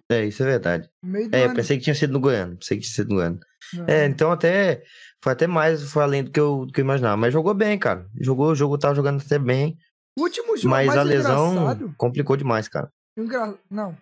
É, 0.09 0.23
isso 0.23 0.41
é 0.43 0.45
verdade. 0.45 0.89
Meio 1.03 1.29
do 1.29 1.35
É, 1.35 1.41
eu 1.41 1.45
ano. 1.47 1.55
pensei 1.55 1.77
que 1.77 1.83
tinha 1.83 1.93
sido 1.95 2.13
no 2.13 2.19
Goiano. 2.21 2.55
Pensei 2.57 2.77
que 2.77 2.83
tinha 2.83 2.95
sido 2.95 3.09
no 3.09 3.15
Goiano. 3.15 3.39
Não. 3.73 3.85
É, 3.87 4.05
então 4.05 4.31
até. 4.31 4.83
Foi 5.21 5.33
até 5.33 5.47
mais, 5.47 5.83
foi 5.91 6.01
além 6.03 6.23
do 6.23 6.31
que 6.31 6.39
eu, 6.39 6.65
do 6.65 6.71
que 6.73 6.79
eu 6.79 6.85
imaginava. 6.85 7.17
Mas 7.17 7.33
jogou 7.33 7.53
bem, 7.53 7.77
cara. 7.77 8.07
Jogou, 8.19 8.47
o 8.51 8.55
jogo 8.55 8.77
tava 8.77 8.95
jogando 8.95 9.21
até 9.21 9.37
bem. 9.37 9.77
O 10.17 10.23
último 10.23 10.55
jogo 10.57 10.69
mas 10.69 10.87
mais 10.87 10.97
a 10.99 11.03
lesão 11.03 11.51
engraçado... 11.51 11.93
complicou 11.97 12.35
demais, 12.37 12.67
cara. 12.69 12.89
Engra... 13.17 13.53
Não, 13.69 13.95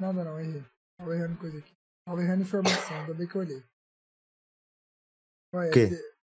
nada 0.00 0.24
não, 0.24 0.40
errei. 0.40 0.62
Tava 0.98 1.14
errando 1.14 1.36
coisa 1.36 1.58
aqui. 1.58 1.72
Tava 2.06 2.22
errando 2.22 2.42
informação, 2.42 2.96
ainda 2.98 3.14
bem 3.14 3.26
que 3.26 3.34
eu 3.34 3.40
olhei. 3.40 3.62
Olha, 5.54 5.70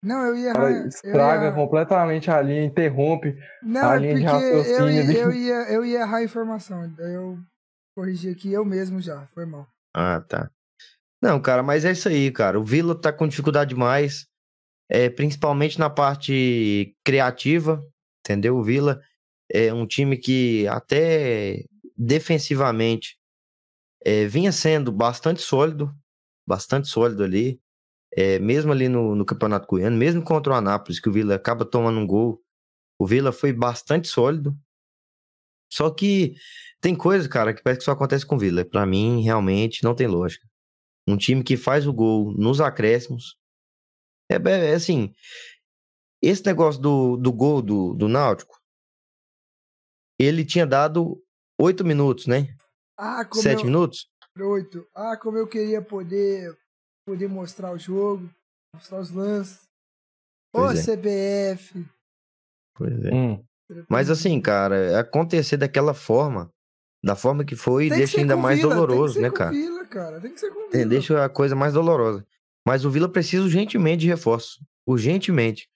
Não, 0.03 0.25
eu 0.25 0.35
ia 0.35 0.49
eu 0.49 0.87
estraga 0.87 1.45
ia- 1.45 1.51
completamente 1.53 2.29
a 2.31 2.41
linha, 2.41 2.63
interrompe. 2.65 3.37
Não, 3.61 3.91
a 3.91 3.95
é 3.95 3.99
linha 3.99 4.15
de 4.15 4.23
eu 4.23 4.31
raciocínio 4.31 4.89
ia, 4.89 5.03
dele. 5.03 5.19
eu, 5.19 5.33
ia, 5.33 5.71
eu 5.73 5.85
ia 5.85 5.99
errar 6.01 6.17
a 6.17 6.23
informação. 6.23 6.89
Daí 6.95 7.13
eu 7.13 7.37
corrigi 7.95 8.29
aqui 8.29 8.51
eu 8.51 8.65
mesmo 8.65 8.99
já. 8.99 9.27
Foi 9.27 9.45
mal. 9.45 9.67
Ah, 9.95 10.21
tá. 10.21 10.49
Não, 11.21 11.39
cara, 11.41 11.61
mas 11.61 11.85
é 11.85 11.91
isso 11.91 12.07
aí, 12.09 12.31
cara. 12.31 12.59
O 12.59 12.63
Vila 12.63 12.99
tá 12.99 13.11
com 13.13 13.27
dificuldade 13.27 13.69
demais, 13.69 14.25
é, 14.89 15.09
principalmente 15.09 15.77
na 15.77 15.89
parte 15.89 16.95
criativa, 17.05 17.81
entendeu? 18.25 18.57
O 18.57 18.63
Vila 18.63 18.99
é 19.51 19.73
um 19.73 19.85
time 19.85 20.17
que 20.17 20.65
até 20.67 21.65
defensivamente 21.95 23.18
é, 24.05 24.25
vinha 24.27 24.51
sendo 24.51 24.91
bastante 24.91 25.41
sólido, 25.41 25.93
bastante 26.47 26.87
sólido 26.87 27.23
ali, 27.23 27.61
é, 28.15 28.39
mesmo 28.39 28.71
ali 28.71 28.89
no, 28.89 29.15
no 29.15 29.25
Campeonato 29.25 29.67
Goiano, 29.67 29.97
mesmo 29.97 30.23
contra 30.23 30.53
o 30.53 30.55
Anápolis, 30.55 30.99
que 30.99 31.09
o 31.09 31.13
Vila 31.13 31.35
acaba 31.35 31.65
tomando 31.65 31.99
um 31.99 32.07
gol, 32.07 32.41
o 32.99 33.07
Vila 33.07 33.31
foi 33.31 33.53
bastante 33.53 34.07
sólido. 34.09 34.57
Só 35.71 35.89
que 35.91 36.35
tem 36.81 36.95
coisa, 36.95 37.27
cara, 37.29 37.53
que 37.53 37.61
parece 37.61 37.79
que 37.79 37.85
só 37.85 37.91
acontece 37.91 38.25
com 38.25 38.35
o 38.35 38.39
Vila. 38.39 38.65
Pra 38.65 38.85
mim, 38.85 39.21
realmente, 39.21 39.83
não 39.83 39.93
tem 39.95 40.07
lógica. 40.07 40.47
Um 41.07 41.17
time 41.17 41.43
que 41.43 41.57
faz 41.57 41.87
o 41.87 41.93
gol 41.93 42.33
nos 42.37 42.61
acréscimos. 42.61 43.37
É, 44.31 44.35
é- 44.35 44.71
é 44.71 44.75
assim. 44.75 45.13
Esse 46.21 46.45
negócio 46.45 46.81
do, 46.81 47.17
do 47.17 47.33
gol 47.33 47.61
do, 47.61 47.93
do 47.93 48.07
Náutico, 48.07 48.57
ele 50.19 50.45
tinha 50.45 50.65
dado 50.67 51.21
oito 51.59 51.83
minutos, 51.83 52.27
né? 52.27 52.55
Ah, 53.01 53.23
como 53.23 53.41
Sete 53.41 53.59
eu... 53.59 53.65
minutos? 53.65 54.09
Oito. 54.37 54.85
Ah, 54.93 55.15
como 55.15 55.37
eu 55.37 55.47
queria 55.47 55.81
poder, 55.81 56.53
poder 57.05 57.29
mostrar 57.29 57.71
o 57.71 57.77
jogo, 57.77 58.29
mostrar 58.75 58.99
os 58.99 59.09
lances. 59.11 59.61
Ô, 60.53 60.59
Pois 60.59 60.87
é. 60.87 60.95
CBF. 60.95 61.85
Pois 62.75 63.05
é. 63.05 63.13
Hum. 63.13 63.43
Mas 63.87 64.09
assim, 64.09 64.39
cara, 64.41 64.99
acontecer 64.99 65.57
daquela 65.57 65.93
forma, 65.93 66.51
da 67.03 67.15
forma 67.15 67.45
que 67.45 67.55
foi, 67.55 67.87
Tem 67.87 67.99
deixa 67.99 68.19
ainda 68.19 68.35
mais 68.35 68.59
Vila, 68.59 68.75
doloroso, 68.75 69.13
tem 69.15 69.23
que 69.23 69.23
né, 69.23 69.27
ser 69.27 69.31
com 69.31 69.37
cara? 69.37 69.51
Vila, 69.51 69.85
cara. 69.85 70.21
Tem 70.21 70.33
que 70.33 70.39
ser 70.39 70.51
com 70.51 70.61
É, 70.61 70.77
Vila. 70.79 70.89
deixa 70.89 71.25
a 71.25 71.29
coisa 71.29 71.55
mais 71.55 71.73
dolorosa. 71.73 72.25
Mas 72.67 72.83
o 72.83 72.89
Vila 72.89 73.07
precisa 73.07 73.43
urgentemente 73.43 74.01
de 74.01 74.07
reforço. 74.07 74.59
Urgentemente. 74.87 75.69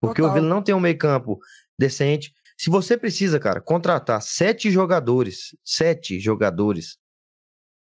Porque 0.00 0.20
o 0.22 0.26
Total. 0.26 0.34
Vila 0.42 0.48
não 0.54 0.62
tem 0.62 0.74
um 0.74 0.80
meio-campo 0.80 1.40
decente. 1.78 2.32
Se 2.58 2.70
você 2.70 2.96
precisa, 2.96 3.38
cara, 3.38 3.60
contratar 3.60 4.20
sete 4.20 4.70
jogadores, 4.70 5.56
sete 5.64 6.18
jogadores, 6.18 6.98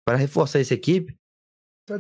para 0.06 0.18
reforçar 0.18 0.60
essa 0.60 0.74
equipe, 0.74 1.18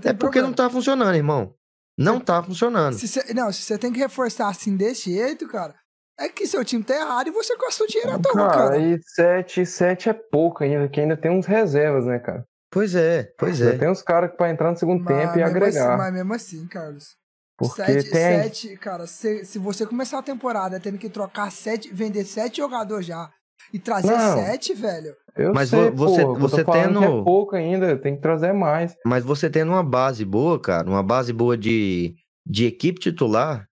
tem 0.01 0.11
é 0.11 0.13
porque 0.13 0.41
não 0.41 0.53
tá 0.53 0.69
funcionando, 0.69 1.15
irmão. 1.15 1.55
Não 1.97 2.19
tá 2.19 2.43
funcionando. 2.43 2.93
Se 2.93 3.07
cê- 3.07 3.33
não, 3.33 3.51
se 3.51 3.63
você 3.63 3.77
tem 3.77 3.91
que 3.91 3.97
reforçar 3.97 4.49
assim 4.49 4.77
desse 4.77 5.11
jeito, 5.11 5.47
cara, 5.47 5.73
é 6.19 6.29
que 6.29 6.45
seu 6.45 6.63
time 6.63 6.83
tá 6.83 6.95
errado 6.95 7.27
e 7.27 7.31
você 7.31 7.57
gasta 7.57 7.83
o 7.83 7.87
dinheiro 7.87 8.11
à 8.11 8.19
toa, 8.19 8.33
Cara, 8.33 8.51
cara. 8.69 8.77
e 8.77 9.01
7, 9.01 9.65
7 9.65 10.09
é 10.09 10.13
pouco 10.13 10.63
ainda, 10.63 10.87
que 10.87 10.99
ainda 11.01 11.17
tem 11.17 11.31
uns 11.31 11.47
reservas, 11.47 12.05
né, 12.05 12.19
cara? 12.19 12.45
Pois 12.69 12.93
é, 12.93 13.33
pois 13.39 13.59
Ainda 13.61 13.75
é. 13.75 13.77
Tem 13.79 13.89
uns 13.89 14.03
caras 14.03 14.29
que 14.29 14.37
pra 14.37 14.49
entrar 14.51 14.69
no 14.69 14.77
segundo 14.77 15.03
Mas 15.03 15.17
tempo 15.17 15.33
e 15.33 15.37
mesmo 15.37 15.49
agregar. 15.57 15.87
Assim, 15.89 15.97
mas 15.97 16.13
mesmo 16.13 16.33
assim, 16.33 16.67
Carlos. 16.67 17.15
Porque 17.57 17.75
sete, 18.01 18.09
tem. 18.11 18.43
sete, 18.43 18.77
cara, 18.77 19.07
se, 19.07 19.43
se 19.43 19.57
você 19.57 19.85
começar 19.85 20.19
a 20.19 20.23
temporada 20.23 20.79
tendo 20.79 20.97
que 20.97 21.09
trocar 21.09 21.51
sete, 21.51 21.91
vender 21.91 22.23
sete 22.23 22.57
jogadores 22.57 23.05
já 23.07 23.31
e 23.73 23.79
trazer 23.79 24.11
Não. 24.15 24.35
sete, 24.37 24.73
velho. 24.75 25.15
Eu 25.35 25.53
Mas 25.53 25.69
sei, 25.69 25.89
vo- 25.89 25.95
você- 25.95 26.21
pô, 26.23 26.35
você 26.37 26.63
que 26.63 26.71
tendo- 26.71 27.03
é 27.03 27.23
pouco 27.23 27.55
ainda, 27.55 27.97
tem 27.97 28.15
que 28.15 28.21
trazer 28.21 28.53
mais. 28.53 28.95
Mas 29.05 29.23
você 29.23 29.49
tendo 29.49 29.71
uma 29.71 29.83
base 29.83 30.23
boa, 30.23 30.59
cara, 30.61 30.87
uma 30.87 31.01
base 31.03 31.33
boa 31.33 31.57
de, 31.57 32.15
de 32.45 32.65
equipe 32.65 32.99
titular, 32.99 33.67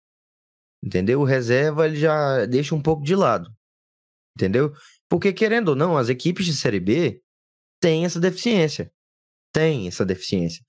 entendeu? 0.84 1.20
O 1.20 1.24
reserva 1.24 1.86
ele 1.86 1.96
já 1.96 2.44
deixa 2.46 2.74
um 2.74 2.80
pouco 2.82 3.02
de 3.02 3.14
lado, 3.16 3.50
entendeu? 4.36 4.72
Porque, 5.08 5.32
querendo 5.32 5.70
ou 5.70 5.76
não, 5.76 5.96
as 5.96 6.08
equipes 6.08 6.44
de 6.46 6.54
Série 6.54 6.80
B 6.80 7.20
têm 7.82 8.04
essa 8.04 8.20
deficiência. 8.20 8.90
Tem 9.52 9.88
essa 9.88 10.04
deficiência. 10.04 10.62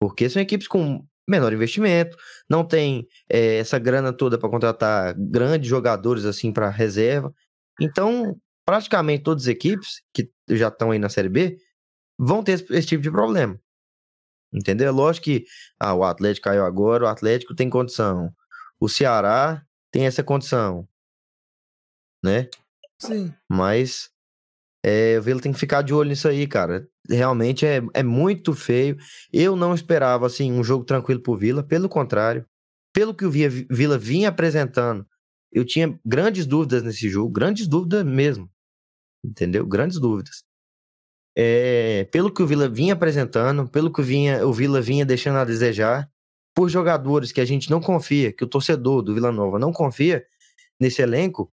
Porque 0.00 0.28
são 0.28 0.42
equipes 0.42 0.66
com 0.66 1.04
menor 1.28 1.52
investimento, 1.52 2.16
não 2.48 2.66
tem 2.66 3.08
eh, 3.28 3.56
essa 3.56 3.78
grana 3.78 4.12
toda 4.12 4.38
para 4.38 4.48
contratar 4.48 5.14
grandes 5.16 5.68
jogadores 5.68 6.24
assim 6.24 6.52
para 6.52 6.68
reserva. 6.68 7.32
Então, 7.80 8.36
praticamente 8.64 9.22
todas 9.22 9.44
as 9.44 9.48
equipes 9.48 10.02
que 10.12 10.30
já 10.50 10.68
estão 10.68 10.90
aí 10.90 10.98
na 10.98 11.08
Série 11.08 11.28
B 11.28 11.58
vão 12.18 12.42
ter 12.42 12.52
esse, 12.52 12.72
esse 12.72 12.88
tipo 12.88 13.02
de 13.02 13.10
problema. 13.10 13.58
Entendeu? 14.52 14.88
É 14.88 14.90
Lógico 14.90 15.24
que 15.24 15.44
ah, 15.80 15.94
o 15.94 16.04
Atlético 16.04 16.44
caiu 16.44 16.64
agora, 16.64 17.04
o 17.04 17.08
Atlético 17.08 17.54
tem 17.54 17.68
condição. 17.68 18.32
O 18.78 18.88
Ceará 18.88 19.64
tem 19.90 20.06
essa 20.06 20.22
condição. 20.22 20.88
Né? 22.22 22.48
Sim. 22.98 23.34
Mas 23.48 24.10
é, 24.86 25.18
o 25.18 25.22
Vila 25.22 25.40
tem 25.40 25.50
que 25.50 25.58
ficar 25.58 25.80
de 25.80 25.94
olho 25.94 26.10
nisso 26.10 26.28
aí, 26.28 26.46
cara. 26.46 26.86
Realmente 27.08 27.64
é, 27.64 27.80
é 27.94 28.02
muito 28.02 28.52
feio. 28.52 28.98
Eu 29.32 29.56
não 29.56 29.74
esperava 29.74 30.26
assim 30.26 30.52
um 30.52 30.62
jogo 30.62 30.84
tranquilo 30.84 31.22
pro 31.22 31.34
Vila, 31.34 31.62
pelo 31.62 31.88
contrário. 31.88 32.44
Pelo 32.92 33.14
que 33.14 33.24
o 33.24 33.30
Vila 33.30 33.96
vinha 33.96 34.28
apresentando, 34.28 35.06
eu 35.50 35.64
tinha 35.64 35.98
grandes 36.04 36.44
dúvidas 36.44 36.82
nesse 36.82 37.08
jogo, 37.08 37.32
grandes 37.32 37.66
dúvidas 37.66 38.04
mesmo. 38.04 38.50
Entendeu? 39.24 39.66
Grandes 39.66 39.98
dúvidas. 39.98 40.44
É, 41.34 42.04
pelo 42.12 42.30
que 42.30 42.42
o 42.42 42.46
Vila 42.46 42.68
vinha 42.68 42.92
apresentando, 42.92 43.66
pelo 43.66 43.90
que 43.90 44.02
vinha, 44.02 44.46
o 44.46 44.52
Vila 44.52 44.82
vinha 44.82 45.06
deixando 45.06 45.38
a 45.38 45.44
desejar, 45.46 46.10
por 46.54 46.68
jogadores 46.68 47.32
que 47.32 47.40
a 47.40 47.44
gente 47.46 47.70
não 47.70 47.80
confia, 47.80 48.32
que 48.32 48.44
o 48.44 48.46
torcedor 48.46 49.00
do 49.00 49.14
Vila 49.14 49.32
Nova 49.32 49.58
não 49.58 49.72
confia 49.72 50.24
nesse 50.78 51.00
elenco, 51.00 51.50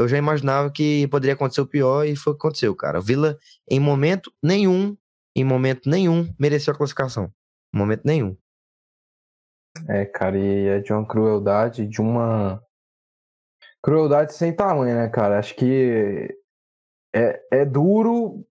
eu 0.00 0.08
já 0.08 0.18
imaginava 0.18 0.70
que 0.70 1.06
poderia 1.08 1.34
acontecer 1.34 1.60
o 1.60 1.66
pior 1.66 2.04
e 2.04 2.16
foi 2.16 2.32
o 2.32 2.36
que 2.36 2.40
aconteceu, 2.40 2.74
cara. 2.74 2.98
O 2.98 3.02
Vila, 3.02 3.38
em 3.68 3.78
momento 3.78 4.32
nenhum, 4.42 4.96
em 5.34 5.44
momento 5.44 5.88
nenhum, 5.88 6.32
mereceu 6.38 6.72
a 6.72 6.76
classificação. 6.76 7.32
Em 7.74 7.78
momento 7.78 8.02
nenhum. 8.04 8.36
É, 9.88 10.04
cara, 10.04 10.36
e 10.38 10.66
é 10.66 10.80
de 10.80 10.92
uma 10.92 11.06
crueldade, 11.06 11.86
de 11.86 12.00
uma. 12.00 12.62
Crueldade 13.82 14.34
sem 14.34 14.54
tamanho, 14.54 14.94
né, 14.94 15.08
cara? 15.08 15.38
Acho 15.38 15.54
que 15.54 16.36
é, 17.14 17.40
é 17.50 17.64
duro 17.64 18.44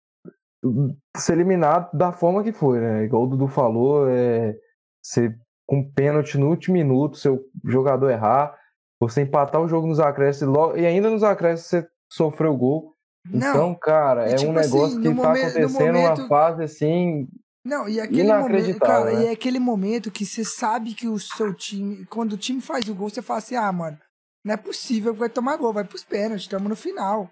ser 1.15 1.33
eliminado 1.33 1.95
da 1.95 2.11
forma 2.11 2.43
que 2.43 2.51
foi, 2.51 2.79
né? 2.79 3.03
Igual 3.03 3.23
o 3.23 3.27
Dudu 3.27 3.47
falou, 3.47 4.09
é 4.09 4.57
ser 5.03 5.39
com 5.67 5.87
pênalti 5.91 6.37
no 6.37 6.49
último 6.49 6.73
minuto, 6.73 7.17
seu 7.17 7.45
jogador 7.63 8.09
errar, 8.09 8.58
você 8.99 9.21
empatar 9.21 9.61
o 9.61 9.67
jogo 9.67 9.87
nos 9.87 9.99
acréscimos 9.99 10.53
e 10.53 10.57
logo- 10.57 10.77
e 10.77 10.85
ainda 10.85 11.09
nos 11.09 11.23
acréscimos 11.23 11.69
você 11.69 11.89
sofreu 12.11 12.53
o 12.53 12.57
gol. 12.57 12.93
Não, 13.25 13.49
Então, 13.49 13.75
cara, 13.75 14.29
é 14.29 14.35
tipo 14.35 14.49
um 14.51 14.53
negócio 14.53 14.85
assim, 14.85 15.01
que 15.01 15.07
tá 15.09 15.13
momen- 15.13 15.43
no 15.43 15.49
acontecendo 15.49 15.93
momento- 15.93 16.19
uma 16.21 16.27
fase 16.27 16.63
assim. 16.63 17.27
Não, 17.65 17.87
e 17.89 17.99
aquele 17.99 18.33
momento, 18.33 18.79
cara, 18.79 19.11
né? 19.13 19.23
e 19.23 19.27
é 19.27 19.31
aquele 19.31 19.59
momento 19.59 20.09
que 20.09 20.25
você 20.25 20.43
sabe 20.45 20.93
que 20.95 21.07
o 21.07 21.19
seu 21.19 21.53
time, 21.53 22.05
quando 22.05 22.33
o 22.33 22.37
time 22.37 22.61
faz 22.61 22.87
o 22.87 22.95
gol, 22.95 23.09
você 23.09 23.21
fala 23.21 23.39
assim: 23.39 23.55
"Ah, 23.55 23.71
mano, 23.71 23.99
não 24.43 24.53
é 24.53 24.57
possível 24.57 25.13
que 25.13 25.19
vai 25.19 25.29
tomar 25.29 25.57
gol, 25.57 25.73
vai 25.73 25.83
pros 25.83 26.03
pênaltis, 26.03 26.43
estamos 26.45 26.67
no 26.69 26.75
final". 26.75 27.29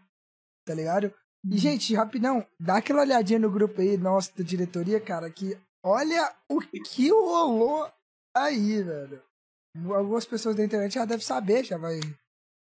Tá 0.65 0.73
ligado? 0.73 1.11
E 1.49 1.57
gente, 1.57 1.95
rapidão, 1.95 2.45
dá 2.59 2.77
aquela 2.77 3.01
olhadinha 3.01 3.39
no 3.39 3.49
grupo 3.49 3.79
aí, 3.79 3.97
nossa, 3.97 4.29
da 4.37 4.43
diretoria, 4.43 4.99
cara, 4.99 5.29
que 5.31 5.57
olha 5.83 6.29
o 6.49 6.59
que 6.59 7.09
rolou 7.09 7.89
aí, 8.35 8.83
velho. 8.83 9.21
Algumas 9.93 10.25
pessoas 10.25 10.55
da 10.55 10.63
internet 10.63 10.93
já 10.93 11.05
devem 11.05 11.25
saber, 11.25 11.63
já 11.63 11.77
vai 11.77 11.99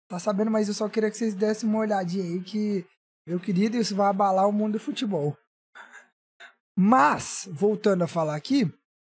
tá 0.08 0.20
sabendo, 0.20 0.52
mas 0.52 0.68
eu 0.68 0.74
só 0.74 0.88
queria 0.88 1.10
que 1.10 1.18
vocês 1.18 1.34
dessem 1.34 1.68
uma 1.68 1.80
olhadinha 1.80 2.24
aí 2.24 2.42
que 2.42 2.86
meu 3.28 3.40
querido, 3.40 3.76
isso 3.76 3.96
vai 3.96 4.08
abalar 4.08 4.48
o 4.48 4.52
mundo 4.52 4.74
do 4.74 4.80
futebol. 4.80 5.36
Mas, 6.78 7.50
voltando 7.52 8.04
a 8.04 8.08
falar 8.08 8.36
aqui, 8.36 8.72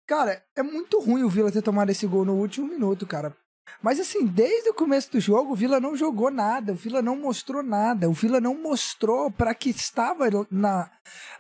cara, 0.08 0.42
é 0.56 0.64
muito 0.64 1.00
ruim 1.00 1.24
o 1.24 1.30
Vila 1.30 1.52
ter 1.52 1.62
tomado 1.62 1.90
esse 1.90 2.08
gol 2.08 2.24
no 2.24 2.36
último 2.36 2.68
minuto, 2.68 3.06
cara. 3.06 3.36
Mas 3.82 4.00
assim, 4.00 4.26
desde 4.26 4.70
o 4.70 4.74
começo 4.74 5.12
do 5.12 5.20
jogo, 5.20 5.52
o 5.52 5.56
Vila 5.56 5.82
não 5.82 5.96
jogou 5.96 6.32
nada, 6.32 6.72
o 6.72 6.76
Vila 6.76 7.02
não 7.02 7.18
mostrou 7.18 7.62
nada, 7.62 8.10
o 8.10 8.14
Vila 8.14 8.40
não 8.40 8.56
mostrou 8.56 9.30
para 9.30 9.54
que 9.54 9.72
estava 9.72 10.26
na, 10.50 10.90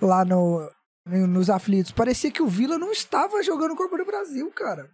lá 0.01 0.25
no, 0.25 0.69
nos 1.05 1.49
aflitos. 1.49 1.93
Parecia 1.93 2.31
que 2.31 2.43
o 2.43 2.47
Vila 2.47 2.77
não 2.77 2.91
estava 2.91 3.41
jogando 3.41 3.77
Copa 3.77 3.97
do 3.97 4.05
Brasil, 4.05 4.51
cara. 4.51 4.91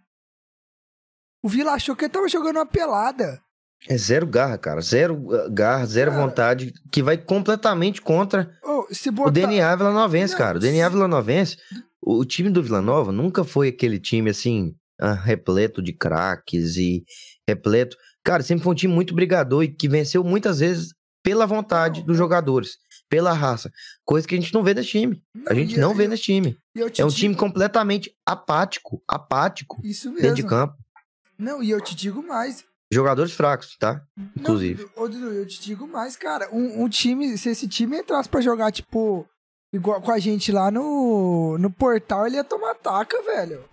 O 1.44 1.48
Vila 1.48 1.72
achou 1.72 1.94
que 1.94 2.06
ele 2.06 2.12
tava 2.12 2.26
jogando 2.28 2.56
uma 2.56 2.64
pelada. 2.66 3.38
É 3.86 3.98
zero 3.98 4.26
garra, 4.26 4.56
cara. 4.56 4.80
Zero 4.80 5.14
uh, 5.14 5.50
garra, 5.50 5.84
zero 5.84 6.10
Cara. 6.10 6.22
vontade, 6.24 6.72
que 6.90 7.02
vai 7.02 7.18
completamente 7.18 8.00
contra 8.00 8.50
Ô, 8.64 8.86
se 8.90 9.10
o 9.10 9.12
botar... 9.12 9.30
DNA 9.30 9.76
Vilanovense, 9.76 10.34
cara. 10.34 10.56
O 10.56 10.60
DNA 10.60 10.86
se- 10.86 10.90
Vilanovense, 10.94 11.56
o, 12.00 12.24
time 12.24 12.48
do 12.48 12.62
Vila 12.62 12.80
Nova 12.80 13.12
nunca 13.12 13.44
foi 13.44 13.68
aquele 13.68 13.98
time 14.00 14.30
assim, 14.30 14.74
ah, 14.98 15.12
repleto 15.12 15.82
de 15.82 15.92
craques 15.92 16.76
e 16.76 17.04
repleto. 17.46 17.94
Cara, 18.24 18.42
sempre 18.42 18.64
foi 18.64 18.72
um 18.72 18.76
time 18.76 18.94
muito 18.94 19.14
brigador 19.14 19.62
e 19.62 19.68
que 19.68 19.86
venceu 19.86 20.24
muitas 20.24 20.60
vezes 20.60 20.94
pela 21.22 21.44
vontade 21.44 22.00
Não, 22.00 22.06
dos 22.06 22.16
é- 22.16 22.18
jogadores, 22.18 22.78
pela 23.10 23.34
raça. 23.34 23.70
Coisa 24.02 24.26
que 24.26 24.34
a 24.34 24.40
gente 24.40 24.54
não 24.54 24.62
vê 24.62 24.72
nesse 24.72 24.88
time. 24.88 25.22
A 25.46 25.52
gente 25.52 25.78
não 25.78 25.90
eu- 25.90 25.96
vê 25.96 26.08
nesse 26.08 26.22
time. 26.22 26.56
É 26.74 26.84
um 26.84 26.88
digo- 27.08 27.10
time 27.10 27.34
completamente 27.34 28.10
apático, 28.24 29.02
apático 29.06 29.78
Isso 29.84 30.08
mesmo. 30.08 30.22
dentro 30.22 30.36
de 30.36 30.42
campo. 30.44 30.74
Não, 31.38 31.62
e 31.62 31.70
eu 31.70 31.80
te 31.80 31.94
digo 31.94 32.22
mais. 32.22 32.64
Jogadores 32.92 33.32
fracos, 33.32 33.76
tá? 33.76 34.06
Inclusive. 34.36 34.84
Não, 34.96 35.02
ô, 35.02 35.08
Dudu, 35.08 35.32
eu 35.32 35.46
te 35.46 35.60
digo 35.60 35.86
mais, 35.86 36.16
cara. 36.16 36.48
Um, 36.54 36.84
um 36.84 36.88
time, 36.88 37.36
se 37.36 37.48
esse 37.48 37.66
time 37.66 37.98
entrasse 37.98 38.28
pra 38.28 38.40
jogar, 38.40 38.70
tipo, 38.70 39.28
igual 39.72 40.00
com 40.00 40.12
a 40.12 40.18
gente 40.18 40.52
lá 40.52 40.70
no, 40.70 41.58
no 41.58 41.70
portal, 41.72 42.26
ele 42.26 42.36
ia 42.36 42.44
tomar 42.44 42.74
taca, 42.76 43.20
velho. 43.22 43.68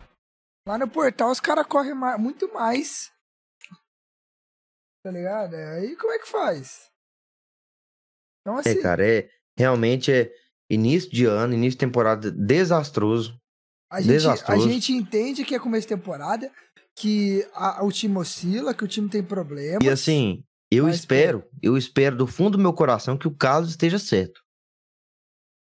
Lá 0.68 0.78
no 0.78 0.88
portal 0.88 1.30
os 1.32 1.39
caras 1.39 1.66
correm 1.68 1.93
muito 2.18 2.51
mais. 2.53 3.12
Tá 5.03 5.12
ligado? 5.12 5.55
É, 5.55 5.80
Aí 5.80 5.95
como 5.95 6.14
é 6.14 6.20
que 6.20 6.28
faz? 6.28 6.89
Então, 8.41 8.57
assim, 8.57 8.70
É, 8.70 8.82
cara, 8.82 9.07
é 9.07 9.30
realmente 9.57 10.12
é 10.12 10.32
início 10.70 11.09
de 11.12 11.26
ano, 11.26 11.53
início 11.53 11.72
de 11.78 11.86
temporada 11.86 12.32
desastroso. 12.32 13.38
a, 13.91 13.99
gente, 14.01 14.09
a 14.12 14.14
desastroso. 14.14 14.70
gente 14.70 14.93
entende 14.93 15.43
que 15.43 15.53
é 15.55 15.59
começo 15.59 15.88
de 15.88 15.95
temporada, 15.95 16.51
que 17.02 17.47
a- 17.54 17.84
o 17.84 17.91
time 17.91 18.18
oscila, 18.18 18.74
que 18.74 18.84
o 18.84 18.88
time 18.88 19.10
tem 19.10 19.24
problema. 19.24 19.80
E 19.84 19.89
assim, 19.89 20.43
eu 20.72 20.86
Mas, 20.86 20.95
espero, 20.97 21.43
eu 21.62 21.78
espero 21.78 22.16
do 22.16 22.28
fundo 22.28 22.58
do 22.58 22.60
meu 22.64 22.74
coração 22.74 23.18
que 23.18 23.28
o 23.28 23.36
Carlos 23.36 23.72
esteja 23.72 23.97
certo. 23.99 24.41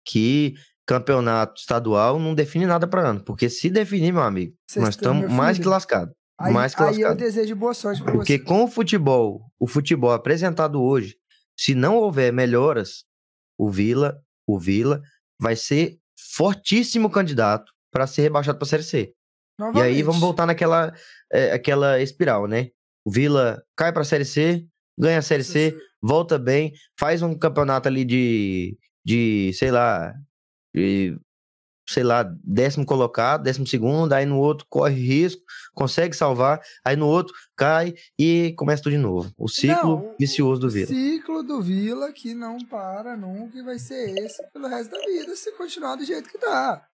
Que 0.07 0.55
campeonato 0.87 1.61
estadual 1.61 2.19
não 2.19 2.35
define 2.35 2.67
nada 2.67 2.87
para 2.87 3.09
ano, 3.11 3.23
porque 3.23 3.49
se 3.51 3.69
definir, 3.69 4.13
meu 4.13 4.23
amigo, 4.23 4.55
Vocês 4.69 4.85
nós 4.85 4.95
estamos 4.95 5.31
mais 5.31 5.59
que 5.59 5.65
lascados. 5.67 6.15
Aí, 6.41 6.53
mais 6.53 6.75
que 6.75 6.83
aí 6.83 6.89
eu 6.95 7.09
lascado. 7.09 7.19
desejo 7.19 7.57
boa 7.57 7.75
sorte 7.75 8.03
pra 8.03 8.13
Porque 8.13 8.39
você. 8.39 8.45
com 8.45 8.65
o 8.65 8.69
futebol, 8.69 9.43
o 9.59 9.67
futebol 9.67 10.13
apresentado 10.13 10.81
hoje, 10.81 11.17
se 11.59 11.75
não 11.75 11.97
houver 11.97 12.33
melhoras, 12.33 13.05
o 13.59 13.69
Vila, 13.69 14.19
o 14.47 14.59
Vila 14.59 15.03
vai 15.39 15.57
ser 15.57 15.99
fortíssimo 16.35 17.11
candidato 17.11 17.73
para 17.93 18.07
ser 18.07 18.23
rebaixado 18.23 18.57
para 18.59 18.69
Série 18.69 18.83
C. 18.85 19.13
E 19.75 19.83
aí 19.83 20.03
vamos 20.03 20.21
voltar 20.21 20.47
naquela 20.47 20.93
é, 21.33 21.53
aquela 21.53 22.01
espiral, 22.01 22.47
né? 22.47 22.69
O 23.05 23.11
Vila 23.11 23.63
cai 23.77 23.93
pra 23.93 24.05
Série 24.05 24.25
C, 24.25 24.67
ganha 24.99 25.19
a 25.19 25.23
Série 25.23 25.43
C, 25.45 25.77
volta 26.01 26.39
bem, 26.39 26.73
faz 26.99 27.23
um 27.23 27.37
campeonato 27.37 27.89
ali 27.89 28.05
de, 28.05 28.79
de 29.05 29.51
sei 29.55 29.71
lá, 29.71 30.15
de, 30.75 31.19
sei 31.89 32.03
lá, 32.03 32.23
décimo 32.45 32.85
colocado, 32.85 33.43
décimo 33.43 33.67
segundo, 33.67 34.13
aí 34.13 34.27
no 34.27 34.39
outro 34.39 34.67
corre 34.69 34.95
risco, 34.95 35.43
consegue 35.75 36.15
salvar, 36.15 36.61
aí 36.85 36.97
no 36.97 37.07
outro 37.07 37.35
cai 37.57 37.95
e 38.19 38.53
começa 38.59 38.83
tudo 38.83 38.93
de 38.93 38.99
novo. 38.99 39.33
O 39.39 39.49
ciclo 39.49 39.97
Não, 39.97 40.11
o- 40.13 40.17
vicioso 40.19 40.61
do 40.61 40.67
o 40.67 40.71
Vila. 40.71 40.87
ciclo 40.87 41.43
do 41.43 41.63
Vila 41.63 42.13
que 42.13 42.35
não 42.35 42.59
para 42.59 43.17
nunca 43.17 43.59
e 43.59 43.63
vai 43.63 43.79
ser 43.79 44.17
esse 44.19 44.43
pelo 44.53 44.69
resto 44.69 44.91
da 44.93 44.99
vida 45.01 45.35
se 45.35 45.51
continuar 45.53 45.97
do 45.97 46.05
jeito 46.05 46.29
que 46.29 46.39
tá. 46.39 46.87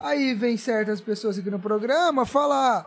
Aí 0.00 0.34
vem 0.34 0.56
certas 0.56 1.00
pessoas 1.00 1.38
aqui 1.38 1.50
no 1.50 1.58
programa 1.58 2.26
falar: 2.26 2.86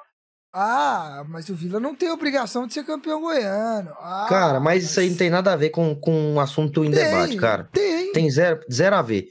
Ah, 0.54 1.24
mas 1.28 1.50
o 1.50 1.56
Vila 1.56 1.80
não 1.80 1.96
tem 1.96 2.12
obrigação 2.12 2.68
de 2.68 2.74
ser 2.74 2.84
campeão 2.86 3.22
goiano. 3.22 3.92
Ah, 4.00 4.28
Cara, 4.30 4.60
mas 4.60 4.84
isso 4.84 5.00
aí 5.00 5.10
não 5.10 5.18
tem 5.18 5.30
nada 5.30 5.54
a 5.54 5.56
ver 5.56 5.70
com, 5.70 5.96
com 5.96 6.34
um 6.34 6.40
assunto 6.40 6.84
em 6.84 6.92
Tem, 6.92 7.04
debate, 7.04 7.38
cara. 7.38 7.70
Tem. 7.72 8.12
Tem 8.12 8.30
zero, 8.30 8.60
zero 8.72 8.96
a 8.96 9.02
ver. 9.02 9.28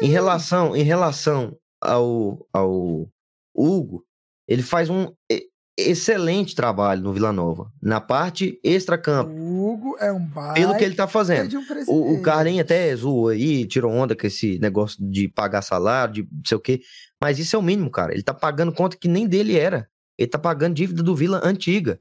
Em 0.00 0.08
relação, 0.08 0.76
em 0.76 0.82
relação 0.82 1.56
ao, 1.80 2.46
ao 2.52 3.08
Hugo, 3.54 4.04
ele 4.46 4.62
faz 4.62 4.90
um 4.90 5.06
excelente 5.76 6.54
trabalho 6.54 7.02
no 7.02 7.12
Vila 7.12 7.32
Nova, 7.32 7.70
na 7.80 8.00
parte 8.00 8.60
extra-campo, 8.62 9.30
O 9.32 9.72
Hugo 9.72 9.96
é 9.98 10.12
um 10.12 10.20
baita 10.20 10.54
pelo 10.54 10.76
que 10.76 10.84
ele 10.84 10.94
tá 10.94 11.08
fazendo. 11.08 11.58
um 11.58 11.64
O, 11.88 12.14
o. 12.14 12.22
Carlinhos 12.22 12.60
até 12.60 12.94
zoou 12.94 13.28
aí, 13.28 13.66
tirou 13.66 13.90
onda 13.90 14.14
com 14.14 14.26
esse 14.26 14.58
negócio 14.58 14.98
de 15.00 15.28
pagar 15.28 15.62
salário, 15.62 16.14
de 16.14 16.22
não 16.22 16.42
sei 16.46 16.56
o 16.56 16.60
quê. 16.60 16.80
Mas 17.22 17.38
isso 17.38 17.54
é 17.54 17.58
o 17.58 17.62
mínimo, 17.62 17.88
cara. 17.88 18.12
Ele 18.12 18.22
tá 18.24 18.34
pagando 18.34 18.72
conta 18.72 18.96
que 18.96 19.06
nem 19.06 19.28
dele 19.28 19.56
era. 19.56 19.88
Ele 20.18 20.26
tá 20.26 20.40
pagando 20.40 20.74
dívida 20.74 21.04
do 21.04 21.14
Vila 21.14 21.40
antiga. 21.44 22.00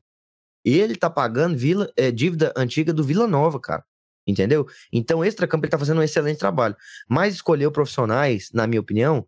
Ele 0.66 0.96
tá 0.96 1.12
pagando 1.12 1.56
vila, 1.56 1.94
é, 1.96 2.10
dívida 2.10 2.52
antiga 2.58 2.92
do 2.92 3.04
Vila 3.04 3.28
Nova, 3.28 3.60
cara. 3.60 3.86
Entendeu? 4.26 4.68
Então, 4.92 5.24
extra 5.24 5.48
campo 5.48 5.66
ele 5.66 5.70
tá 5.70 5.78
fazendo 5.78 6.00
um 6.00 6.04
excelente 6.04 6.40
trabalho. 6.40 6.76
Mas 7.08 7.36
escolheu 7.36 7.72
profissionais, 7.72 8.50
na 8.52 8.66
minha 8.66 8.82
opinião, 8.82 9.28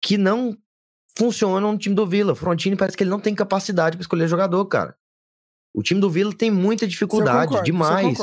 que 0.00 0.16
não 0.16 0.56
funcionam 1.14 1.72
no 1.72 1.78
time 1.78 1.94
do 1.94 2.06
Vila. 2.06 2.34
Frontini 2.34 2.74
parece 2.74 2.96
que 2.96 3.02
ele 3.02 3.10
não 3.10 3.20
tem 3.20 3.34
capacidade 3.34 3.98
para 3.98 4.02
escolher 4.02 4.28
jogador, 4.28 4.64
cara. 4.64 4.96
O 5.74 5.82
time 5.82 6.00
do 6.00 6.08
Vila 6.08 6.32
tem 6.34 6.50
muita 6.50 6.86
dificuldade, 6.86 7.48
concordo, 7.48 7.66
demais. 7.66 8.18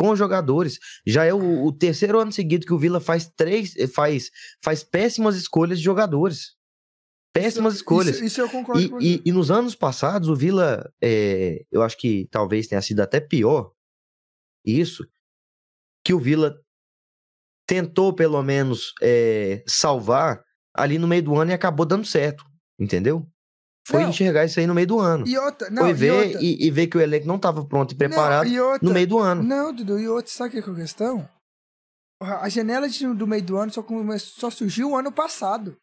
Com 0.00 0.08
os 0.12 0.18
jogadores. 0.18 0.78
Já 1.06 1.26
é 1.26 1.34
o, 1.34 1.62
o 1.66 1.70
terceiro 1.70 2.18
ano 2.18 2.32
seguido 2.32 2.64
que 2.64 2.72
o 2.72 2.78
Vila 2.78 3.00
faz 3.00 3.30
três, 3.36 3.76
eh, 3.76 3.86
faz, 3.86 4.30
faz 4.64 4.82
péssimas 4.82 5.36
escolhas 5.36 5.76
de 5.78 5.84
jogadores. 5.84 6.56
Péssimas 7.34 7.74
Isso- 7.74 7.82
escolhas. 7.82 8.14
Isso, 8.16 8.24
isso 8.24 8.40
eu 8.40 8.48
concordo 8.48 8.80
E, 8.80 8.88
com 8.88 8.98
e- 9.02 9.20
e 9.26 9.30
nos 9.30 9.50
anos 9.50 9.74
passados, 9.74 10.30
o 10.30 10.34
Vila, 10.34 10.90
eh, 11.02 11.66
eu 11.70 11.82
acho 11.82 11.98
que 11.98 12.26
talvez 12.30 12.66
tenha 12.66 12.80
sido 12.80 13.00
até 13.00 13.20
pior 13.20 13.72
isso, 14.64 15.06
que 16.02 16.14
o 16.14 16.18
Vila 16.18 16.58
tentou 17.66 18.14
pelo 18.14 18.42
menos 18.42 18.94
eh, 19.02 19.62
salvar 19.66 20.42
ali 20.74 20.98
no 20.98 21.06
meio 21.06 21.22
do 21.22 21.36
ano 21.36 21.50
e 21.50 21.54
acabou 21.54 21.84
dando 21.84 22.06
certo, 22.06 22.42
entendeu? 22.78 23.26
Foi 23.90 24.02
Não. 24.02 24.10
enxergar 24.10 24.44
isso 24.44 24.60
aí 24.60 24.68
no 24.68 24.74
meio 24.74 24.86
do 24.86 25.00
ano. 25.00 25.26
E 25.26 25.36
outra, 25.36 25.68
não, 25.68 25.82
Foi 25.82 25.90
e 25.90 25.94
ver 25.94 26.10
outra, 26.12 26.40
e, 26.44 26.64
e 26.64 26.70
ver 26.70 26.86
que 26.86 26.96
o 26.96 27.00
elenco 27.00 27.26
não 27.26 27.34
estava 27.34 27.64
pronto 27.64 27.90
e 27.90 27.94
não, 27.94 27.98
preparado 27.98 28.46
e 28.48 28.60
outra, 28.60 28.86
no 28.86 28.94
meio 28.94 29.06
do 29.08 29.18
ano. 29.18 29.42
Não, 29.42 29.74
Dudu, 29.74 29.98
e 29.98 30.06
outra, 30.08 30.30
sabe 30.30 30.50
o 30.50 30.52
que 30.52 30.58
é 30.58 30.62
que 30.62 30.70
é 30.70 30.72
a 30.72 30.76
questão? 30.76 31.28
A 32.22 32.48
janela 32.48 32.88
de- 32.88 33.12
do 33.14 33.26
meio 33.26 33.42
do 33.42 33.56
ano 33.56 33.72
só, 33.72 33.84
só 34.20 34.48
surgiu 34.48 34.90
o 34.90 34.96
ano 34.96 35.10
passado. 35.10 35.76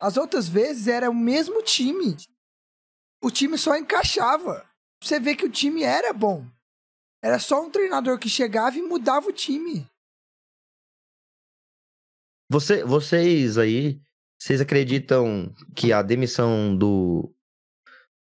As 0.00 0.16
outras 0.16 0.46
vezes 0.46 0.86
era 0.86 1.10
o 1.10 1.14
mesmo 1.14 1.60
time. 1.62 2.16
O 3.24 3.28
time 3.30 3.58
só 3.58 3.76
encaixava. 3.76 4.64
Você 5.02 5.18
vê 5.18 5.34
que 5.34 5.44
o 5.46 5.50
time 5.50 5.82
era 5.82 6.12
bom. 6.12 6.46
Era 7.24 7.40
só 7.40 7.60
um 7.60 7.70
treinador 7.70 8.20
que 8.20 8.28
chegava 8.28 8.78
e 8.78 8.82
mudava 8.82 9.26
o 9.28 9.32
time. 9.32 9.84
Você, 12.50 12.84
vocês 12.84 13.58
aí, 13.58 14.00
vocês 14.40 14.60
acreditam 14.60 15.52
que 15.74 15.92
a 15.92 16.02
demissão 16.02 16.76
do, 16.76 17.34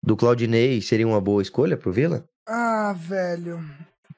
do 0.07 0.17
Claudinei 0.17 0.81
seria 0.81 1.07
uma 1.07 1.21
boa 1.21 1.43
escolha 1.43 1.77
pro 1.77 1.93
Vila? 1.93 2.25
Ah, 2.49 2.95
velho. 2.97 3.59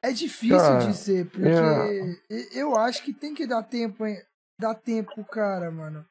É 0.02 0.12
difícil 0.12 0.58
Cara, 0.58 0.78
dizer, 0.90 1.26
porque 1.30 1.48
eu- 1.48 2.06
e- 2.30 2.48
eu 2.52 2.76
acho 2.76 3.02
que 3.02 3.12
tem 3.12 3.34
que 3.34 3.46
dar 3.46 3.62
tempo, 3.62 4.06
hein? 4.06 4.18
dar 4.60 4.74
tempo 4.74 5.14
pro 5.14 5.24
cara, 5.24 5.70
mano. 5.70 6.04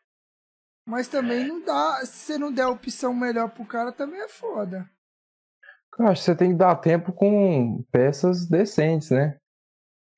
Mas 0.86 1.08
também 1.10 1.46
não 1.46 1.64
dá, 1.64 2.00
se 2.06 2.14
você 2.18 2.38
não 2.38 2.52
der 2.52 2.66
opção 2.66 3.14
melhor 3.14 3.50
pro 3.50 3.66
cara, 3.66 3.92
também 3.92 4.20
é 4.22 4.28
foda. 4.28 4.90
Eu 6.00 6.08
acho 6.08 6.22
que 6.22 6.26
você 6.26 6.36
tem 6.36 6.52
que 6.52 6.58
dar 6.58 6.76
tempo 6.78 7.12
com 7.12 7.84
peças 7.92 8.48
decentes, 8.48 9.10
né? 9.12 9.38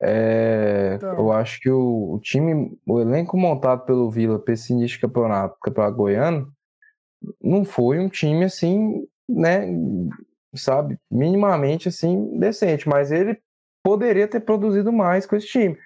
É, 0.02 0.94
Então. 0.96 1.14
Eu 1.18 1.32
acho 1.32 1.60
que 1.60 1.70
o, 1.70 2.14
o 2.14 2.20
time, 2.20 2.78
o 2.86 3.00
elenco 3.00 3.36
montado 3.38 3.84
pelo 3.86 4.10
Vila 4.12 4.40
para 4.40 4.54
esse 4.54 4.72
início 4.74 4.98
de 4.98 5.02
campeonato, 5.02 5.58
campeonato 5.60 5.98
goiano, 5.98 6.54
não 7.42 7.66
foi 7.66 8.00
um 8.00 8.08
time 8.08 8.46
assim, 8.46 9.08
né? 9.30 9.68
Sabe, 10.56 10.98
minimamente 11.12 11.90
assim, 11.90 12.38
decente, 12.40 12.90
mas 12.90 13.12
ele 13.12 13.40
poderia 13.84 14.28
ter 14.28 14.40
produzido 14.40 14.92
mais 14.92 15.26
com 15.26 15.36
esse 15.36 15.48
time. 15.48 15.78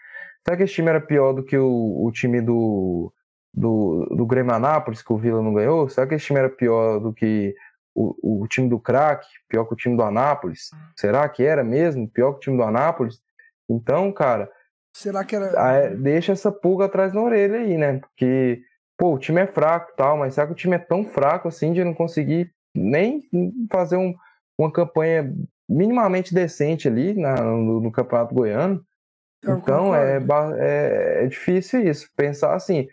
Será 0.45 0.57
que 0.57 0.63
esse 0.63 0.73
time 0.73 0.89
era 0.89 1.01
pior 1.01 1.33
do 1.33 1.43
que 1.43 1.57
o, 1.57 2.05
o 2.05 2.11
time 2.11 2.41
do, 2.41 3.13
do, 3.53 4.05
do 4.15 4.25
Grêmio 4.25 4.53
Anápolis, 4.53 5.01
que 5.01 5.11
o 5.11 5.17
Vila 5.17 5.41
não 5.41 5.53
ganhou? 5.53 5.87
Será 5.89 6.07
que 6.07 6.15
esse 6.15 6.25
time 6.25 6.39
era 6.39 6.49
pior 6.49 6.99
do 6.99 7.13
que 7.13 7.53
o, 7.95 8.41
o 8.43 8.47
time 8.47 8.69
do 8.69 8.79
craque, 8.79 9.27
pior 9.47 9.65
que 9.65 9.73
o 9.73 9.77
time 9.77 9.95
do 9.95 10.03
Anápolis? 10.03 10.69
Será 10.97 11.27
que 11.29 11.43
era 11.43 11.63
mesmo 11.63 12.09
pior 12.09 12.33
que 12.33 12.37
o 12.37 12.41
time 12.41 12.57
do 12.57 12.63
Anápolis? 12.63 13.21
Então, 13.69 14.11
cara, 14.11 14.49
Será 14.95 15.23
que 15.23 15.35
era. 15.35 15.75
é, 15.75 15.95
deixa 15.95 16.33
essa 16.33 16.51
pulga 16.51 16.85
atrás 16.85 17.13
na 17.13 17.21
orelha 17.21 17.59
aí, 17.59 17.77
né? 17.77 17.99
Porque, 17.99 18.61
pô, 18.97 19.13
o 19.13 19.19
time 19.19 19.41
é 19.41 19.47
fraco 19.47 19.91
e 19.91 19.95
tal, 19.95 20.17
mas 20.17 20.33
será 20.33 20.47
que 20.47 20.53
o 20.53 20.55
time 20.55 20.75
é 20.75 20.79
tão 20.79 21.03
fraco 21.05 21.47
assim 21.47 21.73
de 21.73 21.83
não 21.83 21.93
conseguir 21.93 22.51
nem 22.75 23.23
fazer 23.71 23.97
um- 23.97 24.13
uma 24.57 24.71
campanha 24.71 25.33
minimamente 25.67 26.33
decente 26.33 26.87
ali 26.87 27.13
na- 27.13 27.41
no, 27.43 27.79
no 27.81 27.91
Campeonato 27.91 28.33
Goiano? 28.33 28.83
Eu 29.41 29.57
Então 29.57 29.93
é, 29.95 30.19
é, 30.57 31.23
é 31.23 31.27
difícil 31.27 31.81
isso. 31.81 32.09
Pensar 32.15 32.53
assim, 32.55 32.87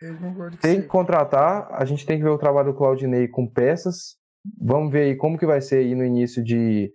tem 0.61 0.81
que 0.83 0.89
contratar, 0.89 1.69
a 1.71 1.85
gente 1.85 2.05
tem 2.05 2.19
que 2.19 2.25
ver 2.25 2.31
o 2.31 2.39
trabalho 2.39 2.73
do 2.73 2.77
Claudinei 2.79 3.29
com 3.29 3.47
peças. 3.47 4.17
Vamos 4.61 4.91
ver 4.93 5.03
aí 5.03 5.17
como 5.17 5.39
que 5.39 5.47
vai 5.47 5.61
ser 5.61 5.77
aí 5.77 5.95
no 5.95 6.05
início 6.05 6.43
de, 6.43 6.91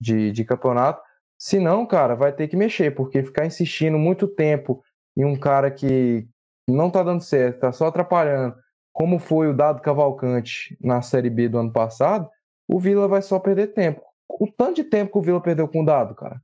de, 0.00 0.32
de 0.32 0.44
campeonato. 0.44 1.02
Se 1.38 1.58
não, 1.58 1.84
cara, 1.84 2.14
vai 2.14 2.32
ter 2.32 2.48
que 2.48 2.56
mexer, 2.56 2.94
porque 2.94 3.22
ficar 3.22 3.44
insistindo 3.44 3.98
muito 3.98 4.26
tempo 4.26 4.82
em 5.16 5.24
um 5.24 5.36
cara 5.36 5.70
que 5.70 6.26
não 6.68 6.90
tá 6.90 7.02
dando 7.02 7.20
certo, 7.22 7.60
tá 7.60 7.72
só 7.72 7.88
atrapalhando, 7.88 8.54
como 8.94 9.18
foi 9.18 9.48
o 9.48 9.54
Dado 9.54 9.82
Cavalcante 9.82 10.78
na 10.80 11.02
Série 11.02 11.28
B 11.28 11.48
do 11.48 11.58
ano 11.58 11.72
passado, 11.72 12.30
o 12.66 12.78
Vila 12.80 13.06
vai 13.08 13.20
só 13.20 13.38
perder 13.38 13.74
tempo. 13.74 14.00
O 14.28 14.46
tanto 14.50 14.76
de 14.76 14.84
tempo 14.84 15.12
que 15.12 15.18
o 15.18 15.22
Vila 15.22 15.40
perdeu 15.42 15.68
com 15.68 15.82
o 15.82 15.84
Dado, 15.84 16.14
cara. 16.14 16.40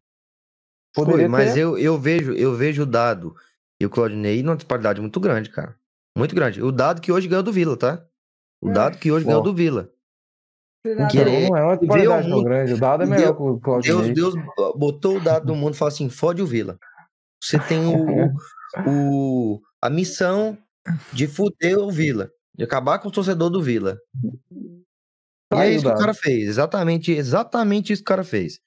Foi, 0.95 1.29
mas 1.29 1.55
ter- 1.55 1.61
eu, 1.61 1.79
eu 1.79 1.97
vejo 1.97 2.33
eu 2.35 2.53
vejo 2.55 2.83
o 2.83 2.87
Dado 2.87 3.35
e 3.81 3.87
o 3.87 3.91
Claudinei 3.91 4.43
numa 4.43 4.57
disparidade 4.57 5.01
muito 5.01 5.21
grande, 5.21 5.49
cara. 5.49 5.77
Muito 6.19 6.35
grande. 6.35 6.61
O 6.61 6.73
Dado 6.73 7.01
que 7.01 7.13
hoje 7.13 7.29
ganhou 7.29 7.45
do 7.45 7.53
Vila, 7.53 7.77
tá? 7.77 8.05
O 8.61 8.69
É. 8.69 8.73
Dado 8.73 8.99
que 8.99 9.11
hoje 9.13 9.25
ganhou 9.25 9.41
Ó. 9.41 9.45
do 9.45 9.55
Vila. 9.55 9.89
Não 10.85 11.57
é 11.57 11.63
uma 11.65 11.77
disparidade 11.77 12.29
tão 12.29 12.43
grande. 12.43 12.73
O 12.73 12.79
Dado 12.79 13.03
é 13.05 13.07
Deus- 13.07 13.19
melhor 13.19 13.37
que 13.37 13.43
o 13.43 13.61
Claudinei. 13.61 14.13
Deus, 14.13 14.35
Deus 14.35 14.45
botou 14.77 15.17
o 15.19 15.21
Dado 15.21 15.47
no 15.47 15.55
mundo 15.55 15.75
e 15.75 15.77
falou 15.77 15.91
assim: 15.93 16.09
fode 16.11 16.43
o 16.43 16.47
Vila. 16.47 16.79
Você 17.43 17.59
tem 17.61 17.79
o, 17.87 18.33
o, 18.87 19.61
a 19.81 19.89
missão 19.89 20.59
de 21.13 21.27
fuder 21.27 21.79
o 21.79 21.91
Vila. 21.91 22.31
De 22.57 22.65
acabar 22.65 22.99
com 22.99 23.09
o 23.09 23.13
torcedor 23.13 23.51
do 23.51 23.63
Vila. 23.63 23.99
E 25.53 25.57
é 25.57 25.71
isso 25.73 25.85
que 25.85 25.91
o 25.91 25.99
cara 25.99 26.15
fez. 26.15 26.49
Exatamente, 26.49 27.13
exatamente 27.13 27.93
isso 27.93 28.03
que 28.03 28.11
o 28.11 28.15
cara 28.15 28.25
fez. 28.25 28.61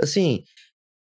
Assim, 0.00 0.44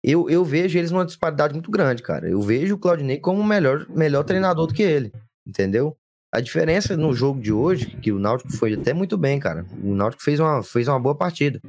eu, 0.03 0.29
eu 0.31 0.45
vejo 0.45 0.79
eles 0.79 0.91
numa 0.91 1.07
disparidade 1.07 1.55
muito 1.55 1.71
grande, 1.71 2.03
cara. 2.03 2.29
Eu 2.29 2.41
vejo 2.41 2.75
o 2.75 2.79
Claudinei 2.79 3.19
como 3.19 3.41
o 3.41 3.45
melhor, 3.45 3.89
melhor 3.89 4.25
treinador 4.25 4.67
do 4.67 4.75
que 4.75 4.83
ele. 4.83 5.13
Entendeu? 5.47 5.97
A 6.33 6.41
diferença 6.41 6.97
no 6.97 7.15
jogo 7.15 7.41
de 7.41 7.53
hoje, 7.53 7.87
que 7.87 8.13
o 8.13 8.19
Náutico 8.19 8.53
foi 8.53 8.75
até 8.75 8.93
muito 8.93 9.17
bem, 9.17 9.41
cara. 9.41 9.67
O 9.83 9.95
Náutico 9.95 10.23
fez 10.23 10.39
uma, 10.39 10.63
fez 10.63 10.87
uma 10.87 11.01
boa 11.01 11.17
partida. 11.17 11.61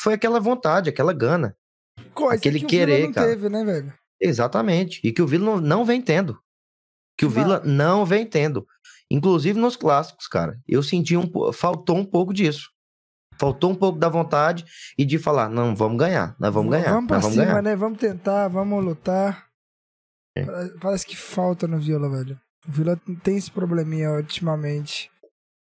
Foi 0.00 0.14
aquela 0.14 0.40
vontade, 0.40 0.88
aquela 0.88 1.12
gana. 1.12 1.54
Coisa 2.14 2.36
aquele 2.36 2.60
que 2.60 2.64
o 2.64 2.68
querer, 2.68 3.12
cara. 3.12 3.28
teve, 3.28 3.48
né, 3.48 3.64
velho? 3.64 3.92
Exatamente. 4.20 5.00
E 5.04 5.12
que 5.12 5.20
o 5.20 5.26
Vila 5.26 5.44
não, 5.44 5.60
não 5.60 5.84
vem 5.84 6.00
tendo. 6.00 6.38
Que 7.18 7.26
o. 7.26 7.30
Vila 7.30 7.60
não 7.64 8.06
vem 8.06 8.24
tendo. 8.24 8.66
Inclusive 9.10 9.58
nos 9.58 9.76
clássicos, 9.76 10.26
cara. 10.28 10.58
Eu 10.66 10.82
senti 10.82 11.16
um 11.16 11.30
faltou 11.52 11.96
um 11.96 12.04
pouco 12.04 12.32
disso. 12.34 12.70
Faltou 13.38 13.70
um 13.70 13.74
pouco 13.74 13.98
da 13.98 14.08
vontade 14.08 14.64
e 14.98 15.04
de 15.04 15.16
falar, 15.18 15.48
não, 15.48 15.74
vamos 15.74 15.96
ganhar, 15.96 16.34
nós 16.40 16.52
vamos 16.52 16.72
ganhar, 16.72 16.92
Vamos 16.92 17.06
pra 17.08 17.18
vamos 17.18 17.34
cima, 17.34 17.44
ganhar. 17.46 17.62
né? 17.62 17.76
Vamos 17.76 17.98
tentar, 17.98 18.48
vamos 18.48 18.84
lutar. 18.84 19.46
É. 20.36 20.44
Pare- 20.44 20.74
Parece 20.80 21.06
que 21.06 21.16
falta 21.16 21.68
no 21.68 21.78
Vila, 21.78 22.08
velho. 22.10 22.38
O 22.66 22.72
Vila 22.72 23.00
tem 23.22 23.36
esse 23.36 23.50
probleminha 23.50 24.10
ultimamente. 24.10 25.08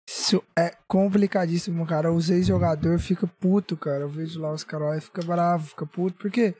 Isso 0.08 0.42
é 0.58 0.74
complicadíssimo, 0.88 1.86
cara. 1.86 2.10
Os 2.10 2.30
ex-jogadores 2.30 3.04
ficam 3.04 3.28
puto, 3.38 3.76
cara. 3.76 4.00
Eu 4.04 4.08
vejo 4.08 4.40
lá 4.40 4.50
os 4.50 4.64
caras 4.64 4.96
e 4.96 5.00
fica 5.02 5.22
bravo, 5.22 5.66
fica 5.66 5.84
puto. 5.86 6.16
Por 6.18 6.30
quê? 6.30 6.54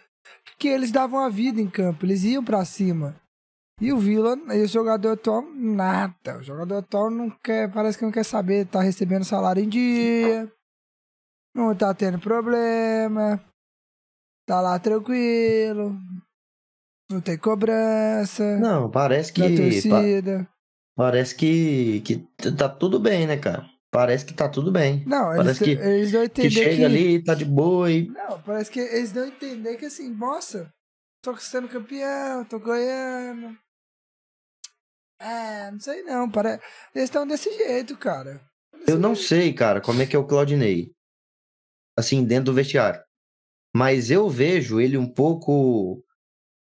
Porque 0.44 0.68
eles 0.68 0.92
davam 0.92 1.20
a 1.24 1.30
vida 1.30 1.58
em 1.58 1.66
campo, 1.70 2.04
eles 2.04 2.22
iam 2.22 2.44
pra 2.44 2.62
cima. 2.66 3.16
E 3.80 3.92
o 3.92 3.98
Vila, 3.98 4.36
e 4.56 4.62
o 4.62 4.66
jogador 4.66 5.12
atual, 5.12 5.42
nada. 5.54 6.38
O 6.38 6.42
jogador 6.42 6.78
atual 6.78 7.10
não 7.10 7.30
quer, 7.30 7.72
parece 7.72 7.96
que 7.96 8.04
não 8.04 8.10
quer 8.10 8.24
saber, 8.24 8.66
tá 8.66 8.80
recebendo 8.80 9.24
salário 9.24 9.62
em 9.62 9.68
dia, 9.68 10.50
não 11.54 11.74
tá 11.76 11.94
tendo 11.94 12.18
problema, 12.18 13.40
tá 14.46 14.60
lá 14.60 14.78
tranquilo, 14.80 15.96
não 17.10 17.20
tem 17.20 17.38
cobrança 17.38 18.58
Não, 18.58 18.90
parece 18.90 19.32
que 19.32 19.82
pa- 19.88 20.02
parece 20.96 21.34
que, 21.36 22.00
que 22.00 22.16
tá 22.56 22.68
tudo 22.68 22.98
bem, 22.98 23.28
né, 23.28 23.36
cara? 23.36 23.64
Parece 23.92 24.24
que 24.26 24.34
tá 24.34 24.48
tudo 24.48 24.72
bem. 24.72 25.04
Não, 25.06 25.32
eles, 25.32 25.36
parece 25.36 25.64
que- 25.64 25.70
eles 25.70 26.10
dão 26.12 26.22
a 26.22 26.24
Que 26.28 26.40
entender 26.46 26.50
chega 26.50 26.76
que... 26.76 26.84
ali, 26.84 27.22
tá 27.24 27.34
de 27.34 27.44
boa 27.44 27.90
e 27.90 28.08
Não, 28.08 28.42
parece 28.42 28.70
que 28.72 28.80
eles 28.80 29.12
dão 29.12 29.22
a 29.22 29.28
entender 29.28 29.76
que 29.76 29.86
assim, 29.86 30.12
nossa, 30.12 30.68
tô 31.22 31.36
sendo 31.36 31.68
campeão, 31.68 32.44
tô 32.44 32.58
ganhando. 32.58 33.56
É, 35.20 35.70
não 35.70 35.80
sei 35.80 36.02
não, 36.02 36.30
pare... 36.30 36.60
eles 36.94 37.08
estão 37.08 37.26
desse 37.26 37.52
jeito, 37.56 37.96
cara. 37.96 38.40
Eu 38.86 38.98
não 38.98 39.14
sei, 39.14 39.52
cara, 39.52 39.80
como 39.80 40.00
é 40.00 40.06
que 40.06 40.14
é 40.14 40.18
o 40.18 40.26
Claudinei. 40.26 40.92
Assim, 41.96 42.24
dentro 42.24 42.46
do 42.46 42.54
vestiário. 42.54 43.02
Mas 43.74 44.10
eu 44.10 44.28
vejo 44.28 44.80
ele 44.80 44.96
um 44.96 45.12
pouco. 45.12 46.04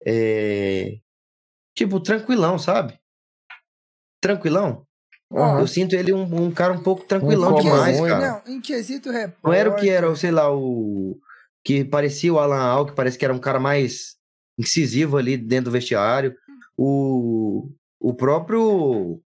é, 0.05 0.99
Tipo, 1.75 1.99
tranquilão, 1.99 2.59
sabe? 2.59 2.99
Tranquilão. 4.21 4.85
Aham. 5.33 5.61
Eu 5.61 5.67
sinto 5.67 5.93
ele 5.95 6.11
um, 6.11 6.23
um 6.23 6.51
cara 6.51 6.73
um 6.73 6.83
pouco 6.83 7.05
tranquilão 7.05 7.57
Em 7.57 7.61
demais, 7.63 8.01
cara. 8.01 8.41
Não, 8.45 8.53
em 8.53 8.59
quesito 8.59 9.09
repórter. 9.09 9.39
Não 9.43 9.53
era 9.53 9.69
o 9.69 9.75
que 9.75 9.89
era, 9.89 10.13
sei 10.15 10.31
lá, 10.31 10.53
o. 10.53 11.17
Que 11.63 11.85
parecia 11.85 12.33
o 12.33 12.39
Alan 12.39 12.59
Al, 12.59 12.85
que 12.85 12.93
parece 12.93 13.17
que 13.17 13.23
era 13.23 13.33
um 13.33 13.39
cara 13.39 13.59
mais 13.59 14.17
incisivo 14.57 15.17
ali 15.17 15.37
dentro 15.37 15.65
do 15.65 15.71
vestiário. 15.71 16.35
O. 16.77 17.71
O 18.01 18.15
próprio. 18.15 19.21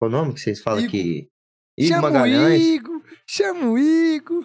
Qual 0.00 0.10
é 0.10 0.14
o 0.14 0.16
nome 0.16 0.34
que 0.34 0.40
vocês 0.40 0.60
falam 0.60 0.80
Igor. 0.80 0.88
aqui? 0.88 1.30
Igor 1.78 1.88
Chama 1.88 2.08
o 2.08 2.12
Magalhães. 2.12 2.60
Igor, 2.60 3.02
chama 3.24 3.66
o 3.66 3.78
Igor. 3.78 4.44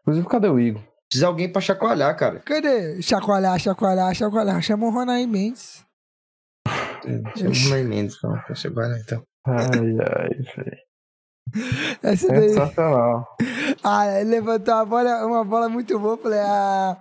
Inclusive, 0.00 0.28
cadê 0.28 0.48
o 0.48 0.58
Igor? 0.58 0.82
Precisa 1.08 1.28
alguém 1.28 1.50
pra 1.50 1.60
chacoalhar, 1.60 2.16
cara. 2.16 2.40
Cadê? 2.40 3.00
Chacoalhar, 3.00 3.56
chacoalhar, 3.60 4.12
chacoalhar. 4.16 4.60
Chama 4.62 4.86
o 4.86 4.90
Ronai 4.90 5.26
Mendes. 5.28 5.84
Chama 7.36 7.50
o 7.50 7.64
Ronai 7.64 7.84
Mendes, 7.84 8.16
então, 8.16 8.32
pra 8.32 8.54
chacoalhar, 8.56 8.98
então. 8.98 9.22
Ai, 9.46 9.60
ai, 9.60 10.28
velho. 10.56 10.86
Essa 12.02 12.28
daí. 12.28 12.48
Sensacional. 12.48 13.36
Ah, 13.84 14.20
ele 14.20 14.30
levantou 14.30 14.74
uma 14.74 14.84
bola, 14.84 15.26
uma 15.26 15.44
bola 15.44 15.68
muito 15.68 15.96
boa. 16.00 16.18
Falei, 16.18 16.40
ah, 16.40 17.00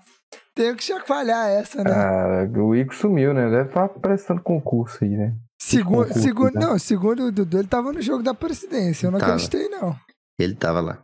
tenho 0.53 0.75
que 0.75 0.83
chacoalhar 0.83 1.49
essa, 1.49 1.83
né? 1.83 1.91
Ah, 1.91 2.59
o 2.59 2.75
Igor 2.75 2.93
sumiu, 2.93 3.33
né? 3.33 3.49
Deve 3.49 3.69
estar 3.69 3.89
prestando 3.89 4.43
concurso 4.43 5.03
aí, 5.03 5.09
né? 5.09 5.35
Segundo, 5.69 6.07
concurso, 6.07 6.19
segundo, 6.19 6.53
né? 6.53 6.65
não, 6.65 6.79
segundo 6.79 7.23
o 7.25 7.31
Dudu, 7.31 7.59
ele 7.59 7.67
tava 7.67 7.91
no 7.91 8.01
jogo 8.01 8.23
da 8.23 8.33
presidência. 8.33 9.07
Eu 9.07 9.11
não 9.11 9.19
Tava. 9.19 9.33
acreditei, 9.33 9.67
não. 9.69 9.95
Ele 10.39 10.55
tava 10.55 10.81
lá. 10.81 11.03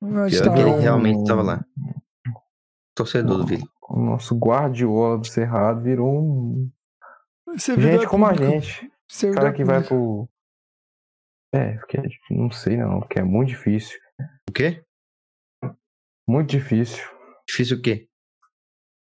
Pior 0.00 0.24
acreditava. 0.24 0.54
que 0.54 0.60
ele 0.60 0.70
realmente 0.80 1.26
tava 1.26 1.42
lá. 1.42 1.64
Torcedor 2.94 3.38
do 3.38 3.46
Vila. 3.46 3.64
O 3.88 4.00
nosso 4.00 4.36
guardiola 4.36 5.18
do 5.18 5.26
Cerrado 5.26 5.82
virou 5.82 6.08
um. 6.20 6.70
Servidor 7.56 7.92
Gente 7.92 8.08
como 8.08 8.26
a 8.26 8.30
público. 8.30 8.50
gente. 8.52 8.92
Servidor 9.08 9.42
cara 9.44 9.54
que 9.54 9.64
vai 9.64 9.82
público. 9.82 10.28
pro. 11.52 11.58
É, 11.58 11.78
porque 11.78 11.98
não 12.30 12.50
sei 12.50 12.76
não, 12.76 13.00
porque 13.00 13.18
é 13.18 13.24
muito 13.24 13.48
difícil. 13.48 13.98
O 14.48 14.52
quê? 14.52 14.84
Muito 16.28 16.50
difícil. 16.50 17.02
Difícil 17.48 17.78
o 17.78 17.82
quê? 17.82 18.06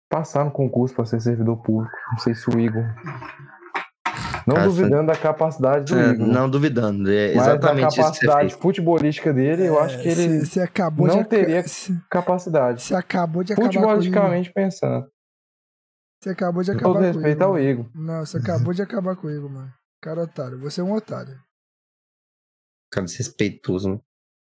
Passar 0.08 0.44
no 0.44 0.52
concurso 0.52 0.94
para 0.94 1.04
ser 1.06 1.20
servidor 1.20 1.60
público. 1.62 1.96
Não 2.12 2.18
sei 2.18 2.34
se 2.34 2.48
o 2.48 2.60
Igor. 2.60 2.84
Não 4.46 4.54
Cara, 4.56 4.66
duvidando 4.68 5.06
da 5.06 5.16
capacidade 5.16 5.92
do 5.92 5.98
É, 5.98 6.10
Igor. 6.10 6.26
não 6.26 6.48
duvidando. 6.50 7.10
É 7.10 7.34
mas 7.34 7.46
exatamente 7.46 7.82
da 7.82 7.88
isso 7.88 7.96
que 7.96 8.02
você 8.02 8.02
capacidade 8.26 8.50
fez. 8.50 8.62
futebolística 8.62 9.32
dele, 9.32 9.66
eu 9.68 9.78
acho 9.80 10.00
que 10.00 10.08
ele 10.08 10.40
Você 10.44 10.60
acabou 10.60 11.06
não 11.06 11.24
teria 11.24 11.64
capacidade. 12.10 12.82
você 12.82 12.94
acabou 12.94 13.42
de 13.44 13.52
acabar 13.52 13.68
comigo. 13.68 13.82
Futebolisticamente 13.82 14.52
pensando. 14.52 15.06
Você 16.22 16.30
acabou 16.30 16.62
de 16.62 16.70
Com 16.72 16.76
acabar 16.78 16.92
todo 16.94 17.02
respeito 17.02 17.38
comigo. 17.38 17.44
ao 17.44 17.58
Igor. 17.58 17.86
Não, 17.94 18.26
você 18.26 18.36
acabou 18.38 18.72
de 18.74 18.82
acabar 18.82 19.16
comigo, 19.16 19.48
mano. 19.48 19.72
Cara 20.02 20.22
otário. 20.22 20.58
Você 20.60 20.80
é 20.80 20.84
um 20.84 20.92
otário. 20.92 21.38
Cara 22.92 23.06
desrespeitoso, 23.06 23.90
né? 23.90 24.00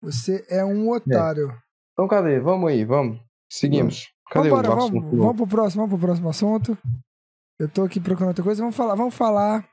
Você 0.03 0.45
é 0.49 0.65
um 0.65 0.89
otário. 0.91 1.53
Então 1.93 2.09
cadê? 2.09 2.41
Vamos 2.41 2.71
aí, 2.71 2.85
vamos. 2.85 3.21
Seguimos. 3.51 4.09
Cadê 4.31 4.49
Vambora, 4.49 4.71
o 4.71 4.77
vamos, 4.77 5.11
vamos 5.19 5.37
pro 5.37 5.47
próximo, 5.47 5.83
vamos 5.83 5.99
pro 5.99 6.07
próximo 6.07 6.29
assunto. 6.31 6.79
Eu 7.59 7.69
tô 7.69 7.83
aqui 7.83 8.01
procurando 8.01 8.29
outra 8.29 8.45
coisa. 8.45 8.63
Vamos 8.63 8.77
falar, 8.77 8.95
vamos 8.95 9.15
falar 9.15 9.69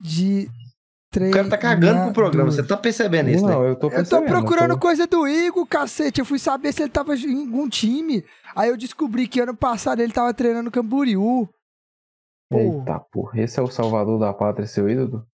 de 0.00 0.48
O 1.16 1.30
cara 1.32 1.48
tá 1.48 1.56
cagando 1.58 2.04
pro 2.04 2.12
programa. 2.12 2.50
Você 2.50 2.62
tá 2.62 2.76
percebendo 2.76 3.30
isso, 3.30 3.44
Não, 3.46 3.62
né? 3.62 3.70
eu 3.70 3.76
tô 3.76 3.86
Eu 3.86 3.90
tô 3.90 3.96
percebendo, 3.96 4.28
procurando 4.28 4.74
tô- 4.74 4.78
coisa 4.78 5.06
do 5.06 5.26
Igor, 5.26 5.66
cacete. 5.66 6.20
Eu 6.20 6.24
fui 6.26 6.38
saber 6.38 6.72
se 6.72 6.82
ele 6.82 6.90
tava 6.90 7.14
em 7.16 7.46
algum 7.46 7.68
time. 7.68 8.24
Aí 8.54 8.68
eu 8.68 8.76
descobri 8.76 9.26
que 9.26 9.40
ano 9.40 9.56
passado 9.56 10.00
ele 10.00 10.12
tava 10.12 10.32
treinando 10.34 10.70
Camboriú. 10.70 11.48
Pô, 12.50 12.58
Eita, 12.58 13.00
porra. 13.12 13.40
Esse 13.40 13.58
é 13.58 13.62
o 13.62 13.70
salvador 13.70 14.18
da 14.20 14.32
pátria, 14.34 14.66
seu 14.66 14.88
ídolo? 14.88 15.26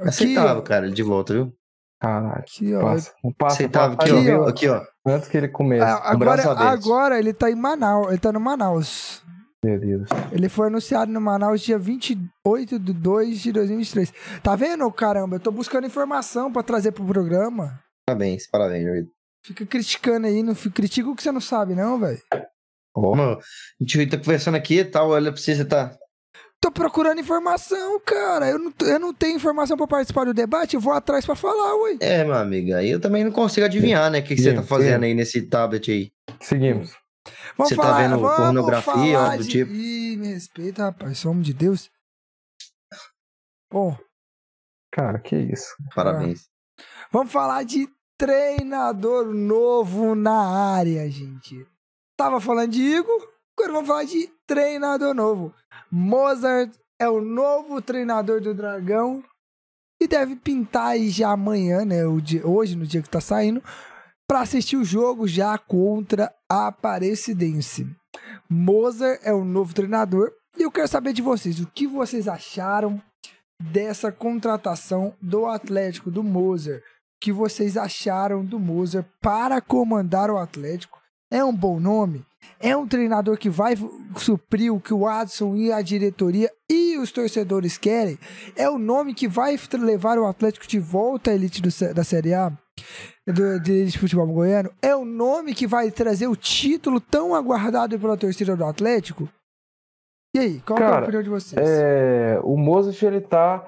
aqui, 0.00 0.08
Aceitável, 0.08 0.58
ó, 0.58 0.62
cara, 0.62 0.86
ele 0.86 0.94
de 0.94 1.02
volta, 1.02 1.32
viu? 1.34 1.52
Caralho. 2.00 2.38
aqui, 2.40 2.74
ó. 2.74 2.80
Passa, 2.82 3.12
passa, 3.38 3.54
Aceitável. 3.54 3.96
passa, 3.96 4.10
Aqui, 4.12 4.20
Aqui, 4.20 4.32
ó. 4.34 4.48
Aqui, 4.48 4.68
ó. 4.68 4.82
Antes 5.06 5.28
que 5.28 5.36
ele 5.36 5.48
comece. 5.48 5.82
Ah, 5.84 6.10
Agora, 6.10 6.42
agora 6.70 7.18
ele 7.18 7.32
tá 7.34 7.50
em 7.50 7.54
Manaus. 7.54 8.08
Ele 8.08 8.18
tá 8.18 8.32
no 8.32 8.40
Manaus. 8.40 9.22
Meu 9.64 9.78
Deus. 9.78 10.08
Ele 10.32 10.48
foi 10.48 10.68
anunciado 10.68 11.12
no 11.12 11.20
Manaus 11.20 11.60
dia 11.60 11.78
28 11.78 12.78
de 12.78 12.92
2 12.94 13.40
de 13.40 13.52
2023. 13.52 14.12
Tá 14.42 14.56
vendo, 14.56 14.90
caramba? 14.90 15.36
Eu 15.36 15.40
tô 15.40 15.50
buscando 15.50 15.86
informação 15.86 16.50
pra 16.50 16.62
trazer 16.62 16.92
pro 16.92 17.04
programa. 17.04 17.78
Parabéns, 18.08 18.48
parabéns, 18.48 18.84
meu 18.84 18.96
ídolo. 18.96 19.12
Fica 19.44 19.66
criticando 19.66 20.26
aí, 20.26 20.42
não 20.42 20.54
fica- 20.54 20.74
critica 20.76 21.08
o 21.10 21.14
que 21.14 21.22
você 21.22 21.30
não 21.32 21.40
sabe, 21.40 21.74
não, 21.74 21.98
velho. 22.00 22.20
Ó, 22.96 23.14
mano, 23.14 23.38
a 23.38 23.84
gente 23.84 24.06
tá 24.06 24.16
conversando 24.18 24.56
aqui 24.56 24.78
e 24.80 24.84
tal, 24.84 25.10
olha 25.10 25.30
pra 25.30 25.40
você, 25.40 25.54
você 25.54 25.64
tá. 25.64 25.94
Tô 26.60 26.70
procurando 26.70 27.20
informação, 27.20 28.00
cara. 28.04 28.48
Eu 28.48 28.58
não, 28.58 28.72
eu 28.82 28.98
não 28.98 29.14
tenho 29.14 29.36
informação 29.36 29.76
pra 29.76 29.86
participar 29.86 30.24
do 30.24 30.34
debate, 30.34 30.74
eu 30.74 30.80
vou 30.80 30.92
atrás 30.92 31.24
pra 31.24 31.34
falar, 31.34 31.74
ué. 31.82 31.96
É, 32.00 32.24
meu 32.24 32.34
amigo, 32.34 32.74
aí 32.74 32.90
eu 32.90 33.00
também 33.00 33.24
não 33.24 33.30
consigo 33.32 33.64
adivinhar, 33.64 34.10
né? 34.10 34.18
O 34.20 34.22
que, 34.22 34.34
que 34.34 34.42
você 34.42 34.54
tá 34.54 34.62
fazendo 34.62 35.04
aí 35.04 35.14
nesse 35.14 35.42
tablet 35.42 35.90
aí? 35.90 36.10
Seguimos. 36.40 36.92
Vamos 37.56 37.68
Você 37.68 37.76
tá 37.76 37.82
falar, 37.82 37.98
vendo 38.02 38.18
vamos 38.20 38.36
pornografia, 38.36 38.94
falar 38.94 39.24
algo 39.32 39.38
do 39.38 39.44
de... 39.44 39.50
tipo? 39.50 39.72
Ih, 39.72 40.16
me 40.16 40.28
respeita, 40.28 40.84
rapaz, 40.84 41.18
sou 41.18 41.30
homem 41.30 41.42
de 41.42 41.54
Deus. 41.54 41.90
Bom, 43.72 43.96
Cara, 44.92 45.20
que 45.20 45.36
isso. 45.36 45.76
Parabéns. 45.94 46.48
vamos 47.12 47.32
falar 47.32 47.62
de 47.62 47.88
treinador 48.18 49.32
novo 49.32 50.14
na 50.14 50.74
área, 50.74 51.08
gente. 51.10 51.66
Tava 52.16 52.40
falando 52.40 52.72
de 52.72 52.82
Igor, 52.82 53.28
agora 53.56 53.72
vamos 53.72 53.88
falar 53.88 54.04
de 54.04 54.28
treinador 54.46 55.14
novo. 55.14 55.54
Mozart 55.90 56.74
é 56.98 57.08
o 57.08 57.20
novo 57.20 57.80
treinador 57.80 58.40
do 58.40 58.52
Dragão 58.52 59.24
e 60.02 60.08
deve 60.08 60.34
pintar 60.36 60.88
aí 60.88 61.08
já 61.08 61.30
amanhã, 61.30 61.84
né? 61.84 61.98
Dia, 62.22 62.46
hoje, 62.46 62.76
no 62.76 62.86
dia 62.86 63.00
que 63.00 63.08
tá 63.08 63.20
saindo, 63.20 63.62
para 64.26 64.40
assistir 64.40 64.76
o 64.76 64.84
jogo 64.84 65.26
já 65.26 65.56
contra 65.56 66.34
Aparecidense. 66.50 67.86
Mozart 68.48 69.20
é 69.22 69.32
o 69.32 69.44
novo 69.44 69.72
treinador 69.72 70.32
e 70.58 70.62
eu 70.62 70.70
quero 70.72 70.88
saber 70.88 71.12
de 71.12 71.22
vocês, 71.22 71.60
o 71.60 71.66
que 71.68 71.86
vocês 71.86 72.26
acharam 72.26 73.00
dessa 73.62 74.10
contratação 74.10 75.14
do 75.22 75.46
Atlético 75.46 76.10
do 76.10 76.24
Mozart? 76.24 76.80
O 76.80 76.82
que 77.20 77.30
vocês 77.30 77.76
acharam 77.76 78.44
do 78.44 78.58
Mozart 78.58 79.06
para 79.20 79.60
comandar 79.60 80.28
o 80.28 80.38
Atlético? 80.38 80.98
É 81.30 81.44
um 81.44 81.54
bom 81.54 81.78
nome? 81.78 82.26
É 82.58 82.76
um 82.76 82.88
treinador 82.88 83.38
que 83.38 83.48
vai 83.48 83.74
suprir 84.16 84.74
o 84.74 84.80
que 84.80 84.92
o 84.92 85.06
Adson 85.06 85.54
e 85.54 85.70
a 85.70 85.80
diretoria 85.82 86.50
e 86.68 86.98
os 86.98 87.12
torcedores 87.12 87.78
querem? 87.78 88.18
É 88.56 88.68
o 88.68 88.78
nome 88.78 89.14
que 89.14 89.28
vai 89.28 89.56
levar 89.74 90.18
o 90.18 90.26
Atlético 90.26 90.66
de 90.66 90.80
volta 90.80 91.30
à 91.30 91.34
elite 91.34 91.62
do 91.62 91.68
da 91.94 92.02
Série 92.02 92.34
A? 92.34 92.52
Do, 93.32 93.60
de 93.60 93.98
futebol 93.98 94.26
goiano? 94.26 94.70
É 94.82 94.94
o 94.94 95.04
nome 95.04 95.54
que 95.54 95.66
vai 95.66 95.90
trazer 95.90 96.26
o 96.26 96.36
título 96.36 97.00
tão 97.00 97.34
aguardado 97.34 97.98
pela 97.98 98.16
torcida 98.16 98.56
do 98.56 98.64
Atlético? 98.64 99.28
E 100.34 100.38
aí, 100.38 100.60
qual 100.60 100.76
que 100.76 100.82
é 100.82 100.86
a 100.86 100.90
Cara, 100.90 101.02
opinião 101.02 101.22
de 101.22 101.28
vocês? 101.28 101.68
É, 101.68 102.40
o 102.44 102.56
Mozart 102.56 103.02
ele 103.02 103.20
tá 103.20 103.66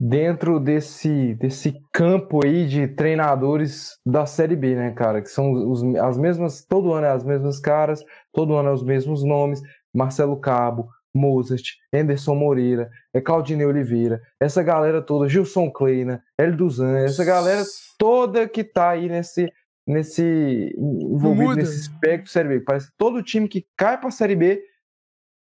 dentro 0.00 0.58
desse, 0.58 1.34
desse 1.34 1.74
campo 1.92 2.44
aí 2.44 2.66
de 2.66 2.88
treinadores 2.88 3.98
da 4.04 4.24
Série 4.24 4.56
B, 4.56 4.74
né, 4.74 4.92
cara? 4.92 5.20
Que 5.20 5.28
são 5.28 5.52
os, 5.52 5.84
as 5.96 6.16
mesmas, 6.16 6.64
todo 6.64 6.92
ano 6.92 7.06
é 7.06 7.10
as 7.10 7.22
mesmas 7.22 7.60
caras, 7.60 8.02
todo 8.32 8.54
ano 8.54 8.70
é 8.70 8.72
os 8.72 8.82
mesmos 8.82 9.22
nomes. 9.22 9.60
Marcelo 9.94 10.38
Cabo, 10.38 10.88
Mozart, 11.14 11.64
Anderson 11.92 12.34
Moreira, 12.34 12.90
é 13.12 13.20
Claudinei 13.20 13.66
Oliveira, 13.66 14.20
essa 14.40 14.62
galera 14.62 15.02
toda, 15.02 15.28
Gilson 15.28 15.70
Kleina, 15.70 16.22
Hélio 16.38 16.56
Duzan, 16.56 16.98
essa 16.98 17.24
galera 17.24 17.62
toda 17.98 18.48
que 18.48 18.62
tá 18.62 18.90
aí 18.90 19.08
nesse, 19.08 19.52
nesse 19.86 20.74
envolvido 20.76 21.42
muda. 21.42 21.56
nesse 21.56 21.80
espectro 21.80 22.30
Série 22.30 22.48
B. 22.48 22.60
Parece 22.60 22.86
que 22.86 22.96
todo 22.96 23.22
time 23.22 23.48
que 23.48 23.66
cai 23.76 24.00
pra 24.00 24.10
Série 24.10 24.36
B 24.36 24.62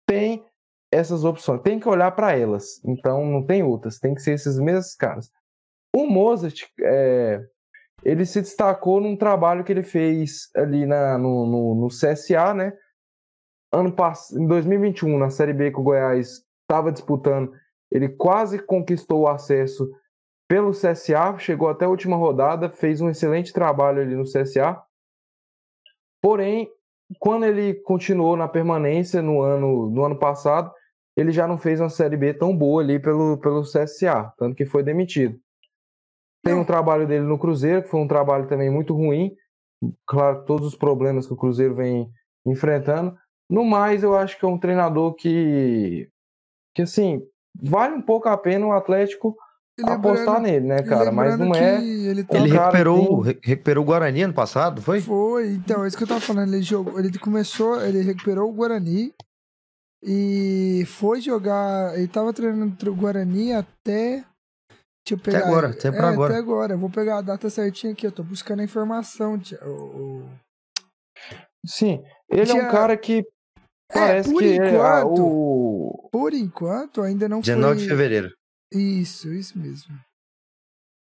tem 0.06 0.44
essas 0.92 1.24
opções, 1.24 1.62
tem 1.62 1.80
que 1.80 1.88
olhar 1.88 2.10
para 2.12 2.36
elas. 2.36 2.82
Então 2.84 3.24
não 3.26 3.44
tem 3.44 3.62
outras, 3.62 3.98
tem 3.98 4.14
que 4.14 4.22
ser 4.22 4.32
esses 4.32 4.58
mesmos 4.58 4.94
caras. 4.94 5.30
O 5.94 6.06
Mozart, 6.06 6.62
é, 6.82 7.42
ele 8.04 8.24
se 8.26 8.40
destacou 8.40 9.00
num 9.00 9.16
trabalho 9.16 9.64
que 9.64 9.72
ele 9.72 9.82
fez 9.82 10.50
ali 10.54 10.86
na, 10.86 11.18
no, 11.18 11.46
no, 11.46 11.74
no 11.74 11.88
CSA, 11.88 12.54
né? 12.54 12.72
Ano 13.76 13.92
passado, 13.92 14.40
em 14.40 14.46
2021, 14.46 15.18
na 15.18 15.28
Série 15.28 15.52
B 15.52 15.70
que 15.70 15.78
o 15.78 15.82
Goiás 15.82 16.42
estava 16.62 16.90
disputando, 16.90 17.52
ele 17.92 18.08
quase 18.08 18.58
conquistou 18.58 19.20
o 19.20 19.28
acesso 19.28 19.86
pelo 20.48 20.70
CSA, 20.70 21.36
chegou 21.38 21.68
até 21.68 21.84
a 21.84 21.88
última 21.90 22.16
rodada, 22.16 22.70
fez 22.70 23.02
um 23.02 23.10
excelente 23.10 23.52
trabalho 23.52 24.00
ali 24.00 24.14
no 24.14 24.22
CSA. 24.22 24.82
Porém, 26.22 26.70
quando 27.18 27.44
ele 27.44 27.74
continuou 27.74 28.34
na 28.34 28.48
permanência 28.48 29.20
no 29.20 29.42
ano, 29.42 29.90
no 29.90 30.06
ano 30.06 30.18
passado, 30.18 30.72
ele 31.14 31.30
já 31.30 31.46
não 31.46 31.58
fez 31.58 31.78
uma 31.78 31.90
Série 31.90 32.16
B 32.16 32.32
tão 32.32 32.56
boa 32.56 32.82
ali 32.82 32.98
pelo, 32.98 33.36
pelo 33.36 33.60
CSA, 33.60 34.32
tanto 34.38 34.56
que 34.56 34.64
foi 34.64 34.82
demitido. 34.82 35.38
Tem 36.42 36.54
um 36.54 36.64
trabalho 36.64 37.06
dele 37.06 37.26
no 37.26 37.38
Cruzeiro, 37.38 37.82
que 37.82 37.90
foi 37.90 38.00
um 38.00 38.08
trabalho 38.08 38.48
também 38.48 38.70
muito 38.70 38.94
ruim. 38.94 39.36
Claro, 40.06 40.46
todos 40.46 40.66
os 40.66 40.74
problemas 40.74 41.26
que 41.26 41.34
o 41.34 41.36
Cruzeiro 41.36 41.74
vem 41.74 42.10
enfrentando. 42.46 43.14
No 43.50 43.64
mais, 43.64 44.02
eu 44.02 44.16
acho 44.16 44.38
que 44.38 44.44
é 44.44 44.48
um 44.48 44.58
treinador 44.58 45.14
que, 45.14 46.08
que 46.74 46.82
assim, 46.82 47.20
vale 47.60 47.94
um 47.94 48.02
pouco 48.02 48.28
a 48.28 48.36
pena 48.36 48.66
o 48.66 48.72
Atlético 48.72 49.36
apostar 49.84 50.40
nele, 50.40 50.66
né, 50.66 50.82
cara? 50.82 51.12
Mas 51.12 51.38
não 51.38 51.54
é. 51.54 51.82
Ele, 51.84 52.24
tá... 52.24 52.38
Ele 52.38 52.48
recuperou, 52.48 53.20
recuperou 53.20 53.84
o 53.84 53.86
Guarani 53.86 54.22
ano 54.22 54.34
passado, 54.34 54.80
foi? 54.82 55.00
Foi, 55.00 55.50
então, 55.50 55.84
é 55.84 55.88
isso 55.88 55.96
que 55.96 56.02
eu 56.02 56.08
tava 56.08 56.20
falando. 56.20 56.52
Ele 56.54 56.62
jogou, 56.62 56.98
ele 56.98 57.18
começou, 57.18 57.80
ele 57.84 58.00
recuperou 58.02 58.48
o 58.50 58.52
Guarani 58.54 59.14
e 60.02 60.84
foi 60.86 61.20
jogar. 61.20 61.96
Ele 61.96 62.08
tava 62.08 62.32
treinando 62.32 62.90
o 62.90 62.94
Guarani 62.96 63.52
até. 63.52 64.24
Deixa 65.04 65.12
eu 65.12 65.18
pegar. 65.18 65.38
Até 65.38 65.46
agora, 65.48 65.68
até 65.68 65.92
por 65.92 66.04
é, 66.04 66.08
agora. 66.08 66.32
Até 66.32 66.42
agora. 66.42 66.74
Eu 66.74 66.78
vou 66.78 66.90
pegar 66.90 67.18
a 67.18 67.22
data 67.22 67.48
certinha 67.50 67.92
aqui. 67.92 68.06
Eu 68.06 68.12
tô 68.12 68.22
buscando 68.24 68.60
a 68.60 68.64
informação. 68.64 69.38
tia- 69.38 69.60
o- 69.64 70.28
Sim, 71.64 72.02
ele 72.30 72.50
é 72.50 72.54
um 72.54 72.68
cara 72.70 72.96
que 72.96 73.24
parece 73.92 74.30
por 74.32 74.42
que 74.42 74.58
é, 74.60 74.68
enquanto- 74.70 75.22
o, 75.26 76.08
Por 76.12 76.34
enquanto, 76.34 77.02
ainda 77.02 77.28
não 77.28 77.40
19 77.40 77.74
foi. 77.74 77.82
de 77.82 77.88
fevereiro. 77.88 78.30
Isso, 78.72 79.32
isso 79.32 79.58
mesmo. 79.58 79.94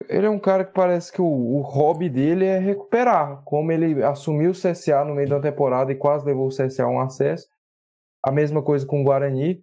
ele 0.09 0.27
é 0.27 0.31
um 0.31 0.39
cara 0.41 0.64
que 0.64 0.72
parece 0.75 1.11
que 1.12 1.22
o, 1.22 1.25
o 1.27 1.61
hobby 1.62 2.09
dele 2.11 2.45
é 2.45 2.59
recuperar. 2.59 3.43
Como 3.45 3.70
ele 3.72 4.03
assumiu 4.03 4.51
o 4.51 4.55
CSA 4.55 5.05
no 5.05 5.14
meio 5.14 5.29
da 5.29 5.41
temporada 5.41 5.91
e 5.93 5.97
quase 5.97 6.27
levou 6.27 6.47
o 6.49 6.51
CSA 6.55 6.85
a 6.85 6.89
um 6.89 7.01
acesso. 7.01 7.47
A 8.25 8.31
mesma 8.33 8.62
coisa 8.62 8.85
com 8.87 9.01
o 9.01 9.05
Guarani. 9.05 9.62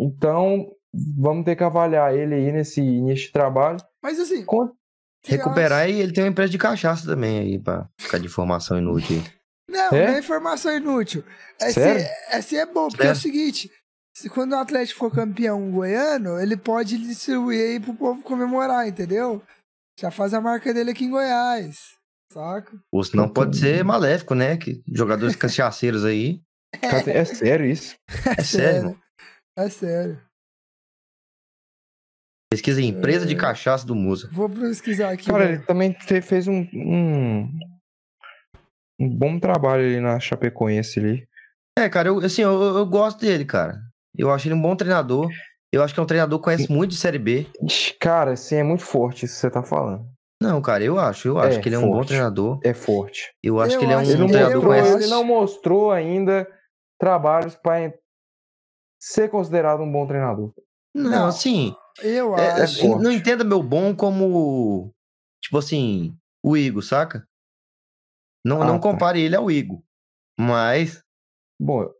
Então, 0.00 0.70
vamos 1.16 1.44
ter 1.44 1.54
que 1.56 1.62
avaliar 1.64 2.14
ele 2.14 2.34
aí 2.34 2.50
nesse, 2.52 2.80
nesse 3.02 3.30
trabalho. 3.30 3.78
Mas 4.02 4.18
assim. 4.18 4.44
Com- 4.44 4.72
Recuperar 5.26 5.82
acha- 5.82 5.90
e 5.90 6.00
ele 6.00 6.12
tem 6.12 6.24
uma 6.24 6.30
empresa 6.30 6.50
de 6.50 6.58
cachaça 6.58 7.04
também 7.06 7.38
aí, 7.40 7.58
pra 7.58 7.88
ficar 8.00 8.18
de 8.18 8.26
informação 8.26 8.78
inútil 8.78 9.16
aí. 9.18 9.37
Não, 9.70 9.88
É? 9.96 10.06
não 10.08 10.14
é 10.14 10.18
informação 10.18 10.74
inútil. 10.76 11.24
Esse, 11.60 11.74
Sério? 11.74 12.06
esse 12.32 12.56
é 12.56 12.64
bom, 12.66 12.88
porque 12.88 13.06
é 13.06 13.12
o 13.12 13.14
Sério? 13.14 13.20
seguinte: 13.20 13.70
se 14.16 14.28
quando 14.30 14.52
o 14.52 14.56
Atlético 14.56 14.98
for 15.00 15.14
campeão 15.14 15.70
goiano, 15.70 16.40
ele 16.40 16.56
pode 16.56 16.96
distribuir 16.98 17.60
aí 17.60 17.80
pro 17.80 17.94
povo 17.94 18.22
comemorar, 18.22 18.88
entendeu? 18.88 19.42
Já 20.00 20.10
faz 20.10 20.32
a 20.32 20.40
marca 20.40 20.72
dele 20.72 20.92
aqui 20.92 21.04
em 21.04 21.10
Goiás. 21.10 21.96
Saca? 22.32 22.72
Ou 22.92 23.02
senão 23.02 23.28
pode 23.28 23.56
ser 23.58 23.82
maléfico, 23.84 24.34
né? 24.34 24.56
Que 24.56 24.82
jogadores 24.86 25.34
cachaceiros 25.34 26.04
aí. 26.04 26.40
Cara, 26.80 27.10
É 27.10 27.24
sério 27.24 27.66
isso? 27.66 27.96
É 28.38 28.42
sério, 28.42 28.82
mano. 28.84 29.02
É 29.56 29.68
sério. 29.70 30.20
Pesquisa 32.50 32.80
empresa 32.80 33.26
de 33.26 33.34
cachaça 33.36 33.86
do 33.86 33.94
Musa. 33.94 34.28
Vou 34.32 34.48
pesquisar 34.48 35.10
aqui. 35.10 35.26
Cara, 35.30 35.44
né? 35.46 35.52
ele 35.54 35.62
também 35.64 35.94
fez 36.22 36.46
um, 36.48 36.66
um, 36.72 37.58
um 38.98 39.08
bom 39.08 39.38
trabalho 39.38 39.84
ali 39.84 40.00
na 40.00 40.18
Chapecoense 40.20 40.98
ali. 40.98 41.28
É, 41.78 41.88
cara, 41.88 42.08
eu, 42.08 42.18
assim, 42.18 42.42
eu, 42.42 42.60
eu 42.78 42.86
gosto 42.86 43.20
dele, 43.20 43.44
cara. 43.44 43.78
Eu 44.16 44.30
acho 44.30 44.48
ele 44.48 44.54
um 44.54 44.62
bom 44.62 44.74
treinador. 44.74 45.30
Eu 45.72 45.82
acho 45.82 45.92
que 45.94 46.00
é 46.00 46.02
um 46.02 46.06
treinador 46.06 46.38
que 46.38 46.44
conhece 46.44 46.70
muito 46.72 46.90
de 46.92 46.96
Série 46.96 47.18
B. 47.18 47.46
Cara, 48.00 48.32
assim, 48.32 48.56
é 48.56 48.62
muito 48.62 48.82
forte 48.82 49.26
isso 49.26 49.34
que 49.34 49.40
você 49.40 49.50
tá 49.50 49.62
falando. 49.62 50.04
Não, 50.42 50.60
cara, 50.62 50.82
eu 50.82 50.98
acho. 50.98 51.28
Eu 51.28 51.38
acho 51.38 51.58
É, 51.58 51.60
que 51.60 51.68
ele 51.68 51.76
é 51.76 51.78
um 51.78 51.82
bom 51.88 51.96
forte. 51.96 52.08
treinador. 52.08 52.60
É 52.64 52.72
forte. 52.74 53.32
Eu 53.42 53.60
acho 53.60 53.74
Eu 53.74 53.78
que 53.80 53.84
ele 53.84 53.92
é 53.92 53.96
um 53.96 54.02
Ele 54.02 54.28
treinador 54.28 54.60
que 54.60 54.66
mostrou, 54.66 54.68
conhece. 54.84 54.96
ele 55.04 55.06
não 55.10 55.24
mostrou 55.24 55.90
ainda 55.92 56.48
trabalhos 56.98 57.54
para 57.54 57.92
ser 59.00 59.28
considerado 59.30 59.82
um 59.82 59.90
bom 59.92 60.06
treinador. 60.06 60.52
Não, 60.94 61.10
Não, 61.10 61.26
assim, 61.26 61.74
Eu 62.02 62.36
é- 62.36 62.60
é- 62.60 62.62
acho. 62.62 62.80
forte. 62.80 63.02
não 63.02 63.12
entenda 63.12 63.44
meu 63.44 63.62
bom 63.62 63.94
como, 63.94 64.90
tipo 65.42 65.58
assim, 65.58 66.16
o 66.42 66.56
Igor, 66.56 66.82
saca? 66.82 67.24
Não, 68.44 68.62
Ah, 68.62 68.66
não 68.66 68.74
tá. 68.76 68.82
compare 68.82 69.20
ele 69.20 69.36
ao 69.36 69.50
Igor. 69.50 69.82
Mas 70.38 71.02
Bom, 71.60 71.90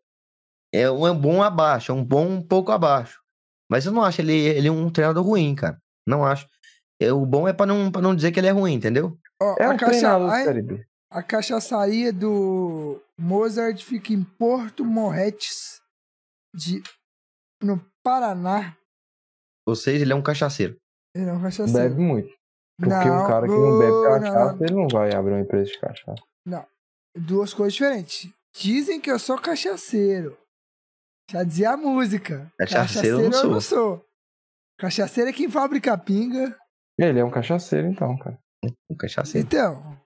é 0.72 0.91
um, 0.91 1.07
é 1.07 1.11
um 1.11 1.20
bom 1.20 1.43
abaixo, 1.43 1.91
é 1.91 1.95
um 1.95 2.05
bom 2.05 2.26
um 2.26 2.43
pouco 2.43 2.70
abaixo. 2.70 3.20
Mas 3.70 3.84
eu 3.84 3.93
não 3.93 4.03
acho 4.03 4.20
ele, 4.20 4.32
ele 4.32 4.70
um 4.70 4.89
treinador 4.91 5.24
ruim, 5.24 5.55
cara. 5.55 5.80
Não 6.07 6.24
acho. 6.24 6.49
É, 7.01 7.12
o 7.12 7.26
bom 7.26 7.47
é 7.49 7.53
pra 7.53 7.66
não, 7.66 7.91
pra 7.91 8.01
não 8.01 8.14
dizer 8.14 8.32
que 8.32 8.41
ele 8.41 8.47
é 8.47 8.53
ruim, 8.53 8.74
entendeu? 8.74 9.18
Ó, 9.43 9.57
é 9.59 9.64
a, 9.64 9.70
um 9.70 9.76
caixa... 9.76 10.16
a, 10.16 10.45
Série 10.45 10.62
B. 10.62 10.86
a 11.11 11.22
cachaçaria 11.22 12.12
do 12.12 13.03
Mozart 13.18 13.82
fica 13.82 14.12
em 14.12 14.22
Porto 14.24 14.84
Morretes, 14.84 15.80
de... 16.55 16.82
no 17.62 17.84
Paraná. 18.03 18.76
Ou 19.66 19.76
seja, 19.76 20.05
ele 20.05 20.12
é 20.12 20.16
um 20.16 20.22
cachaceiro. 20.22 20.76
Ele 21.14 21.28
é 21.28 21.32
um 21.32 21.43
cachaceiro. 21.43 21.72
Bebe 21.91 22.01
muito. 22.01 22.38
Porque 22.78 23.10
um 23.10 23.26
cara 23.26 23.46
que 23.46 23.52
não 23.52 23.78
bebe 23.78 23.90
não, 23.90 24.20
cachaça, 24.20 24.56
não. 24.56 24.64
ele 24.64 24.74
não 24.74 24.88
vai 24.88 25.12
abrir 25.12 25.32
uma 25.32 25.40
empresa 25.40 25.64
de 25.64 25.78
cachaça. 25.80 26.22
duas 27.16 27.52
coisas 27.52 27.74
diferentes. 27.74 28.32
Dizem 28.54 29.00
que 29.00 29.10
eu 29.10 29.18
sou 29.18 29.38
cachaceiro. 29.38 30.38
Já 31.30 31.42
dizia 31.42 31.70
a 31.70 31.76
música. 31.76 32.50
Cachaceiro 32.58 33.20
eu 33.20 33.30
não 33.30 33.42
eu 33.42 33.50
não 33.50 33.60
sou. 33.60 34.04
Cachaceiro 34.78 35.30
é 35.30 35.32
quem 35.32 35.50
fabrica 35.50 35.98
pinga. 35.98 36.56
Ele 36.98 37.18
é 37.18 37.24
um 37.24 37.30
cachaceiro, 37.30 37.88
então, 37.88 38.16
cara. 38.16 38.38
Um 38.90 38.96
cachaceiro. 38.96 39.46
Então. 39.46 39.98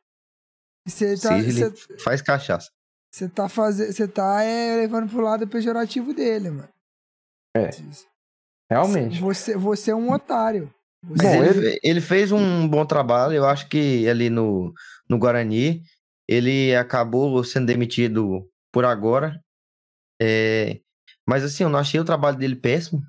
Você 0.86 1.16
tá, 1.16 1.40
cê- 1.40 1.98
faz 1.98 2.20
cachaça. 2.20 2.70
Você 3.14 3.28
tá 3.28 3.48
fazendo. 3.48 3.92
Você 3.92 4.08
tá 4.08 4.42
é, 4.42 4.76
levando 4.76 5.08
pro 5.08 5.20
lado 5.20 5.46
pejorativo 5.46 6.12
dele, 6.12 6.50
mano. 6.50 6.68
É. 7.56 7.70
Realmente. 8.70 9.20
Você, 9.20 9.56
você 9.56 9.90
é 9.90 9.94
um 9.94 10.10
otário. 10.10 10.72
Mas 11.02 11.22
Bom, 11.22 11.44
ele, 11.44 11.80
ele 11.82 12.00
fez 12.00 12.30
um 12.30 12.66
bom 12.68 12.86
trabalho. 12.86 13.34
Eu 13.34 13.46
acho 13.46 13.68
que 13.68 14.08
ali 14.08 14.30
no, 14.30 14.72
no 15.08 15.18
Guarani, 15.18 15.82
ele 16.28 16.74
acabou 16.76 17.42
sendo 17.42 17.66
demitido 17.66 18.48
por 18.72 18.84
agora. 18.84 19.40
É, 20.20 20.80
mas 21.26 21.42
assim, 21.42 21.64
eu 21.64 21.68
não 21.68 21.78
achei 21.78 21.98
o 21.98 22.04
trabalho 22.04 22.38
dele 22.38 22.54
péssimo 22.54 23.02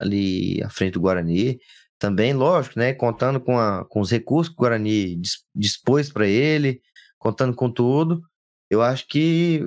ali 0.00 0.62
à 0.62 0.68
frente 0.68 0.94
do 0.94 1.00
Guarani. 1.00 1.58
Também, 1.98 2.32
lógico, 2.32 2.78
né? 2.78 2.94
Contando 2.94 3.40
com, 3.40 3.58
a, 3.58 3.84
com 3.84 4.00
os 4.00 4.10
recursos 4.10 4.52
que 4.52 4.58
o 4.58 4.62
Guarani 4.62 5.16
dis- 5.16 5.44
dispôs 5.54 6.10
para 6.10 6.26
ele, 6.26 6.80
contando 7.18 7.54
com 7.54 7.70
tudo. 7.70 8.22
Eu 8.68 8.82
acho 8.82 9.06
que 9.06 9.64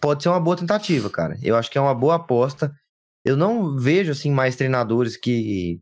pode 0.00 0.22
ser 0.22 0.28
uma 0.28 0.40
boa 0.40 0.56
tentativa, 0.56 1.08
cara. 1.08 1.38
Eu 1.42 1.56
acho 1.56 1.70
que 1.70 1.78
é 1.78 1.80
uma 1.80 1.94
boa 1.94 2.16
aposta. 2.16 2.72
Eu 3.24 3.36
não 3.36 3.76
vejo 3.76 4.12
assim 4.12 4.30
mais 4.30 4.56
treinadores 4.56 5.16
que 5.16 5.80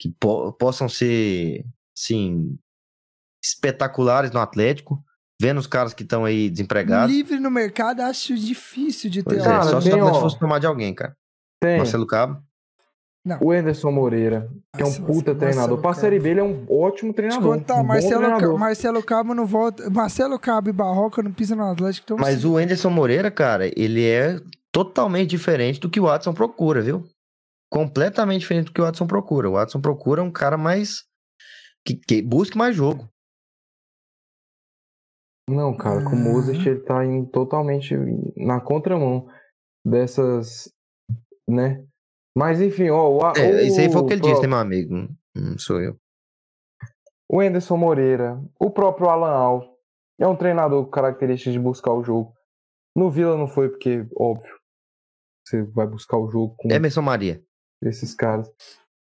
que 0.00 0.08
po- 0.18 0.52
possam 0.54 0.88
ser, 0.88 1.64
assim, 1.96 2.56
espetaculares 3.44 4.30
no 4.30 4.40
Atlético, 4.40 5.02
vendo 5.40 5.58
os 5.58 5.66
caras 5.66 5.94
que 5.94 6.02
estão 6.02 6.24
aí 6.24 6.50
desempregados. 6.50 7.14
livre 7.14 7.38
no 7.38 7.50
mercado, 7.50 8.00
acho 8.00 8.34
difícil 8.34 9.10
de 9.10 9.22
ter. 9.22 9.36
Pois 9.36 9.46
é, 9.46 9.62
só 9.62 9.80
se 9.80 9.88
o 9.90 9.94
Atlético 9.94 10.20
fosse 10.20 10.38
tomar 10.38 10.58
de 10.58 10.66
alguém, 10.66 10.94
cara. 10.94 11.16
Tem 11.62 11.78
Marcelo 11.78 12.06
Cabo. 12.06 12.42
o 13.42 13.50
Anderson 13.52 13.90
Moreira, 13.90 14.48
que 14.74 14.82
é 14.82 14.84
um 14.84 14.88
Nossa, 14.88 15.02
puta 15.02 15.12
Marcelo 15.34 15.38
treinador. 15.38 15.78
Pra 15.80 15.90
Cabo. 15.90 16.00
Série 16.00 16.18
B, 16.18 16.30
ele 16.30 16.40
é 16.40 16.42
um 16.44 16.64
ótimo 16.70 17.12
treinador. 17.12 17.58
contar, 17.58 17.74
um 17.80 17.84
Marcelo, 17.84 18.12
Ca- 18.22 18.26
treinador. 18.28 18.58
Marcelo 18.58 19.02
Cabo 19.02 19.34
não 19.34 19.46
volta. 19.46 19.90
Marcelo 19.90 20.38
Cabo 20.38 20.70
e 20.70 20.72
Barroca 20.72 21.22
não 21.22 21.30
pisam 21.32 21.58
no 21.58 21.64
Atlético. 21.70 22.04
Então 22.06 22.16
Mas 22.18 22.44
o 22.46 22.56
Anderson 22.56 22.88
Moreira, 22.90 23.30
cara, 23.30 23.70
ele 23.76 24.06
é 24.06 24.40
totalmente 24.72 25.28
diferente 25.30 25.78
do 25.80 25.90
que 25.90 26.00
o 26.00 26.04
Watson 26.04 26.32
procura, 26.32 26.80
viu? 26.80 27.04
Completamente 27.70 28.40
diferente 28.40 28.66
do 28.66 28.72
que 28.72 28.80
o 28.80 28.84
Watson 28.84 29.06
procura. 29.06 29.48
O 29.48 29.52
Watson 29.52 29.80
procura 29.80 30.22
um 30.22 30.30
cara 30.32 30.56
mais. 30.56 31.04
que, 31.84 31.94
que 31.96 32.20
busque 32.20 32.58
mais 32.58 32.74
jogo. 32.76 33.08
Não, 35.48 35.76
cara, 35.76 36.02
com 36.04 36.10
o 36.10 36.18
Uhum. 36.18 36.22
Mozart 36.22 36.64
ele 36.66 36.80
tá 36.80 37.04
indo 37.04 37.28
totalmente 37.30 37.94
na 38.36 38.60
contramão 38.60 39.26
dessas, 39.84 40.72
né? 41.48 41.84
Mas 42.36 42.60
enfim, 42.60 42.90
ó, 42.90 43.08
o, 43.10 43.24
a- 43.24 43.32
É, 43.36 43.62
isso 43.64 43.80
aí 43.80 43.90
foi 43.90 44.02
o 44.02 44.06
que 44.06 44.12
ele 44.14 44.20
disse, 44.22 44.42
né, 44.42 44.48
meu 44.48 44.58
amigo? 44.58 44.94
Não- 44.94 45.08
Não 45.34 45.58
sou 45.58 45.80
eu. 45.80 45.96
O 47.28 47.40
Anderson 47.40 47.76
Moreira, 47.76 48.40
o 48.60 48.70
próprio 48.70 49.08
Alan 49.08 49.30
Al, 49.32 49.76
é 50.18 50.26
um 50.26 50.36
treinador 50.36 50.84
com 50.84 50.90
características 50.90 51.52
de 51.52 51.58
buscar 51.60 51.92
o 51.92 52.02
jogo. 52.02 52.32
No 52.96 53.10
Vila 53.10 53.36
não 53.36 53.46
foi 53.48 53.68
porque, 53.70 54.06
óbvio, 54.16 54.52
você 55.46 55.62
vai 55.62 55.86
buscar 55.86 56.18
o 56.18 56.28
jogo 56.30 56.54
com 56.58 56.68
Emerson 56.70 57.02
Maria. 57.02 57.42
Esses 57.82 58.14
caras. 58.14 58.50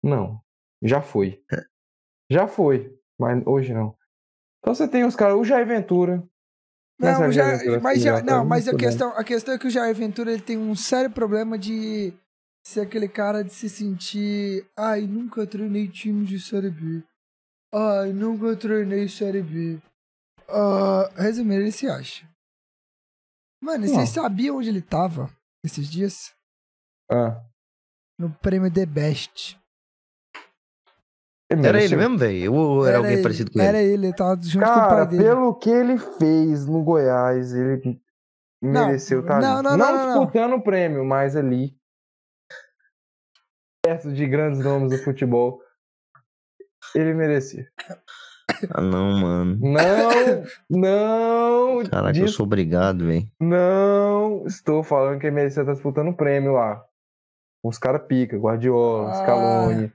Não, 0.04 0.42
já 0.82 1.02
foi. 1.02 1.44
Já 2.32 2.48
foi, 2.48 2.98
mas 3.20 3.42
hoje 3.46 3.74
não. 3.74 3.98
Então 4.60 4.74
você 4.76 4.88
tem 4.88 5.04
os 5.04 5.16
caras, 5.16 5.36
o 5.36 5.44
Jair 5.44 5.66
Ventura. 5.66 6.24
Não, 7.00 7.24
a 7.24 7.32
já, 7.32 7.44
Jair 7.44 7.60
Ventura 7.60 7.80
mas, 7.82 7.94
foi 7.94 8.04
já, 8.04 8.18
já, 8.18 8.24
não, 8.24 8.40
foi 8.40 8.48
mas 8.48 8.68
a 8.68 8.72
bem. 8.72 8.80
questão, 8.80 9.10
a 9.18 9.24
questão 9.24 9.54
é 9.54 9.58
que 9.58 9.68
o 9.68 9.72
Jair 9.72 9.96
Ventura 9.96 10.32
ele 10.32 10.42
tem 10.42 10.58
um 10.58 10.76
sério 10.76 11.10
problema 11.10 11.58
de 11.58 12.14
ser 12.66 12.82
aquele 12.82 13.08
cara 13.08 13.44
de 13.44 13.54
se 13.54 13.70
sentir. 13.70 14.70
Ai, 14.78 15.02
nunca 15.02 15.48
treinei 15.48 15.88
time 15.88 16.26
de 16.26 16.40
Série 16.40 16.70
B. 16.70 17.04
Ai, 17.74 18.12
nunca 18.14 18.56
treinei 18.56 19.08
Série 19.08 19.42
B. 19.42 19.80
Ah, 20.48 21.10
resumindo, 21.16 21.62
ele 21.62 21.72
se 21.72 21.88
acha. 21.88 22.28
Mano, 23.62 23.86
Não. 23.86 23.94
vocês 23.94 24.10
sabiam 24.10 24.58
onde 24.58 24.70
ele 24.70 24.82
tava 24.82 25.30
esses 25.64 25.90
dias? 25.90 26.34
Ah, 27.12 27.44
No 28.20 28.30
prêmio 28.30 28.72
The 28.72 28.86
Best. 28.86 29.58
ele 31.50 31.66
Era 31.66 31.82
ele 31.82 31.96
mesmo, 31.96 32.18
velho? 32.18 32.54
Ou 32.54 32.86
era, 32.86 32.98
alguém 32.98 33.14
ele, 33.14 33.24
parecido 33.24 33.50
com 33.52 33.60
Era 33.62 33.82
ele? 33.82 33.94
ele, 33.94 34.08
ele 34.08 34.14
tava 34.16 34.40
junto 34.42 34.66
com 34.66 34.72
o 34.72 34.76
pai 34.76 34.90
Cara, 34.90 35.06
dele. 35.06 35.24
pelo 35.24 35.56
que 35.56 35.70
ele 35.70 35.98
fez 35.98 36.66
no 36.68 36.84
Goiás, 36.84 37.54
ele 37.54 38.00
Não, 38.62 38.88
mereceu 38.88 39.22
estar 39.22 39.42
não, 39.42 39.56
ali. 39.60 39.64
não, 39.64 39.78
não, 39.78 39.78
não, 39.78 40.06
não. 40.08 40.20
disputando 40.26 40.54
o 40.56 40.62
prêmio, 40.62 41.06
mas 41.06 41.36
ali 41.36 41.76
perto 43.82 44.12
de 44.12 44.28
grandes 44.28 44.60
nomes 44.64 44.92
do 44.92 44.98
futebol, 44.98 45.62
ele 46.94 47.14
merecia. 47.14 47.72
Ah, 48.72 48.82
não, 48.82 49.12
mano. 49.20 49.58
Não, 49.62 50.44
não, 50.70 51.84
Caraca, 51.90 52.18
eu 52.20 52.26
dis- 52.26 52.36
sou 52.36 52.46
obrigado, 52.46 53.06
velho. 53.06 53.32
não 53.40 54.46
estou 54.46 54.84
falando 54.84 55.20
que 55.20 55.28
ele 55.28 55.36
merecia 55.36 55.62
estar 55.62 55.74
disputando 55.74 56.10
o 56.10 56.16
prêmio 56.18 56.54
lá. 56.54 56.84
Os 57.64 57.78
caras 57.78 58.02
pica, 58.08 58.38
Guardiola, 58.38 59.12
Ah. 59.12 59.14
Scaloni. 59.16 59.92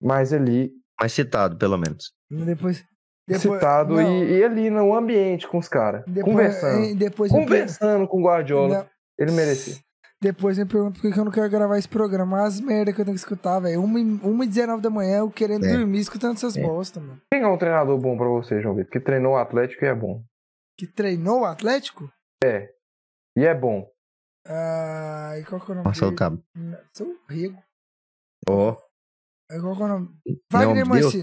Mas 0.00 0.32
ali, 0.32 0.72
Mas 1.00 1.12
citado, 1.12 1.56
pelo 1.56 1.76
menos. 1.78 2.12
Depois. 2.30 2.84
depois 3.26 3.42
citado 3.60 4.00
e, 4.00 4.38
e 4.38 4.44
ali 4.44 4.70
no 4.70 4.94
ambiente 4.94 5.46
com 5.48 5.58
os 5.58 5.68
caras, 5.68 6.04
conversando. 6.22 6.94
Depois 6.96 7.30
Conversando 7.32 8.06
com 8.08 8.20
o 8.20 8.24
Guardiola, 8.24 8.78
Não, 8.78 8.86
ele 9.18 9.32
merecia. 9.32 9.76
Depois 10.20 10.56
me 10.56 10.64
pergunto 10.64 11.00
por 11.00 11.12
que 11.12 11.18
eu 11.18 11.24
não 11.24 11.32
quero 11.32 11.50
gravar 11.50 11.76
esse 11.78 11.88
programa. 11.88 12.44
As 12.44 12.60
merda 12.60 12.92
que 12.92 13.00
eu 13.00 13.04
tenho 13.04 13.16
que 13.16 13.20
escutar, 13.20 13.58
velho. 13.58 13.82
1h19 13.82 14.80
da 14.80 14.88
manhã, 14.88 15.18
eu 15.18 15.30
querendo 15.30 15.64
É. 15.66 15.76
dormir 15.76 15.98
escutando 15.98 16.34
essas 16.36 16.56
É. 16.56 16.62
bosta, 16.62 17.00
mano. 17.00 17.20
Quem 17.32 17.42
é 17.42 17.46
um 17.48 17.58
treinador 17.58 17.98
bom 17.98 18.16
pra 18.16 18.28
você, 18.28 18.62
João 18.62 18.76
Vitor? 18.76 18.92
Que 18.92 19.00
treinou 19.00 19.32
o 19.32 19.36
Atlético 19.36 19.84
e 19.84 19.88
é 19.88 19.94
bom. 19.94 20.22
Que 20.78 20.86
treinou 20.86 21.40
o 21.40 21.44
Atlético? 21.44 22.08
E 23.36 23.44
é 23.44 23.52
bom. 23.54 23.88
Ah, 24.46 25.34
e 25.38 25.44
qual 25.44 25.60
que 25.60 25.70
é 25.70 25.72
o 25.72 25.74
nome 25.76 25.84
Marcelo 25.86 26.10
dele? 26.10 26.18
Cabo. 26.18 26.42
Não, 26.54 26.78
Sou 26.92 27.16
Rego. 27.28 27.62
Ó, 28.48 28.76
É, 29.50 29.60
Qual 29.60 29.76
que 29.76 29.82
é 29.82 29.84
o 29.84 29.88
nome? 29.88 30.08
não, 30.26 30.36
Wagner 30.50 30.86
Mancini. 30.86 31.22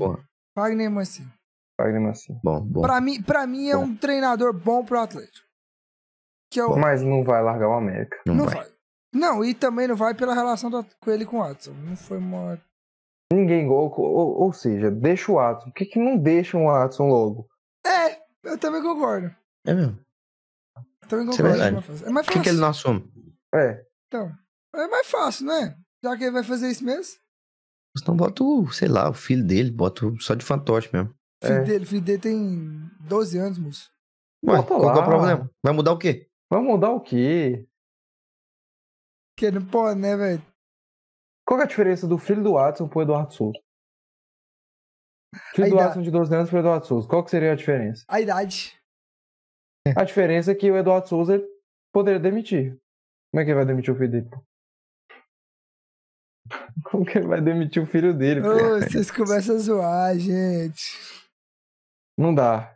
Wagner 0.57 0.91
Mancini. 0.91 1.33
Wagner 1.79 2.09
assim. 2.11 2.39
Bom, 2.43 2.61
bom. 2.61 2.81
Pra 2.81 2.99
mim, 3.01 3.21
pra 3.21 3.47
mim 3.47 3.69
é 3.69 3.75
Bom. 3.75 3.83
um 3.83 3.95
treinador 3.95 4.53
bom 4.53 4.83
pro 4.83 4.99
Atlético. 4.99 5.47
Que 6.51 6.59
é 6.59 6.65
o... 6.65 6.75
Mas 6.77 7.01
não 7.01 7.23
vai 7.23 7.41
largar 7.41 7.69
o 7.69 7.73
América. 7.73 8.21
Não, 8.25 8.35
Não 8.35 8.45
vai. 8.45 8.55
vai. 8.55 8.71
Não, 9.13 9.43
e 9.45 9.53
também 9.53 9.87
não 9.87 9.95
vai 9.95 10.13
pela 10.13 10.33
relação 10.33 10.69
do- 10.69 10.85
com 10.99 11.09
ele 11.11 11.25
com 11.25 11.37
o 11.37 11.39
Watson. 11.39 11.71
Não 11.73 11.95
foi 11.95 12.17
uma... 12.17 12.61
Ninguém 13.31 13.67
gol. 13.67 13.93
Ou, 13.97 14.41
ou 14.41 14.53
seja, 14.53 14.89
deixa 14.91 15.31
o 15.31 15.35
Watson. 15.35 15.65
Por 15.67 15.73
que, 15.73 15.85
que 15.85 15.99
não 15.99 16.17
deixa 16.17 16.57
o 16.57 16.65
Watson 16.65 17.07
logo? 17.07 17.47
É, 17.85 18.21
eu 18.43 18.57
também 18.57 18.81
concordo. 18.81 19.33
É 19.65 19.73
mesmo. 19.73 19.97
Isso 21.05 21.41
é 21.41 21.43
verdade. 21.43 21.73
mais 21.75 21.85
fácil. 21.85 22.07
É 22.07 22.09
mais 22.11 22.25
Por 22.25 22.33
fácil. 22.33 22.41
que, 22.41 22.43
que 22.43 22.49
ele 22.49 22.61
não 22.61 22.67
assume? 22.69 23.11
É. 23.55 23.85
Então, 24.07 24.31
é 24.75 24.87
mais 24.87 25.07
fácil, 25.07 25.45
né? 25.47 25.77
Já 26.03 26.15
que 26.17 26.23
ele 26.23 26.31
vai 26.31 26.43
fazer 26.43 26.69
isso 26.69 26.83
mesmo. 26.83 27.19
Então 27.97 28.15
bota 28.15 28.43
o, 28.43 28.69
sei 28.71 28.87
lá, 28.87 29.09
o 29.09 29.13
filho 29.13 29.43
dele, 29.45 29.71
bota 29.71 30.05
o- 30.05 30.19
só 30.21 30.35
de 30.35 30.45
fantoche 30.45 30.89
mesmo. 30.93 31.13
Filho, 31.43 31.55
É. 31.55 31.63
dele, 31.63 31.85
filho 31.85 32.01
dele 32.01 32.21
tem 32.21 32.89
12 33.01 33.37
anos, 33.37 33.57
moço. 33.57 33.91
Ué, 34.45 34.55
Bota 34.57 34.67
qual 34.67 34.93
que 34.93 34.99
é 34.99 35.01
o 35.01 35.05
problema? 35.05 35.51
Vai 35.63 35.73
mudar 35.73 35.91
o 35.93 35.97
quê? 35.97 36.29
Vamos 36.51 36.67
mudar 36.69 36.91
o 36.91 37.01
quê? 37.01 37.67
Que 39.37 39.51
não 39.51 39.65
pode, 39.65 39.99
né, 39.99 40.15
velho? 40.15 40.41
Qual 41.47 41.57
que 41.57 41.63
é 41.63 41.65
a 41.65 41.69
diferença 41.69 42.07
do 42.07 42.17
filho 42.17 42.43
do 42.43 42.53
Watson 42.53 42.87
pro 42.87 43.01
Eduardo 43.01 43.33
Souza? 43.33 43.59
Filho 45.53 45.65
Aí 45.65 45.69
do 45.71 45.77
dá. 45.77 45.85
Watson 45.87 46.01
de 46.01 46.11
12 46.11 46.35
anos 46.35 46.49
pro 46.49 46.59
Eduardo 46.59 46.85
Souza. 46.85 47.07
Qual 47.07 47.23
que 47.23 47.31
seria 47.31 47.51
a 47.53 47.55
diferença? 47.55 48.03
A 48.07 48.19
idade. 48.21 48.78
A 49.95 50.03
diferença 50.03 50.51
é 50.51 50.55
que 50.55 50.69
o 50.71 50.77
Eduardo 50.77 51.07
Souza 51.07 51.41
poderia 51.93 52.19
demitir. 52.19 52.77
Como 53.31 53.41
é 53.41 53.45
que 53.45 53.51
ele 53.51 53.55
vai 53.57 53.65
demitir 53.65 53.93
o 53.93 53.97
filho 53.97 54.11
dele? 54.11 54.29
Como 56.83 57.05
que 57.05 57.17
ele 57.17 57.27
vai 57.27 57.41
demitir 57.41 57.81
o 57.83 57.85
filho 57.85 58.13
dele? 58.13 58.41
pô? 58.41 58.47
Ô, 58.49 58.79
vocês 58.81 59.11
começam 59.11 59.55
a 59.55 59.59
zoar, 59.59 60.17
gente. 60.17 60.95
Não 62.17 62.33
dá. 62.33 62.75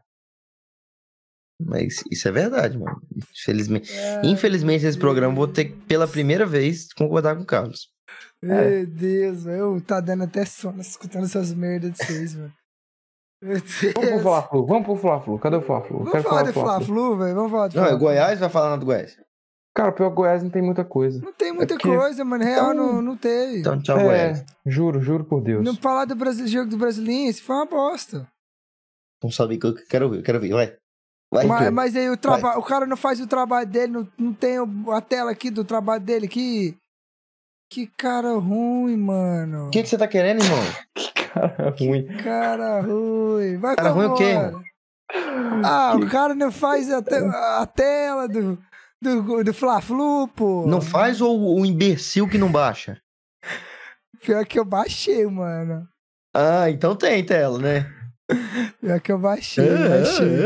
Mas 1.65 2.03
isso 2.11 2.27
é 2.27 2.31
verdade, 2.31 2.77
mano. 2.77 3.01
Infelizmente, 3.15 3.91
Ah, 3.97 4.21
infelizmente 4.25 4.83
nesse 4.83 4.97
programa 4.99 5.33
eu 5.33 5.37
vou 5.37 5.47
ter 5.47 5.65
que, 5.65 5.75
pela 5.85 6.07
primeira 6.07 6.45
vez, 6.45 6.91
concordar 6.93 7.35
com 7.35 7.43
o 7.43 7.45
Carlos. 7.45 7.89
Meu 8.41 8.85
Deus, 8.85 9.43
velho. 9.45 9.81
Tá 9.81 9.99
dando 10.01 10.23
até 10.25 10.45
sono 10.45 10.81
escutando 10.81 11.25
essas 11.25 11.53
merdas 11.53 11.93
de 11.93 11.97
vocês, 12.05 12.35
mano. 12.35 12.53
Vamos 13.43 14.09
pro. 14.09 14.19
Fla-Flu. 14.21 14.65
Vamos 14.65 14.83
pro 14.85 14.95
Fla-Flu. 14.95 15.39
Cadê 15.39 15.55
o 15.57 15.61
Fla-Flu? 15.61 15.97
Vamos 15.99 16.11
quero 16.11 16.23
falar 16.23 16.41
do 16.43 16.47
de 16.47 16.53
Fla-Flu, 16.53 17.17
velho. 17.17 17.35
Vamos 17.35 17.51
falar 17.51 17.67
de 17.67 17.75
Não, 17.77 17.85
é. 17.85 17.95
Goiás 17.97 18.39
vai 18.39 18.49
falar 18.49 18.75
do 18.77 18.85
Goiás. 18.85 19.17
Cara, 19.75 19.91
pior 19.91 20.09
que 20.09 20.15
Goiás 20.15 20.43
não 20.43 20.49
tem 20.51 20.61
muita 20.61 20.85
coisa. 20.85 21.19
Não 21.23 21.33
tem 21.33 21.51
muita 21.51 21.73
É 21.73 21.77
porque- 21.77 21.95
coisa, 21.97 22.23
mano. 22.23 22.43
Real 22.43 22.73
Então- 22.73 22.93
não, 22.93 23.01
não 23.01 23.17
teve. 23.17 23.59
Então, 23.59 23.81
tchau, 23.81 23.99
Goiás. 23.99 24.39
É, 24.41 24.45
juro, 24.65 25.01
juro 25.01 25.23
por 25.25 25.41
Deus. 25.41 25.63
Não 25.63 25.75
falar 25.75 26.05
do 26.05 26.15
Brasil, 26.15 26.47
jogo 26.47 26.69
do 26.69 26.77
Brasilinho, 26.77 27.29
isso 27.29 27.43
foi 27.43 27.55
uma 27.55 27.65
bosta. 27.65 28.27
Não 29.23 29.31
sabe 29.31 29.57
que 29.57 29.65
eu 29.65 29.73
quero 29.89 30.09
ver, 30.09 30.19
eu 30.19 30.23
quero 30.23 30.39
ver, 30.39 30.51
vai. 30.53 30.75
Vai 31.33 31.47
Mas, 31.47 31.71
mas 31.71 31.95
aí 31.95 32.07
o, 32.11 32.15
traba... 32.15 32.59
o 32.59 32.61
cara 32.61 32.85
não 32.85 32.95
faz 32.95 33.19
o 33.19 33.25
trabalho 33.25 33.65
dele, 33.65 33.91
não, 33.91 34.07
não 34.19 34.33
tem 34.33 34.57
a 34.91 35.01
tela 35.01 35.31
aqui 35.31 35.49
do 35.49 35.63
trabalho 35.63 36.03
dele 36.03 36.27
aqui. 36.27 36.77
Que 37.73 37.87
cara 37.87 38.33
ruim, 38.33 38.95
mano. 38.95 39.65
O 39.65 39.69
que, 39.71 39.81
que 39.81 39.89
você 39.89 39.97
tá 39.97 40.07
querendo, 40.07 40.43
irmão? 40.43 40.59
Cara, 41.33 41.71
ruim. 41.71 42.05
Cara 42.23 42.81
ruim. 42.81 43.57
Vai 43.57 43.75
Cara 43.75 43.89
ruim 43.89 44.05
o 44.05 44.13
quê. 44.13 44.35
Ah, 45.65 45.95
o 45.95 46.07
cara 46.07 46.35
não 46.35 46.51
faz 46.51 46.91
a, 46.91 47.01
te- 47.01 47.15
a 47.15 47.65
tela 47.65 48.27
do, 48.27 48.59
do, 49.01 49.43
do 49.43 49.53
Fla-Flu, 49.55 50.27
pô. 50.27 50.67
Não 50.67 50.79
faz 50.79 51.19
ou 51.19 51.59
o 51.59 51.65
imbecil 51.65 52.27
que 52.29 52.37
não 52.37 52.51
baixa? 52.51 53.01
Pior 54.23 54.45
que 54.45 54.59
eu 54.59 54.65
baixei, 54.65 55.25
mano. 55.25 55.87
Ah, 56.31 56.69
então 56.69 56.95
tem 56.95 57.25
tela, 57.25 57.57
né? 57.57 57.91
Pior 58.79 58.99
que 59.01 59.11
eu 59.11 59.17
baixei, 59.17 59.67
Ah, 59.67 59.89
baixei 59.89 60.43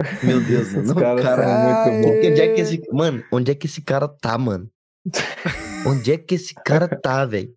aqui. 0.00 0.26
Meu 0.26 0.40
Deus, 0.42 0.72
não, 0.72 0.94
cara. 0.94 1.42
são 1.44 1.92
muito 1.92 2.08
bons. 2.08 2.26
Onde 2.26 2.40
é 2.40 2.54
que 2.54 2.60
esse. 2.62 2.82
Mano, 2.90 3.22
onde 3.30 3.50
é 3.50 3.54
que 3.54 3.66
esse 3.66 3.82
cara 3.82 4.08
tá, 4.08 4.38
mano? 4.38 4.70
Onde 5.84 6.12
é 6.12 6.18
que 6.18 6.34
esse 6.34 6.54
cara 6.54 6.88
tá, 6.88 7.24
velho? 7.26 7.52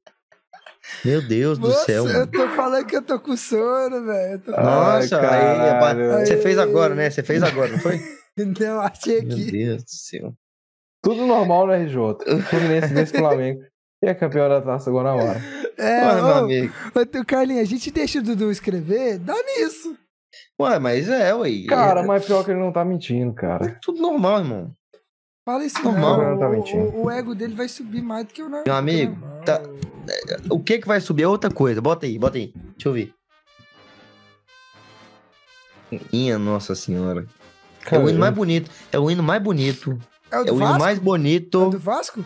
Meu 1.06 1.22
Deus 1.22 1.60
do 1.60 1.68
Nossa, 1.68 1.86
céu, 1.86 2.08
eu 2.08 2.14
mano. 2.14 2.32
tô 2.32 2.50
falando 2.50 2.86
que 2.86 2.96
eu 2.96 3.02
tô 3.02 3.20
com 3.20 3.38
sono, 3.38 4.06
velho. 4.06 4.42
Eu 4.48 4.54
Nossa, 4.64 5.20
Ai, 5.20 6.20
aí, 6.20 6.26
você 6.26 6.38
fez 6.38 6.58
agora, 6.58 6.96
né? 6.96 7.10
Você 7.10 7.22
fez 7.22 7.44
agora, 7.44 7.72
não 7.72 7.80
foi? 7.80 8.00
Não, 8.60 8.80
achei 8.80 9.22
Meu 9.22 9.36
aqui. 9.36 9.52
Deus 9.52 9.84
do 9.84 9.90
céu. 9.90 10.34
Tudo 11.04 11.26
normal 11.26 11.68
no 11.68 11.74
RJ. 11.74 12.42
Fluminense 12.50 12.94
desse 12.94 13.18
Flamengo. 13.18 13.62
E 14.02 14.08
é 14.08 14.14
campeão 14.14 14.48
da 14.48 14.62
taça 14.62 14.90
Guanabara. 14.90 15.42
É, 15.78 16.06
Ué, 16.06 16.16
meu 16.16 16.36
amigo. 16.36 16.74
Carlinhos, 17.28 17.64
a 17.64 17.66
gente 17.66 17.92
deixa 17.92 18.20
o 18.20 18.24
Dudu 18.24 18.50
escrever, 18.50 19.20
dá 19.20 19.36
nisso. 19.44 19.98
Ué, 20.60 20.80
mas 20.80 21.10
é, 21.10 21.34
ué. 21.36 21.66
Cara, 21.68 22.02
é, 22.02 22.06
mas 22.06 22.26
pior 22.26 22.46
que 22.46 22.52
ele 22.52 22.60
não 22.60 22.72
tá 22.72 22.86
mentindo, 22.86 23.34
cara. 23.34 23.66
é 23.66 23.78
tudo 23.82 24.02
normal, 24.02 24.40
irmão. 24.40 24.76
Fala 25.46 25.66
isso 25.66 25.82
Normal. 25.84 26.18
não. 26.18 26.32
Não 26.32 26.40
tá 26.62 26.78
o- 26.78 27.04
o, 27.06 27.12
ego 27.12 27.34
dele 27.34 27.56
vai 27.56 27.68
subir 27.68 28.02
mais 28.02 28.26
do 28.28 28.34
que 28.34 28.42
o 28.42 28.46
normal. 28.46 28.64
Meu 28.66 28.76
amigo, 28.76 29.18
tá- 29.46 29.62
O 30.50 30.60
que 30.60 30.80
que 30.80 30.88
vai 30.88 31.00
subir 31.02 31.24
é 31.24 31.28
outra 31.28 31.50
coisa. 31.52 31.82
Bota 31.82 32.06
aí, 32.06 32.18
bota 32.18 32.38
aí. 32.38 32.52
Deixa 32.76 32.90
eu 32.90 32.94
ver. 32.94 33.14
Minha 36.12 36.38
nossa 36.38 36.76
senhora. 36.76 37.26
É 37.90 37.98
o 37.98 38.10
hino 38.10 38.20
mais 38.20 38.34
bonito. 38.34 38.70
É 38.92 39.00
o 39.00 39.10
hino 39.10 39.24
mais 39.24 39.42
bonito. 39.42 39.98
É 40.30 40.38
o 40.38 40.46
É 40.48 40.52
o 40.52 40.56
hino 40.56 40.60
Vasco? 40.60 40.80
mais 40.80 40.98
É 40.98 41.02
o 41.02 41.04
bonito. 41.04 41.70
do 41.72 41.80
Vasco? 41.80 42.26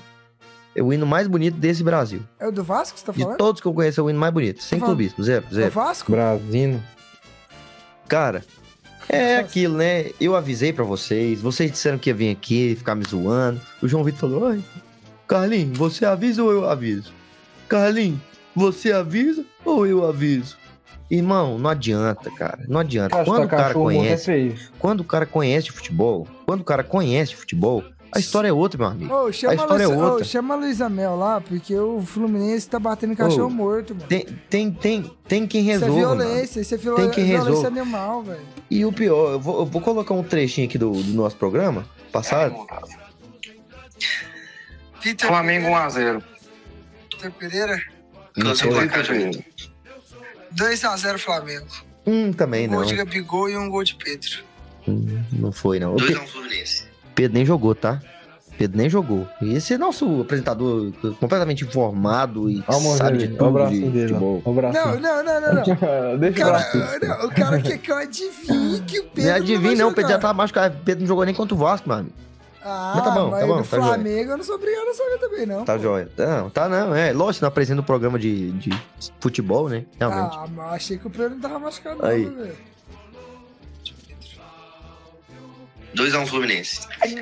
É 0.75 0.81
o 0.83 0.91
hino 0.91 1.05
mais 1.05 1.27
bonito 1.27 1.55
desse 1.57 1.83
Brasil. 1.83 2.21
É 2.39 2.47
o 2.47 2.51
do 2.51 2.63
Vasco 2.63 2.95
que 2.95 2.99
você 2.99 3.05
tá 3.05 3.11
De 3.13 3.21
falando? 3.21 3.37
todos 3.37 3.61
que 3.61 3.67
eu 3.67 3.73
conheço, 3.73 4.01
é 4.01 4.03
o 4.03 4.09
hino 4.09 4.19
mais 4.19 4.33
bonito. 4.33 4.61
Sem 4.61 4.79
falando- 4.79 4.95
clubismo, 4.97 5.23
zero, 5.23 5.45
É 5.45 5.51
o 5.51 5.53
zero. 5.53 5.71
Vasco? 5.71 6.11
Brasino. 6.11 6.83
Cara, 8.07 8.43
é 9.09 9.37
aquilo, 9.37 9.77
né? 9.77 10.11
Eu 10.19 10.35
avisei 10.35 10.73
pra 10.73 10.83
vocês. 10.83 11.41
Vocês 11.41 11.71
disseram 11.71 11.97
que 11.97 12.09
ia 12.09 12.13
vir 12.13 12.31
aqui 12.31 12.75
ficar 12.75 12.95
me 12.95 13.03
zoando. 13.03 13.59
O 13.81 13.87
João 13.87 14.03
Vitor 14.03 14.29
falou: 14.29 14.47
Ai, 14.47 14.63
Carlinhos, 15.27 15.77
você 15.77 16.05
avisa 16.05 16.43
ou 16.43 16.51
eu 16.51 16.69
aviso? 16.69 17.13
Carlinhos, 17.67 18.19
você 18.55 18.91
avisa 18.91 19.45
ou 19.65 19.85
eu 19.87 20.07
aviso? 20.07 20.57
Irmão, 21.09 21.59
não 21.59 21.69
adianta, 21.69 22.31
cara. 22.31 22.63
Não 22.67 22.79
adianta. 22.79 23.23
Quando 23.23 23.43
o 23.43 23.47
cara 23.47 23.63
cachorro 23.67 23.91
é 23.91 23.95
conhece, 23.95 24.55
quando 24.79 24.99
o 25.01 25.03
cara 25.03 25.25
conhece 25.25 25.71
futebol, 25.71 26.27
quando 26.45 26.61
o 26.61 26.63
cara 26.63 26.83
conhece 26.83 27.35
futebol, 27.35 27.83
a 28.15 28.19
história 28.19 28.47
é 28.47 28.53
outra, 28.53 28.77
meu 28.77 28.87
amigo. 28.87 29.13
Ô, 29.13 29.31
chama, 29.31 29.53
A 29.53 29.55
história 29.55 29.83
é 29.83 29.87
Luiz- 29.87 29.99
ô, 29.99 30.03
outra. 30.11 30.23
chama 30.25 30.53
a 30.53 30.57
Luísa 30.57 30.89
Mel 30.89 31.15
lá, 31.15 31.41
porque 31.41 31.75
o 31.75 32.01
Fluminense 32.01 32.67
tá 32.69 32.79
batendo 32.79 33.13
em 33.13 33.15
cachorro 33.15 33.47
Ô, 33.47 33.49
morto, 33.49 33.93
mano. 33.95 34.07
Tem, 34.07 34.25
tem, 34.49 34.71
tem, 34.71 35.11
tem 35.27 35.47
quem 35.47 35.61
Isso 35.61 35.71
é 35.71 35.87
resolva. 35.87 36.15
mano. 36.15 36.23
violência, 36.29 36.61
isso 36.61 36.73
é 36.73 36.77
viol... 36.77 36.95
Tem 36.95 37.09
quem 37.09 37.25
violência 37.25 37.49
resolva. 37.49 37.67
animal, 37.67 38.23
velho. 38.23 38.41
E 38.69 38.85
o 38.85 38.91
pior, 38.93 39.33
eu 39.33 39.39
vou, 39.39 39.59
eu 39.59 39.65
vou 39.65 39.81
colocar 39.81 40.13
um 40.13 40.23
trechinho 40.23 40.67
aqui 40.67 40.77
do, 40.77 40.91
do 40.91 41.13
nosso 41.13 41.35
programa 41.35 41.85
passado. 42.11 42.55
Vitor 45.01 45.27
Flamengo 45.27 45.67
1x0. 45.67 46.23
Vitor 47.11 47.31
Pereira, 47.31 47.81
Não 48.37 48.55
Juninho. 48.55 49.43
2x0 50.55 51.17
Flamengo. 51.17 51.67
Hum, 52.05 52.31
também 52.33 52.67
um 52.67 52.71
não. 52.71 52.77
gol 52.79 52.85
de 52.85 52.95
Gabigol 52.95 53.49
e 53.49 53.57
um 53.57 53.69
gol 53.69 53.83
de 53.83 53.95
Pedro. 53.95 54.43
Hum, 54.87 55.23
Não 55.31 55.51
foi, 55.51 55.79
não. 55.79 55.93
O 55.93 55.97
Pe- 55.97 56.13
2x1 56.13 56.27
Fluminense. 56.27 56.92
Pedro 57.15 57.33
nem 57.37 57.45
jogou, 57.45 57.73
tá? 57.75 57.99
Pedro 58.57 58.77
nem 58.77 58.89
jogou. 58.89 59.27
E 59.41 59.55
Esse 59.55 59.73
é 59.73 59.77
nosso 59.77 60.21
apresentador 60.21 60.91
completamente 61.19 61.63
informado 61.65 62.49
e 62.49 62.63
o 62.67 62.97
sabe 62.97 63.17
dele, 63.17 63.33
de 63.33 63.37
olha 63.43 63.65
o 63.65 63.69
tudo 63.81 63.85
de 63.85 63.89
dele. 63.91 64.07
futebol. 64.09 64.41
o. 64.45 64.71
Não, 64.71 64.99
não, 64.99 65.23
não, 65.23 65.41
não, 65.41 65.53
não. 65.55 65.63
Deixa 66.19 66.45
O 66.45 66.49
o 66.49 66.51
cara, 66.51 66.99
não, 67.01 67.25
o 67.25 67.31
cara 67.33 67.61
quer 67.61 67.77
que 67.79 67.91
eu 67.91 67.97
adivinhe 67.97 68.79
que 68.81 68.99
o 68.99 69.03
Pedro 69.05 69.29
Não 69.31 69.37
adivinha, 69.37 69.59
vai 69.59 69.75
não. 69.75 69.89
O 69.89 69.93
Pedro 69.93 70.11
já 70.11 70.19
tá 70.19 70.33
machucado. 70.33 70.77
Pedro 70.85 71.01
não 71.01 71.07
jogou 71.07 71.25
nem 71.25 71.33
contra 71.33 71.55
o 71.55 71.57
Vasco, 71.57 71.89
mano. 71.89 72.09
Ah, 72.65 72.93
Mas 72.95 73.03
tá 73.03 73.11
bom, 73.11 73.29
mas 73.29 73.39
tá 73.41 73.47
bom, 73.47 73.57
tá 73.57 73.63
joia. 73.63 73.83
Flamengo 73.83 74.31
eu 74.31 74.37
não 74.37 74.43
sou 74.45 74.55
obrigado 74.55 74.87
a 74.87 74.93
saber 74.93 75.17
também, 75.17 75.45
não. 75.45 75.65
Tá 75.65 75.73
pô. 75.75 75.79
jóia. 75.81 76.09
Não, 76.17 76.49
tá 76.49 76.69
não. 76.69 76.95
É, 76.95 77.11
lógico, 77.11 77.43
não 77.43 77.49
apresenta 77.49 77.81
o 77.81 77.83
programa 77.83 78.17
de, 78.17 78.51
de 78.53 78.69
futebol, 79.19 79.67
né? 79.67 79.83
Realmente. 79.99 80.37
Ah, 80.39 80.47
mas 80.55 80.73
achei 80.75 80.97
que 80.97 81.05
o 81.05 81.09
Pedro 81.09 81.31
não 81.31 81.39
tava 81.41 81.59
machucado, 81.59 82.01
não, 82.01 82.05
Aí. 82.07 82.23
velho. 82.23 82.55
2x1 85.95 86.27
Fluminense. 86.27 86.87
Ai, 87.01 87.15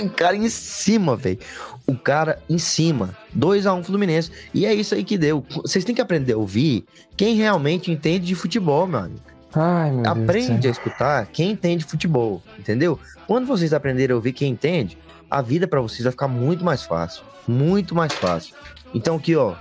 o 0.00 0.10
cara 0.10 0.36
em 0.36 0.48
cima, 0.48 1.16
velho. 1.16 1.38
O 1.86 1.96
cara 1.96 2.42
em 2.48 2.58
cima. 2.58 3.16
2x1 3.36 3.84
Fluminense. 3.84 4.30
E 4.52 4.66
é 4.66 4.74
isso 4.74 4.94
aí 4.94 5.04
que 5.04 5.16
deu. 5.16 5.44
Vocês 5.62 5.84
têm 5.84 5.94
que 5.94 6.00
aprender 6.00 6.32
a 6.32 6.38
ouvir 6.38 6.84
quem 7.16 7.36
realmente 7.36 7.90
entende 7.90 8.26
de 8.26 8.34
futebol, 8.34 8.86
meu 8.86 9.00
amigo. 9.00 9.20
Ai, 9.54 9.90
meu 9.92 10.02
Deus 10.02 10.18
Aprende 10.18 10.62
céu. 10.62 10.70
a 10.70 10.72
escutar 10.72 11.26
quem 11.26 11.52
entende 11.52 11.84
futebol, 11.84 12.42
entendeu? 12.58 12.98
Quando 13.26 13.46
vocês 13.46 13.72
aprenderem 13.72 14.12
a 14.12 14.16
ouvir 14.16 14.32
quem 14.32 14.50
entende, 14.50 14.98
a 15.30 15.40
vida 15.40 15.68
pra 15.68 15.80
vocês 15.80 16.02
vai 16.02 16.10
ficar 16.10 16.28
muito 16.28 16.64
mais 16.64 16.82
fácil. 16.82 17.22
Muito 17.46 17.94
mais 17.94 18.12
fácil. 18.12 18.54
Então 18.92 19.16
aqui, 19.16 19.36
ó. 19.36 19.54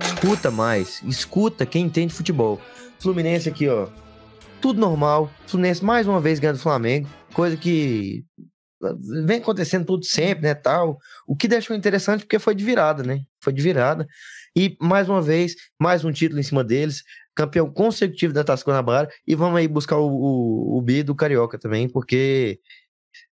Escuta 0.00 0.50
mais. 0.50 1.02
Escuta 1.04 1.66
quem 1.66 1.86
entende 1.86 2.14
futebol. 2.14 2.60
Fluminense 3.00 3.48
aqui, 3.48 3.68
ó. 3.68 3.88
Tudo 4.60 4.80
normal. 4.80 5.30
Fluminense 5.46 5.84
mais 5.84 6.06
uma 6.06 6.20
vez 6.20 6.38
ganhando 6.38 6.56
do 6.56 6.62
Flamengo. 6.62 7.08
Coisa 7.32 7.56
que 7.56 8.24
vem 9.24 9.38
acontecendo 9.38 9.86
tudo 9.86 10.04
sempre, 10.04 10.44
né, 10.44 10.54
tal. 10.54 10.98
O 11.26 11.36
que 11.36 11.48
deixou 11.48 11.76
interessante 11.76 12.20
porque 12.20 12.38
foi 12.38 12.54
de 12.54 12.64
virada, 12.64 13.02
né? 13.02 13.22
Foi 13.42 13.52
de 13.52 13.62
virada. 13.62 14.06
E 14.56 14.76
mais 14.80 15.08
uma 15.08 15.22
vez, 15.22 15.54
mais 15.78 16.04
um 16.04 16.12
título 16.12 16.40
em 16.40 16.42
cima 16.42 16.64
deles. 16.64 17.02
Campeão 17.34 17.70
consecutivo 17.72 18.32
da 18.32 18.42
Taça 18.42 18.64
Guanabara. 18.64 19.08
E 19.26 19.34
vamos 19.34 19.58
aí 19.58 19.68
buscar 19.68 19.96
o, 19.96 20.08
o, 20.08 20.78
o 20.78 21.04
do 21.04 21.14
Carioca 21.14 21.58
também, 21.58 21.88
porque 21.88 22.60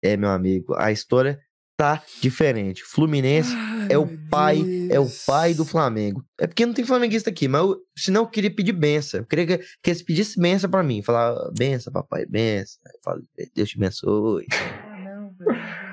é, 0.01 0.15
meu 0.15 0.29
amigo, 0.29 0.73
a 0.75 0.91
história 0.91 1.39
tá 1.79 2.03
diferente. 2.19 2.83
Fluminense 2.83 3.55
é 3.89 3.97
o 3.97 4.05
pai, 4.29 4.59
é 4.91 4.99
o 4.99 5.03
Deus. 5.03 5.23
pai 5.25 5.53
do 5.53 5.63
Flamengo. 5.63 6.21
É 6.37 6.45
porque 6.45 6.65
não 6.65 6.73
tem 6.73 6.83
flamenguista 6.83 7.29
aqui, 7.29 7.47
mas 7.47 7.61
eu, 7.61 7.77
senão 7.97 8.23
eu 8.23 8.27
queria 8.27 8.53
pedir 8.53 8.73
benção. 8.73 9.21
Eu 9.21 9.25
queria 9.25 9.45
que, 9.45 9.57
que 9.81 9.89
eles 9.89 10.03
pedissem 10.03 10.43
benção 10.43 10.69
pra 10.69 10.83
mim. 10.83 11.01
Falar, 11.01 11.33
benção, 11.57 11.93
papai, 11.93 12.25
benção. 12.25 12.81
Eu 12.85 12.99
falo, 13.01 13.23
Deus 13.55 13.69
te 13.69 13.77
abençoe. 13.77 14.45
Ah, 14.51 14.97
não. 14.97 15.33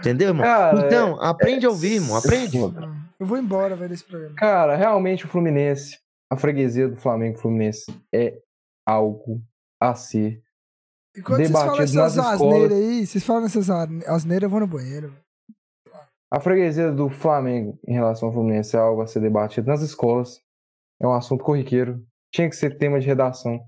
Entendeu, 0.01 0.29
irmão? 0.31 0.45
Cara, 0.45 0.87
então, 0.87 1.23
aprende 1.23 1.65
a 1.65 1.69
ouvir, 1.69 1.95
irmão. 1.95 2.17
Aprende. 2.17 2.59
Não. 2.59 3.07
Eu 3.21 3.27
vou 3.27 3.39
embora, 3.39 3.77
velho, 3.77 3.91
desse 3.91 4.03
programa. 4.03 4.35
Cara, 4.35 4.75
realmente 4.75 5.25
o 5.25 5.29
Fluminense, 5.29 6.01
a 6.29 6.37
freguesia 6.37 6.89
do 6.89 6.97
Flamengo 6.97 7.39
Fluminense 7.39 7.85
é 8.13 8.37
algo 8.85 9.41
a 9.81 9.95
ser. 9.95 10.43
Enquanto 11.17 11.39
vocês 11.39 11.53
falam 11.53 11.73
Debatido 11.77 12.01
essas 12.01 12.19
asneiras 12.19 12.73
aí, 12.73 13.07
vocês 13.07 13.25
falam 13.25 13.45
essas 13.47 13.71
asneiras, 13.71 14.43
eu 14.43 14.51
vou 14.51 14.61
no 14.61 14.67
banheiro. 14.67 15.15
A 16.31 16.41
freguesia 16.41 16.91
do 16.91 17.09
Flamengo 17.09 17.79
em 17.87 17.93
relação 17.93 18.29
ao 18.29 18.35
Fluminense 18.35 18.77
é 18.77 18.81
algo 18.81 19.01
a 19.03 19.07
ser 19.07 19.21
debatido 19.21 19.67
nas 19.69 19.81
escolas. 19.81 20.43
É 21.01 21.07
um 21.07 21.13
assunto 21.15 21.45
corriqueiro. 21.45 22.05
Tinha 22.33 22.49
que 22.49 22.57
ser 22.57 22.77
tema 22.79 22.99
de 22.99 23.07
redação. 23.07 23.61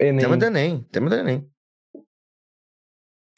Enem. 0.00 0.20
Tema 0.20 0.36
do 0.36 0.44
Enem, 0.44 0.82
tema 0.90 1.10
do 1.10 1.16
Enem. 1.16 1.50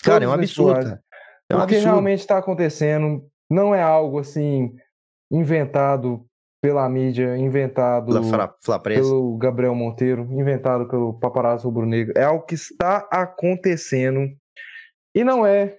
Cara, 0.05 0.25
é 0.25 0.29
um 0.29 0.33
absurdo, 0.33 0.75
cara. 0.75 1.05
É 1.51 1.55
um 1.55 1.59
Porque 1.59 1.75
absurdo. 1.75 1.93
realmente 1.93 2.21
está 2.21 2.39
acontecendo. 2.39 3.29
Não 3.51 3.75
é 3.75 3.83
algo 3.83 4.19
assim 4.21 4.77
inventado 5.31 6.25
pela 6.63 6.89
mídia, 6.89 7.37
inventado 7.37 8.13
Fla, 8.23 8.57
Fla 8.63 8.81
pelo 8.81 9.37
Gabriel 9.37 9.75
Monteiro, 9.75 10.23
inventado 10.33 10.89
pelo 10.89 11.19
paparazzo 11.19 11.69
rubro-negro. 11.69 12.15
É 12.17 12.25
algo 12.25 12.47
que 12.47 12.55
está 12.55 13.07
acontecendo. 13.11 14.35
E 15.15 15.25
não 15.25 15.45
é. 15.45 15.79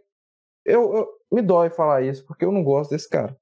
Eu, 0.66 0.96
eu- 0.96 1.15
me 1.36 1.42
dói 1.42 1.70
falar 1.70 2.02
isso, 2.02 2.26
porque 2.26 2.44
eu 2.46 2.52
não 2.52 2.64
gosto 2.64 2.92
desse 2.92 3.10
cara. 3.10 3.36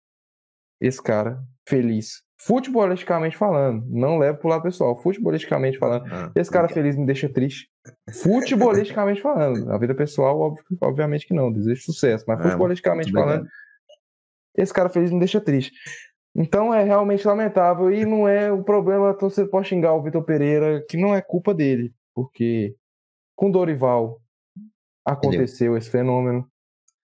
Esse 0.81 1.01
cara 1.01 1.41
feliz. 1.67 2.21
Futebolisticamente 2.41 3.37
falando, 3.37 3.85
não 3.89 4.17
levo 4.17 4.39
pro 4.39 4.49
lado 4.49 4.63
pessoal. 4.63 5.01
Futebolisticamente 5.01 5.77
falando, 5.77 6.05
Ah, 6.11 6.29
esse 6.35 6.51
cara 6.51 6.67
feliz 6.67 6.97
me 6.97 7.05
deixa 7.05 7.29
triste. 7.29 7.69
Futebolisticamente 8.21 9.21
falando. 9.23 9.71
A 9.71 9.77
vida 9.77 9.95
pessoal, 9.95 10.37
óbvio- 10.39 10.63
obviamente 10.81 11.25
que 11.25 11.33
não. 11.33 11.51
Desejo 11.51 11.83
sucesso. 11.83 12.25
Mas 12.27 12.39
Ah, 12.39 12.43
futebolisticamente 12.43 13.11
falando, 13.11 13.47
esse 14.57 14.73
cara 14.73 14.89
feliz 14.89 15.09
me 15.11 15.19
deixa 15.19 15.39
triste. 15.39 15.71
Então 16.35 16.73
é 16.73 16.83
realmente 16.83 17.25
lamentável. 17.25 17.89
E 17.91 18.03
não 18.05 18.27
é 18.27 18.51
o 18.51 18.61
problema. 18.63 19.11
Então 19.15 19.29
você 19.29 19.45
pode 19.47 19.67
xingar 19.69 19.93
o 19.93 20.01
Vitor 20.03 20.23
Pereira, 20.23 20.83
que 20.89 20.97
não 20.97 21.15
é 21.15 21.21
culpa 21.21 21.53
dele. 21.53 21.93
Porque 22.13 22.75
com 23.37 23.49
Dorival 23.49 24.19
aconteceu 25.05 25.77
esse 25.77 25.89
fenômeno. 25.89 26.45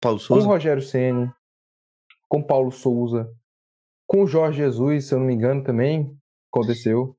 Paulo 0.01 0.17
Com 0.17 0.23
Souza. 0.25 0.47
Rogério 0.47 0.81
Ceni, 0.81 1.31
com 2.27 2.41
Paulo 2.41 2.71
Souza, 2.71 3.31
com 4.07 4.25
Jorge 4.25 4.57
Jesus, 4.57 5.05
se 5.05 5.13
eu 5.13 5.19
não 5.19 5.27
me 5.27 5.33
engano 5.33 5.63
também 5.63 6.17
aconteceu. 6.53 7.15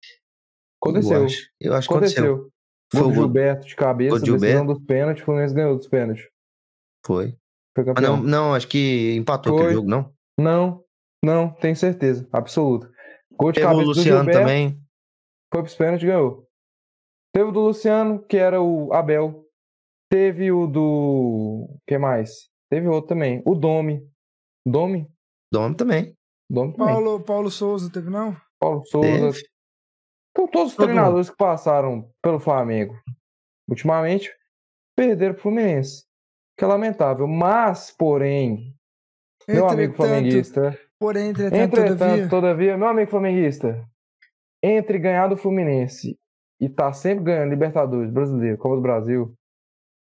Aconteceu. 0.83 1.21
Eu 1.21 1.25
acho, 1.25 1.51
eu 1.61 1.75
acho 1.75 1.89
que 1.89 1.95
aconteceu. 1.95 2.25
Aconteceu. 2.25 2.53
Foi 2.93 3.03
o 3.03 3.09
do 3.09 3.15
Gilberto 3.15 3.67
de 3.67 3.77
cabeça, 3.77 4.17
de 4.17 4.33
decisão 4.33 4.49
Gilberto. 4.49 4.75
dos 4.75 4.85
pênaltis, 4.87 5.23
o 5.23 5.25
Fluminense 5.25 5.55
ganhou 5.55 5.77
dos 5.79 5.89
pênaltis. 5.89 6.29
Foi. 7.07 7.35
Foi 7.75 7.85
campeão. 7.87 8.17
não, 8.19 8.23
não, 8.23 8.55
acho 8.55 8.69
que 8.69 9.15
empatou 9.17 9.55
Foi. 9.55 9.63
aquele 9.63 9.75
jogo, 9.77 9.89
não. 9.89 10.13
Não, 10.39 10.85
não, 11.25 11.51
tenho 11.55 11.75
certeza, 11.75 12.29
absoluta. 12.31 12.91
Gol 13.33 13.53
de 13.53 13.61
Teve 13.61 13.67
o 13.67 13.71
cabeça 13.71 13.85
do 13.85 13.89
Luciano 13.89 14.19
Gilberto, 14.19 14.41
também. 14.41 14.83
foi 15.53 15.63
pros 15.63 15.75
pênaltis 15.75 16.03
e 16.03 16.07
ganhou. 16.07 16.47
Teve 17.35 17.49
o 17.49 17.53
do 17.53 17.61
Luciano, 17.61 18.23
que 18.27 18.37
era 18.37 18.61
o 18.61 18.93
Abel. 18.93 19.47
Teve 20.11 20.53
o 20.53 20.67
do. 20.67 21.79
que 21.87 21.97
mais? 21.97 22.51
Teve 22.73 22.89
outro 22.89 23.09
também. 23.09 23.43
O 23.45 23.55
Domi. 23.55 24.03
Domi? 24.67 25.07
Dome 25.53 25.77
também. 25.77 26.17
Domi 26.49 26.73
também. 26.73 26.87
Paulo, 26.87 27.05
Paulo, 27.05 27.25
Paulo 27.25 27.51
Souza, 27.51 27.93
teve 27.93 28.09
não? 28.09 28.35
Souza. 28.87 29.11
Teve. 29.11 29.47
Então, 30.31 30.49
todos 30.49 30.71
os 30.71 30.77
Todo 30.77 30.87
treinadores 30.87 31.29
que 31.29 31.37
passaram 31.37 32.11
pelo 32.23 32.41
Flamengo 32.41 32.95
ultimamente 33.69 34.35
perderam 34.97 35.35
pro 35.35 35.43
Fluminense. 35.43 36.07
Que 36.57 36.65
é 36.65 36.67
lamentável. 36.67 37.29
Mas, 37.29 37.91
porém, 37.91 38.75
meu 39.47 39.69
amigo 39.69 39.93
flamenguista. 39.93 40.79
porém, 40.99 41.29
entretanto, 41.29 41.61
Entretanto, 41.61 41.99
todavia, 41.99 42.29
todavia, 42.31 42.79
meu 42.79 42.89
amigo 42.89 43.11
flamenguista, 43.11 43.87
entre 44.63 44.99
ganhar 44.99 45.29
do 45.29 45.37
Fluminense 45.37 46.19
e 46.59 46.71
tá 46.71 46.91
sempre 46.95 47.25
ganhando 47.25 47.51
Libertadores, 47.51 48.11
Brasileiro, 48.11 48.57
Copa 48.57 48.77
do 48.77 48.83
Brasil, 48.83 49.37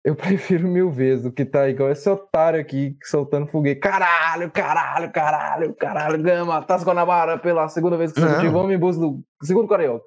eu 0.05 0.15
prefiro 0.17 0.69
mil 0.69 0.91
vezes 0.91 1.23
do 1.25 1.33
que 1.33 1.45
tá 1.45 1.69
igual 1.69 1.91
esse 1.91 2.09
otário 2.09 2.61
aqui 2.61 2.97
soltando 3.03 3.47
foguete. 3.47 3.81
Caralho, 3.81 4.51
caralho, 4.51 5.11
caralho, 5.13 5.75
caralho, 5.75 6.23
ganhamos 6.23 6.55
a 6.55 6.63
Taça 6.63 6.85
Guanabara 6.85 7.39
pela 7.39 7.69
segunda 7.69 7.97
vez 7.97 8.13
que 8.13 8.21
Não. 8.21 8.27
consecutiva, 8.29 8.53
vamos 8.59 8.75
em 8.75 8.79
busca 8.79 9.01
do 9.01 9.25
segundo 9.43 9.69
Carioca. 9.69 10.05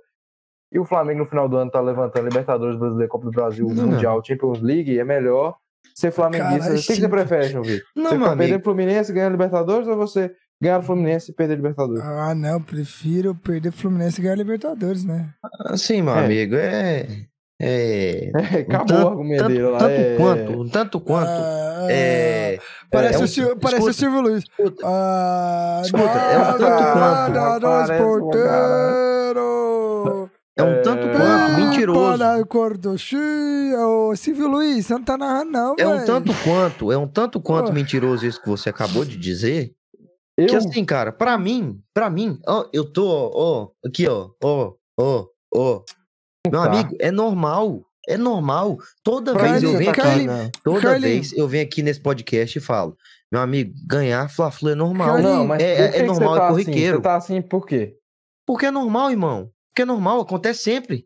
E 0.71 0.79
o 0.79 0.85
Flamengo 0.85 1.19
no 1.19 1.25
final 1.25 1.47
do 1.47 1.55
ano 1.57 1.71
tá 1.71 1.79
levantando 1.79 2.25
Libertadores, 2.27 2.77
Brasileiro, 2.77 3.09
Copa 3.09 3.25
do 3.25 3.31
Brasil, 3.31 3.67
Não. 3.69 3.87
Mundial, 3.87 4.21
Champions 4.23 4.61
League, 4.61 4.99
é 4.99 5.03
melhor 5.03 5.55
ser 5.95 6.11
flamenguista. 6.11 6.59
Caralho, 6.59 6.75
o 6.79 6.81
que, 6.81 6.93
que 6.93 6.99
você 7.01 7.09
prefere, 7.09 7.47
João 7.47 7.63
Vitor? 7.63 7.87
Não, 7.95 8.09
Você 8.11 8.17
meu 8.17 8.27
perder 8.27 8.43
amigo. 8.43 8.59
o 8.59 8.63
Fluminense 8.63 9.11
e 9.11 9.15
ganhar 9.15 9.27
a 9.27 9.31
Libertadores 9.31 9.87
ou 9.87 9.95
você 9.95 10.31
ganhar 10.61 10.79
o 10.79 10.83
Fluminense 10.83 11.31
e 11.31 11.33
perder 11.33 11.53
a 11.53 11.55
Libertadores? 11.55 12.03
Ah, 12.03 12.35
não, 12.35 12.61
prefiro 12.61 13.33
perder 13.33 13.71
pro 13.71 13.79
Fluminense 13.79 14.19
e 14.19 14.23
ganhar 14.23 14.35
Libertadores, 14.35 15.05
né? 15.05 15.29
Assim, 15.67 16.01
meu 16.01 16.13
É. 16.15 16.25
amigo, 16.25 16.55
é. 16.55 17.07
É. 17.59 18.31
Acabou 18.69 18.85
tanto- 18.87 19.03
o 19.03 19.07
argumento 19.07 19.37
tanto, 19.43 19.49
dele 19.53 19.63
lá. 19.63 19.77
tanto 19.79 19.91
é... 19.91 20.15
quanto, 20.15 20.51
um 20.61 20.69
tanto 20.69 20.99
quanto. 20.99 21.29
Ah, 21.29 21.87
é, 21.89 22.59
Parece, 22.91 23.15
é 23.15 23.19
um- 23.19 23.23
o, 23.23 23.27
Sil- 23.27 23.57
parece 23.57 23.81
o 23.83 23.89
escuta, 23.89 23.93
Silvio 23.93 24.21
Luiz. 24.21 24.43
escuta. 24.43 24.83
Ah, 24.85 25.81
Escuta, 25.83 26.03
é 26.03 26.37
um 26.39 26.43
tanto 26.57 26.83
quanto. 26.93 27.33
nada, 27.33 27.93
um 27.93 27.97
porteiro. 29.27 30.29
É 30.59 30.63
um 30.63 30.81
tanto 30.81 31.07
quanto 31.09 31.51
mentiroso. 31.61 32.17
Para 32.17 32.45
Cordoxia, 32.45 33.77
ô 33.79 34.15
Silvio 34.15 34.47
Luiz, 34.47 34.87
você 34.87 34.93
não 34.93 35.03
tá 35.03 35.15
narrando, 35.17 35.51
não, 35.51 35.75
É 35.77 35.87
um 35.87 35.93
velho. 35.93 36.05
tanto 36.05 36.33
quanto, 36.43 36.91
é 36.91 36.97
um 36.97 37.07
tanto 37.07 37.39
quanto 37.39 37.67
Pô. 37.67 37.73
mentiroso 37.73 38.25
isso 38.25 38.41
que 38.41 38.49
você 38.49 38.69
acabou 38.69 39.05
de 39.05 39.17
dizer. 39.17 39.71
Eu, 40.35 40.47
Que 40.47 40.55
assim, 40.55 40.83
cara, 40.85 41.11
pra 41.11 41.37
mim, 41.37 41.79
pra 41.93 42.09
mim, 42.09 42.39
ó, 42.47 42.65
eu 42.73 42.91
tô, 42.91 43.07
ó, 43.33 43.69
aqui, 43.85 44.07
ó, 44.07 44.29
ó, 44.43 44.73
ó, 44.99 45.25
ó. 45.53 45.81
Meu 46.51 46.61
Tá. 46.61 46.67
amigo, 46.71 46.95
é 46.99 47.11
normal. 47.11 47.83
É 48.07 48.17
normal. 48.17 48.77
Toda 49.03 49.33
Pra 49.33 49.43
vez 49.51 49.63
eu 49.63 49.77
venho 49.77 49.89
aqui, 49.91 50.23
não. 50.25 50.49
toda 50.63 50.81
Carlinhos. 50.81 51.01
vez 51.01 51.33
eu 51.37 51.47
venho 51.47 51.63
aqui 51.65 51.83
nesse 51.83 51.99
podcast 51.99 52.57
e 52.57 52.61
falo, 52.61 52.95
meu 53.31 53.41
amigo, 53.41 53.73
ganhar 53.85 54.29
Fla-Flu 54.29 54.69
é 54.69 54.75
normal. 54.75 55.19
Não, 55.21 55.45
mas 55.45 55.61
é, 55.61 55.75
por 55.75 55.81
é- 55.83 55.89
que 55.89 55.97
é 55.97 55.99
que 56.01 56.07
normal, 56.07 56.29
você 56.29 56.37
tá 56.39 56.43
é 56.43 56.45
assim? 56.45 56.51
corriqueiro. 56.63 56.95
Você 56.97 57.01
tá 57.03 57.15
assim 57.17 57.41
por 57.41 57.65
quê? 57.65 57.97
Porque 58.45 58.65
é 58.67 58.71
normal, 58.71 59.11
irmão. 59.11 59.51
Porque 59.69 59.81
é 59.81 59.85
normal, 59.85 60.21
acontece 60.21 60.63
sempre. 60.63 61.05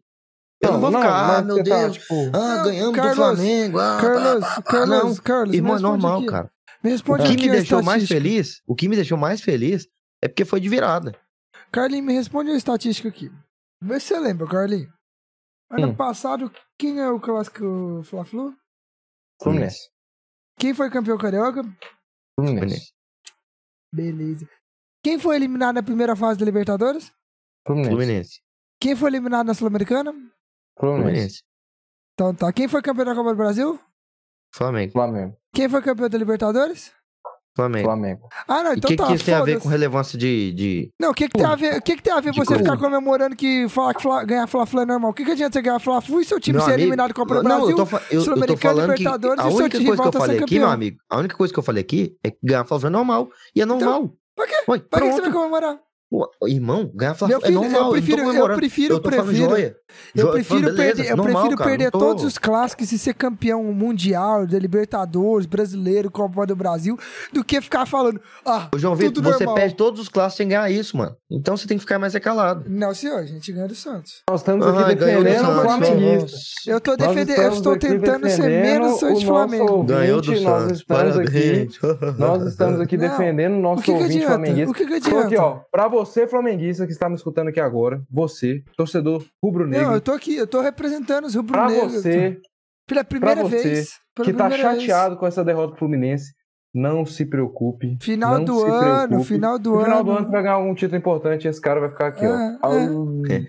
Eu 0.64 0.74
não, 0.74 0.80
vou 0.80 0.92
não, 0.92 1.02
ficar, 1.02 1.38
ah, 1.38 1.42
meu 1.42 1.58
tá, 1.58 1.64
Deus, 1.64 1.94
tipo, 1.98 2.14
ah, 2.34 2.56
Não, 2.58 2.64
ganhamos 2.66 2.96
Carlos, 2.96 3.16
do 3.16 3.22
Flamengo. 3.24 3.80
Ah, 3.80 3.98
Carlos, 4.00 4.46
pá. 4.46 4.62
Carlos, 4.62 4.90
não. 4.90 5.16
Carlos, 5.16 5.56
Irmão, 5.56 5.76
é 5.76 5.80
normal, 5.80 6.18
aqui. 6.20 6.26
cara. 6.28 6.52
Me 6.84 6.90
O 6.90 6.94
responde 6.94 7.24
que 7.24 7.34
aqui 7.34 7.44
me 7.46 7.50
a 7.50 7.54
deixou 7.54 7.82
mais 7.82 8.04
estatística. 8.04 8.30
feliz, 8.32 8.62
o 8.68 8.76
que 8.76 8.88
me 8.88 8.96
deixou 8.96 9.18
mais 9.18 9.42
feliz 9.42 9.88
é 10.24 10.28
porque 10.28 10.46
foi 10.46 10.60
de 10.60 10.70
virada. 10.70 11.16
Carlinhos, 11.72 12.06
me 12.06 12.14
responde 12.14 12.52
a 12.52 12.56
estatística 12.56 13.10
aqui. 13.10 13.32
Vê 13.82 14.00
se 14.00 14.08
você 14.10 14.20
lembra, 14.20 14.46
Carlinhos. 14.46 14.90
Ano 15.72 15.88
Hum. 15.88 15.96
passado, 15.96 16.52
quem 16.78 17.00
é 17.00 17.10
o 17.10 17.20
clássico 17.20 18.02
Fla-Flu? 18.04 18.54
Fluminense. 19.42 19.90
Quem 20.60 20.74
foi 20.74 20.90
campeão 20.90 21.18
carioca? 21.18 21.62
Fluminense. 22.40 22.94
Beleza. 23.94 24.48
Quem 25.04 25.18
foi 25.18 25.36
eliminado 25.36 25.76
na 25.76 25.84
primeira 25.84 26.16
fase 26.16 26.38
da 26.40 26.46
Libertadores? 26.46 27.12
Fluminense. 27.66 27.90
Fluminense. 27.92 28.42
Quem 28.80 28.96
foi 28.96 29.10
eliminado 29.10 29.48
na 29.48 29.54
Sul-Americana? 29.54 30.14
Fluminense. 30.80 31.42
Então 32.14 32.36
tá. 32.36 32.52
Quem 32.52 32.68
foi 32.68 32.82
campeão 32.82 33.06
da 33.06 33.16
Copa 33.16 33.32
do 33.32 33.38
Brasil? 33.38 33.80
Flamengo. 34.54 34.92
Flamengo. 34.92 35.38
Quem 35.54 35.70
foi 35.70 35.82
campeão 35.82 36.10
da 36.10 36.18
Libertadores? 36.18 36.92
Flamengo. 37.56 37.86
Flamengo. 37.86 38.30
Ah, 38.48 38.64
não, 38.64 38.72
E 38.72 38.76
o 38.76 38.78
então 38.78 38.88
que, 38.90 38.96
tá. 38.96 39.08
que 39.08 39.14
isso 39.14 39.26
tem 39.26 39.34
a 39.34 39.44
ver 39.44 39.60
com 39.60 39.68
relevância 39.68 40.18
de. 40.18 40.54
de... 40.54 40.92
Não, 41.00 41.10
o 41.12 41.14
que, 41.14 41.28
que 41.28 41.34
tem 41.38 41.46
a 41.46 41.56
ver, 41.56 41.78
o 41.78 41.82
que, 41.82 41.96
que 41.98 42.02
tem 42.02 42.14
a 42.14 42.22
ver 42.22 42.34
você 42.34 42.46
coisa. 42.46 42.64
ficar 42.64 42.78
comemorando 42.78 43.36
que 43.36 43.68
falar 43.68 43.94
que 43.94 44.02
Fla- 44.02 44.24
ganhar 44.24 44.48
Fla-Flu 44.48 44.82
é 44.82 44.86
normal? 44.86 45.12
O 45.12 45.14
que, 45.14 45.26
que 45.26 45.32
adianta 45.32 45.54
você 45.54 45.62
ganhar 45.62 45.80
Fla-Flu 45.80 46.22
e 46.22 46.26
seu 46.26 46.40
time 46.40 46.58
Meu 46.58 46.66
ser 46.66 46.72
amigo, 46.72 46.82
eliminado 46.84 47.10
da 47.10 47.14
Copa 47.14 47.36
do 47.36 47.44
não, 47.44 47.58
Brasil? 47.58 47.70
eu 47.78 47.86
tô, 47.86 47.98
eu, 48.10 48.20
eu 48.42 48.48
tô 48.48 48.58
falando 48.58 48.94
que 48.94 49.00
Libertadores 49.00 49.40
a 49.40 49.48
seu 49.50 49.58
única 49.58 49.78
time 49.78 49.86
coisa 49.90 50.02
que 50.02 50.08
eu 50.08 50.12
volta 50.12 50.18
a 50.18 50.22
ser 50.22 50.28
falei 50.28 50.44
aqui, 50.44 50.60
meu 50.60 50.70
amigo, 50.70 50.98
a 51.10 51.18
única 51.18 51.36
coisa 51.36 51.54
que 51.54 51.60
eu 51.60 51.64
falei 51.64 51.82
aqui 51.82 52.16
é 52.24 52.32
que 52.32 52.38
ganhar 52.42 52.64
Fla-Flu 52.66 52.88
é 52.88 52.92
normal. 52.92 53.30
E 53.56 53.62
é 53.62 53.66
normal. 53.66 54.14
Pra 54.36 54.48
quê? 54.48 54.56
Ué, 54.70 54.80
Pra 54.80 55.02
que 55.02 55.08
que 55.10 55.14
você 55.16 55.22
vai 55.22 55.32
comemorar? 55.32 55.78
Pô, 56.12 56.30
Irmão, 56.46 56.92
ganhar 56.94 57.14
Fla-Flu 57.16 57.38
é 57.38 57.46
filho, 57.48 57.62
normal. 57.62 57.82
eu 57.86 57.92
prefiro, 57.92 58.20
eu 58.22 58.26
comemorando. 58.26 58.60
prefiro, 58.60 58.94
Eu 58.96 59.00
prefiro, 59.02 59.34
joia. 59.34 59.76
eu 60.14 60.32
prefiro 60.32 60.60
falando, 60.60 60.76
perder, 60.76 60.96
beleza, 60.96 61.10
eu 61.14 61.16
normal, 61.16 61.34
prefiro 61.44 61.58
cara, 61.58 61.70
perder 61.70 61.92
tô- 61.92 62.00
todos 62.00 62.24
os 62.26 62.38
clássicos 62.38 62.92
e 62.92 63.00
ser 63.00 63.14
campeão 63.14 63.64
mundial, 63.64 64.46
da 64.46 64.60
Libertadores, 64.60 65.46
brasileiro, 65.46 66.12
Copa 66.12 66.46
do 66.46 66.54
Brasil, 66.54 66.98
do 67.32 67.46
que 67.46 67.62
ficar 67.62 67.86
falando, 67.86 68.20
ah, 68.46 68.68
Ô, 68.76 68.78
João 68.78 68.94
Vitor, 68.94 69.24
você 69.24 69.46
normal. 69.46 69.56
perde 69.56 69.76
todos 69.76 70.02
os 70.02 70.10
clássicos 70.10 70.36
sem 70.38 70.50
ganhar 70.50 70.70
isso, 70.70 70.98
mano. 70.98 71.16
Então 71.32 71.56
você 71.56 71.66
tem 71.66 71.78
que 71.78 71.82
ficar 71.82 71.98
mais 71.98 72.14
recalado. 72.14 72.66
Não, 72.68 72.94
senhor, 72.94 73.20
a 73.20 73.26
gente 73.26 73.50
ganha 73.54 73.70
do 73.70 73.76
Santos. 73.76 74.22
Nós 74.30 74.42
estamos 74.42 74.68
aqui 74.68 74.84
Ah, 74.84 74.88
defendendo 74.94 75.48
o 75.50 75.62
flamenguista. 75.62 76.38
Eu 76.68 76.82
tô 76.82 76.98
defendendo, 76.98 77.40
eu 77.42 77.54
estou 77.54 77.72
aqui 77.72 77.88
tentando 77.88 78.30
ser 78.30 78.50
menos 78.50 79.00
Santos 79.00 79.24
Flamengo. 79.24 79.72
ouvinte, 79.72 79.94
Ganhou 79.94 80.20
do 80.22 80.32
nós 80.32 80.42
Santos. 80.42 80.80
estamos 80.82 81.18
aqui, 81.18 81.32
Parabéns. 81.32 81.80
nós 82.20 82.44
estamos 82.48 82.82
aqui 82.82 82.98
Não, 82.98 83.08
defendendo 83.10 83.54
o 83.56 83.62
nosso 83.62 83.80
O 83.80 83.84
que, 83.86 83.92
que 83.94 83.98
ouvinte 83.98 84.18
adianta? 84.18 84.28
flamenguista. 84.34 84.72
O 84.72 84.74
que, 84.74 84.86
que 84.86 85.10
Tô 85.10 85.18
aqui, 85.18 85.26
adianta? 85.26 85.42
ó, 85.42 85.60
pra 85.72 85.88
você, 85.88 86.01
flamenguista, 86.28 86.86
que 86.86 86.92
está 86.92 87.08
me 87.10 87.16
escutando 87.16 87.48
aqui 87.50 87.60
agora, 87.60 88.02
você, 88.10 88.64
torcedor 88.78 89.24
rubro-negro, 89.44 89.88
Não, 89.88 89.94
eu 89.94 90.02
tô 90.02 90.12
aqui, 90.12 90.36
eu 90.36 90.48
tô 90.48 90.62
representando 90.62 91.26
os 91.26 91.34
pra 91.34 91.42
rubro-negros. 91.42 91.94
você 91.94 92.40
Pela 92.88 93.04
primeira 93.04 93.44
você 93.44 93.62
vez. 93.64 94.00
Pela 94.16 94.26
que 94.26 94.34
tá 94.34 94.48
primeira 94.48 94.72
vez. 94.72 94.82
chateado 94.84 95.16
com 95.18 95.26
essa 95.28 95.44
derrota 95.44 95.74
do 95.74 95.78
Fluminense, 95.80 96.34
não 96.74 97.06
se 97.06 97.26
preocupe. 97.26 97.98
Final 98.02 98.38
não 98.40 98.46
do 98.46 98.60
se 98.60 98.66
ano, 98.66 99.08
preocupe. 99.08 99.28
final 99.28 99.60
do 99.60 99.70
No 99.72 99.76
ano. 99.78 99.86
final 99.86 100.04
do 100.04 100.12
ano 100.12 100.26
você 100.26 100.32
vai 100.32 100.42
ganhar 100.44 100.56
algum 100.56 100.74
título 100.76 100.98
importante 100.98 101.46
e 101.46 101.50
esse 101.50 101.60
cara 101.62 101.80
vai 101.80 101.90
ficar 101.90 102.08
aqui, 102.08 102.26
É, 102.26 102.30
ó. 102.30 102.74
é. 103.30 103.46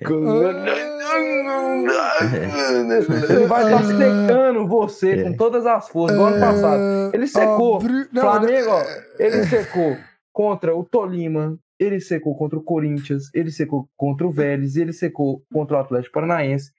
Ele 3.30 3.46
vai 3.46 3.64
estar 3.64 3.84
secando 3.84 4.66
você 4.66 5.22
com 5.24 5.32
todas 5.36 5.66
as 5.66 5.88
forças, 5.88 6.16
igual 6.16 6.32
ano 6.32 6.40
passado. 6.40 6.82
Ele 7.14 7.26
secou. 7.26 7.80
Flamengo, 7.80 8.70
ó, 8.70 8.82
ele 9.18 9.44
secou 9.46 9.96
contra 10.32 10.74
o 10.74 10.84
Tolima, 10.84 11.56
ele 11.82 12.00
secou 12.00 12.36
contra 12.36 12.58
o 12.58 12.62
Corinthians, 12.62 13.24
ele 13.34 13.50
secou 13.50 13.88
contra 13.96 14.26
o 14.26 14.30
Vélez, 14.30 14.76
ele 14.76 14.92
secou 14.92 15.42
contra 15.52 15.76
o 15.76 15.80
Atlético 15.80 16.14
Paranaense, 16.14 16.70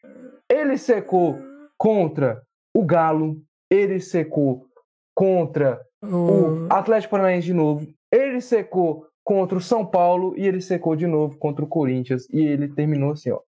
ele 0.50 0.78
secou 0.78 1.38
contra 1.78 2.42
o 2.74 2.86
Galo, 2.86 3.42
ele 3.70 4.00
secou 4.00 4.66
contra 5.14 5.82
o 6.02 6.68
Atlético 6.70 7.12
Paranaense 7.12 7.48
de 7.48 7.54
novo, 7.54 7.86
ele 8.12 8.40
secou 8.40 9.06
contra 9.26 9.58
o 9.58 9.62
São 9.62 9.86
Paulo 9.86 10.34
e 10.38 10.46
ele 10.46 10.62
secou 10.62 10.96
de 10.96 11.08
novo 11.08 11.38
contra 11.38 11.64
o 11.64 11.68
Corinthians 11.68 12.28
e 12.32 12.42
ele 12.42 12.68
terminou 12.68 13.12
assim, 13.12 13.32
ó. 13.32 13.40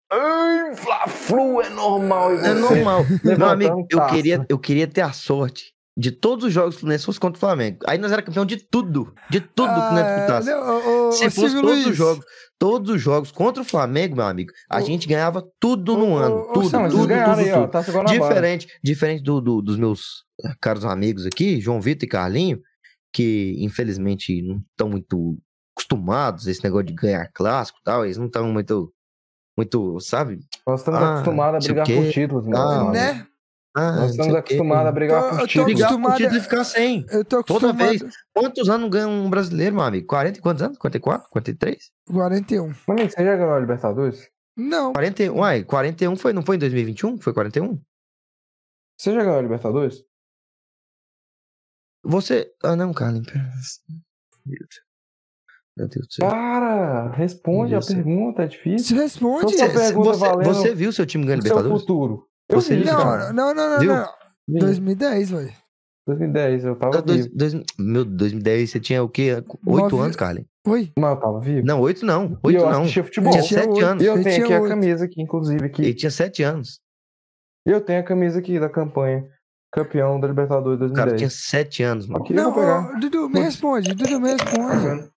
Fla-Flu 0.76 1.62
é 1.62 1.70
normal 1.70 2.32
É 2.34 2.54
normal. 2.54 3.06
Meu 3.24 3.48
amigo, 3.48 3.88
eu 3.90 4.08
queria, 4.08 4.46
eu 4.50 4.60
queria 4.60 4.88
ter 4.88 5.02
a 5.02 5.12
sorte 5.12 5.75
de 5.98 6.12
todos 6.12 6.44
os 6.46 6.52
jogos 6.54 6.76
que 6.76 6.78
o 6.78 6.80
Fluminense 6.82 7.06
fosse 7.06 7.20
contra 7.20 7.38
o 7.38 7.40
Flamengo. 7.40 7.80
Aí 7.88 7.98
nós 7.98 8.12
era 8.12 8.22
campeão 8.22 8.46
de 8.46 8.58
tudo. 8.58 9.14
De 9.30 9.40
tudo 9.40 9.70
que 9.74 9.80
nós 9.80 10.00
Ah, 10.00 10.16
disputasse. 10.16 10.50
não, 10.50 11.12
Se 11.14 11.30
fosse 11.30 11.40
Silvio 11.50 11.62
todos 11.62 11.76
Luiz. 11.76 11.88
os 11.88 11.96
jogos, 11.96 12.26
todos 12.60 12.96
os 12.96 13.02
jogos 13.02 13.32
contra 13.32 13.62
o 13.62 13.66
Flamengo, 13.66 14.16
meu 14.18 14.26
amigo, 14.26 14.52
a 14.70 14.80
Ô, 14.80 14.82
gente 14.82 15.08
ganhava 15.08 15.42
tudo 15.60 15.94
ô, 15.94 15.98
no 15.98 16.16
ano. 16.16 16.48
Tudo, 16.54 16.70
Não, 16.70 16.90
tudo, 16.90 16.92
tudo, 16.92 17.02
tudo, 17.02 17.14
aí, 17.14 17.52
ó, 17.54 17.68
Guanabara. 17.68 18.04
Diferente, 18.12 18.68
diferente 18.84 19.24
do, 19.24 19.40
do- 19.40 19.62
dos 19.62 19.78
meus 19.78 20.26
caros 20.62 20.84
amigos 20.84 21.26
aqui, 21.26 21.62
João 21.62 21.80
Vitor 21.80 22.04
e 22.06 22.10
Carlinho, 22.10 22.60
que 23.14 23.56
infelizmente 23.60 24.42
não 24.42 24.58
estão 24.72 24.90
muito 24.90 25.38
acostumados 25.78 26.46
a 26.48 26.52
esse 26.52 26.62
negócio 26.64 26.88
de 26.88 26.94
ganhar 26.94 27.30
clássico 27.34 27.80
e 27.80 27.84
tal, 27.84 28.04
eles 28.04 28.18
não 28.18 28.26
estão 28.26 28.52
muito, 28.52 28.92
muito, 29.58 29.98
sabe? 30.02 30.40
Nós 30.68 30.82
estamos 30.82 31.00
Ah, 31.02 31.14
acostumados 31.14 31.66
a 31.66 31.72
o 31.72 31.74
brigar 31.74 31.88
por 31.88 32.12
títulos, 32.12 32.46
meu 32.48 32.58
Ah, 32.58 32.76
amigo. 32.76 32.92
Né? 32.92 33.26
Ah, 33.78 33.92
Nós 33.92 34.12
estamos 34.12 34.34
o 34.34 34.38
acostumados 34.38 34.88
a 34.88 34.92
brigar 34.92 35.22
eu 35.34 35.38
tô 35.40 35.48
título. 35.48 35.66
Brigar 35.66 35.90
por 35.90 35.96
acostumado 35.96 36.18
título 36.18 36.36
a- 36.36 36.38
e 36.38 36.42
ficar 36.42 36.64
sem. 36.64 37.06
Eu 37.10 37.26
tô 37.26 37.44
Toda 37.44 37.68
acostumado. 37.72 37.90
vez. 38.00 38.16
Quantos 38.34 38.70
anos 38.70 38.90
ganha 38.90 39.08
um 39.08 39.30
brasileiro, 39.30 39.76
meu 39.76 39.84
amigo? 39.84 40.08
40 40.08 40.40
e 40.40 40.42
quantos 40.42 40.64
anos? 40.64 40.78
44? 40.78 41.30
43? 41.30 41.92
41. 42.08 42.74
Mas 42.88 43.14
você 43.14 43.24
já 43.26 43.36
ganhou 43.36 43.54
a 43.54 43.60
Libertadores? 43.60 44.30
Não. 44.56 44.94
41. 44.94 45.36
Uai, 45.40 45.64
41 45.66 46.16
foi, 46.16 46.32
não 46.32 46.42
foi 46.42 46.56
em 46.56 46.60
2021? 46.60 47.18
Foi 47.20 47.34
41? 47.34 47.78
Você 48.98 49.14
já 49.14 49.22
ganhou 49.24 49.40
a 49.40 49.42
Libertadores? 49.42 50.04
Você. 52.04 52.52
Ah, 52.64 52.76
não, 52.76 52.94
Carlinhos. 52.94 53.28
pera- 53.28 53.44
Meu 54.46 54.58
Deus. 54.60 54.86
Meu 55.78 55.88
Deus 55.90 56.08
do 56.08 56.14
céu. 56.14 56.30
Cara, 56.30 57.12
responde 57.12 57.76
a 57.76 57.80
pergunta, 57.82 58.44
é 58.44 58.48
difícil. 58.48 58.96
Responde. 58.96 59.58
Só 59.58 59.66
Você, 59.68 59.74
pergunta 59.74 60.14
você, 60.14 60.20
valendo 60.20 60.48
você 60.48 60.74
viu 60.74 60.94
seu 60.94 61.06
time 61.06 61.26
ganhando 61.26 61.42
O 61.42 61.44
seu 61.48 61.50
Libertadores? 61.58 61.82
futuro. 61.82 62.30
Eu 62.50 62.62
Você 62.62 62.76
vi, 62.76 62.84
viu. 62.84 62.94
Não, 62.94 63.34
não, 63.34 63.54
não, 63.54 63.70
não, 63.72 63.80
Viu? 63.80 63.94
não. 63.94 64.06
Vi. 64.48 64.60
2010, 64.60 65.32
velho. 65.32 65.54
2010, 66.08 66.66
eu 66.66 66.76
tava 66.76 67.02
dois- 67.02 67.26
vivo. 67.26 67.36
dois- 67.38 67.54
meu, 67.80 68.06
2010 68.06 68.70
você 68.70 68.80
tinha 68.80 69.02
o 69.04 69.10
quê? 69.10 69.34
Oito 69.36 69.58
Nove- 69.66 70.00
anos, 70.00 70.16
Carlinhos? 70.16 70.48
Oi. 70.68 70.92
Mas 71.00 71.10
eu 71.16 71.20
tava 71.20 71.40
vivo. 71.40 71.66
Não, 71.66 71.82
oito 71.82 72.06
não. 72.06 72.38
Oito 72.44 72.60
eu 72.60 72.70
não. 72.70 72.82
assistia 72.82 73.04
futebol. 73.04 73.32
Tinha 73.32 73.44
Tinha 73.44 73.62
sete 73.64 73.82
anos. 73.84 74.04
E 74.04 74.06
eu 74.08 74.16
Eu 74.16 74.24
tenho 74.24 74.36
tinha 74.36 74.46
aqui 74.46 74.54
a 74.54 74.62
oito. 74.62 74.70
camisa 74.70 75.06
aqui, 75.06 75.22
inclusive, 75.22 75.66
aqui. 75.66 75.82
Ele 75.82 75.94
tinha 75.96 76.12
sete 76.12 76.44
anos. 76.44 76.80
Eu 77.66 77.82
tenho 77.82 78.00
a 78.00 78.04
camisa 78.04 78.38
aqui 78.40 78.60
da 78.60 78.70
campanha. 78.70 79.28
Campeão 79.74 80.20
da 80.20 80.28
Libertadores 80.28 80.76
O 80.92 80.94
cara 80.94 81.10
2010. 81.12 81.20
tinha 81.20 81.30
sete 81.30 81.84
anos, 81.84 82.08
mano. 82.08 82.24
Aqui 82.24 82.34
eu 82.34 82.38
Não, 82.38 82.52
vou 82.54 82.62
pegar. 82.62 82.96
ô, 82.96 83.00
Dudu, 83.00 83.28
me 83.30 83.40
responde. 83.42 83.94
Dudu, 83.94 84.20
me 84.22 84.32
responde. 84.32 85.10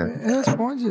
É. 0.00 0.04
Me 0.04 0.32
Responde. 0.36 0.86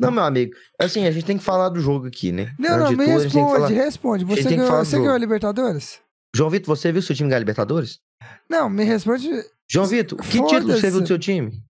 Não, 0.00 0.10
meu 0.12 0.22
amigo. 0.22 0.54
Assim, 0.80 1.06
a 1.06 1.10
gente 1.10 1.26
tem 1.26 1.36
que 1.38 1.44
falar 1.44 1.68
do 1.70 1.80
jogo 1.80 2.06
aqui, 2.06 2.30
né? 2.30 2.54
Não, 2.58 2.78
não, 2.78 2.90
me 2.92 3.04
tudo, 3.04 3.10
a 3.10 3.22
responde, 3.22 3.52
falar- 3.52 3.68
responde. 3.68 4.24
Você 4.24 4.42
ganhou, 4.56 4.70
você 4.84 4.96
ganhou 4.98 5.14
a. 5.14 5.18
Libertadores? 5.18 6.00
João 6.34 6.50
Vitor, 6.50 6.76
você 6.76 6.92
viu 6.92 7.02
seu 7.02 7.16
time 7.16 7.28
ganhar 7.28 7.40
Libertadores? 7.40 8.00
Não, 8.48 8.68
me 8.68 8.84
responde. 8.84 9.28
João 9.68 9.86
Vitor, 9.86 10.18
que 10.18 10.30
título 10.30 10.72
você 10.72 10.90
viu 10.90 11.00
do 11.00 11.06
seu 11.06 11.18
time? 11.18 11.62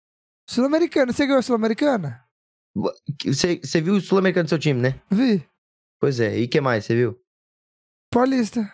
Sul-Americana, 0.48 1.12
você 1.12 1.26
ganhou 1.26 1.38
a 1.38 1.42
Sul-Americana? 1.42 2.22
Você, 3.24 3.60
você 3.62 3.80
viu 3.80 3.94
o 3.94 4.00
Sul-Americano 4.00 4.44
do 4.44 4.48
seu 4.50 4.58
time, 4.58 4.80
né? 4.80 5.00
Vi. 5.10 5.44
Pois 6.00 6.20
é. 6.20 6.38
E 6.38 6.44
o 6.44 6.48
que 6.48 6.60
mais 6.60 6.84
você 6.84 6.94
viu? 6.94 7.18
Paulista. 8.12 8.72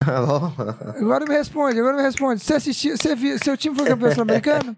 Agora 0.04 1.24
me 1.26 1.34
responde, 1.34 1.78
agora 1.80 1.96
me 1.96 2.02
responde. 2.02 2.40
Você 2.42 2.54
assistiu, 2.54 2.96
você 2.96 3.16
viu, 3.16 3.36
seu 3.42 3.56
time 3.56 3.74
foi 3.74 3.86
campeão 3.86 4.12
sul-americano? 4.12 4.76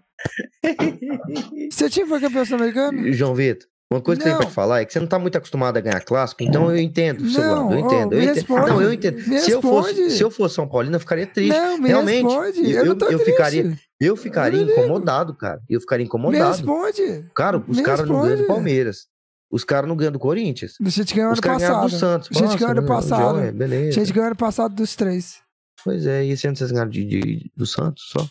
seu 1.71 1.89
time 1.89 2.07
foi 2.07 2.19
campeão 2.19 2.43
sul-americano? 2.43 3.13
João 3.13 3.35
Vitor, 3.35 3.69
uma 3.91 4.01
coisa 4.01 4.21
que 4.21 4.27
eu 4.27 4.31
Não. 4.31 4.37
tenho 4.37 4.47
pra 4.47 4.51
te 4.51 4.55
falar 4.55 4.81
é 4.81 4.85
que 4.85 4.93
você 4.93 4.99
não 4.99 5.07
tá 5.07 5.19
muito 5.19 5.37
acostumado 5.37 5.77
a 5.77 5.81
ganhar 5.81 5.99
clássico, 6.01 6.43
então 6.43 6.69
eu 6.71 6.77
entendo 6.77 7.21
o 7.21 7.29
seu 7.29 7.41
Não, 7.43 7.69
lado. 7.69 7.73
Eu 7.73 7.79
entendo. 7.79 8.13
eu 8.13 8.17
me 8.19 8.23
entendo. 8.25 8.35
responde, 8.35 8.69
Não, 8.69 8.81
eu 8.81 8.93
entendo. 8.93 9.15
me 9.27 9.39
Se 9.39 9.51
eu, 9.51 9.61
fosse, 9.61 10.09
se 10.11 10.23
eu 10.23 10.31
fosse 10.31 10.55
São 10.55 10.67
Paulino, 10.67 10.95
eu 10.95 10.99
ficaria 10.99 11.27
triste. 11.27 11.51
Não, 11.57 11.77
me 11.77 11.87
Realmente, 11.89 12.23
responde. 12.25 12.71
Eu, 12.71 12.85
eu- 12.85 12.97
eu 13.11 13.19
ficaria- 13.19 13.77
Eu 13.99 14.15
ficaria 14.17 14.59
Eu 14.61 14.67
incomodado, 14.71 15.35
cara. 15.35 15.61
Eu 15.69 15.79
ficaria 15.79 16.03
Me 16.03 16.07
incomodado. 16.07 16.51
responde. 16.57 17.25
Cara, 17.35 17.63
os 17.67 17.77
Me 17.77 17.83
caras 17.83 18.07
não 18.07 18.21
ganham 18.21 18.37
do. 18.37 18.47
Palmeiras. 18.47 19.05
Os 19.51 19.63
caras 19.63 19.87
não 19.87 19.95
ganham 19.95 20.11
do 20.13 20.17
Corinthians. 20.19 20.73
Deixa 20.79 21.01
eu 21.01 21.05
te 21.05 21.13
ganhar 21.13 21.31
Os 21.31 21.37
ano 21.39 21.41
ganharam 21.41 21.75
do 21.75 21.81
passado. 21.83 21.99
Santos. 21.99 22.29
Gente, 22.31 22.43
Nossa, 22.45 22.57
ganhou 22.57 22.71
ano 22.71 22.87
passado. 22.87 23.37
joia, 23.37 23.51
Beleza. 23.51 23.91
Gente, 23.91 24.13
ganhou 24.13 24.27
ano 24.27 24.35
passado 24.35 24.73
dos 24.73 24.95
três. 24.95 25.35
Pois 25.83 26.07
é, 26.07 26.23
e 26.25 26.31
esse 26.31 26.47
ano 26.47 26.55
vocês 26.55 26.71
ganharam 26.71 26.89
de, 26.89 27.03
de- 27.05 27.51
do 27.55 27.65
Santos 27.67 28.03
só? 28.09 28.25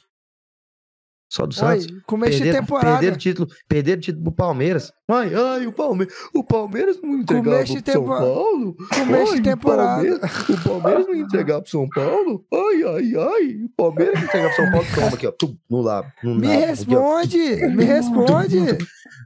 Só 1.30 1.46
do 1.46 1.52
Oi, 1.52 1.54
Santos? 1.54 1.86
de 1.86 2.02
Perderam, 2.38 2.60
temporada. 2.60 2.90
perderam 2.90 3.14
o 3.14 3.18
título, 3.18 3.48
perderam 3.68 4.00
título 4.00 4.24
pro 4.24 4.32
Palmeiras. 4.32 4.92
Ai, 5.08 5.32
ai, 5.32 5.64
o 5.66 5.72
Palmeiras, 5.72 6.12
o 6.34 6.42
Palmeiras 6.42 7.00
não 7.00 7.14
entregava 7.18 7.56
Começo 7.64 7.72
pro 7.82 7.92
São 7.92 8.02
tempo- 8.02 8.08
Paulo. 8.18 8.76
Começo 8.92 9.34
de 9.36 9.42
temporada. 9.42 10.02
O 10.02 10.18
Palmeiras, 10.18 10.48
o 10.48 10.68
Palmeiras 10.68 11.06
não 11.06 11.14
entregava 11.14 11.62
pro 11.62 11.70
São 11.70 11.88
Paulo. 11.88 12.44
Ai, 12.52 12.82
ai, 12.82 13.12
ai. 13.16 13.64
O 13.64 13.68
Palmeiras 13.76 14.14
não 14.16 14.24
entregava 14.24 14.54
pro 14.54 14.56
São 14.64 14.70
Paulo. 14.72 14.86
Toma 14.92 15.06
aqui, 15.08 15.26
ó. 15.28 15.30
Tum, 15.30 15.56
no 15.70 15.80
lábio. 15.80 16.12
No 16.24 16.34
Me 16.34 16.48
lábio, 16.48 16.64
aqui, 16.64 16.96
ó. 16.96 17.16
responde, 17.16 17.38
me 17.76 17.84
responde. 17.84 18.78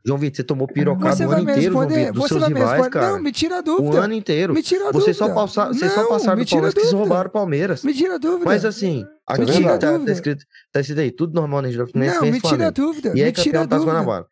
João 0.05 0.19
Vitor, 0.19 0.37
você 0.37 0.45
tomou 0.45 0.67
pirocada 0.69 1.17
Você 1.17 1.27
o 1.27 1.31
ano 1.31 1.41
inteiro, 1.51 1.73
João. 1.73 1.89
Vitor, 1.89 2.13
dos 2.13 2.23
Você 2.23 2.29
seus 2.29 2.47
rivais, 2.49 2.71
responder. 2.71 2.91
cara. 2.91 3.11
Não, 3.13 3.21
me 3.23 3.33
tira 3.33 3.55
a 3.57 3.59
O 3.59 3.63
dúvida. 3.63 4.01
ano 4.01 4.15
inteiro. 4.15 4.55
Me 4.55 4.63
tira 4.63 4.89
a 4.89 4.93
Vocês 4.93 5.17
só 5.17 5.25
dúvida. 5.27 5.41
passaram, 5.43 5.75
vocês 5.75 5.93
só 5.93 6.09
passaram 6.09 6.39
do 6.39 6.45
tira 6.45 6.59
a 6.59 6.63
Palmeiras 6.63 6.75
que 6.75 6.81
dúvida. 6.81 6.99
roubaram 6.99 7.29
o 7.29 7.33
Palmeiras. 7.33 7.85
Me 7.85 7.95
tira 7.95 8.15
a 8.15 8.19
dúvida. 8.19 8.45
Mas 8.45 8.65
assim, 8.65 9.05
aqui 9.27 9.41
Me 9.41 9.47
tira 9.53 9.75
a 9.75 9.79
tá, 9.79 9.87
tá 9.87 9.93
dúvida. 9.93 10.13
escrito, 10.13 10.45
tá 10.73 10.81
escrito 10.81 11.01
aí, 11.01 11.11
tudo 11.11 11.35
normal 11.35 11.63
na 11.63 11.69
região 11.69 11.87
Fluminense, 11.87 12.17
Não, 12.17 12.23
me 12.27 12.33
tira 12.33 12.47
a 12.47 12.49
Flamengo. 12.51 12.73
dúvida. 12.73 13.09
E 13.15 13.21
aí 13.23 13.27
me 13.27 13.33
tira 13.33 13.59
a 13.59 13.63
campeão 13.63 13.69
tá 13.69 13.77
dúvida. 13.77 13.93
Guanabara. 13.93 14.27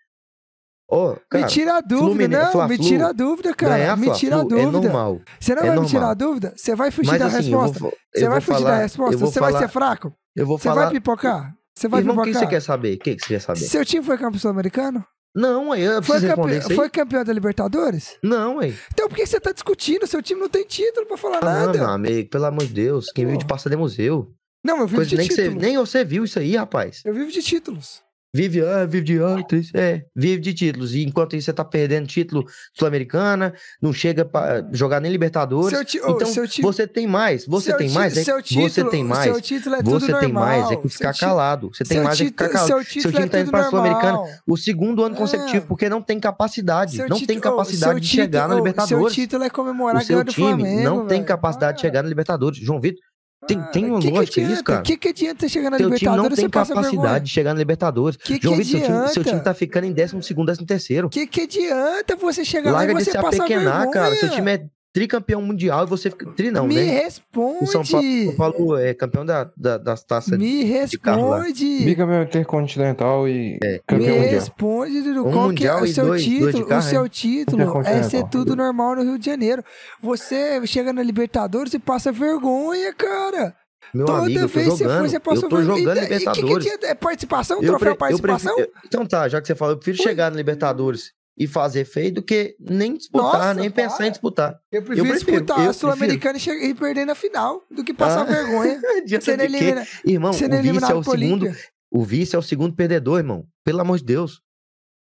Ô, 0.91 1.17
cara, 1.31 1.45
me 1.45 1.51
tira 1.51 1.77
a 1.77 1.81
dúvida, 1.81 2.05
Fluminense- 2.07 2.45
não, 2.45 2.53
Fla-Flu, 2.53 2.77
me 2.79 2.85
tira 2.85 3.07
a 3.09 3.13
dúvida, 3.13 3.55
cara. 3.55 3.77
ganhar 3.79 3.97
me 3.97 4.11
tira 4.13 4.37
a 4.37 4.41
é 4.41 4.45
dúvida. 4.45 4.71
normal. 4.73 5.21
Você 5.41 5.55
não 5.55 5.63
é 5.63 5.67
vai 5.69 5.79
me 5.81 5.87
tirar 5.87 6.01
normal. 6.01 6.11
a 6.11 6.15
dúvida? 6.15 6.53
Você 6.55 6.75
vai 6.77 6.91
fugir 6.91 7.11
Mas 7.11 7.19
da 7.19 7.27
assim, 7.29 7.37
resposta? 7.37 7.79
vou, 7.79 7.93
Você 8.15 8.21
vai 8.21 8.31
vou 8.33 8.41
fugir 8.43 8.59
falar, 8.63 8.71
da 8.77 8.83
resposta? 8.83 9.17
Você 9.17 9.39
falar, 9.41 9.53
vai 9.53 9.63
ser 9.63 9.69
fraco? 9.69 10.13
eu 10.37 10.47
vou 10.47 10.59
Você 10.59 10.65
falar, 10.69 10.83
vai 10.85 10.91
pipocar? 10.93 11.55
Você 11.75 11.89
vai 11.89 12.01
Irmão, 12.01 12.15
o 12.17 12.19
que 12.19 12.25
pipocar? 12.27 12.43
você 12.49 12.55
quer 12.55 12.61
saber? 12.61 12.95
O 12.95 12.99
que 12.99 13.13
você 13.19 13.27
quer 13.29 13.41
saber? 13.41 13.61
Seu 13.61 13.85
time 13.87 14.05
foi 14.05 14.19
campeão 14.19 14.39
sul-americano? 14.39 15.03
Não, 15.35 15.73
aí 15.73 15.83
eu 15.83 16.03
Foi, 16.03 16.21
campe... 16.21 16.75
foi 16.75 16.91
campeão 16.91 17.25
da 17.25 17.33
Libertadores? 17.33 18.19
Não, 18.23 18.59
aí. 18.59 18.75
Então 18.93 19.09
por 19.09 19.17
que 19.17 19.27
você 19.27 19.41
tá 19.41 19.51
discutindo? 19.53 20.07
Seu 20.07 20.23
time 20.23 20.41
não 20.41 20.49
tem 20.49 20.65
título 20.65 21.07
pra 21.07 21.17
falar 21.17 21.39
Ah, 21.39 21.45
não, 21.45 21.67
nada. 21.67 21.79
meu 21.79 21.89
amigo, 21.89 22.29
pelo 22.29 22.45
amor 22.45 22.67
de 22.67 22.73
Deus. 22.75 23.11
Quem 23.15 23.25
vive 23.25 23.39
de 23.39 23.47
passa 23.47 23.71
de 23.71 23.77
museu. 23.77 24.31
Não, 24.65 24.79
eu 24.81 24.87
vivo 24.87 24.97
Coisa 24.97 25.11
de 25.11 25.17
nem, 25.17 25.27
que 25.29 25.35
você, 25.35 25.43
títulos. 25.45 25.63
nem 25.63 25.77
você 25.79 26.05
viu 26.05 26.25
isso 26.25 26.39
aí, 26.39 26.55
rapaz. 26.57 27.01
Eu 27.05 27.15
vivo 27.15 27.31
de 27.31 27.43
títulos. 27.43 28.03
Vive, 28.35 28.63
ah, 28.65 28.87
vive 28.87 29.05
de 29.05 29.45
triste. 29.47 29.77
É, 29.77 30.07
vive 30.17 30.41
de 30.41 30.55
títulos. 30.55 30.95
E 30.95 31.03
enquanto 31.05 31.37
isso 31.37 31.45
você 31.45 31.53
tá 31.53 31.63
perdendo 31.63 32.07
título 32.07 32.47
sul-americana, 32.73 33.53
não 33.81 33.93
chega 33.93 34.25
pra 34.25 34.67
jogar 34.73 35.01
nem 35.01 35.13
Libertadores. 35.13 35.79
Ti- 35.87 35.99
então, 36.03 36.47
ti- 36.47 36.63
você 36.63 36.87
tem 36.87 37.07
mais. 37.07 37.45
Você 37.47 37.77
tem 37.77 37.89
ti- 37.89 37.95
mais. 37.95 38.17
É, 38.17 38.23
título, 38.43 38.71
você 38.71 38.85
tem 38.85 39.05
mais. 39.05 39.25
Seu 39.25 39.39
título 39.41 39.75
é 39.77 39.83
Você 39.83 40.07
tem 40.07 40.33
normal. 40.33 40.45
mais 40.47 40.71
é 40.71 40.77
que 40.77 40.89
ficar 40.89 41.13
calado. 41.15 41.69
Você 41.75 41.85
tem 41.85 41.99
seu 41.99 42.05
mais 42.05 42.19
é 42.19 42.25
que 42.25 42.31
ficar 42.31 42.45
título- 42.47 42.53
calado. 42.67 42.69
Seu 42.69 42.79
Seu 42.79 42.93
título 43.03 43.13
time 43.13 43.27
é 43.27 43.29
tá 43.29 43.41
indo 43.41 43.51
pra 43.51 43.69
Sul-Americana 43.69 44.19
o 44.47 44.57
segundo 44.57 45.05
ano 45.05 45.15
consecutivo, 45.15 45.65
É. 45.65 45.69
porque 45.69 45.89
não 45.91 46.01
tem 46.01 46.19
capacidade. 46.19 46.93
Seu 46.97 47.09
não 47.11 47.17
título- 47.19 47.27
tem 47.27 47.39
capacidade 47.39 48.01
de 48.01 48.07
chegar 48.07 48.49
na 48.49 48.55
título- 48.55 48.59
Libertadores. 48.67 49.15
Seu 49.15 49.25
título 49.25 49.45
é 49.45 49.51
comemorar 49.51 50.01
O 50.03 50.05
seu 50.07 50.25
time 50.25 50.33
Flamengo, 50.55 50.83
não 50.83 51.07
tem 51.07 51.23
capacidade 51.23 51.77
de 51.77 51.83
Para. 51.83 51.89
chegar 51.91 52.03
na 52.03 52.09
Libertadores. 52.09 52.59
João 52.59 52.81
Vitor, 52.81 53.03
tem, 53.47 53.59
Para. 53.59 53.71
tem 53.71 53.85
uma 53.87 53.99
Que 54.01 54.07
que 54.07 54.13
lógica 54.13 54.41
adianta? 54.41 54.55
isso, 54.55 54.65
cara. 54.65 54.81
O 54.81 54.83
que, 54.83 54.97
que 54.97 55.09
adianta 55.09 55.41
você 55.41 55.49
chegar 55.49 55.71
na 55.71 55.77
Seu 55.79 55.87
time 55.91 55.91
não 56.07 56.15
Libertadores 56.17 56.37
tem 56.37 56.49
capacidade 56.51 57.25
de 57.25 57.31
chegar 57.31 57.53
na 57.55 57.59
Libertadores. 57.59 58.17
Que 58.17 58.39
que 58.39 58.43
João 58.45 58.57
Vitor, 58.57 58.81
seu 58.81 58.87
time, 58.89 59.09
seu 59.09 59.25
time 59.25 59.41
tá 59.41 59.55
ficando 59.55 59.85
em 59.87 59.93
12 59.93 60.23
segundo, 60.23 60.47
13 60.47 60.65
terceiro. 60.67 61.07
O 61.07 61.11
que, 61.11 61.27
que 61.27 61.41
adianta 61.43 62.17
você 62.17 62.45
chegar 62.45 62.73
Larga 62.73 62.93
lá 62.93 62.99
de 62.99 63.03
e 63.03 63.05
se 63.07 63.13
você 63.13 63.23
passa 63.23 63.43
apequenar, 63.43 63.83
vergonha? 63.83 63.91
cara. 63.93 64.15
Seu 64.17 64.31
time 64.31 64.51
é 64.55 64.65
tricampeão 64.93 65.41
mundial 65.41 65.85
e 65.85 65.87
você 65.89 66.11
fica. 66.11 66.27
Tri 66.33 66.51
não, 66.51 66.67
Me 66.67 66.75
né? 66.75 66.83
responde. 66.83 67.65
O 67.65 67.67
São 67.67 67.83
Paulo, 67.85 68.07
São 68.27 68.37
Paulo 68.37 68.77
é 68.77 68.93
campeão 68.95 69.25
da, 69.25 69.51
da- 69.57 69.79
das 69.79 70.05
taças. 70.05 70.39
Me 70.39 70.65
responde. 70.65 71.85
Bicampeão 71.85 72.23
intercontinental 72.23 73.29
e 73.29 73.59
Me 73.63 73.79
campeão 73.87 74.15
mundial. 74.17 74.31
responde, 74.31 75.03
Dudu. 75.03 75.27
Um 75.29 75.33
Qual 75.33 75.53
que 75.53 75.67
é 75.67 75.75
o 75.75 75.87
seu 75.87 76.07
dois- 76.07 76.25
dois 76.27 76.55
título? 76.55 76.67
carro, 76.67 76.81
o 76.81 76.85
seu 76.85 77.05
é? 77.05 77.09
título 77.09 77.83
é 77.87 78.03
ser 78.03 78.25
tudo 78.29 78.55
normal 78.55 78.97
no 78.97 79.03
Rio 79.03 79.19
de 79.19 79.27
Janeiro. 79.27 79.65
Você 80.03 80.65
chega 80.67 80.93
na 80.93 81.03
Libertadores 81.03 81.73
e 81.75 81.79
passa 81.79 82.13
vergonha, 82.13 82.93
cara. 82.93 83.55
Meu 83.95 84.07
Toda 84.07 84.21
amigo, 84.21 84.41
eu 84.41 84.49
tô 84.49 84.55
vez 84.55 84.69
que 84.69 84.77
você 84.77 84.85
foi, 84.85 85.09
você 85.09 85.17
Eu 85.45 85.49
tô 85.49 85.63
jogando 85.63 85.99
E- 85.99 86.03
e 86.03 86.07
que 86.07 86.09
que 86.09 86.41
Libertadores. 86.43 86.67
É 86.85 86.95
participação? 86.95 87.57
Eu 87.59 87.63
troféu 87.69 87.79
pre- 87.79 87.91
eu 87.91 87.97
participação? 87.97 88.55
prefiro- 88.55 88.77
Então 88.87 89.05
tá, 89.07 89.29
já 89.29 89.41
que 89.41 89.47
você 89.47 89.55
falou, 89.55 89.75
eu 89.75 89.79
prefiro 89.79 90.03
chegar 90.03 90.31
na 90.31 90.37
Libertadores 90.37 91.13
e 91.37 91.47
fazer 91.47 91.85
feio 91.85 92.13
do 92.15 92.23
que 92.23 92.55
nem 92.61 92.95
disputar, 92.97 93.33
Nossa, 93.33 93.55
nem 93.55 93.71
pensar 93.71 93.97
para. 93.97 94.07
em 94.07 94.11
disputar. 94.11 94.59
Eu 94.71 94.83
prefiro, 94.83 95.09
prefiro, 95.09 95.33
disputar 95.41 95.65
eu 95.65 95.71
a 95.71 95.73
Sul-Americana 95.73 96.39
e, 96.39 96.75
perder 96.75 97.05
na 97.07 97.15
final 97.15 97.63
do 97.71 97.83
que 97.83 97.95
passar 97.95 98.23
Ah. 98.23 98.25
vergonha. 98.25 98.81
Sendo 99.21 99.39
quê? 99.39 99.45
elimina- 99.45 99.87
Irmão, 100.05 100.33
sendo 100.33 100.57
o 100.57 100.63
vice 100.63 100.85
é 100.91 100.95
o 100.95 101.03
segundo. 101.03 101.43
Olímpia. 101.45 101.57
O 101.91 102.05
vice 102.05 102.37
é 102.37 102.39
o 102.39 102.43
segundo 102.43 102.75
perdedor, 102.75 103.19
irmão. 103.19 103.45
Pelo 103.65 103.81
amor 103.81 103.99
de 103.99 104.05
Deus. 104.05 104.41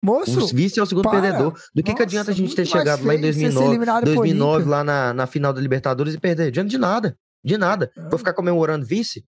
Moço, 0.03 0.43
O 0.43 0.47
vice 0.47 0.79
é 0.79 0.83
o 0.83 0.85
segundo 0.85 1.03
para. 1.09 1.21
perdedor. 1.21 1.53
Do 1.73 1.81
que, 1.81 1.93
que 1.93 2.01
adianta 2.01 2.31
a 2.31 2.33
gente 2.33 2.53
ter 2.55 2.65
chegado 2.65 3.05
lá 3.05 3.15
em 3.15 3.19
feio 3.19 3.33
você 3.33 3.39
ser 3.39 3.45
2009, 3.45 3.69
eliminado 3.69 4.03
pro 4.03 4.13
2009 4.15 4.55
Olímpia. 4.55 4.71
lá 4.71 4.83
na, 4.83 5.13
na 5.13 5.27
final 5.27 5.53
da 5.53 5.61
Libertadores 5.61 6.13
e 6.13 6.19
perder? 6.19 6.47
Adianta 6.47 6.69
de 6.69 6.77
nada. 6.77 7.17
De 7.43 7.57
nada. 7.57 7.89
Ah. 7.97 8.09
Vou 8.09 8.17
ficar 8.19 8.33
comemorando 8.33 8.85
vice? 8.85 9.23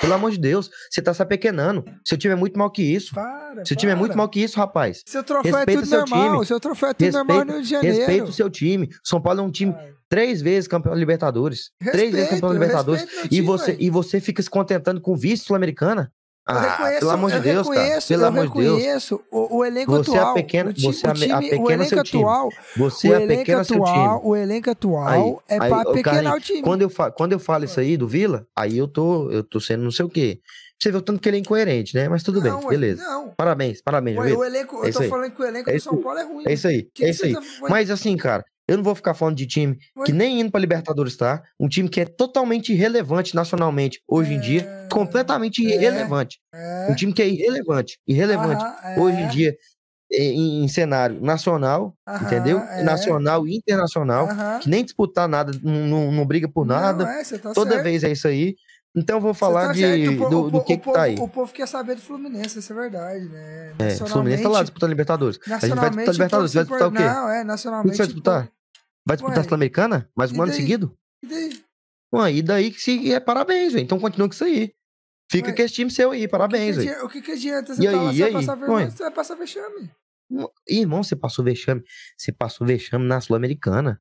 Pelo 0.00 0.12
amor 0.14 0.30
de 0.32 0.38
Deus. 0.38 0.70
Você 0.90 1.00
tá 1.00 1.14
se 1.14 1.22
apequenando. 1.22 1.84
Seu 2.04 2.18
time 2.18 2.32
é 2.32 2.36
muito 2.36 2.58
mal 2.58 2.70
que 2.70 2.82
isso. 2.82 3.14
para, 3.14 3.64
Seu 3.64 3.76
time 3.76 3.92
é 3.92 3.94
muito 3.94 4.16
mal 4.16 4.28
que 4.28 4.40
isso, 4.42 4.56
rapaz. 4.58 5.02
Seu 5.06 5.22
troféu 5.22 5.54
Respeita 5.54 5.72
é 5.72 5.74
tudo 5.82 5.86
seu 5.88 5.98
normal. 6.00 6.32
time. 6.34 6.46
Seu 6.46 6.60
troféu 6.60 6.88
é 6.90 6.94
tudo 6.94 7.12
normal 7.12 7.44
no 7.44 7.52
Rio 7.52 7.62
de 7.62 7.68
Janeiro. 7.70 7.96
Respeita 7.98 8.24
o 8.24 8.32
seu 8.32 8.50
time. 8.50 8.88
São 9.02 9.20
Paulo 9.20 9.40
é 9.40 9.42
um 9.42 9.50
time 9.50 9.74
três 10.08 10.42
vezes 10.42 10.66
campeão 10.68 10.92
da 10.94 10.98
Libertadores. 10.98 11.70
três 11.92 12.12
vezes 12.12 12.30
campeão 12.30 12.52
da 12.52 12.58
Respeito, 12.58 12.60
Libertadores. 12.60 13.00
respeito 13.02 13.16
meu 13.20 13.26
E 13.26 13.28
time, 13.36 13.46
você, 13.46 13.76
e 13.80 13.90
você 13.90 14.20
fica 14.20 14.42
se 14.42 14.50
contentando 14.50 15.00
com 15.00 15.16
vice 15.16 15.44
sul-americana? 15.44 16.12
Eu 16.46 16.54
Ah, 16.54 16.92
pelo 17.00 17.10
amor 17.10 17.30
de 17.30 17.36
eu 17.38 17.42
Deus, 17.42 17.68
cara. 17.68 17.80
reconheço, 17.80 18.08
Pelo 18.08 18.22
eu 18.22 18.26
amor 18.28 18.48
de 18.50 18.58
Deus. 18.58 19.10
o, 19.12 19.22
o 19.56 19.64
elenco 19.64 19.90
Você 19.92 20.10
atual. 20.10 20.30
apequena- 20.32 20.70
o 20.70 20.72
ti- 20.74 20.82
você 20.82 21.06
o 21.06 21.12
time, 21.14 21.32
o 21.32 21.36
apequena 21.36 21.72
elenco 21.72 21.88
seu 21.88 22.02
time. 22.04 22.22
atual, 22.22 22.48
Você 22.76 23.08
é 23.12 23.26
pequeno 23.26 23.64
seu 23.64 23.76
atual, 23.82 24.18
time. 24.18 24.28
o 24.30 24.36
elenco 24.36 24.70
atual 24.70 25.08
Aí- 25.08 25.56
é 25.56 25.62
aí, 25.62 25.70
pra 25.70 25.92
pequenar 25.92 26.36
o 26.36 26.40
time. 26.40 26.60
Quando 26.62 26.82
eu, 26.82 26.90
fa- 26.90 27.10
quando 27.10 27.32
eu 27.32 27.38
falo 27.38 27.64
isso 27.64 27.80
aí 27.80 27.96
do 27.96 28.06
Vila, 28.06 28.46
aí 28.54 28.76
eu 28.76 28.86
tô, 28.86 29.30
eu 29.30 29.42
tô 29.42 29.58
sendo 29.58 29.84
não 29.84 29.90
sei 29.90 30.04
o 30.04 30.08
quê. 30.10 30.38
Você 30.78 30.90
vê 30.90 30.98
o 30.98 31.00
tanto 31.00 31.18
que 31.20 31.28
ele 31.30 31.38
é 31.38 31.40
incoerente, 31.40 31.94
né? 31.96 32.10
Mas 32.10 32.22
tudo 32.22 32.42
bem, 32.42 32.50
Não, 32.52 32.58
ué, 32.64 32.68
beleza. 32.68 33.02
Não. 33.02 33.30
Parabéns, 33.34 33.80
parabéns, 33.80 34.18
Ué, 34.18 34.32
o 34.34 34.44
elenco, 34.44 34.84
É 34.84 34.88
eu 34.88 34.92
tô 34.92 35.02
falando 35.04 35.30
que 35.30 35.40
o 35.40 35.46
elenco 35.46 35.70
É 35.70 35.74
do 35.76 35.80
São. 35.80 35.96
Paulo 35.96 36.18
é 36.18 36.24
ruim. 36.24 36.44
É 36.46 36.52
isso 36.52 36.68
aí, 36.68 36.86
é 37.00 37.08
isso 37.10 37.24
aí. 37.24 37.34
Mas 37.70 37.90
assim, 37.90 38.14
cara, 38.18 38.44
Eu 38.66 38.78
não 38.78 38.84
vou 38.84 38.94
ficar 38.94 39.14
falando 39.14 39.36
de 39.36 39.46
time 39.46 39.78
que 40.04 40.12
nem 40.12 40.40
indo 40.40 40.50
pra 40.50 40.60
Libertadores 40.60 41.16
tá. 41.16 41.42
Um 41.60 41.68
time 41.68 41.88
que 41.88 42.00
é 42.00 42.04
totalmente 42.04 42.72
irrelevante 42.72 43.34
nacionalmente 43.34 44.00
hoje 44.08 44.32
em 44.34 44.40
dia, 44.40 44.62
É, 44.62 44.88
completamente 44.90 45.64
é, 45.66 45.74
irrelevante. 45.74 46.40
É. 46.52 46.88
Um 46.90 46.94
time 46.94 47.12
que 47.12 47.22
é 47.22 47.28
irrelevante, 47.28 47.98
irrelevante 48.06 48.64
hoje 48.98 49.20
em 49.20 49.28
dia 49.28 49.56
em, 50.10 50.64
em 50.64 50.68
cenário 50.68 51.20
nacional, 51.20 51.94
entendeu? 52.22 52.60
Nacional 52.84 53.46
e 53.46 53.56
internacional, 53.56 54.28
que 54.60 54.68
nem 54.68 54.84
disputar 54.84 55.28
nada, 55.28 55.52
não, 55.62 56.10
não, 56.10 56.26
briga 56.26 56.48
por 56.48 56.64
nada. 56.64 57.04
Tá 57.04 57.52
Toda 57.52 57.82
vez 57.82 58.04
é 58.04 58.12
isso 58.12 58.28
aí. 58.28 58.54
Então 58.96 59.16
eu 59.16 59.20
vou 59.20 59.34
Você 59.34 59.40
falar 59.40 59.66
tá 59.68 59.72
de, 59.72 59.80
certo, 59.80 60.24
o 60.24 60.30
do, 60.30 60.40
o 60.44 60.50
do 60.50 60.58
po- 60.60 60.64
que, 60.64 60.72
o 60.74 60.76
que 60.78 60.84
povo, 60.84 60.96
tá 60.96 61.02
aí. 61.02 61.14
O 61.18 61.28
povo 61.28 61.52
quer 61.52 61.66
saber 61.66 61.96
do 61.96 62.00
Fluminense, 62.00 62.58
isso 62.60 62.72
é 62.72 62.76
verdade, 62.76 63.24
né? 63.28 63.74
É, 63.78 64.02
o 64.02 64.06
Fluminense 64.06 64.42
tá 64.44 64.48
lá 64.48 64.62
disputando 64.62 64.90
Libertadores. 64.90 65.38
A 65.38 65.40
gente 65.40 65.50
vai 65.50 65.68
nacionalmente, 65.68 66.10
disputar 66.10 66.12
Libertadores. 66.14 66.50
o 66.50 66.54
Vai 66.54 66.64
disputar 66.64 66.88
o 66.88 66.92
quê? 66.92 67.02
Não, 67.02 67.28
é, 67.28 67.38
O 67.38 67.40
que 67.40 67.44
nacionalmente. 67.44 67.96
você 67.96 67.98
vai 68.02 68.06
disputar? 68.06 68.52
Vai 69.06 69.16
disputar 69.16 69.38
a 69.38 69.40
Ué, 69.40 69.44
Sul-Americana? 69.48 70.10
Mais 70.16 70.30
um 70.30 70.36
e 70.36 70.38
ano 70.38 70.46
daí? 70.46 70.56
seguido? 70.56 70.96
E 71.22 71.26
daí? 71.26 71.64
Ué, 72.14 72.32
e 72.34 72.42
daí 72.42 72.70
que 72.70 72.80
se 72.80 73.12
é 73.12 73.18
parabéns, 73.18 73.72
velho. 73.72 73.82
Então 73.84 73.98
continua 73.98 74.28
com 74.28 74.34
isso 74.34 74.44
aí. 74.44 74.72
Fica 75.30 75.48
Ué, 75.48 75.54
com 75.56 75.62
esse 75.62 75.74
time 75.74 75.90
seu 75.90 76.12
aí, 76.12 76.28
parabéns, 76.28 76.76
o 76.76 76.80
que, 76.80 76.86
que, 76.86 76.92
velho. 76.94 77.04
o 77.06 77.08
que, 77.08 77.22
que 77.22 77.32
adianta 77.32 77.72
E 77.72 77.76
você 77.76 77.82
tá 77.82 77.90
aí, 77.90 77.96
lá, 77.96 78.12
e 78.12 78.16
você 78.16 78.24
aí? 78.24 78.32
passar 78.32 78.54
vergonha, 78.54 78.90
você 78.90 79.02
vai 79.02 79.10
passar 79.12 79.34
vexame. 79.34 79.90
Ih, 80.68 80.80
Irmão, 80.80 81.02
você 81.02 81.16
passou 81.16 81.44
vexame. 81.44 81.82
Você 82.16 82.30
passou 82.32 82.64
vexame 82.66 83.04
na 83.04 83.20
Sul-Americana. 83.20 84.00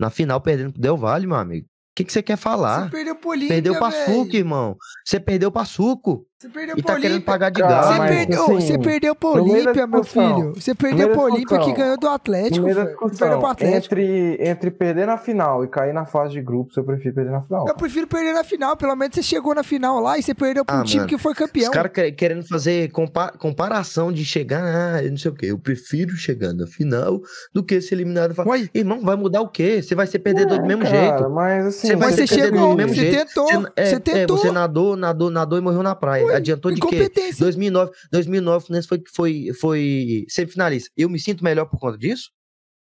Na 0.00 0.08
final, 0.10 0.40
perdendo 0.40 0.72
pro 0.72 0.80
Del 0.82 0.96
Valle, 0.96 1.26
meu 1.26 1.36
amigo. 1.36 1.68
O 1.94 1.96
que, 1.96 2.02
que 2.02 2.12
você 2.12 2.24
quer 2.24 2.36
falar? 2.36 2.86
Você 2.86 2.90
perdeu 2.90 3.14
pro 3.14 3.30
Olímpia, 3.30 3.54
Perdeu 3.54 3.78
pra 3.78 3.88
velho. 3.88 4.04
Suco, 4.12 4.34
irmão. 4.34 4.76
Você 5.04 5.20
perdeu 5.20 5.52
pra 5.52 5.64
Suco. 5.64 6.26
Você 6.44 6.48
perdeu 6.50 6.74
E 6.76 6.82
tá 6.82 6.94
querendo 6.96 7.12
Olímpia. 7.12 7.26
pagar 7.32 7.50
de 7.50 7.60
Cara, 7.62 7.72
galo. 7.74 7.86
Você, 7.94 8.14
perdeu, 8.14 8.42
assim, 8.44 8.60
você 8.60 8.78
perdeu 8.78 9.16
Olímpia, 9.24 9.86
meu 9.86 10.04
filho. 10.04 10.52
Você 10.54 10.74
perdeu 10.74 11.10
pro 11.10 11.22
Olímpia 11.22 11.58
que 11.60 11.72
ganhou 11.72 11.96
do 11.96 12.06
Atlético. 12.08 12.66
Você 12.66 13.16
perdeu 13.18 13.38
pro 13.38 13.46
Atlético. 13.48 13.94
entre, 13.94 14.36
entre 14.40 14.70
perder 14.70 15.06
na 15.06 15.16
final 15.16 15.64
e 15.64 15.68
cair 15.68 15.94
na 15.94 16.04
fase 16.04 16.34
de 16.34 16.42
grupos, 16.42 16.76
eu 16.76 16.84
prefiro 16.84 17.14
perder 17.14 17.30
na 17.30 17.40
final. 17.40 17.66
Eu 17.66 17.74
prefiro 17.74 18.06
perder 18.06 18.34
na 18.34 18.44
final. 18.44 18.76
Pelo 18.76 18.94
menos 18.94 19.14
você 19.14 19.22
chegou 19.22 19.54
na 19.54 19.62
final 19.62 20.00
lá 20.00 20.18
e 20.18 20.22
você 20.22 20.34
perdeu 20.34 20.64
pra 20.66 20.76
um 20.76 20.80
Ah, 20.80 20.84
time 20.84 20.98
mano, 21.00 21.08
que 21.08 21.16
foi 21.18 21.32
Os 21.32 21.38
campeão. 21.38 21.70
caras 21.72 21.90
que- 21.92 22.12
querendo 22.12 22.46
fazer 22.46 22.90
compa- 22.90 23.32
comparação 23.38 24.12
de 24.12 24.22
chegar, 24.24 24.62
ah, 24.62 25.02
não 25.02 25.16
sei 25.16 25.30
o 25.30 25.34
quê. 25.34 25.46
Eu 25.46 25.58
prefiro 25.58 26.14
chegar 26.14 26.52
na 26.52 26.66
final 26.66 27.20
do 27.54 27.62
que 27.64 27.80
ser 27.80 27.94
eliminado. 27.94 28.34
Fala, 28.34 28.50
Ué, 28.50 28.68
Irmão, 28.74 29.00
vai 29.00 29.16
mudar 29.16 29.40
o 29.40 29.48
quê? 29.48 29.80
Você 29.82 29.94
vai 29.94 30.06
ser 30.06 30.18
perdedor 30.18 30.58
do 30.58 30.66
mesmo 30.66 30.82
Cara, 30.84 30.94
jeito. 30.96 31.30
Mas 31.30 31.66
assim, 31.66 31.86
Você 31.88 31.96
vai 31.96 32.08
mas 32.08 32.16
ser 32.16 32.26
você 32.26 32.34
perdedor 32.36 32.58
chegou, 32.58 32.70
do 32.72 32.76
mesmo 32.76 32.94
você 32.94 33.00
jeito. 33.00 33.26
tentou, 33.28 33.46
Você, 33.46 33.72
é, 33.76 33.84
você 33.86 33.94
é, 33.94 33.98
tentou. 34.00 34.36
você 34.36 34.50
nadou, 34.50 34.96
nadou, 34.96 35.30
nadou 35.30 35.58
e 35.58 35.62
morreu 35.62 35.82
na 35.82 35.94
praia. 35.94 36.24
Ué, 36.26 36.33
Adiantou 36.36 36.70
de 36.72 36.80
quê? 36.80 36.86
Incompetência. 36.86 37.44
2009, 37.44 37.92
2009 38.12 38.56
o 38.56 38.60
Fluminense 38.66 38.88
foi, 38.88 39.02
foi, 39.14 39.46
foi 39.60 40.24
semifinalista. 40.28 40.90
Eu 40.96 41.08
me 41.08 41.18
sinto 41.18 41.42
melhor 41.44 41.66
por 41.66 41.78
conta 41.78 41.96
disso? 41.98 42.30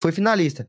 Foi 0.01 0.11
finalista. 0.11 0.67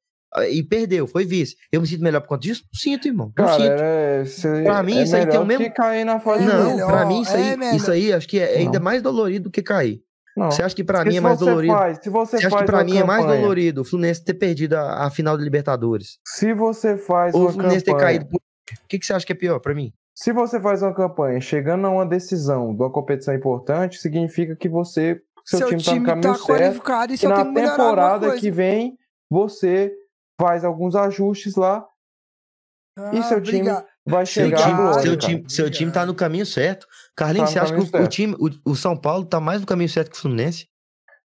E 0.51 0.63
perdeu, 0.63 1.09
foi 1.09 1.25
vice. 1.25 1.57
Eu 1.73 1.81
me 1.81 1.87
sinto 1.89 2.03
melhor 2.05 2.21
por 2.21 2.29
conta 2.29 2.43
disso? 2.43 2.63
Sinto, 2.73 3.09
irmão. 3.09 3.33
Cara, 3.35 3.53
sinto. 3.57 3.83
é, 3.83 4.25
cê- 4.25 4.63
Pra 4.63 4.81
mim, 4.83 4.99
é 4.99 5.03
isso 5.03 5.17
aí 5.17 5.27
tem 5.27 5.41
o 5.41 5.45
mesmo- 5.45 5.65
que 5.65 5.71
cair 5.71 6.05
na 6.05 6.21
fase 6.21 6.45
É 6.45 6.47
não, 6.47 6.71
melhor, 6.71 6.87
pra 6.89 7.05
mim 7.05 7.21
isso 7.23 7.35
aí, 7.37 7.43
é 7.61 7.75
isso 7.77 7.91
aí 7.91 8.13
acho 8.13 8.29
que 8.29 8.39
é 8.39 8.59
ainda 8.59 8.79
mais 8.79 9.03
dolorido 9.03 9.45
do 9.45 9.51
que 9.51 9.61
cair. 9.63 10.01
Não. 10.37 10.49
Você 10.49 10.63
acha 10.63 10.75
que 10.77 10.85
pra 10.85 10.99
Porque 10.99 11.11
mim 11.11 11.17
é 11.17 11.19
se 11.19 11.23
mais 11.25 11.39
dolorido? 11.41 11.75
Faz, 11.75 11.99
se 12.01 12.09
você, 12.09 12.39
Você 12.39 12.47
acha 12.47 12.57
que 12.59 12.65
pra 12.65 12.79
uma 12.79 12.85
mim 12.85 12.97
é 12.99 13.03
mais 13.05 13.23
campanha- 13.23 13.41
dolorido 13.41 13.81
o 13.81 13.85
Fluminense 13.85 14.25
ter 14.25 14.35
perdido 14.35 14.75
a, 14.75 15.07
a 15.07 15.11
final 15.11 15.37
da 15.37 15.43
Libertadores? 15.43 16.19
Se 16.25 16.55
você 16.55 16.97
faz 16.97 17.35
Ou 17.35 17.49
o 17.49 17.53
Fluminense 17.53 17.85
ter 17.85 17.91
campanha, 17.91 18.07
caído? 18.21 18.27
por- 18.27 18.37
O 18.39 18.87
que, 18.89 19.01
que 19.01 19.05
você 19.07 19.13
acha 19.13 19.27
que 19.27 19.33
é 19.33 19.35
pior 19.35 19.59
pra 19.59 19.75
mim? 19.75 19.93
Se 20.23 20.35
você 20.35 20.61
faz 20.61 20.83
uma 20.83 20.93
campanha 20.93 21.41
chegando 21.41 21.87
a 21.87 21.91
uma 21.91 22.05
decisão 22.05 22.75
de 22.75 22.83
uma 22.83 22.93
competição 22.93 23.33
importante, 23.35 23.97
significa 23.97 24.55
que 24.55 24.69
você, 24.69 25.23
seu, 25.47 25.61
Seu 25.61 25.69
time, 25.69 25.83
time 25.83 26.07
tá 26.07 26.15
no 26.15 26.23
caminho 26.23 26.35
certo. 26.35 26.47
qualificado 26.47 27.15
e 27.15 27.17
E 27.17 27.27
na 27.27 27.45
temporada 27.55 28.37
que 28.39 28.51
vem, 28.51 28.99
você 29.31 29.91
faz 30.39 30.63
alguns 30.63 30.95
ajustes 30.95 31.57
lá, 31.57 31.87
Ah, 32.99 33.15
e 33.15 33.23
seu 33.23 33.41
time 33.41 33.61
obrigado. 33.61 33.87
vai 34.07 34.27
Seu 34.27 34.45
chegar 34.45 34.59
time, 34.59 34.75
glória, 34.77 35.03
seu, 35.03 35.17
time, 35.17 35.45
seu 35.49 35.71
time 35.71 35.91
tá 35.91 36.05
no 36.05 36.15
caminho 36.15 36.45
certo. 36.45 36.87
Carlinhos, 37.17 37.55
Tá 37.55 37.67
você 37.67 37.73
acha 37.73 37.89
que 37.89 37.97
o, 37.97 38.03
o 38.03 38.09
time, 38.09 38.37
o, 38.39 38.73
o 38.73 38.77
São 38.77 38.95
Paulo 38.95 39.25
tá 39.25 39.41
mais 39.41 39.63
no 39.63 39.67
caminho 39.67 39.89
certo 39.89 40.11
que 40.11 40.19
o 40.19 40.21
Fluminense? 40.21 40.69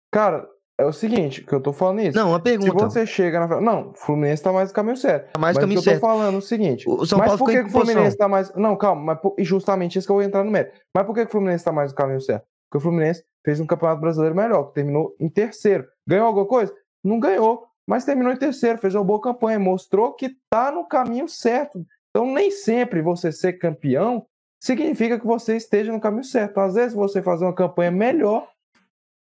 Cara, 0.09 0.47
é 0.77 0.85
o 0.85 0.91
seguinte, 0.91 1.41
que 1.41 1.53
eu 1.53 1.61
tô 1.61 1.71
falando 1.71 2.01
isso. 2.01 2.17
Não, 2.17 2.29
uma 2.29 2.37
Se 2.37 2.43
pergunta. 2.43 2.89
você 2.89 3.05
chega 3.05 3.47
na. 3.47 3.61
Não, 3.61 3.91
o 3.91 3.93
Fluminense 3.93 4.43
tá 4.43 4.51
mais 4.51 4.69
no 4.69 4.75
caminho 4.75 4.97
certo. 4.97 5.31
Tá 5.33 5.39
mais 5.39 5.55
no 5.55 5.61
mas 5.61 5.63
caminho 5.63 5.79
o 5.79 5.83
que 5.83 5.89
eu 5.89 5.93
certo. 5.93 6.01
tô 6.01 6.07
falando 6.07 6.35
é 6.35 6.37
o 6.37 6.41
seguinte. 6.41 6.89
O 6.89 7.05
São 7.05 7.17
mas 7.17 7.27
Paulo 7.27 7.39
por 7.39 7.49
ficou 7.49 7.63
que, 7.63 7.69
o 7.69 7.71
Fluminense 7.71 8.17
tá 8.17 8.27
mais. 8.27 8.53
Não, 8.55 8.75
calma, 8.75 9.01
mas 9.01 9.19
por- 9.21 9.35
e 9.37 9.43
justamente 9.43 9.97
isso 9.97 10.07
que 10.07 10.11
eu 10.11 10.15
vou 10.17 10.23
entrar 10.23 10.43
no 10.43 10.51
mérito. 10.51 10.77
Mas 10.95 11.05
por 11.05 11.13
que, 11.15 11.21
que 11.21 11.27
o 11.27 11.31
Fluminense 11.31 11.63
tá 11.63 11.71
mais 11.71 11.91
no 11.91 11.95
caminho 11.97 12.19
certo? 12.21 12.45
Porque 12.69 12.77
o 12.79 12.81
Fluminense 12.81 13.23
fez 13.45 13.59
um 13.59 13.65
campeonato 13.65 14.01
brasileiro 14.01 14.35
melhor, 14.35 14.63
que 14.65 14.73
terminou 14.73 15.15
em 15.19 15.29
terceiro. 15.29 15.85
Ganhou 16.07 16.27
alguma 16.27 16.45
coisa? 16.47 16.73
Não 17.03 17.19
ganhou, 17.19 17.65
mas 17.87 18.03
terminou 18.03 18.33
em 18.33 18.37
terceiro, 18.37 18.77
fez 18.79 18.95
uma 18.95 19.03
boa 19.03 19.21
campanha, 19.21 19.59
mostrou 19.59 20.13
que 20.13 20.31
tá 20.51 20.71
no 20.71 20.85
caminho 20.87 21.29
certo. 21.29 21.85
Então, 22.09 22.25
nem 22.33 22.49
sempre 22.51 23.01
você 23.01 23.31
ser 23.31 23.53
campeão 23.53 24.25
significa 24.61 25.19
que 25.19 25.25
você 25.27 25.55
esteja 25.55 25.91
no 25.91 25.99
caminho 26.01 26.23
certo. 26.23 26.57
Às 26.59 26.73
vezes, 26.73 26.93
você 26.93 27.21
fazer 27.21 27.45
uma 27.45 27.53
campanha 27.53 27.91
melhor 27.91 28.47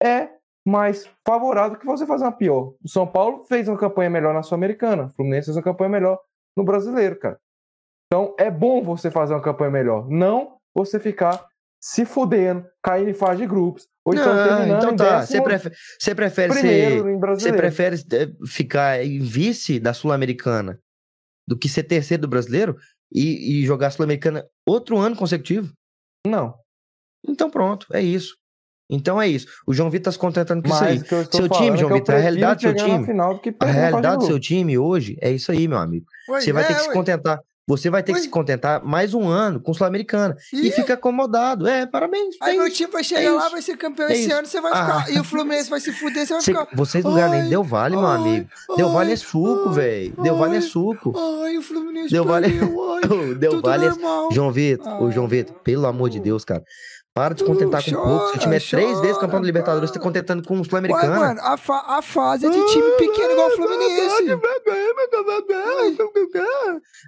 é 0.03 0.27
mais 0.67 1.09
favorável 1.25 1.77
que 1.77 1.85
você 1.85 2.05
fazer 2.05 2.25
uma 2.25 2.31
pior. 2.31 2.73
O 2.83 2.87
São 2.87 3.07
Paulo 3.07 3.43
fez 3.43 3.67
uma 3.67 3.77
campanha 3.77 4.09
melhor 4.09 4.33
na 4.33 4.43
Sul-Americana, 4.43 5.05
o 5.05 5.09
Fluminense 5.09 5.45
fez 5.45 5.57
uma 5.57 5.63
campanha 5.63 5.89
melhor 5.89 6.19
no 6.55 6.63
Brasileiro, 6.63 7.17
cara. 7.17 7.39
Então, 8.07 8.35
é 8.39 8.49
bom 8.49 8.83
você 8.83 9.11
fazer 9.11 9.33
uma 9.33 9.41
campanha 9.41 9.71
melhor, 9.71 10.09
não 10.09 10.57
você 10.75 10.99
ficar 10.99 11.47
se 11.81 12.05
fudendo, 12.05 12.65
caindo 12.83 13.09
em 13.09 13.13
fase 13.13 13.41
de 13.41 13.47
grupos, 13.47 13.87
ou 14.05 14.13
então 14.13 14.33
terminando 14.33 14.83
então 14.83 14.95
tá. 14.95 15.25
Você 15.25 15.41
prefere, 15.41 15.75
você 15.99 16.15
prefere 16.15 16.53
ser. 16.53 17.03
Você 17.35 17.53
prefere 17.53 17.95
eh, 17.95 18.47
ficar 18.47 19.03
em 19.03 19.19
vice 19.19 19.79
da 19.79 19.93
Sul-Americana 19.93 20.79
do 21.47 21.57
que 21.57 21.69
ser 21.69 21.83
terceiro 21.83 22.21
do 22.21 22.27
brasileiro 22.27 22.75
e, 23.13 23.61
e 23.61 23.65
jogar 23.65 23.91
Sul-Americana 23.91 24.45
outro 24.67 24.97
ano 24.97 25.15
consecutivo? 25.15 25.71
Não, 26.27 26.53
Então 27.25 27.49
pronto, 27.49 27.87
é 27.93 28.01
isso. 28.01 28.35
Então 28.89 29.21
é 29.21 29.27
isso. 29.27 29.45
O 29.67 29.73
João 29.73 29.89
Vitor 29.89 30.05
tá 30.05 30.11
se 30.11 30.17
contentando 30.17 30.63
com 30.63 30.69
isso 30.69 30.83
aí. 30.83 30.93
mas 30.95 31.01
o 31.01 31.05
que 31.05 31.13
eu 31.13 31.21
estou 31.21 31.41
Seu 31.41 31.49
time, 31.49 31.69
é 31.75 31.77
João 31.77 31.91
que 31.93 31.99
Vitor, 31.99 32.15
a 32.15 32.17
realidade 32.17 32.55
do 32.55 32.61
seu 32.61 32.73
time- 32.75 32.97
do 33.05 33.39
que 33.39 33.55
A 33.59 33.65
realidade 33.65 34.17
do 34.17 34.25
seu 34.25 34.39
time 34.39 34.77
hoje 34.77 35.17
é 35.21 35.31
isso 35.31 35.51
aí, 35.51 35.67
meu 35.67 35.77
amigo. 35.77 36.05
Ué, 36.29 36.41
Você 36.41 36.51
vai 36.51 36.65
ter 36.65 36.73
é, 36.73 36.75
que 36.75 36.81
se 36.81 36.87
ué. 36.89 36.93
contentar. 36.93 37.39
Você 37.67 37.87
vai 37.87 38.01
ter 38.01 38.13
que 38.13 38.17
Ué. 38.17 38.23
se 38.23 38.29
contentar 38.29 38.83
mais 38.83 39.13
um 39.13 39.27
ano 39.27 39.59
com 39.61 39.71
Sul-Americana. 39.75 40.35
E 40.51 40.71
fica 40.71 40.95
acomodado. 40.95 41.67
É, 41.67 41.85
parabéns. 41.85 42.35
Aí 42.41 42.55
é 42.55 42.57
meu 42.57 42.65
isso. 42.65 42.77
time 42.77 42.91
vai 42.91 43.01
é 43.01 43.03
chegar 43.03 43.31
lá, 43.31 43.41
isso, 43.43 43.51
vai 43.51 43.61
ser 43.61 43.77
campeão 43.77 44.07
é 44.09 44.13
esse 44.13 44.23
isso. 44.23 44.33
ano, 44.35 44.47
você 44.47 44.59
vai 44.59 44.71
Ah. 44.73 45.01
ficar. 45.01 45.11
E 45.15 45.19
o 45.19 45.23
Fluminense 45.23 45.69
vai 45.69 45.79
se 45.79 45.91
fuder, 45.93 46.25
você 46.25 46.33
vai 46.33 46.41
Cê- 46.41 46.51
ficar. 46.51 46.67
vocês 46.73 47.03
não 47.03 47.13
ganham 47.13 47.29
nem 47.29 47.41
Ai, 47.41 47.49
Deu 47.49 47.63
Vale, 47.63 47.95
meu 47.95 48.07
ai, 48.07 48.15
amigo. 48.17 48.49
Deu 48.75 48.89
Vale 48.89 49.09
ai, 49.09 49.13
é 49.13 49.17
suco, 49.17 49.69
ai, 49.69 49.75
velho. 49.75 50.13
Deu 50.23 50.35
Vale 50.35 50.53
é 50.53 50.55
ai, 50.55 50.61
suco. 50.63 51.13
Ai, 51.43 51.57
o 51.59 51.61
Fluminense 51.61 52.09
Deu 52.09 52.25
Vale- 52.25 52.47
ai, 52.59 53.35
Deu 53.35 53.61
Vale 53.61 53.85
é. 53.85 53.91
João 54.31 54.51
Vitor, 54.51 55.03
ô 55.03 55.11
João. 55.11 55.27
Vitor, 55.27 55.55
pelo 55.63 55.85
amor 55.85 56.09
de 56.09 56.19
Deus, 56.19 56.43
cara. 56.43 56.63
Para 57.13 57.33
de 57.33 57.43
contentar 57.43 57.83
com 57.83 57.91
pouco. 57.91 58.29
Seu 58.29 58.39
time 58.39 58.55
é 58.55 58.59
chora, 58.59 58.83
três 58.83 58.99
vezes 59.01 59.17
campeão 59.17 59.41
da 59.41 59.45
Libertadores, 59.45 59.89
você 59.89 59.93
pá. 59.95 59.99
tá 59.99 60.03
contentando 60.03 60.43
com 60.47 60.53
o 60.55 60.57
Ué, 60.59 60.63
Sul-Americana. 60.63 61.19
mano, 61.19 61.41
a, 61.43 61.57
fa 61.57 61.83
a 61.87 62.01
fase 62.01 62.45
é 62.45 62.49
de 62.49 62.65
time 62.67 62.91
pequeno 62.97 63.31
igual 63.31 63.47
o 63.47 63.51
Fluminense. 63.51 64.39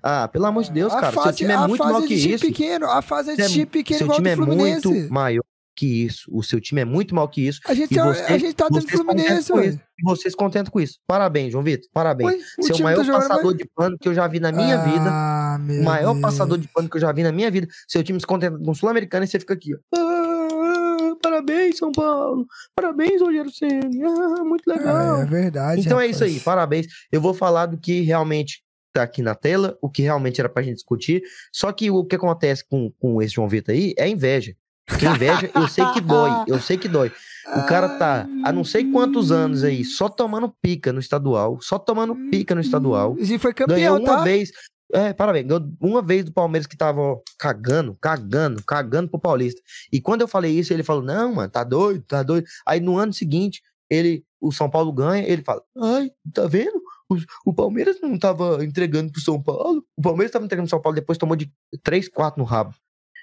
Ah, 0.04 0.28
pelo 0.28 0.46
amor 0.46 0.64
de 0.64 0.72
Deus, 0.72 0.94
cara. 0.94 1.12
Seu 1.12 1.34
time 1.34 1.54
é 1.54 1.58
muito 1.68 1.84
maior 1.84 2.02
de 2.02 2.08
que 2.08 2.14
isso. 2.16 2.46
pequeno. 2.46 2.88
A 2.88 3.02
fase 3.02 3.32
é 3.32 3.36
de 3.36 3.48
time 3.48 3.66
pequeno 3.66 3.98
Seu 4.00 4.06
igual 4.06 4.18
time 4.18 4.30
é 4.30 4.36
muito 4.36 5.12
maior 5.12 5.44
que 5.76 6.06
isso. 6.06 6.30
O 6.32 6.44
seu 6.44 6.60
time 6.60 6.82
é 6.82 6.86
muito 6.86 7.16
maior 7.16 7.28
que 7.28 7.48
isso. 7.48 7.60
A 7.66 7.74
gente, 7.74 7.94
E 7.96 8.00
é- 8.00 8.04
você- 8.04 8.22
a 8.34 8.38
gente 8.38 8.54
tá 8.54 8.68
dentro 8.70 8.88
do 8.88 9.04
Fluminense, 9.04 9.40
isso. 9.40 9.60
E 9.60 10.04
vocês 10.04 10.36
contentam 10.36 10.72
com 10.72 10.80
isso. 10.80 11.00
Parabéns, 11.08 11.52
João 11.52 11.64
Vitor. 11.64 11.88
Parabéns. 11.94 12.44
Você 12.60 12.74
é 12.74 12.76
o 12.76 12.84
maior 12.84 13.06
tá 13.06 13.14
passador 13.14 13.54
de 13.56 13.66
pano 13.76 13.98
que 14.00 14.08
eu 14.10 14.14
já 14.14 14.28
vi 14.28 14.40
na 14.40 14.52
minha 14.52 14.78
vida. 14.78 15.06
Ah, 15.08 15.41
meu 15.41 15.41
O 15.62 15.84
maior 15.84 16.12
Deus. 16.14 16.22
passador 16.22 16.58
de 16.58 16.68
pano 16.68 16.90
que 16.90 16.98
eu 16.98 17.02
já 17.02 17.12
vi 17.12 17.24
na 17.24 17.32
minha 17.32 17.50
vida. 17.52 17.68
Seu 17.88 18.04
time 18.04 18.20
se 18.20 18.26
contenta 18.26 18.58
com 18.58 18.72
o 18.72 18.76
Sul-Americano 18.76 19.24
e 19.24 19.28
você 19.28 19.40
fica 19.40 19.54
aqui, 19.54 19.74
ó. 19.76 19.80
Ah, 19.98 21.16
parabéns, 21.22 21.78
São 21.78 21.92
Paulo. 21.92 22.46
Parabéns, 22.76 23.22
Rogério 23.22 23.52
Ceni. 23.52 24.04
Ah, 24.04 24.44
muito 24.44 24.68
legal. 24.68 25.22
É 25.22 25.26
verdade. 25.26 25.82
então 25.82 26.00
é 26.00 26.08
isso 26.08 26.24
aí, 26.24 26.32
rapaz. 26.32 26.44
parabéns. 26.44 26.88
Eu 27.12 27.22
vou 27.22 27.34
falar 27.34 27.68
do 27.68 27.78
que 27.78 28.02
realmente 28.02 28.64
tá 28.94 29.04
aqui 29.04 29.22
na 29.22 29.36
tela, 29.36 29.78
o 29.82 29.90
que 29.90 30.02
realmente 30.02 30.40
era 30.42 30.50
pra 30.50 30.64
gente 30.64 30.76
discutir. 30.76 31.24
Só 31.54 31.72
que 31.72 31.90
o 31.90 32.04
que 32.06 32.16
acontece 32.16 32.68
com, 32.68 32.92
com 33.00 33.22
esse 33.22 33.36
João 33.36 33.48
Vitor 33.48 33.74
aí 33.74 33.94
é 33.98 34.08
inveja. 34.08 34.54
Porque 34.86 35.06
inveja, 35.06 35.50
eu 35.56 35.68
sei 35.68 35.86
que 35.94 36.02
dói, 36.02 36.32
eu 36.48 36.60
sei 36.60 36.78
que 36.78 36.88
dói. 36.88 37.12
O 37.56 37.66
cara 37.66 37.88
tá 37.98 38.28
há 38.44 38.52
não 38.52 38.64
sei 38.64 38.92
quantos 38.92 39.32
anos 39.32 39.64
aí, 39.64 39.86
só 39.86 40.10
tomando 40.10 40.54
pica 40.62 40.92
no 40.92 41.00
estadual, 41.00 41.60
só 41.62 41.80
tomando 41.80 42.16
pica 42.30 42.54
no 42.54 42.62
estadual. 42.62 43.16
E 43.18 43.38
foi 43.40 43.54
Ganhou 43.54 43.68
campeão, 43.68 43.98
uma 44.00 44.18
tá? 44.18 44.24
vez. 44.24 44.52
É, 44.94 45.14
parabéns. 45.14 45.46
Ganhou 45.48 45.70
uma 45.80 46.02
vez 46.02 46.26
do 46.26 46.32
Palmeiras 46.34 46.68
que 46.68 46.76
tava 46.78 47.00
ó, 47.02 47.20
cagando, 47.38 47.96
cagando, 48.02 48.62
cagando 48.64 49.10
pro 49.10 49.20
Paulista. 49.20 49.62
E 49.92 50.02
quando 50.02 50.22
eu 50.22 50.28
falei 50.28 50.52
isso, 50.52 50.74
ele 50.74 50.84
falou: 50.84 51.04
Não, 51.04 51.36
mano, 51.36 51.50
tá 51.50 51.64
doido, 51.64 52.04
tá 52.08 52.22
doido. 52.24 52.46
Aí 52.68 52.80
no 52.80 52.98
ano 52.98 53.14
seguinte, 53.14 53.62
ele, 53.90 54.24
o 54.40 54.52
São 54.52 54.70
Paulo 54.70 54.92
ganha, 54.92 55.24
ele 55.28 55.44
fala: 55.44 55.62
Ai, 55.78 56.12
tá 56.34 56.46
vendo? 56.48 56.82
O, 57.10 57.18
o 57.48 57.54
Palmeiras 57.54 58.00
não 58.02 58.18
tava 58.18 58.64
entregando 58.64 59.12
pro 59.12 59.22
São 59.22 59.42
Paulo. 59.42 59.84
O 59.98 60.02
Palmeiras 60.02 60.32
tava 60.32 60.46
entregando 60.46 60.66
pro 60.68 60.72
São 60.72 60.82
Paulo, 60.82 60.96
depois 60.96 61.18
tomou 61.18 61.36
de 61.36 61.52
3, 61.84 62.08
4 62.10 62.40
no 62.40 62.46
rabo. 62.46 62.74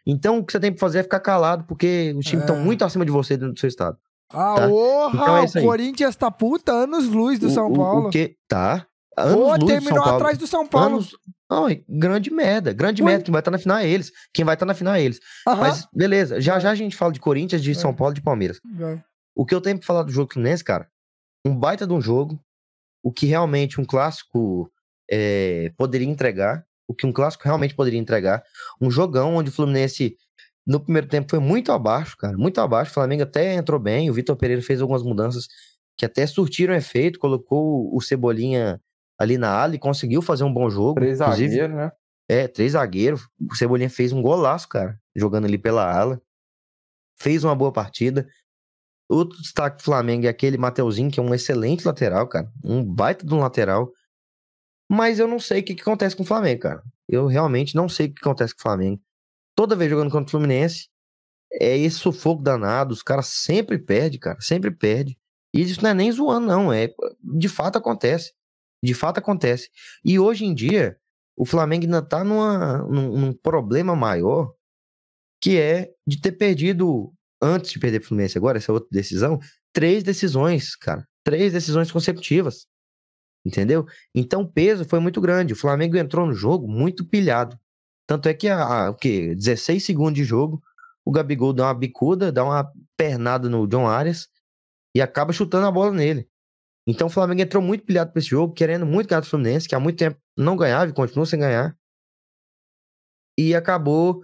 Então 0.06 0.38
o 0.38 0.44
que 0.44 0.52
você 0.52 0.60
tem 0.60 0.72
que 0.72 0.80
fazer 0.80 1.00
é 1.00 1.02
ficar 1.02 1.20
calado, 1.20 1.64
porque 1.64 2.14
os 2.16 2.24
times 2.24 2.44
estão 2.44 2.56
É. 2.56 2.60
muito 2.64 2.84
acima 2.84 3.04
de 3.04 3.10
você 3.10 3.36
dentro 3.36 3.54
do 3.54 3.60
seu 3.60 3.68
estado. 3.68 3.96
Ah, 4.32 4.54
Tá. 4.56 4.68
orra, 4.68 5.22
Então 5.22 5.36
é 5.38 5.42
o. 5.44 5.66
Corinthians 5.66 6.16
tá 6.16 6.30
puta 6.30 6.72
anos 6.72 7.06
luz 7.08 7.38
do 7.38 7.46
O- 7.46 7.50
São 7.50 7.70
o- 7.70 7.74
Paulo. 7.76 8.08
O 8.08 8.10
que 8.10 8.36
tá? 8.46 8.86
Anos 9.22 9.58
do 9.58 9.66
terminou 9.66 9.94
São 9.94 10.04
Paulo. 10.04 10.16
atrás 10.16 10.38
do 10.38 10.46
São 10.46 10.66
Paulo. 10.66 10.94
Anos... 10.96 11.16
Não, 11.50 11.66
grande 11.88 12.30
merda, 12.30 12.72
grande 12.72 13.02
Ué. 13.02 13.10
merda. 13.10 13.24
Quem 13.24 13.32
vai 13.32 13.40
estar 13.40 13.50
na 13.50 13.58
final 13.58 13.78
é 13.78 13.88
eles. 13.88 14.12
Quem 14.34 14.44
vai 14.44 14.54
estar 14.54 14.66
na 14.66 14.74
final 14.74 14.94
é 14.94 15.02
eles. 15.02 15.18
Mas 15.46 15.86
beleza, 15.92 16.40
já 16.40 16.58
já 16.58 16.70
a 16.70 16.74
gente 16.74 16.96
fala 16.96 17.12
de 17.12 17.20
Corinthians, 17.20 17.62
de 17.62 17.74
São 17.74 17.90
É. 17.90 17.94
Paulo 17.94 18.12
e 18.12 18.16
de 18.16 18.22
Palmeiras. 18.22 18.60
O 19.34 19.46
que 19.46 19.54
eu 19.54 19.60
tenho 19.60 19.78
pra 19.78 19.86
falar 19.86 20.02
do 20.02 20.12
jogo 20.12 20.32
Fluminense, 20.32 20.62
cara, 20.64 20.88
um 21.44 21.54
baita 21.56 21.86
de 21.86 21.92
um 21.92 22.00
jogo, 22.00 22.38
o 23.02 23.12
que 23.12 23.24
realmente 23.26 23.80
um 23.80 23.84
clássico 23.84 24.70
é, 25.10 25.72
poderia 25.76 26.08
entregar, 26.08 26.66
o 26.86 26.94
que 26.94 27.06
um 27.06 27.12
clássico 27.12 27.44
realmente 27.44 27.74
poderia 27.74 27.98
entregar, 28.00 28.42
um 28.80 28.90
jogão 28.90 29.36
onde 29.36 29.48
o 29.50 29.52
Fluminense 29.52 30.16
no 30.66 30.80
primeiro 30.80 31.06
tempo 31.06 31.30
foi 31.30 31.38
muito 31.38 31.72
abaixo, 31.72 32.16
cara, 32.16 32.36
muito 32.36 32.60
abaixo, 32.60 32.90
o 32.90 32.94
Flamengo 32.94 33.22
até 33.22 33.54
entrou 33.54 33.80
bem, 33.80 34.10
o 34.10 34.12
Vitor 34.12 34.36
Pereira 34.36 34.60
fez 34.60 34.82
algumas 34.82 35.02
mudanças 35.02 35.48
que 35.96 36.04
até 36.04 36.26
surtiram 36.26 36.74
efeito, 36.74 37.18
colocou 37.18 37.94
o 37.94 38.00
Cebolinha 38.00 38.80
ali 39.18 39.36
na 39.36 39.50
ala 39.50 39.74
e 39.74 39.78
conseguiu 39.78 40.22
fazer 40.22 40.44
um 40.44 40.52
bom 40.52 40.70
jogo, 40.70 40.94
Três 41.00 41.18
zagueiros, 41.18 41.76
né? 41.76 41.92
é, 42.28 42.46
três 42.46 42.72
zagueiros. 42.72 43.28
O 43.50 43.54
Cebolinha 43.54 43.90
fez 43.90 44.12
um 44.12 44.22
golaço, 44.22 44.68
cara, 44.68 44.98
jogando 45.16 45.46
ali 45.46 45.58
pela 45.58 45.90
ala. 45.92 46.20
Fez 47.20 47.42
uma 47.42 47.54
boa 47.54 47.72
partida. 47.72 48.28
Outro 49.10 49.40
destaque 49.40 49.78
do 49.78 49.82
Flamengo 49.82 50.26
é 50.26 50.28
aquele 50.28 50.56
Mateuzinho, 50.58 51.10
que 51.10 51.18
é 51.18 51.22
um 51.22 51.34
excelente 51.34 51.84
lateral, 51.86 52.28
cara. 52.28 52.48
Um 52.62 52.84
baita 52.84 53.26
de 53.26 53.34
um 53.34 53.40
lateral. 53.40 53.90
Mas 54.90 55.18
eu 55.18 55.26
não 55.26 55.40
sei 55.40 55.60
o 55.60 55.64
que, 55.64 55.74
que 55.74 55.82
acontece 55.82 56.14
com 56.14 56.22
o 56.22 56.26
Flamengo, 56.26 56.60
cara. 56.60 56.82
Eu 57.08 57.26
realmente 57.26 57.74
não 57.74 57.88
sei 57.88 58.06
o 58.06 58.14
que 58.14 58.20
acontece 58.20 58.54
com 58.54 58.60
o 58.60 58.62
Flamengo. 58.62 59.02
Toda 59.56 59.74
vez 59.74 59.90
jogando 59.90 60.10
contra 60.10 60.28
o 60.28 60.30
Fluminense, 60.30 60.88
é 61.52 61.76
esse 61.76 61.96
sufoco 61.96 62.42
danado. 62.42 62.92
Os 62.92 63.02
caras 63.02 63.26
sempre 63.26 63.78
perdem, 63.78 64.20
cara. 64.20 64.38
Sempre 64.40 64.70
perde. 64.70 65.18
E 65.54 65.62
isso 65.62 65.82
não 65.82 65.90
é 65.90 65.94
nem 65.94 66.12
zoando, 66.12 66.46
não. 66.46 66.72
É, 66.72 66.94
de 67.22 67.48
fato 67.48 67.78
acontece. 67.78 68.32
De 68.82 68.94
fato 68.94 69.18
acontece. 69.18 69.68
E 70.04 70.18
hoje 70.18 70.44
em 70.44 70.54
dia, 70.54 70.96
o 71.36 71.44
Flamengo 71.44 71.84
ainda 71.84 72.02
tá 72.02 72.22
numa, 72.24 72.78
num, 72.88 73.18
num 73.18 73.32
problema 73.32 73.94
maior, 73.96 74.52
que 75.40 75.58
é 75.58 75.90
de 76.06 76.20
ter 76.20 76.32
perdido, 76.32 77.12
antes 77.40 77.70
de 77.72 77.78
perder 77.78 78.00
pro 78.00 78.08
Fluminense 78.08 78.36
agora, 78.38 78.58
essa 78.58 78.72
outra 78.72 78.88
decisão, 78.90 79.38
três 79.72 80.02
decisões, 80.02 80.74
cara. 80.76 81.06
Três 81.24 81.52
decisões 81.52 81.92
consecutivas. 81.92 82.66
Entendeu? 83.44 83.86
Então 84.14 84.42
o 84.42 84.48
peso 84.52 84.84
foi 84.84 85.00
muito 85.00 85.20
grande. 85.20 85.52
O 85.52 85.56
Flamengo 85.56 85.96
entrou 85.96 86.26
no 86.26 86.34
jogo 86.34 86.68
muito 86.68 87.04
pilhado. 87.04 87.58
Tanto 88.06 88.28
é 88.28 88.34
que 88.34 88.48
a, 88.48 88.86
a- 88.86 88.90
o 88.90 88.94
quê? 88.96 89.34
16 89.34 89.84
segundos 89.84 90.14
de 90.14 90.24
jogo, 90.24 90.62
o 91.04 91.12
Gabigol 91.12 91.52
dá 91.52 91.64
uma 91.66 91.74
bicuda, 91.74 92.32
dá 92.32 92.44
uma 92.44 92.70
pernada 92.96 93.48
no 93.48 93.66
John 93.66 93.86
Arias 93.86 94.28
e 94.94 95.00
acaba 95.00 95.32
chutando 95.32 95.66
a 95.66 95.70
bola 95.70 95.92
nele. 95.92 96.27
Então 96.90 97.08
o 97.08 97.10
Flamengo 97.10 97.42
entrou 97.42 97.62
muito 97.62 97.84
pilhado 97.84 98.10
pra 98.10 98.18
esse 98.18 98.30
jogo, 98.30 98.54
querendo 98.54 98.86
muito 98.86 99.10
ganhar 99.10 99.20
do 99.20 99.26
Fluminense, 99.26 99.68
que 99.68 99.74
há 99.74 99.80
muito 99.80 99.98
tempo 99.98 100.18
não 100.34 100.56
ganhava 100.56 100.90
e 100.90 100.94
continua 100.94 101.26
sem 101.26 101.38
ganhar. 101.38 101.76
E 103.36 103.54
acabou 103.54 104.22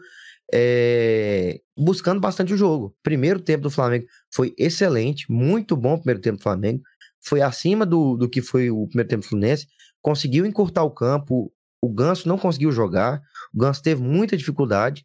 é, 0.50 1.60
buscando 1.76 2.20
bastante 2.20 2.54
o 2.54 2.56
jogo. 2.56 2.96
Primeiro 3.02 3.38
tempo 3.38 3.64
do 3.64 3.70
Flamengo 3.70 4.06
foi 4.32 4.54
excelente, 4.56 5.30
muito 5.30 5.76
bom 5.76 5.92
o 5.92 5.98
primeiro 5.98 6.22
tempo 6.22 6.38
do 6.38 6.42
Flamengo. 6.42 6.82
Foi 7.22 7.42
acima 7.42 7.84
do, 7.84 8.16
do 8.16 8.30
que 8.30 8.40
foi 8.40 8.70
o 8.70 8.86
primeiro 8.86 9.10
tempo 9.10 9.22
do 9.22 9.28
Fluminense. 9.28 9.66
Conseguiu 10.00 10.46
encurtar 10.46 10.84
o 10.84 10.90
campo. 10.90 11.52
O 11.82 11.92
Ganso 11.92 12.26
não 12.26 12.38
conseguiu 12.38 12.72
jogar. 12.72 13.20
O 13.52 13.58
Ganso 13.58 13.82
teve 13.82 14.00
muita 14.00 14.38
dificuldade. 14.38 15.04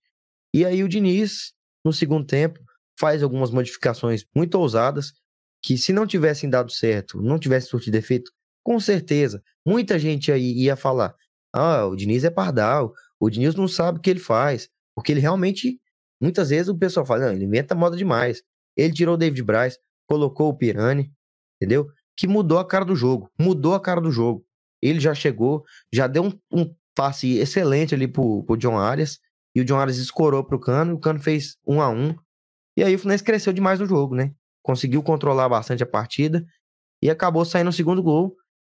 E 0.53 0.63
aí 0.63 0.81
o 0.81 0.87
Diniz, 0.87 1.51
no 1.83 1.91
segundo 1.91 2.25
tempo, 2.25 2.57
faz 2.97 3.21
algumas 3.21 3.51
modificações 3.51 4.25
muito 4.33 4.55
ousadas 4.55 5.11
que 5.61 5.77
se 5.77 5.91
não 5.91 6.07
tivessem 6.07 6.49
dado 6.49 6.71
certo, 6.71 7.21
não 7.21 7.39
tivesse 7.39 7.67
surtido 7.67 7.97
efeito, 7.97 8.31
com 8.63 8.79
certeza, 8.79 9.41
muita 9.65 9.97
gente 9.97 10.31
aí 10.31 10.53
ia 10.53 10.75
falar: 10.75 11.15
ah, 11.53 11.85
o 11.85 11.95
Diniz 11.95 12.23
é 12.23 12.29
pardal, 12.29 12.93
o 13.19 13.29
Diniz 13.29 13.55
não 13.55 13.67
sabe 13.67 13.99
o 13.99 14.01
que 14.01 14.09
ele 14.09 14.19
faz, 14.19 14.69
porque 14.95 15.11
ele 15.11 15.19
realmente, 15.19 15.79
muitas 16.21 16.49
vezes 16.49 16.69
o 16.69 16.77
pessoal 16.77 17.05
fala: 17.05 17.27
não, 17.27 17.33
ele 17.33 17.45
inventa 17.45 17.75
moda 17.75 17.97
demais. 17.97 18.43
Ele 18.77 18.93
tirou 18.93 19.15
o 19.15 19.17
David 19.17 19.43
Braz, 19.43 19.77
colocou 20.07 20.49
o 20.49 20.53
Pirani, 20.55 21.11
entendeu? 21.55 21.87
Que 22.15 22.27
mudou 22.27 22.59
a 22.59 22.67
cara 22.67 22.85
do 22.85 22.95
jogo, 22.95 23.29
mudou 23.39 23.73
a 23.73 23.79
cara 23.79 23.99
do 23.99 24.11
jogo. 24.11 24.45
Ele 24.81 24.99
já 24.99 25.13
chegou, 25.13 25.63
já 25.91 26.07
deu 26.07 26.23
um, 26.23 26.39
um 26.51 26.73
passe 26.95 27.37
excelente 27.37 27.93
ali 27.93 28.07
pro, 28.07 28.43
pro 28.43 28.57
John 28.57 28.77
Arias, 28.77 29.19
e 29.55 29.61
o 29.61 29.65
John 29.65 29.77
Arias 29.77 29.97
escorou 29.97 30.43
pro 30.43 30.59
Cano, 30.59 30.95
o 30.95 30.99
Cano 30.99 31.19
fez 31.19 31.57
um 31.67 31.81
a 31.81 31.89
um, 31.89 32.15
e 32.77 32.83
aí 32.83 32.95
o 32.95 32.99
Fluminense 32.99 33.23
cresceu 33.23 33.51
demais 33.51 33.79
no 33.79 33.85
jogo, 33.85 34.15
né? 34.15 34.33
Conseguiu 34.69 35.01
controlar 35.01 35.49
bastante 35.49 35.81
a 35.81 35.87
partida 35.87 36.45
e 37.01 37.09
acabou 37.09 37.43
saindo 37.43 37.71
o 37.71 37.73
segundo 37.73 38.03
gol. 38.03 38.35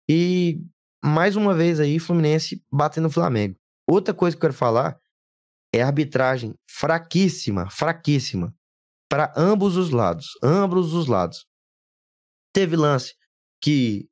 E 0.09 0.57
mais 1.03 1.35
uma 1.35 1.53
vez 1.53 1.81
aí, 1.81 1.99
Fluminense 1.99 2.63
batendo 2.71 3.09
o 3.09 3.11
Flamengo. 3.11 3.57
Outra 3.85 4.13
coisa 4.13 4.33
que 4.33 4.37
eu 4.37 4.41
quero 4.47 4.53
falar 4.53 4.97
é 5.75 5.81
a 5.81 5.87
arbitragem 5.87 6.55
fraquíssima, 6.65 7.69
fraquíssima 7.69 8.55
para 9.09 9.33
ambos 9.35 9.75
os 9.75 9.89
lados, 9.89 10.27
ambos 10.41 10.93
os 10.93 11.07
lados. 11.07 11.45
Teve 12.53 12.77
lance 12.77 13.13
que 13.61 14.07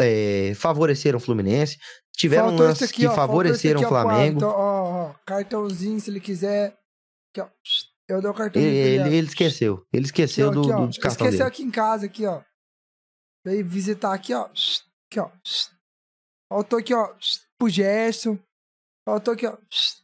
é, 0.00 0.54
favoreceram 0.54 1.18
o 1.18 1.20
Fluminense, 1.20 1.76
tiveram 2.16 2.48
Faltou 2.48 2.66
lances 2.66 2.88
aqui, 2.88 3.00
que 3.00 3.06
ó, 3.06 3.14
favoreceram 3.14 3.82
o 3.82 3.86
Flamengo. 3.86 4.42
Ó, 4.42 5.10
ó, 5.10 5.14
cartãozinho, 5.26 6.00
se 6.00 6.08
ele 6.08 6.18
quiser. 6.18 6.78
Aqui, 7.30 7.42
ó. 7.42 7.48
Eu 8.10 8.20
dou 8.20 8.32
o 8.32 8.34
cartão 8.34 8.60
Ele, 8.60 8.76
ele- 8.76 9.16
ele 9.16 9.26
esqueceu, 9.28 9.86
ele 9.92 10.04
esqueceu 10.04 10.48
Aqui, 10.48 10.54
do, 10.54 10.60
ó. 10.62 10.64
do, 10.64 10.70
cartões 10.70 10.96
Esqueceu 10.96 11.30
dele. 11.30 11.42
aqui 11.44 11.62
em 11.62 11.70
casa, 11.70 12.06
aqui, 12.06 12.26
ó. 12.26 12.42
Veio 13.46 13.66
visitar 13.66 14.12
aqui, 14.12 14.34
ó. 14.34 14.46
Aqui, 14.46 15.18
ó. 15.20 15.30
Faltou 16.52 16.78
aqui, 16.80 16.92
ó. 16.92 17.14
Pro 17.58 17.68
Gerson. 17.68 18.38
Faltou 19.08 19.34
aqui, 19.34 19.46
ó. 19.46 19.56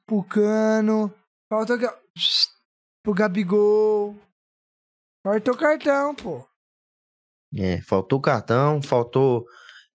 Pro 0.06 0.22
Cano. 0.24 1.12
Faltou 1.50 1.76
aqui, 1.76 1.86
ó. 1.86 1.94
Pro 3.02 3.12
Gabigol. 3.14 4.16
Faltou 5.26 5.54
o 5.54 5.58
cartão, 5.58 6.14
pô. 6.14 6.46
É, 7.58 7.80
faltou 7.82 8.20
cartão, 8.20 8.80
faltou 8.82 9.44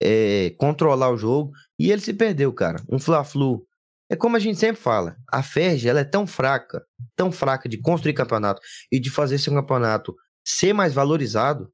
é, 0.02 0.50
controlar 0.58 1.12
o 1.12 1.18
jogo 1.18 1.52
e 1.78 1.92
ele 1.92 2.02
se 2.02 2.14
perdeu, 2.14 2.52
cara. 2.54 2.84
Um 2.90 2.98
Fla-Flu. 3.00 3.68
É 4.10 4.16
como 4.16 4.36
a 4.36 4.40
gente 4.40 4.58
sempre 4.58 4.82
fala, 4.82 5.16
a 5.32 5.44
Ferg, 5.44 5.88
ela 5.88 6.00
é 6.00 6.04
tão 6.04 6.26
fraca, 6.26 6.84
tão 7.16 7.32
fraca 7.32 7.70
de 7.70 7.80
construir 7.80 8.14
campeonato 8.14 8.60
e 8.92 9.00
de 9.00 9.12
fazer 9.12 9.38
seu 9.38 9.54
campeonato 9.54 10.16
ser 10.44 10.74
mais 10.74 10.94
valorizado, 10.94 11.72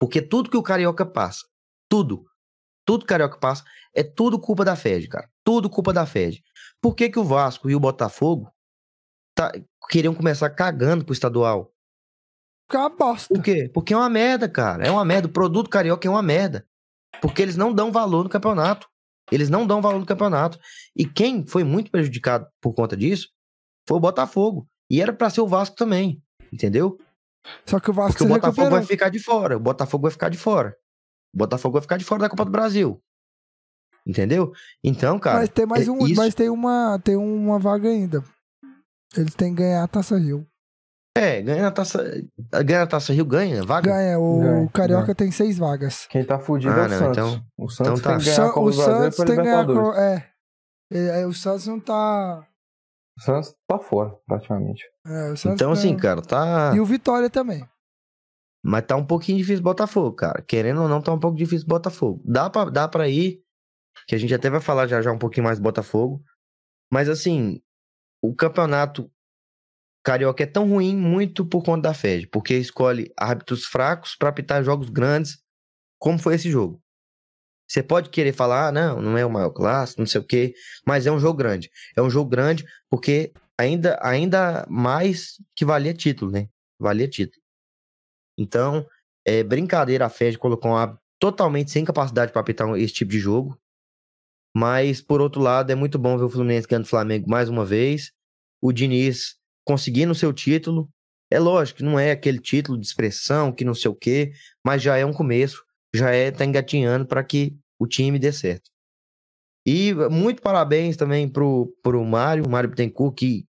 porque 0.00 0.20
tudo 0.20 0.50
que 0.50 0.56
o 0.56 0.62
Carioca 0.62 1.06
passa, 1.06 1.46
tudo, 1.88 2.24
tudo 2.84 3.00
que 3.00 3.04
o 3.04 3.08
Carioca 3.08 3.38
passa, 3.38 3.64
é 3.94 4.02
tudo 4.02 4.40
culpa 4.40 4.64
da 4.64 4.74
Ferg, 4.74 5.06
cara. 5.08 5.28
Tudo 5.44 5.70
culpa 5.70 5.92
da 5.92 6.06
Ferg. 6.06 6.42
Por 6.80 6.94
que, 6.94 7.08
que 7.08 7.18
o 7.18 7.24
Vasco 7.24 7.68
e 7.70 7.74
o 7.74 7.80
Botafogo 7.80 8.52
tá, 9.34 9.52
queriam 9.88 10.14
começar 10.14 10.50
cagando 10.50 11.04
pro 11.04 11.12
estadual? 11.12 11.72
Fica 12.70 12.78
uma 12.80 12.90
bosta. 12.90 13.34
Por 13.34 13.42
quê? 13.42 13.68
Porque 13.72 13.92
é 13.92 13.96
uma 13.96 14.08
merda, 14.08 14.48
cara. 14.48 14.86
É 14.86 14.90
uma 14.90 15.04
merda. 15.04 15.26
O 15.26 15.32
produto 15.32 15.68
carioca 15.68 16.06
é 16.06 16.10
uma 16.10 16.22
merda. 16.22 16.64
Porque 17.20 17.42
eles 17.42 17.56
não 17.56 17.74
dão 17.74 17.90
valor 17.90 18.22
no 18.22 18.30
campeonato. 18.30 18.88
Eles 19.30 19.48
não 19.48 19.66
dão 19.66 19.80
valor 19.80 19.98
no 19.98 20.06
campeonato. 20.06 20.58
E 20.96 21.04
quem 21.04 21.46
foi 21.46 21.64
muito 21.64 21.90
prejudicado 21.90 22.46
por 22.60 22.74
conta 22.74 22.96
disso 22.96 23.28
foi 23.88 23.96
o 23.96 24.00
Botafogo. 24.00 24.66
E 24.90 25.00
era 25.00 25.12
pra 25.12 25.30
ser 25.30 25.40
o 25.40 25.46
Vasco 25.46 25.76
também. 25.76 26.22
Entendeu? 26.52 26.98
Só 27.64 27.78
que 27.78 27.90
o 27.90 27.92
Vasco 27.92 28.18
Porque 28.18 28.24
o 28.24 28.28
Botafogo 28.28 28.62
recuperou. 28.62 28.78
vai 28.78 28.86
ficar 28.86 29.08
de 29.08 29.18
fora. 29.18 29.56
O 29.56 29.60
Botafogo 29.60 30.02
vai 30.02 30.10
ficar 30.10 30.28
de 30.28 30.38
fora. 30.38 30.76
O 31.34 31.38
Botafogo 31.38 31.74
vai 31.74 31.82
ficar 31.82 31.96
de 31.96 32.04
fora 32.04 32.22
da 32.22 32.28
Copa 32.28 32.44
do 32.44 32.50
Brasil. 32.50 33.00
Entendeu? 34.06 34.52
Então, 34.82 35.18
cara. 35.18 35.38
Mas 35.38 35.48
tem 35.48 35.66
mais 35.66 35.86
é 35.86 35.90
um, 35.90 36.06
isso. 36.06 36.16
mas 36.16 36.34
tem 36.34 36.48
uma, 36.48 36.98
tem 36.98 37.16
uma 37.16 37.58
vaga 37.58 37.88
ainda. 37.88 38.24
Eles 39.16 39.34
têm 39.34 39.54
que 39.54 39.62
ganhar 39.62 39.84
a 39.84 39.88
Taça 39.88 40.16
Rio. 40.18 40.46
É, 41.16 41.42
ganha 41.42 41.66
a 41.66 41.70
taça. 41.72 42.04
Ganha 42.64 42.82
a 42.82 42.86
taça 42.86 43.12
Rio, 43.12 43.24
ganha, 43.26 43.64
vaga. 43.64 43.90
Ganha, 43.90 44.18
o 44.18 44.40
Ganha, 44.40 44.68
Carioca 44.70 45.14
tem 45.14 45.30
seis 45.32 45.58
vagas. 45.58 46.06
Quem 46.06 46.24
tá 46.24 46.38
fudido 46.38 46.72
Ah, 46.72 46.84
é 46.84 46.86
o 46.86 46.88
não, 46.88 46.98
Santos. 46.98 47.18
então- 47.18 47.44
o 47.58 47.68
Santos 47.68 48.00
então 48.00 48.02
tá. 48.02 48.10
tem 48.10 48.18
que 48.18 48.24
ganhar 48.24 48.36
Sa- 48.36 48.46
a 48.46 48.52
Copa 48.52 48.66
o 48.68 48.72
Santos 48.72 49.16
tem 49.16 49.26
que 49.26 49.36
ganhar. 49.36 49.68
a 49.68 50.00
É. 50.00 50.30
É, 50.92 51.26
O 51.26 51.32
Santos 51.32 51.66
não 51.66 51.80
tá. 51.80 52.46
O 53.18 53.22
Santos 53.22 53.54
tá 53.68 53.78
fora, 53.78 54.16
praticamente. 54.26 54.84
é, 55.06 55.32
o 55.32 55.36
Santos 55.36 55.54
Então, 55.60 55.72
assim, 55.72 55.96
cara, 55.96 56.22
tá. 56.22 56.72
E 56.74 56.80
o 56.80 56.84
Vitória 56.86 57.28
também. 57.28 57.68
Mas 58.64 58.84
tá 58.86 58.94
um 58.96 59.04
pouquinho 59.04 59.38
difícil 59.38 59.62
Botafogo, 59.64 60.12
cara. 60.14 60.42
Querendo 60.42 60.82
ou 60.82 60.88
não, 60.88 61.00
tá 61.02 61.12
um 61.12 61.18
pouco 61.18 61.36
difícil 61.36 61.66
Botafogo. 61.66 62.20
Dá 62.24 62.48
pra, 62.50 62.66
dá 62.66 62.86
pra 62.88 63.08
ir, 63.08 63.42
que 64.06 64.14
a 64.14 64.18
gente 64.18 64.34
até 64.34 64.48
vai 64.50 64.60
falar 64.60 64.86
já 64.86 65.00
já 65.02 65.10
um 65.10 65.18
pouquinho 65.18 65.44
mais 65.44 65.58
do 65.58 65.62
Botafogo. 65.62 66.22
Mas 66.92 67.08
assim, 67.08 67.60
o 68.22 68.34
campeonato 68.34 69.10
carioca 70.02 70.42
é 70.42 70.46
tão 70.46 70.68
ruim 70.68 70.96
muito 70.96 71.44
por 71.44 71.62
conta 71.62 71.82
da 71.82 71.94
FED, 71.94 72.28
porque 72.28 72.54
escolhe 72.54 73.12
árbitros 73.16 73.64
fracos 73.64 74.16
pra 74.16 74.28
apitar 74.28 74.64
jogos 74.64 74.88
grandes, 74.88 75.38
como 75.98 76.18
foi 76.18 76.34
esse 76.34 76.50
jogo. 76.50 76.82
Você 77.68 77.82
pode 77.82 78.10
querer 78.10 78.32
falar, 78.32 78.68
ah, 78.68 78.72
não, 78.72 79.00
não 79.00 79.16
é 79.16 79.24
o 79.24 79.30
maior 79.30 79.50
clássico, 79.50 80.00
não 80.00 80.06
sei 80.06 80.20
o 80.20 80.26
quê, 80.26 80.54
mas 80.84 81.06
é 81.06 81.12
um 81.12 81.20
jogo 81.20 81.38
grande. 81.38 81.70
É 81.96 82.02
um 82.02 82.10
jogo 82.10 82.28
grande 82.28 82.64
porque 82.90 83.32
ainda, 83.56 83.98
ainda 84.02 84.66
mais 84.68 85.36
que 85.54 85.64
valia 85.64 85.94
título, 85.94 86.32
né? 86.32 86.48
Valia 86.80 87.06
título. 87.06 87.40
Então, 88.36 88.84
é 89.24 89.44
brincadeira 89.44 90.06
a 90.06 90.08
FED 90.08 90.38
colocou 90.38 90.72
um 90.72 90.76
árbitro 90.76 91.00
totalmente 91.20 91.70
sem 91.70 91.84
capacidade 91.84 92.32
para 92.32 92.40
apitar 92.40 92.68
esse 92.76 92.94
tipo 92.94 93.12
de 93.12 93.18
jogo. 93.18 93.56
Mas, 94.56 95.00
por 95.00 95.20
outro 95.20 95.40
lado, 95.40 95.70
é 95.70 95.74
muito 95.74 95.98
bom 95.98 96.18
ver 96.18 96.24
o 96.24 96.28
Fluminense 96.28 96.66
ganhando 96.66 96.86
o 96.86 96.88
Flamengo 96.88 97.30
mais 97.30 97.48
uma 97.48 97.64
vez. 97.64 98.10
O 98.60 98.72
Diniz 98.72 99.39
conseguindo 99.64 100.12
o 100.12 100.14
seu 100.14 100.32
título. 100.32 100.88
É 101.30 101.38
lógico 101.38 101.78
que 101.78 101.84
não 101.84 101.98
é 101.98 102.10
aquele 102.10 102.38
título 102.38 102.78
de 102.78 102.86
expressão, 102.86 103.52
que 103.52 103.64
não 103.64 103.74
sei 103.74 103.90
o 103.90 103.94
quê, 103.94 104.32
mas 104.64 104.82
já 104.82 104.96
é 104.96 105.06
um 105.06 105.12
começo, 105.12 105.62
já 105.94 106.10
é 106.10 106.30
tá 106.30 106.44
engatinhando 106.44 107.06
para 107.06 107.22
que 107.22 107.56
o 107.78 107.86
time 107.86 108.18
dê 108.18 108.32
certo. 108.32 108.70
E 109.64 109.94
muito 110.10 110.42
parabéns 110.42 110.96
também 110.96 111.28
pro, 111.28 111.72
pro 111.82 112.04
Mário, 112.04 112.48
Mário 112.48 112.70
Bittencourt, 112.70 113.14
que 113.14 113.46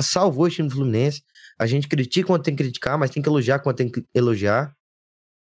salvou 0.00 0.46
o 0.46 0.50
time 0.50 0.68
do 0.68 0.74
Fluminense. 0.74 1.22
A 1.58 1.66
gente 1.66 1.88
critica 1.88 2.26
quando 2.26 2.42
tem 2.42 2.54
que 2.54 2.62
criticar, 2.62 2.98
mas 2.98 3.10
tem 3.10 3.22
que 3.22 3.28
elogiar 3.28 3.60
quando 3.60 3.76
tem 3.76 3.90
que 3.90 4.04
elogiar. 4.14 4.74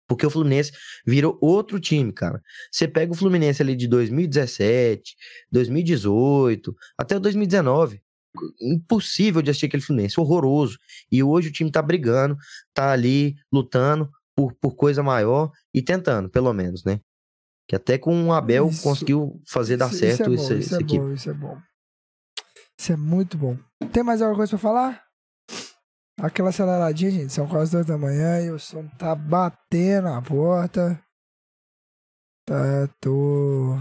Porque 0.06 0.26
o 0.26 0.30
Fluminense 0.30 0.70
virou 1.06 1.38
outro 1.40 1.80
time, 1.80 2.12
cara. 2.12 2.42
Você 2.70 2.86
pega 2.86 3.12
o 3.12 3.16
Fluminense 3.16 3.62
ali 3.62 3.74
de 3.74 3.88
2017, 3.88 5.16
2018, 5.50 6.74
até 6.98 7.16
o 7.16 7.20
2019. 7.20 8.02
Impossível 8.60 9.40
de 9.42 9.50
assistir 9.50 9.66
aquele 9.66 9.82
Fluminense, 9.82 10.18
horroroso. 10.18 10.78
E 11.10 11.22
hoje 11.22 11.48
o 11.48 11.52
time 11.52 11.70
tá 11.70 11.80
brigando, 11.80 12.36
tá 12.72 12.90
ali 12.92 13.36
lutando 13.52 14.10
por, 14.36 14.52
por 14.54 14.74
coisa 14.74 15.02
maior 15.02 15.50
e 15.72 15.80
tentando, 15.82 16.28
pelo 16.28 16.52
menos, 16.52 16.84
né? 16.84 17.00
Que 17.68 17.76
até 17.76 17.96
com 17.96 18.26
o 18.28 18.32
Abel 18.32 18.68
Isso- 18.68 18.82
conseguiu 18.82 19.40
fazer 19.48 19.76
dar 19.76 19.88
Isso- 19.90 19.98
certo 19.98 20.32
isso 20.32 20.32
é 20.32 20.36
bom, 20.36 20.42
essa, 20.44 20.54
isso 20.54 20.74
é 20.74 20.78
equipe. 20.80 20.98
bom, 20.98 21.12
isso 21.12 21.30
é 21.30 21.34
bom. 21.34 21.58
Isso 22.78 22.92
é 22.92 22.96
muito 22.96 23.38
bom. 23.38 23.56
Tem 23.92 24.02
mais 24.02 24.20
alguma 24.20 24.36
coisa 24.38 24.50
pra 24.50 24.58
falar? 24.58 25.04
Aquela 26.20 26.50
aceleradinha, 26.50 27.10
gente. 27.10 27.32
São 27.32 27.46
quase 27.48 27.70
duas 27.72 27.86
da 27.86 27.96
manhã 27.96 28.40
e 28.40 28.50
o 28.50 28.58
som 28.58 28.86
tá 28.98 29.14
batendo 29.14 30.08
a 30.08 30.20
porta. 30.20 31.00
Tá, 32.46 32.88
tô. 33.00 33.76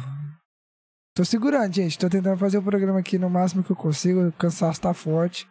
Tô 1.15 1.23
segurando, 1.23 1.71
gente. 1.71 1.99
Tô 1.99 2.09
tentando 2.09 2.37
fazer 2.39 2.57
o 2.57 2.63
programa 2.63 2.99
aqui 2.99 3.19
no 3.19 3.29
máximo 3.29 3.63
que 3.63 3.71
eu 3.71 3.75
consigo. 3.75 4.27
O 4.27 4.33
cansaço 4.33 4.81
tá 4.81 4.93
forte. 4.93 5.47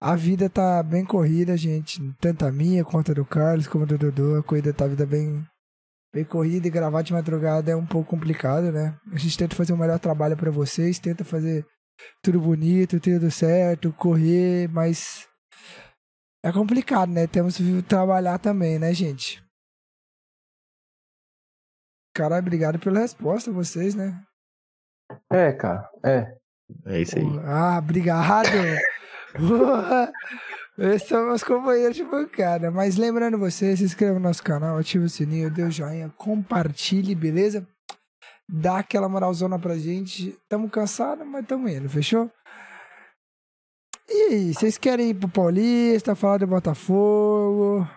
A 0.00 0.16
vida 0.16 0.48
tá 0.48 0.82
bem 0.82 1.04
corrida, 1.04 1.54
gente. 1.56 2.00
Tanto 2.18 2.46
a 2.46 2.52
minha 2.52 2.82
quanto 2.82 3.10
a 3.10 3.14
do 3.14 3.24
Carlos, 3.24 3.66
como 3.66 3.84
a 3.84 3.86
do 3.86 3.98
Dudu. 3.98 4.36
A 4.36 4.42
corrida 4.42 4.72
tá 4.72 4.86
a 4.86 4.88
vida 4.88 5.04
bem, 5.04 5.46
bem 6.14 6.24
corrida 6.24 6.66
e 6.66 6.70
gravar 6.70 7.02
de 7.02 7.12
madrugada 7.12 7.70
é 7.70 7.76
um 7.76 7.84
pouco 7.84 8.08
complicado, 8.08 8.72
né? 8.72 8.98
A 9.12 9.18
gente 9.18 9.36
tenta 9.36 9.54
fazer 9.54 9.74
o 9.74 9.78
melhor 9.78 9.98
trabalho 9.98 10.36
pra 10.36 10.50
vocês, 10.50 10.98
tenta 10.98 11.24
fazer 11.24 11.66
tudo 12.22 12.40
bonito, 12.40 12.98
tudo 12.98 13.30
certo, 13.30 13.92
correr, 13.92 14.68
mas 14.68 15.28
é 16.42 16.50
complicado, 16.50 17.10
né? 17.10 17.26
Temos 17.26 17.58
que 17.58 17.82
trabalhar 17.82 18.38
também, 18.38 18.78
né, 18.78 18.94
gente? 18.94 19.44
Caralho, 22.14 22.40
obrigado 22.40 22.78
pela 22.78 23.00
resposta, 23.00 23.52
vocês, 23.52 23.94
né? 23.94 24.25
É, 25.30 25.52
cara, 25.52 25.88
é. 26.04 26.34
É 26.86 27.00
isso 27.00 27.18
aí. 27.18 27.24
Ah, 27.44 27.78
obrigado! 27.78 28.48
Esses 30.78 31.08
são 31.08 31.26
meus 31.26 31.42
companheiros 31.42 31.96
de 31.96 32.04
bancada. 32.04 32.70
Mas 32.70 32.96
lembrando 32.96 33.38
você, 33.38 33.76
se 33.76 33.84
inscreva 33.84 34.14
no 34.14 34.20
nosso 34.20 34.42
canal, 34.42 34.76
ative 34.76 35.04
o 35.04 35.08
sininho, 35.08 35.50
dê 35.50 35.62
o 35.62 35.70
joinha, 35.70 36.12
compartilhe, 36.16 37.14
beleza? 37.14 37.66
Dá 38.48 38.78
aquela 38.78 39.08
moralzona 39.08 39.58
pra 39.58 39.78
gente. 39.78 40.36
Tamo 40.48 40.68
cansados, 40.68 41.26
mas 41.26 41.46
tamo 41.46 41.68
indo, 41.68 41.88
fechou? 41.88 42.30
E 44.08 44.22
aí, 44.30 44.54
vocês 44.54 44.78
querem 44.78 45.10
ir 45.10 45.14
pro 45.14 45.28
Paulista, 45.28 46.14
falar 46.14 46.38
do 46.38 46.46
Botafogo? 46.46 47.88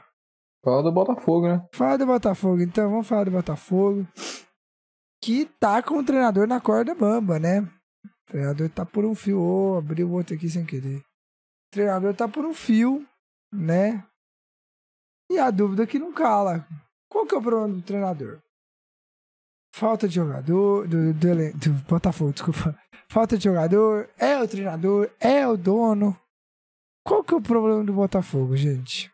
Fala 0.64 0.82
do 0.82 0.92
Botafogo, 0.92 1.48
né? 1.48 1.62
Fala 1.74 1.98
do 1.98 2.06
Botafogo, 2.06 2.62
então, 2.62 2.90
vamos 2.90 3.08
falar 3.08 3.26
do 3.26 3.32
Botafogo. 3.32 4.08
Que 5.22 5.46
tá 5.60 5.82
com 5.84 5.96
o 6.00 6.06
treinador 6.06 6.48
na 6.48 6.62
corda 6.62 6.96
bamba, 6.96 7.40
né? 7.40 7.62
O 8.06 8.32
treinador 8.32 8.70
tá 8.70 8.86
por 8.86 9.06
um 9.06 9.14
fio. 9.16 9.40
Ô, 9.42 9.78
abriu 9.78 10.08
o 10.08 10.14
outro 10.14 10.36
aqui 10.36 10.50
sem 10.50 10.66
querer. 10.66 10.98
O 11.00 11.72
treinador 11.74 12.16
tá 12.16 12.28
por 12.28 12.46
um 12.46 12.54
fio, 12.54 13.06
né? 13.54 14.06
E 15.32 15.38
a 15.38 15.52
dúvida 15.52 15.86
que 15.86 16.00
não 16.00 16.14
cala. 16.14 16.66
Qual 17.12 17.26
que 17.26 17.36
é 17.36 17.38
o 17.38 17.42
problema 17.42 17.76
do 17.76 17.82
treinador? 17.82 18.40
Falta 19.76 20.08
de 20.08 20.16
jogador. 20.16 20.88
Do, 20.88 21.14
do, 21.14 21.28
elen- 21.28 21.52
do 21.58 21.74
Botafogo, 21.88 22.32
desculpa. 22.34 22.78
Falta 23.12 23.38
de 23.38 23.44
jogador. 23.44 24.10
É 24.18 24.42
o 24.42 24.48
treinador. 24.48 25.12
É 25.20 25.48
o 25.48 25.58
dono. 25.58 26.20
Qual 27.06 27.24
que 27.24 27.34
é 27.34 27.38
o 27.38 27.42
problema 27.42 27.84
do 27.84 27.94
Botafogo, 27.94 28.56
gente? 28.56 29.12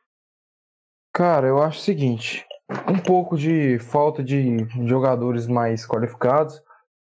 Cara, 1.13 1.47
eu 1.47 1.61
acho 1.61 1.79
o 1.79 1.83
seguinte: 1.83 2.45
um 2.87 2.99
pouco 2.99 3.37
de 3.37 3.79
falta 3.79 4.23
de 4.23 4.57
jogadores 4.85 5.47
mais 5.47 5.85
qualificados. 5.85 6.61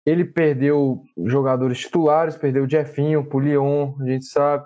Ele 0.06 0.26
perdeu 0.26 1.04
jogadores 1.26 1.80
titulares, 1.80 2.38
perdeu 2.38 2.64
o 2.64 2.70
Jefinho 2.70 3.28
pro 3.28 3.40
Lyon, 3.40 3.96
a 4.02 4.06
gente 4.06 4.26
sabe. 4.26 4.66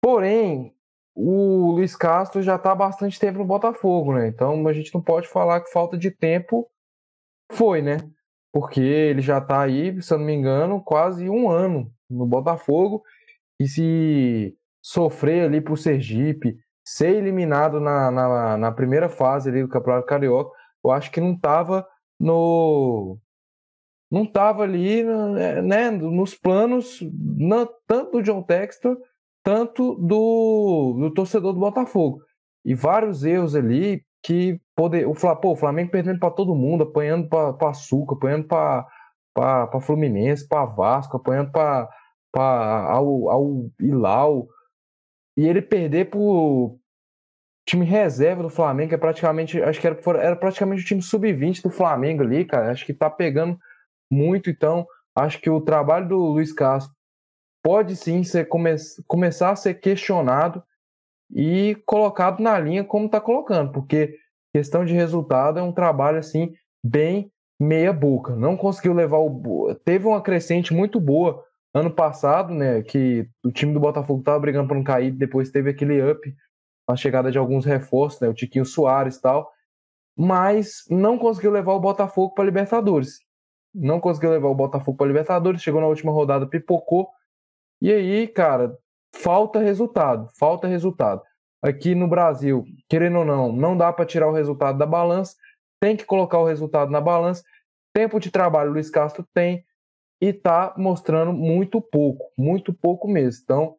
Porém, 0.00 0.72
o 1.14 1.72
Luiz 1.72 1.96
Castro 1.96 2.42
já 2.42 2.58
tá 2.58 2.72
há 2.72 2.74
bastante 2.74 3.18
tempo 3.18 3.38
no 3.38 3.44
Botafogo, 3.44 4.14
né? 4.14 4.28
Então 4.28 4.66
a 4.68 4.72
gente 4.72 4.94
não 4.94 5.02
pode 5.02 5.26
falar 5.26 5.62
que 5.62 5.72
falta 5.72 5.96
de 5.96 6.10
tempo 6.10 6.68
foi, 7.50 7.80
né? 7.80 7.98
Porque 8.52 8.80
ele 8.80 9.20
já 9.20 9.40
tá 9.40 9.62
aí, 9.62 10.00
se 10.02 10.12
eu 10.12 10.18
não 10.18 10.26
me 10.26 10.34
engano, 10.34 10.82
quase 10.82 11.28
um 11.28 11.50
ano 11.50 11.90
no 12.08 12.26
Botafogo. 12.26 13.02
E 13.58 13.66
se 13.66 14.56
sofrer 14.82 15.44
ali 15.44 15.60
pro 15.60 15.76
Sergipe, 15.76 16.56
ser 16.86 17.16
eliminado 17.16 17.80
na, 17.80 18.10
na, 18.10 18.56
na 18.56 18.72
primeira 18.72 19.08
fase 19.08 19.50
ali 19.50 19.62
do 19.62 19.68
Campeonato 19.68 20.06
Carioca, 20.06 20.52
eu 20.84 20.90
acho 20.92 21.10
que 21.10 21.20
não 21.20 21.38
tava 21.38 21.86
no. 22.20 23.18
Não 24.10 24.24
tava 24.24 24.62
ali 24.62 25.02
né, 25.62 25.90
nos 25.90 26.34
planos, 26.34 27.00
na- 27.12 27.68
tanto 27.88 28.12
do 28.12 28.22
John 28.22 28.42
Textor, 28.42 28.96
tanto 29.42 29.96
do, 29.96 30.96
do 30.98 31.10
torcedor 31.12 31.52
do 31.52 31.58
Botafogo. 31.60 32.20
E 32.64 32.74
vários 32.74 33.24
erros 33.24 33.56
ali 33.56 34.04
que 34.22 34.60
poder, 34.76 35.08
o, 35.08 35.14
Fla- 35.14 35.34
pô, 35.36 35.52
o 35.52 35.56
Flamengo 35.56 35.90
perdendo 35.90 36.20
para 36.20 36.30
todo 36.30 36.54
mundo, 36.54 36.84
apanhando 36.84 37.28
para 37.28 37.70
Açúcar, 37.70 38.14
apanhando 38.14 38.46
para 38.46 39.80
Fluminense, 39.80 40.46
para 40.48 40.64
Vasco, 40.66 41.16
apanhando 41.16 41.50
para 41.52 41.88
ao, 42.34 43.28
ao 43.30 43.70
Ilau. 43.80 44.48
E 45.36 45.46
ele 45.46 45.60
perder 45.60 46.10
pro 46.10 46.78
time 47.68 47.84
reserva 47.84 48.42
do 48.42 48.48
Flamengo, 48.48 48.90
que 48.90 48.94
é 48.94 48.98
praticamente, 48.98 49.60
acho 49.60 49.80
que 49.80 49.86
era, 49.86 49.98
era 50.20 50.36
praticamente 50.36 50.82
o 50.82 50.86
time 50.86 51.02
sub-20 51.02 51.62
do 51.62 51.70
Flamengo 51.70 52.22
ali, 52.22 52.44
cara. 52.44 52.70
Acho 52.70 52.86
que 52.86 52.94
tá 52.94 53.10
pegando 53.10 53.58
muito, 54.10 54.48
então 54.48 54.86
acho 55.14 55.40
que 55.40 55.50
o 55.50 55.60
trabalho 55.60 56.08
do 56.08 56.16
Luiz 56.16 56.52
Castro 56.52 56.94
pode 57.62 57.96
sim 57.96 58.22
ser, 58.22 58.46
come, 58.46 58.76
começar 59.08 59.50
a 59.50 59.56
ser 59.56 59.74
questionado 59.74 60.62
e 61.34 61.76
colocado 61.84 62.40
na 62.40 62.56
linha 62.58 62.84
como 62.84 63.08
tá 63.08 63.20
colocando, 63.20 63.72
porque 63.72 64.16
questão 64.54 64.84
de 64.84 64.94
resultado 64.94 65.58
é 65.58 65.62
um 65.62 65.72
trabalho 65.72 66.18
assim 66.18 66.54
bem 66.84 67.32
meia 67.60 67.92
boca. 67.92 68.36
Não 68.36 68.56
conseguiu 68.56 68.92
levar 68.92 69.18
o 69.18 69.74
teve 69.84 70.06
uma 70.06 70.22
crescente 70.22 70.72
muito 70.72 71.00
boa 71.00 71.44
ano 71.76 71.90
passado, 71.90 72.54
né, 72.54 72.82
que 72.82 73.28
o 73.44 73.52
time 73.52 73.74
do 73.74 73.80
Botafogo 73.80 74.22
tava 74.22 74.38
brigando 74.38 74.66
para 74.66 74.76
não 74.76 74.84
cair, 74.84 75.10
depois 75.10 75.50
teve 75.50 75.68
aquele 75.68 76.00
up 76.10 76.34
a 76.88 76.96
chegada 76.96 77.30
de 77.30 77.36
alguns 77.36 77.64
reforços, 77.66 78.20
né, 78.20 78.28
o 78.28 78.34
Tiquinho 78.34 78.64
Soares 78.64 79.16
e 79.16 79.20
tal, 79.20 79.50
mas 80.16 80.84
não 80.88 81.18
conseguiu 81.18 81.50
levar 81.50 81.74
o 81.74 81.80
Botafogo 81.80 82.32
para 82.32 82.44
Libertadores. 82.44 83.18
Não 83.74 84.00
conseguiu 84.00 84.30
levar 84.30 84.48
o 84.48 84.54
Botafogo 84.54 84.96
para 84.96 85.06
Libertadores, 85.06 85.60
chegou 85.60 85.80
na 85.80 85.86
última 85.86 86.12
rodada, 86.12 86.46
pipocou. 86.46 87.10
E 87.82 87.92
aí, 87.92 88.26
cara, 88.26 88.78
falta 89.14 89.58
resultado, 89.58 90.30
falta 90.38 90.66
resultado. 90.66 91.20
Aqui 91.60 91.94
no 91.94 92.08
Brasil, 92.08 92.64
querendo 92.88 93.18
ou 93.18 93.24
não, 93.24 93.52
não 93.52 93.76
dá 93.76 93.92
para 93.92 94.06
tirar 94.06 94.28
o 94.28 94.32
resultado 94.32 94.78
da 94.78 94.86
balança, 94.86 95.36
tem 95.78 95.94
que 95.94 96.06
colocar 96.06 96.38
o 96.38 96.46
resultado 96.46 96.90
na 96.90 97.00
balança. 97.00 97.42
Tempo 97.92 98.18
de 98.18 98.30
trabalho, 98.30 98.72
Luiz 98.72 98.88
Castro 98.88 99.26
tem 99.34 99.62
e 100.20 100.32
tá 100.32 100.74
mostrando 100.76 101.32
muito 101.32 101.80
pouco, 101.80 102.32
muito 102.36 102.72
pouco 102.72 103.08
mesmo. 103.08 103.42
Então, 103.44 103.76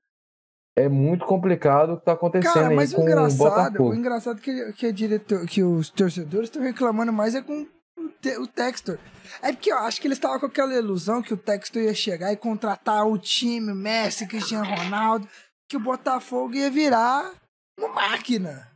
é 0.77 0.87
muito 0.87 1.25
complicado 1.25 1.93
o 1.93 1.97
que 1.97 2.05
tá 2.05 2.13
acontecendo 2.13 2.53
Cara, 2.53 2.67
aí 2.67 2.75
mas 2.75 2.93
com 2.93 3.01
o 3.01 3.03
engraçado, 3.03 3.33
o 3.33 3.37
Botafogo. 3.37 3.89
o 3.89 3.95
engraçado 3.95 4.39
que, 4.39 4.73
que, 4.73 4.85
a 4.85 4.91
diretor, 4.91 5.45
que 5.47 5.63
os 5.63 5.89
torcedores 5.89 6.49
estão 6.49 6.61
reclamando 6.61 7.11
mais 7.11 7.33
é 7.33 7.41
com 7.41 7.65
o, 7.97 8.09
te, 8.21 8.37
o 8.37 8.45
Textor. 8.45 8.99
É 9.41 9.51
porque 9.51 9.71
eu 9.71 9.77
acho 9.79 9.99
que 9.99 10.07
eles 10.07 10.17
estavam 10.17 10.39
com 10.39 10.45
aquela 10.45 10.75
ilusão 10.75 11.23
que 11.23 11.33
o 11.33 11.37
Textor 11.37 11.81
ia 11.81 11.95
chegar 11.95 12.31
e 12.31 12.37
contratar 12.37 13.07
o 13.07 13.17
time, 13.17 13.73
Messi, 13.73 14.27
Cristiano 14.27 14.69
Ronaldo, 14.69 15.27
que 15.67 15.77
o 15.77 15.79
Botafogo 15.79 16.53
ia 16.53 16.69
virar 16.69 17.33
uma 17.79 17.89
máquina. 17.89 18.71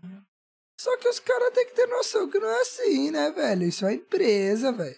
Só 0.79 0.97
que 0.97 1.07
os 1.07 1.19
caras 1.19 1.53
têm 1.53 1.67
que 1.67 1.75
ter 1.75 1.85
noção 1.85 2.27
que 2.27 2.39
não 2.39 2.49
é 2.49 2.61
assim, 2.61 3.11
né, 3.11 3.29
velho? 3.29 3.63
Isso 3.63 3.85
é 3.85 3.93
empresa, 3.93 4.71
velho. 4.71 4.97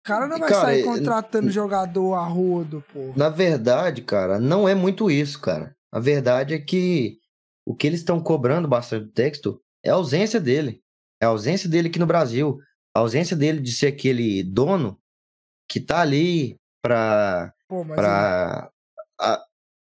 O 0.00 0.02
cara 0.02 0.26
não 0.26 0.38
vai 0.38 0.48
Cara, 0.48 0.60
sair 0.62 0.80
é- 0.80 0.84
contratando 0.84 1.50
jogador 1.50 2.14
a 2.14 2.24
rodo, 2.26 2.82
pô. 2.92 3.12
Na 3.16 3.28
verdade, 3.28 4.02
cara, 4.02 4.38
não 4.40 4.68
é 4.68 4.74
muito 4.74 5.10
isso, 5.10 5.38
cara. 5.40 5.76
A 5.92 6.00
verdade 6.00 6.54
é 6.54 6.58
que 6.58 7.18
o 7.66 7.74
que 7.74 7.86
eles 7.86 8.00
estão 8.00 8.20
cobrando 8.22 8.66
bastante 8.66 9.04
do 9.06 9.12
texto 9.12 9.60
é 9.84 9.90
a 9.90 9.94
ausência 9.94 10.40
dele. 10.40 10.80
É 11.22 11.26
a 11.26 11.28
ausência 11.28 11.68
dele 11.68 11.88
aqui 11.88 11.98
no 11.98 12.06
Brasil. 12.06 12.58
A 12.96 13.00
ausência 13.00 13.36
dele 13.36 13.60
de 13.60 13.72
ser 13.72 13.88
aquele 13.88 14.42
dono 14.42 14.98
que 15.68 15.78
tá 15.80 16.00
ali 16.00 16.56
pra, 16.82 17.52
Pô, 17.68 17.84
pra 17.84 18.70
a- 19.20 19.44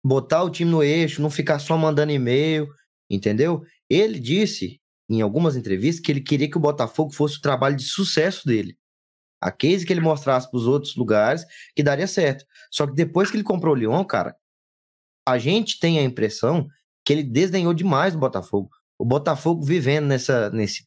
botar 0.03 0.44
o 0.44 0.49
time 0.49 0.72
no 0.72 0.81
eixo, 0.84 1.22
não 1.22 1.30
ficar 1.30 1.60
só 1.60 1.77
mandando 1.77 2.11
e-mail, 2.11 2.68
entendeu? 3.10 3.61
Ele 3.90 4.19
disse 4.19 4.80
em 5.10 5.22
algumas 5.22 5.56
entrevistas 5.56 6.03
que 6.03 6.11
ele 6.11 6.22
queria 6.22 6.49
que 6.49 6.57
o 6.57 6.61
Botafogo 6.61 7.14
fosse 7.14 7.38
o 7.38 7.41
trabalho 7.41 7.76
de 7.76 7.84
sucesso 7.84 8.45
dele. 8.48 8.76
A 9.41 9.52
case 9.52 9.86
que 9.86 9.94
ele 9.94 10.02
mostrasse 10.02 10.49
para 10.49 10.57
os 10.57 10.68
outros 10.68 10.95
lugares 10.95 11.45
que 11.76 11.84
daria 11.84 12.07
certo. 12.07 12.45
Só 12.72 12.86
que 12.86 12.94
depois 12.94 13.32
que 13.32 13.38
ele 13.38 13.44
comprou 13.44 13.74
o 13.74 13.78
Lyon, 13.78 14.03
cara, 14.03 14.36
a 15.28 15.38
gente 15.38 15.80
tem 15.80 15.99
a 15.99 16.03
impressão 16.03 16.68
que 17.06 17.14
ele 17.14 17.24
desdenhou 17.24 17.74
demais 17.74 18.14
do 18.14 18.20
Botafogo. 18.20 18.70
O 18.98 19.06
Botafogo 19.06 19.64
vivendo 19.64 20.07
nessa, 20.07 20.49
nesse, 20.49 20.86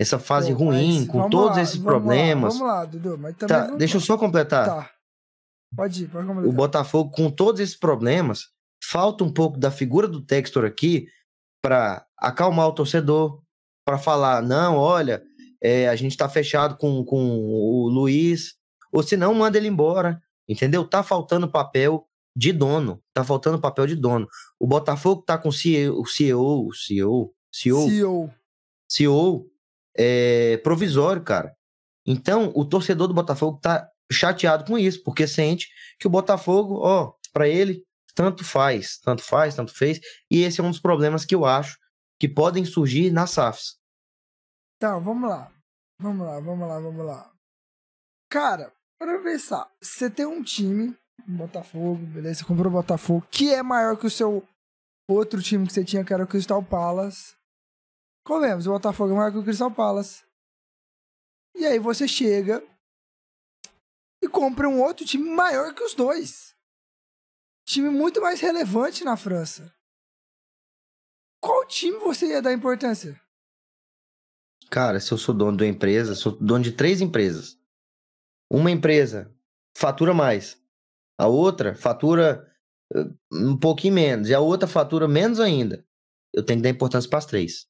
nessa 0.00 0.18
fase 0.18 0.52
Pô, 0.52 0.64
ruim, 0.64 1.06
com 1.06 1.30
todos 1.30 1.56
lá, 1.56 1.62
esses 1.62 1.76
vamos 1.76 1.86
lá, 1.86 1.92
problemas. 1.92 2.58
vamos 2.58 2.68
lá, 2.68 2.84
Dudu, 2.84 3.18
mas 3.18 3.36
também. 3.36 3.56
Tá, 3.56 3.76
deixa 3.76 3.96
eu 3.96 4.00
lá. 4.00 4.06
só 4.06 4.18
completar. 4.18 4.66
Tá. 4.66 4.90
Pode 5.74 6.04
ir, 6.04 6.08
pode 6.08 6.26
completar. 6.26 6.50
O 6.50 6.52
Botafogo, 6.52 7.10
com 7.10 7.30
todos 7.30 7.60
esses 7.60 7.76
problemas, 7.76 8.48
falta 8.82 9.24
um 9.24 9.32
pouco 9.32 9.58
da 9.58 9.70
figura 9.70 10.08
do 10.08 10.20
Textor 10.20 10.64
aqui 10.64 11.06
para 11.62 12.06
acalmar 12.18 12.68
o 12.68 12.72
torcedor, 12.72 13.42
para 13.84 13.98
falar: 13.98 14.42
não, 14.42 14.76
olha, 14.76 15.22
é, 15.62 15.88
a 15.88 15.96
gente 15.96 16.16
tá 16.16 16.28
fechado 16.28 16.76
com, 16.76 17.04
com 17.04 17.38
o 17.38 17.88
Luiz, 17.88 18.54
ou 18.92 19.02
se 19.02 19.16
não, 19.16 19.34
manda 19.34 19.58
ele 19.58 19.68
embora, 19.68 20.20
entendeu? 20.48 20.86
Tá 20.86 21.02
faltando 21.02 21.50
papel 21.50 22.06
de 22.34 22.52
dono, 22.52 23.02
tá 23.14 23.24
faltando 23.24 23.60
papel 23.60 23.86
de 23.86 23.96
dono. 23.96 24.28
O 24.58 24.66
Botafogo 24.66 25.22
tá 25.22 25.38
com 25.38 25.48
o 25.48 25.52
CEO, 25.52 26.00
o 26.00 26.06
CEO, 26.06 26.66
o 26.66 26.72
CEO, 26.74 27.34
CEO, 27.50 28.30
CEO. 28.88 29.50
É, 29.98 30.58
provisório, 30.58 31.22
cara. 31.22 31.56
Então, 32.06 32.52
o 32.54 32.64
torcedor 32.64 33.08
do 33.08 33.14
Botafogo 33.14 33.58
tá 33.60 33.88
chateado 34.12 34.64
com 34.64 34.78
isso, 34.78 35.02
porque 35.02 35.26
sente 35.26 35.68
que 35.98 36.06
o 36.06 36.10
Botafogo, 36.10 36.78
ó, 36.82 37.12
pra 37.32 37.48
ele, 37.48 37.82
tanto 38.14 38.44
faz, 38.44 38.98
tanto 38.98 39.22
faz, 39.22 39.54
tanto 39.54 39.74
fez. 39.74 40.00
E 40.30 40.42
esse 40.42 40.60
é 40.60 40.64
um 40.64 40.70
dos 40.70 40.78
problemas 40.78 41.24
que 41.24 41.34
eu 41.34 41.44
acho 41.44 41.76
que 42.18 42.28
podem 42.28 42.64
surgir 42.64 43.10
nas 43.10 43.30
SAFs. 43.30 43.76
Tá, 44.78 44.98
vamos 44.98 45.28
lá. 45.28 45.50
Vamos 45.98 46.26
lá, 46.26 46.38
vamos 46.40 46.68
lá, 46.68 46.78
vamos 46.78 47.06
lá. 47.06 47.32
Cara, 48.30 48.72
pra 48.98 49.18
pensar, 49.22 49.70
você 49.80 50.10
tem 50.10 50.26
um 50.26 50.42
time, 50.42 50.96
Botafogo, 51.26 52.04
beleza? 52.06 52.40
Você 52.40 52.44
comprou 52.44 52.68
o 52.68 52.74
Botafogo, 52.74 53.26
que 53.30 53.52
é 53.52 53.62
maior 53.62 53.96
que 53.98 54.06
o 54.06 54.10
seu 54.10 54.46
outro 55.08 55.42
time 55.42 55.66
que 55.66 55.72
você 55.72 55.84
tinha, 55.84 56.04
que 56.04 56.12
era 56.12 56.24
o 56.24 56.26
Crystal 56.26 56.62
Palace. 56.62 57.34
Comemos, 58.26 58.66
o 58.66 58.72
Botafogo 58.72 59.12
é 59.12 59.16
maior 59.16 59.32
que 59.32 59.38
o 59.38 59.44
Crystal 59.44 59.70
Palace. 59.70 60.24
E 61.54 61.64
aí 61.64 61.78
você 61.78 62.06
chega 62.06 62.62
e 64.22 64.28
compra 64.28 64.68
um 64.68 64.82
outro 64.82 65.06
time 65.06 65.30
maior 65.30 65.74
que 65.74 65.82
os 65.82 65.94
dois. 65.94 66.54
Time 67.66 67.88
muito 67.88 68.20
mais 68.20 68.40
relevante 68.40 69.02
na 69.04 69.16
França. 69.16 69.74
Qual 71.40 71.66
time 71.66 71.98
você 71.98 72.26
ia 72.26 72.42
dar 72.42 72.52
importância? 72.52 73.20
Cara, 74.70 74.98
se 75.00 75.12
eu 75.12 75.18
sou 75.18 75.34
dono 75.34 75.56
de 75.56 75.64
uma 75.64 75.70
empresa, 75.70 76.14
sou 76.14 76.32
dono 76.32 76.62
de 76.64 76.72
três 76.72 77.00
empresas. 77.00 77.56
Uma 78.50 78.70
empresa 78.70 79.32
fatura 79.76 80.14
mais, 80.14 80.56
a 81.18 81.26
outra 81.26 81.74
fatura 81.74 82.46
eh, 82.94 83.04
um 83.32 83.56
pouquinho 83.56 83.94
menos, 83.94 84.28
e 84.28 84.34
a 84.34 84.40
outra 84.40 84.68
fatura 84.68 85.06
menos 85.08 85.40
ainda. 85.40 85.84
Eu 86.34 86.44
tenho 86.44 86.58
que 86.58 86.62
dar 86.64 86.70
importância 86.70 87.08
para 87.08 87.18
as 87.18 87.26
três. 87.26 87.66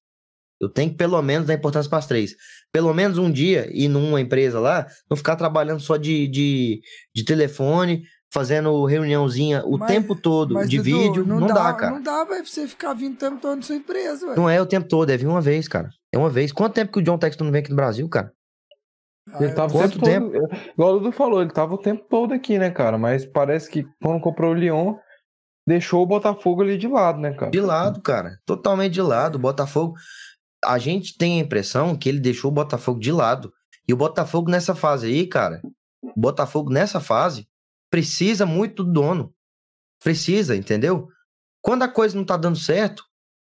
Eu 0.60 0.68
tenho 0.70 0.90
que 0.90 0.96
pelo 0.96 1.20
menos 1.22 1.46
dar 1.46 1.54
importância 1.54 1.88
para 1.88 1.98
as 1.98 2.06
três. 2.06 2.34
Pelo 2.72 2.92
menos 2.94 3.18
um 3.18 3.30
dia 3.30 3.68
ir 3.72 3.88
numa 3.88 4.20
empresa 4.20 4.58
lá, 4.58 4.86
não 5.08 5.16
ficar 5.16 5.36
trabalhando 5.36 5.80
só 5.80 5.96
de, 5.96 6.26
de, 6.28 6.80
de 7.14 7.24
telefone, 7.24 8.04
fazendo 8.32 8.84
reuniãozinha 8.84 9.64
o 9.64 9.78
Mas- 9.78 9.90
tempo 9.90 10.14
todo 10.14 10.54
Mas, 10.54 10.68
de 10.68 10.78
Dudu, 10.78 10.84
vídeo. 10.84 11.26
Não, 11.26 11.46
dá, 11.46 11.72
cara. 11.74 11.94
Não 11.94 12.02
dá, 12.02 12.24
vai 12.24 12.44
você 12.44 12.66
ficar 12.66 12.94
vindo 12.94 13.14
o 13.14 13.18
tempo 13.18 13.40
todo 13.40 13.56
na 13.56 13.62
sua 13.62 13.76
empresa, 13.76 14.26
ué. 14.28 14.36
Não 14.36 14.48
é 14.48 14.60
o 14.60 14.66
tempo 14.66 14.88
todo, 14.88 15.10
é 15.10 15.16
vir 15.16 15.26
uma 15.26 15.40
vez, 15.40 15.68
cara. 15.68 15.90
É 16.16 16.18
uma 16.18 16.30
vez. 16.30 16.50
Quanto 16.50 16.74
tempo 16.74 16.92
que 16.92 16.98
o 16.98 17.02
John 17.02 17.18
Texton 17.18 17.44
não 17.44 17.52
vem 17.52 17.60
aqui 17.60 17.70
no 17.70 17.76
Brasil, 17.76 18.08
cara? 18.08 18.32
Ele 19.38 19.52
tava 19.52 19.76
o 19.76 19.78
Quanto 19.78 20.00
tempo, 20.00 20.30
todo. 20.30 20.48
Igual 20.72 20.94
o 20.94 20.98
Dudu 20.98 21.12
falou, 21.12 21.42
ele 21.42 21.52
tava 21.52 21.74
o 21.74 21.78
tempo 21.78 22.06
todo 22.08 22.32
aqui, 22.32 22.58
né, 22.58 22.70
cara? 22.70 22.96
Mas 22.96 23.26
parece 23.26 23.68
que 23.68 23.84
quando 24.00 24.22
comprou 24.22 24.52
o 24.52 24.54
Lyon, 24.54 24.94
deixou 25.66 26.02
o 26.02 26.06
Botafogo 26.06 26.62
ali 26.62 26.78
de 26.78 26.88
lado, 26.88 27.20
né, 27.20 27.34
cara? 27.34 27.50
De 27.50 27.60
lado, 27.60 28.00
cara. 28.00 28.38
Totalmente 28.46 28.94
de 28.94 29.02
lado. 29.02 29.36
O 29.36 29.40
Botafogo. 29.40 29.94
A 30.64 30.78
gente 30.78 31.18
tem 31.18 31.38
a 31.38 31.44
impressão 31.44 31.96
que 31.96 32.08
ele 32.08 32.20
deixou 32.20 32.50
o 32.50 32.54
Botafogo 32.54 32.98
de 32.98 33.12
lado. 33.12 33.52
E 33.86 33.92
o 33.92 33.96
Botafogo 33.96 34.50
nessa 34.50 34.74
fase 34.74 35.06
aí, 35.06 35.26
cara. 35.26 35.60
O 36.02 36.18
Botafogo 36.18 36.70
nessa 36.70 36.98
fase 36.98 37.46
precisa 37.90 38.46
muito 38.46 38.82
do 38.82 38.92
dono. 38.92 39.34
Precisa, 40.02 40.56
entendeu? 40.56 41.08
Quando 41.60 41.82
a 41.82 41.88
coisa 41.88 42.16
não 42.16 42.24
tá 42.24 42.36
dando 42.36 42.56
certo, 42.56 43.04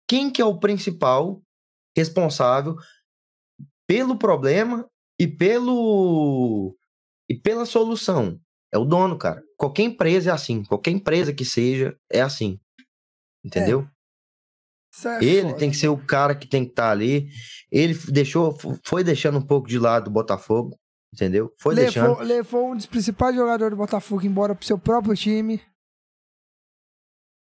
quem 0.07 0.29
que 0.29 0.41
é 0.41 0.45
o 0.45 0.59
principal 0.59 1.41
responsável 1.95 2.75
pelo 3.87 4.17
problema 4.17 4.89
e 5.19 5.27
pelo 5.27 6.75
e 7.29 7.35
pela 7.35 7.65
solução? 7.65 8.39
É 8.73 8.77
o 8.77 8.85
dono, 8.85 9.17
cara. 9.17 9.43
Qualquer 9.57 9.83
empresa 9.83 10.29
é 10.29 10.33
assim. 10.33 10.63
Qualquer 10.63 10.91
empresa 10.91 11.33
que 11.33 11.43
seja 11.43 11.97
é 12.09 12.21
assim. 12.21 12.59
Entendeu? 13.43 13.87
Isso 14.93 15.07
é 15.07 15.23
Ele 15.23 15.47
foda. 15.49 15.57
tem 15.57 15.71
que 15.71 15.77
ser 15.77 15.87
o 15.89 15.97
cara 15.97 16.35
que 16.35 16.47
tem 16.47 16.63
que 16.63 16.71
estar 16.71 16.91
ali. 16.91 17.29
Ele 17.71 17.93
deixou, 18.09 18.57
foi 18.85 19.03
deixando 19.03 19.37
um 19.37 19.45
pouco 19.45 19.67
de 19.67 19.79
lado 19.79 20.07
o 20.07 20.11
Botafogo, 20.11 20.77
entendeu? 21.13 21.53
Foi 21.59 21.75
deixando. 21.75 22.09
levou, 22.09 22.23
levou 22.23 22.71
um 22.71 22.75
dos 22.75 22.85
principais 22.85 23.35
jogadores 23.35 23.71
do 23.71 23.77
Botafogo 23.77 24.25
embora 24.25 24.55
pro 24.55 24.65
seu 24.65 24.77
próprio 24.77 25.15
time. 25.15 25.61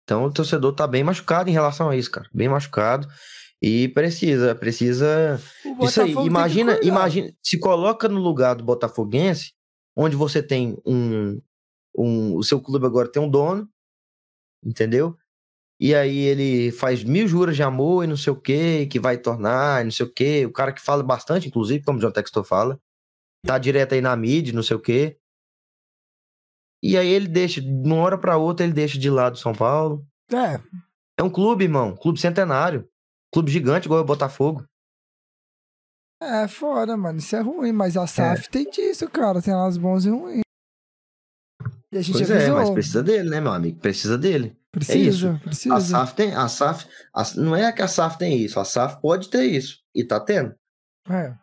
Então 0.04 0.24
o 0.24 0.32
torcedor 0.32 0.74
tá 0.74 0.86
bem 0.86 1.02
machucado 1.02 1.50
em 1.50 1.52
relação 1.52 1.90
a 1.90 1.96
isso, 1.96 2.10
cara. 2.10 2.28
Bem 2.32 2.48
machucado. 2.48 3.08
E 3.68 3.88
precisa, 3.88 4.54
precisa 4.54 5.42
Isso 5.82 6.00
aí, 6.00 6.12
imagina, 6.12 6.78
imagina, 6.84 7.32
se 7.42 7.58
coloca 7.58 8.08
no 8.08 8.20
lugar 8.20 8.54
do 8.54 8.62
Botafoguense, 8.62 9.54
onde 9.96 10.14
você 10.14 10.40
tem 10.40 10.78
um, 10.86 11.42
um, 11.98 12.36
o 12.36 12.44
seu 12.44 12.60
clube 12.60 12.86
agora 12.86 13.10
tem 13.10 13.20
um 13.20 13.28
dono, 13.28 13.68
entendeu? 14.64 15.16
E 15.80 15.96
aí 15.96 16.16
ele 16.16 16.70
faz 16.70 17.02
mil 17.02 17.26
juras 17.26 17.56
de 17.56 17.64
amor 17.64 18.04
e 18.04 18.06
não 18.06 18.16
sei 18.16 18.32
o 18.32 18.40
que, 18.40 18.86
que 18.86 19.00
vai 19.00 19.18
tornar, 19.18 19.80
e 19.80 19.84
não 19.86 19.90
sei 19.90 20.06
o 20.06 20.12
que, 20.12 20.46
o 20.46 20.52
cara 20.52 20.72
que 20.72 20.80
fala 20.80 21.02
bastante, 21.02 21.48
inclusive, 21.48 21.84
como 21.84 21.98
o 21.98 22.00
John 22.00 22.12
Textor 22.12 22.44
fala, 22.44 22.80
tá 23.44 23.58
direto 23.58 23.94
aí 23.94 24.00
na 24.00 24.14
mídia, 24.14 24.54
não 24.54 24.62
sei 24.62 24.76
o 24.76 24.80
que. 24.80 25.18
E 26.80 26.96
aí 26.96 27.08
ele 27.08 27.26
deixa, 27.26 27.60
de 27.60 27.68
uma 27.68 27.96
hora 27.96 28.16
pra 28.16 28.36
outra, 28.36 28.64
ele 28.64 28.72
deixa 28.72 28.96
de 28.96 29.10
lado 29.10 29.38
São 29.38 29.52
Paulo. 29.52 30.06
É, 30.32 30.60
É 31.18 31.22
um 31.24 31.30
clube, 31.30 31.64
irmão, 31.64 31.96
clube 31.96 32.20
centenário, 32.20 32.88
clube 33.32 33.50
gigante 33.50 33.86
igual 33.86 34.00
o 34.00 34.04
Botafogo. 34.04 34.64
é 36.22 36.48
foda, 36.48 36.96
mano. 36.96 37.18
Isso 37.18 37.36
é 37.36 37.40
ruim, 37.40 37.72
mas 37.72 37.96
a 37.96 38.06
SAF 38.06 38.48
tem 38.48 38.68
disso, 38.70 39.08
cara. 39.10 39.42
Tem 39.42 39.54
las 39.54 39.76
bons 39.76 40.04
e 40.06 40.10
ruins. 40.10 40.40
E 41.92 41.98
a 41.98 42.02
gente 42.02 42.16
Pois 42.18 42.30
avisou. 42.30 42.56
é, 42.56 42.60
mas 42.60 42.70
precisa 42.70 43.02
dele, 43.02 43.30
né, 43.30 43.40
meu 43.40 43.52
amigo? 43.52 43.78
Precisa 43.80 44.18
dele. 44.18 44.56
Precisa, 44.72 45.34
A 45.34 45.38
precisa. 45.38 45.80
SAF 45.80 46.14
tem. 46.14 46.34
A 46.34 46.48
SAF. 46.48 46.86
a- 47.14 47.34
não 47.36 47.54
é 47.56 47.72
que 47.72 47.80
a 47.82 47.88
SAF 47.88 48.18
tem 48.18 48.36
isso. 48.38 48.58
A 48.60 48.64
SAF 48.64 49.00
pode 49.00 49.30
ter 49.30 49.44
isso. 49.44 49.78
E 49.94 50.04
tá 50.04 50.18
tendo. 50.20 50.54
É, 51.08 51.34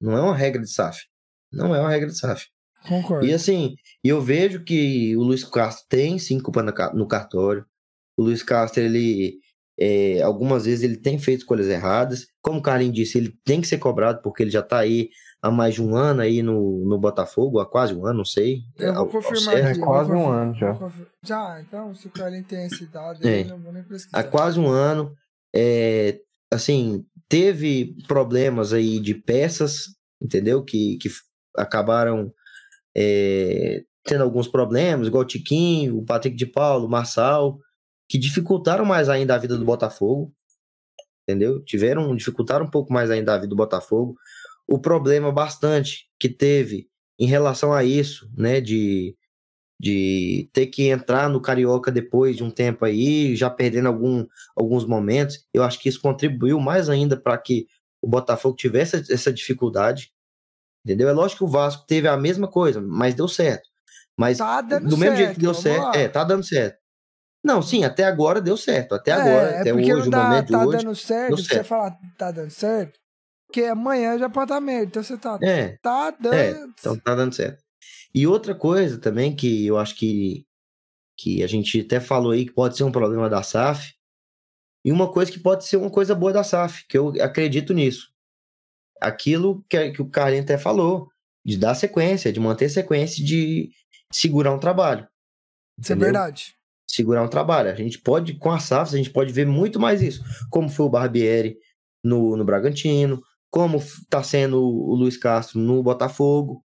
Não 0.00 0.16
é 0.16 0.20
uma 0.20 0.34
regra 0.36 0.60
de 0.62 0.68
SAF. 0.72 1.04
Não 1.52 1.74
é 1.74 1.80
uma 1.80 1.90
regra 1.90 2.08
de 2.08 2.18
SAF. 2.18 2.46
concordo. 2.88 3.24
E 3.26 3.32
assim, 3.32 3.76
eu 4.02 4.20
vejo 4.20 4.64
que 4.64 5.16
o 5.16 5.22
Luiz 5.22 5.44
Castro 5.44 5.84
tem 5.88 6.18
sim 6.18 6.40
culpa 6.40 6.62
no 6.62 7.06
cartório. 7.06 7.64
O 8.18 8.22
Luiz 8.24 8.42
Castro, 8.42 8.82
ele. 8.82 9.38
É, 9.78 10.20
algumas 10.22 10.64
vezes 10.66 10.82
ele 10.84 10.96
tem 10.96 11.18
feito 11.18 11.40
escolhas 11.40 11.68
erradas. 11.68 12.26
Como 12.40 12.58
o 12.58 12.62
Carlinhos 12.62 12.94
disse, 12.94 13.18
ele 13.18 13.32
tem 13.44 13.60
que 13.60 13.66
ser 13.66 13.78
cobrado 13.78 14.20
porque 14.22 14.42
ele 14.42 14.50
já 14.50 14.62
tá 14.62 14.78
aí 14.78 15.08
há 15.40 15.50
mais 15.50 15.74
de 15.74 15.82
um 15.82 15.96
ano 15.96 16.20
aí 16.20 16.40
no, 16.42 16.84
no 16.86 16.98
Botafogo, 17.00 17.58
há 17.58 17.66
quase 17.68 17.92
um 17.94 18.06
ano, 18.06 18.18
não 18.18 18.24
sei. 18.24 18.60
Eu 18.78 18.90
Ao- 18.94 19.08
vou 19.08 19.16
ao 19.20 19.22
confirmar 19.28 19.54
certo. 19.54 19.66
aqui. 19.68 19.78
É 19.78 19.82
eu 19.82 19.86
quase 19.86 20.10
vou 20.10 20.18
um 20.20 20.28
ano 20.28 20.54
já. 20.54 20.78
Já, 21.24 21.60
então, 21.60 21.94
se 21.94 22.06
o 22.06 22.10
Carlinhos 22.10 22.46
tem 22.46 22.60
essa 22.64 22.82
idade, 22.84 23.26
É. 23.26 23.42
eu 23.42 23.48
não 23.48 23.58
vou 23.58 23.72
nem 23.72 23.82
pesquisar. 23.82 24.18
há 24.18 24.22
quase 24.22 24.60
um 24.60 24.68
ano. 24.68 25.12
É, 25.54 26.18
assim, 26.52 27.04
teve 27.28 27.96
problemas 28.06 28.72
aí 28.72 29.00
de 29.00 29.14
peças, 29.14 29.86
entendeu? 30.22 30.62
Que, 30.64 30.96
que 30.98 31.08
acabaram 31.56 32.32
é, 32.96 33.82
tendo 34.04 34.22
alguns 34.22 34.48
problemas, 34.48 35.06
igual 35.06 35.22
o 35.22 35.26
Tiquinho, 35.26 35.98
o 35.98 36.04
Patrick 36.04 36.36
de 36.36 36.46
Paulo, 36.46 36.86
o 36.86 36.90
Marçal, 36.90 37.58
que 38.08 38.18
dificultaram 38.18 38.84
mais 38.84 39.08
ainda 39.08 39.34
a 39.34 39.38
vida 39.38 39.56
do 39.56 39.64
Botafogo, 39.64 40.32
entendeu? 41.28 41.62
Tiveram, 41.64 42.14
dificultaram 42.14 42.66
um 42.66 42.70
pouco 42.70 42.92
mais 42.92 43.10
ainda 43.10 43.34
a 43.34 43.36
vida 43.36 43.48
do 43.48 43.56
Botafogo. 43.56 44.16
O 44.66 44.78
problema 44.78 45.32
bastante 45.32 46.08
que 46.18 46.28
teve 46.28 46.88
em 47.18 47.26
relação 47.26 47.72
a 47.72 47.84
isso, 47.84 48.30
né, 48.36 48.60
de 48.60 49.16
de 49.80 50.48
ter 50.52 50.68
que 50.68 50.88
entrar 50.88 51.28
no 51.28 51.40
Carioca 51.42 51.90
depois 51.90 52.36
de 52.36 52.44
um 52.44 52.50
tempo 52.50 52.84
aí, 52.84 53.34
já 53.34 53.50
perdendo 53.50 53.88
algum, 53.88 54.24
alguns 54.56 54.86
momentos. 54.86 55.44
Eu 55.52 55.64
acho 55.64 55.78
que 55.80 55.88
isso 55.88 56.00
contribuiu 56.00 56.60
mais 56.60 56.88
ainda 56.88 57.16
para 57.16 57.36
que 57.36 57.66
o 58.00 58.08
Botafogo 58.08 58.56
tivesse 58.56 59.12
essa 59.12 59.32
dificuldade, 59.32 60.12
Entendeu? 60.84 61.08
É 61.08 61.12
lógico 61.12 61.38
que 61.38 61.44
o 61.44 61.48
Vasco 61.48 61.86
teve 61.86 62.08
a 62.08 62.16
mesma 62.16 62.48
coisa, 62.48 62.80
mas 62.80 63.14
deu 63.14 63.28
certo. 63.28 63.68
Mas 64.18 64.38
Tá 64.38 64.60
dando 64.60 64.88
do 64.88 64.96
mesmo 64.96 65.16
certo, 65.16 65.18
jeito 65.18 65.34
que 65.34 65.40
deu 65.40 65.54
certo, 65.54 65.82
lá. 65.84 65.92
é, 65.94 66.08
tá 66.08 66.24
dando 66.24 66.44
certo. 66.44 66.78
Não, 67.44 67.60
sim, 67.60 67.82
até 67.84 68.04
agora 68.04 68.40
deu 68.40 68.56
certo. 68.56 68.94
Até 68.94 69.12
agora, 69.12 69.50
é, 69.50 69.60
até 69.60 69.70
é 69.70 69.72
porque 69.72 69.92
hoje, 69.92 70.00
não 70.02 70.06
o 70.08 70.10
dá, 70.10 70.24
momento 70.28 70.52
tá 70.52 70.66
hoje. 70.66 70.78
dando 70.78 70.94
certo, 70.94 71.36
que 71.36 71.42
você 71.42 71.54
certo. 71.54 71.66
fala 71.66 71.98
tá 72.16 72.30
dando 72.30 72.50
certo, 72.50 73.00
porque 73.46 73.62
amanhã 73.64 74.16
já 74.18 74.30
pode 74.30 74.44
estar 74.44 74.60
merda. 74.60 74.86
Então 74.86 75.02
você 75.02 75.16
tá, 75.16 75.38
É, 75.42 75.76
tá 75.82 76.10
dando. 76.10 76.34
É, 76.34 76.66
então 76.78 76.96
tá 76.98 77.14
dando 77.14 77.34
certo. 77.34 77.62
E 78.14 78.26
outra 78.26 78.54
coisa 78.54 78.98
também 78.98 79.34
que 79.34 79.66
eu 79.66 79.78
acho 79.78 79.96
que, 79.96 80.46
que 81.16 81.42
a 81.42 81.46
gente 81.46 81.80
até 81.80 81.98
falou 81.98 82.32
aí 82.32 82.44
que 82.46 82.52
pode 82.52 82.76
ser 82.76 82.84
um 82.84 82.92
problema 82.92 83.28
da 83.28 83.42
SAF, 83.42 83.92
e 84.84 84.90
uma 84.92 85.10
coisa 85.10 85.30
que 85.30 85.38
pode 85.38 85.64
ser 85.64 85.76
uma 85.76 85.90
coisa 85.90 86.14
boa 86.14 86.32
da 86.32 86.44
SAF, 86.44 86.86
que 86.86 86.98
eu 86.98 87.08
acredito 87.20 87.72
nisso. 87.72 88.12
Aquilo 89.00 89.64
que, 89.68 89.92
que 89.92 90.02
o 90.02 90.08
Carlinhos 90.08 90.44
até 90.44 90.58
falou, 90.58 91.08
de 91.44 91.56
dar 91.56 91.74
sequência, 91.74 92.32
de 92.32 92.40
manter 92.40 92.68
sequência, 92.68 93.24
de 93.24 93.70
segurar 94.12 94.52
um 94.52 94.58
trabalho. 94.58 95.08
Isso 95.78 95.92
é 95.92 95.96
verdade. 95.96 96.54
Segurar 96.92 97.22
um 97.22 97.28
trabalho. 97.28 97.70
A 97.70 97.74
gente 97.74 97.98
pode, 97.98 98.34
com 98.34 98.50
a 98.50 98.58
SAFs, 98.58 98.94
a 98.94 98.98
gente 98.98 99.10
pode 99.10 99.32
ver 99.32 99.46
muito 99.46 99.80
mais 99.80 100.02
isso, 100.02 100.22
como 100.50 100.68
foi 100.68 100.86
o 100.86 100.90
Barbieri 100.90 101.56
no, 102.04 102.36
no 102.36 102.44
Bragantino, 102.44 103.20
como 103.50 103.78
está 103.78 104.22
sendo 104.22 104.60
o 104.60 104.94
Luiz 104.94 105.16
Castro 105.16 105.58
no 105.58 105.82
Botafogo, 105.82 106.62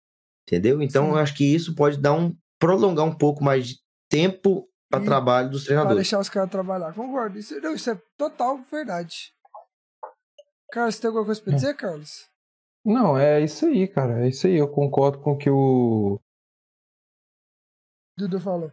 entendeu? 0.47 0.81
Então, 0.81 1.05
Sim. 1.05 1.11
eu 1.11 1.17
acho 1.17 1.35
que 1.35 1.43
isso 1.43 1.75
pode 1.75 1.97
dar 1.97 2.13
um 2.13 2.33
prolongar 2.59 3.05
um 3.05 3.15
pouco 3.15 3.43
mais 3.43 3.67
de 3.67 3.75
tempo 4.09 4.69
para 4.89 5.03
trabalho 5.03 5.49
dos 5.49 5.65
treinadores. 5.65 5.97
deixar 5.97 6.19
os 6.19 6.29
caras 6.29 6.49
trabalhar. 6.49 6.93
Concordo. 6.93 7.37
Isso, 7.37 7.59
não, 7.59 7.73
isso 7.73 7.89
é 7.89 7.99
total 8.17 8.59
verdade. 8.71 9.33
Carlos, 10.71 10.95
você 10.95 11.01
tem 11.01 11.07
alguma 11.09 11.25
coisa 11.25 11.41
pra 11.41 11.53
dizer, 11.53 11.75
Carlos? 11.75 12.29
Não, 12.85 13.17
é 13.17 13.41
isso 13.41 13.65
aí, 13.65 13.87
cara. 13.87 14.25
É 14.25 14.29
isso 14.29 14.45
aí. 14.47 14.55
Eu 14.55 14.67
concordo 14.67 15.19
com 15.19 15.31
o 15.31 15.37
que 15.37 15.49
o. 15.49 16.19
Dudu 18.17 18.39
falou. 18.39 18.71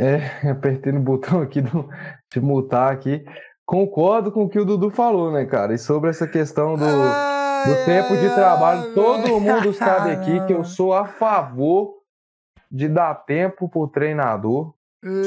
É, 0.00 0.48
apertei 0.48 0.92
no 0.92 1.00
botão 1.00 1.42
aqui 1.42 1.60
do, 1.60 1.86
de 2.32 2.40
mutar 2.40 2.90
aqui. 2.90 3.22
Concordo 3.66 4.32
com 4.32 4.44
o 4.44 4.48
que 4.48 4.58
o 4.58 4.64
Dudu 4.64 4.88
falou, 4.88 5.30
né, 5.30 5.44
cara? 5.44 5.74
E 5.74 5.78
sobre 5.78 6.08
essa 6.08 6.26
questão 6.26 6.74
do, 6.74 6.86
do 6.86 7.84
tempo 7.84 8.16
de 8.16 8.34
trabalho, 8.34 8.94
todo 8.94 9.38
mundo 9.38 9.74
sabe 9.74 10.10
aqui 10.16 10.46
que 10.46 10.54
eu 10.54 10.64
sou 10.64 10.94
a 10.94 11.04
favor 11.04 11.92
de 12.70 12.88
dar 12.88 13.14
tempo 13.14 13.68
pro 13.68 13.86
treinador. 13.88 14.72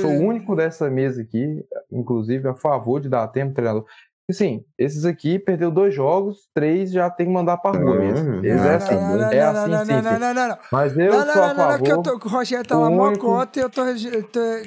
Sou 0.01 0.09
o 0.09 0.19
único 0.27 0.55
dessa 0.55 0.89
mesa 0.89 1.21
aqui, 1.21 1.63
inclusive, 1.91 2.47
a 2.47 2.55
favor 2.55 2.99
de 2.99 3.09
dar 3.09 3.27
tempo 3.27 3.53
pro 3.53 3.63
treinador. 3.63 3.85
Assim, 4.29 4.63
esses 4.77 5.03
aqui 5.03 5.37
perdeu 5.37 5.69
dois 5.69 5.93
jogos, 5.93 6.47
três 6.55 6.91
já 6.91 7.09
tem 7.09 7.25
que 7.25 7.31
mandar 7.33 7.57
pra 7.57 7.71
rua 7.71 7.95
mesmo. 7.99 8.35
Eles 8.35 8.55
não, 8.55 8.63
é 8.63 8.69
não, 8.69 8.75
assim, 8.77 8.95
não, 8.95 9.21
é 9.31 9.41
assim, 9.41 9.53
não, 9.53 9.63
sim, 9.63 9.69
não, 9.71 9.85
sim. 9.85 9.91
não, 9.91 10.19
não, 10.19 10.33
não, 10.33 10.47
não. 10.47 10.57
Mas 10.71 10.97
eu 10.97 11.11
não, 11.11 11.25
não, 11.25 11.33
sou 11.33 11.43
a 11.43 11.47
não, 11.47 11.55
não, 11.55 11.71
não, 11.71 11.79
que 11.83 11.89
favor. 11.89 12.07
eu 12.07 12.19
tô, 12.19 12.27
o 12.27 12.29
Rogério 12.29 12.65
tá 12.65 12.77
lá 12.77 12.89
mó 12.89 13.13
cota 13.17 13.59
e 13.59 13.63
eu 13.63 13.69
tô, 13.69 13.81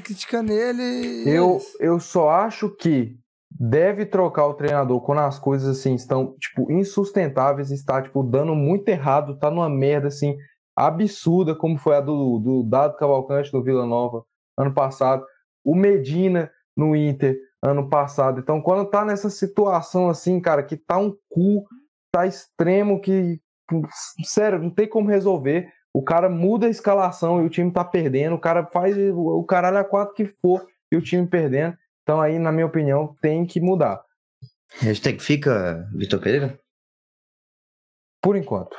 criticando 0.05 0.53
ele. 0.53 1.29
é 1.29 1.39
Eu, 1.39 1.57
isso. 1.57 1.77
eu 1.81 1.99
só 1.99 2.29
acho 2.29 2.69
que 2.69 3.17
deve 3.51 4.05
trocar 4.05 4.47
o 4.47 4.55
treinador 4.55 5.01
quando 5.01 5.21
as 5.21 5.39
coisas 5.39 5.79
assim 5.79 5.95
estão 5.95 6.35
tipo 6.39 6.71
insustentáveis, 6.71 7.71
está 7.71 8.03
tipo 8.03 8.23
dando 8.23 8.55
muito 8.55 8.87
errado, 8.91 9.39
tá 9.39 9.51
numa 9.51 9.71
merda 9.71 10.09
assim 10.09 10.37
absurda, 10.77 11.55
como 11.55 11.79
foi 11.79 11.97
a 11.97 12.01
do, 12.03 12.39
do 12.39 12.63
Dado 12.63 12.97
Cavalcante 12.97 13.55
no 13.55 13.63
Vila 13.63 13.87
Nova 13.87 14.23
ano 14.59 14.75
passado, 14.75 15.25
o 15.65 15.75
Medina 15.75 16.51
no 16.77 16.95
Inter 16.95 17.39
ano 17.63 17.89
passado. 17.89 18.41
Então, 18.41 18.61
quando 18.61 18.89
tá 18.89 19.05
nessa 19.05 19.31
situação 19.31 20.09
assim, 20.09 20.41
cara, 20.41 20.63
que 20.63 20.77
tá 20.77 20.99
um 20.99 21.17
cu, 21.29 21.67
tá 22.13 22.27
extremo 22.27 23.01
que 23.01 23.41
sério, 24.25 24.61
não 24.61 24.71
tem 24.71 24.89
como 24.89 25.09
resolver. 25.09 25.73
O 25.93 26.03
cara 26.03 26.29
muda 26.29 26.67
a 26.67 26.71
escalação 26.71 27.43
e 27.43 27.47
o 27.47 27.51
time 27.51 27.73
tá 27.73 27.85
perdendo, 27.85 28.37
o 28.37 28.41
cara 28.41 28.67
faz 28.67 28.97
o 28.99 29.43
caralho 29.45 29.79
a 29.79 29.85
quatro 29.85 30.15
que 30.15 30.27
for 30.27 30.67
e 30.93 30.97
o 30.97 31.03
time 31.03 31.27
perdendo. 31.27 31.77
Então 32.03 32.21
aí, 32.21 32.39
na 32.39 32.53
minha 32.53 32.67
opinião, 32.67 33.17
tem 33.21 33.47
que 33.47 33.61
mudar. 33.61 34.05
Hashtag 34.79 35.23
fica 35.23 35.89
Vitor 35.95 36.21
Pereira? 36.21 36.61
Por 38.23 38.37
enquanto. 38.37 38.77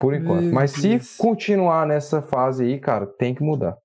Por 0.00 0.14
enquanto. 0.14 0.44
Meu 0.44 0.54
Mas 0.54 0.72
Deus. 0.72 1.08
se 1.08 1.18
continuar 1.18 1.86
nessa 1.86 2.22
fase 2.22 2.64
aí, 2.64 2.80
cara, 2.80 3.06
tem 3.06 3.34
que 3.34 3.42
mudar. 3.42 3.76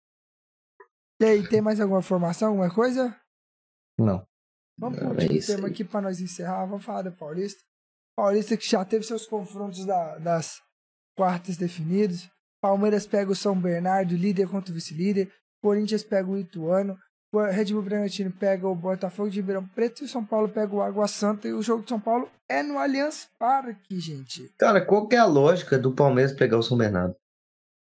E 1.20 1.26
aí, 1.26 1.48
tem 1.48 1.62
mais 1.62 1.80
alguma 1.80 2.00
informação, 2.00 2.50
alguma 2.50 2.74
coisa? 2.74 3.16
Não. 4.00 4.26
Vamos 4.80 4.98
pro 4.98 5.08
é 5.08 5.12
último 5.12 5.34
isso 5.34 5.54
tema 5.56 5.68
aí. 5.68 5.74
aqui 5.74 5.84
pra 5.84 6.02
nós 6.02 6.20
encerrar. 6.20 6.66
Vamos 6.66 6.84
falar 6.86 7.04
do 7.04 7.12
Paulista. 7.12 7.62
Paulista 8.18 8.58
que 8.58 8.68
já 8.68 8.84
teve 8.84 9.06
seus 9.06 9.26
confrontos 9.26 9.86
da- 9.86 10.18
das 10.18 10.60
quartas 11.18 11.58
definidos. 11.58 12.30
Palmeiras 12.62 13.06
pega 13.08 13.32
o 13.32 13.36
São 13.36 13.60
Bernardo, 13.60 14.16
líder 14.16 14.48
contra 14.50 14.72
o 14.72 14.76
vice-líder. 14.76 15.32
Corinthians 15.64 16.04
pega 16.04 16.30
o 16.30 16.38
Ituano. 16.38 16.98
Red 17.34 17.66
Bull 17.72 17.82
Bragantino 17.84 18.30
pega 18.32 18.68
o 18.68 18.76
Botafogo 18.76 19.30
de 19.30 19.38
Ribeirão 19.40 19.66
Preto. 19.70 20.02
E 20.02 20.06
o 20.06 20.10
São 20.10 20.26
Paulo 20.26 20.50
pega 20.50 20.76
o 20.76 20.82
Água 20.82 21.08
Santa. 21.08 21.48
E 21.48 21.54
o 21.54 21.62
jogo 21.62 21.84
de 21.84 21.90
São 21.90 22.00
Paulo 22.00 22.30
é 22.50 22.62
no 22.62 22.78
Allianz 22.78 23.30
Parque, 23.40 24.00
gente. 24.00 24.50
Cara, 24.60 24.86
qual 24.86 25.08
que 25.08 25.16
é 25.16 25.20
a 25.20 25.26
lógica 25.26 25.78
do 25.80 25.94
Palmeiras 25.96 26.34
pegar 26.34 26.58
o 26.58 26.64
São 26.64 26.78
Bernardo? 26.78 27.16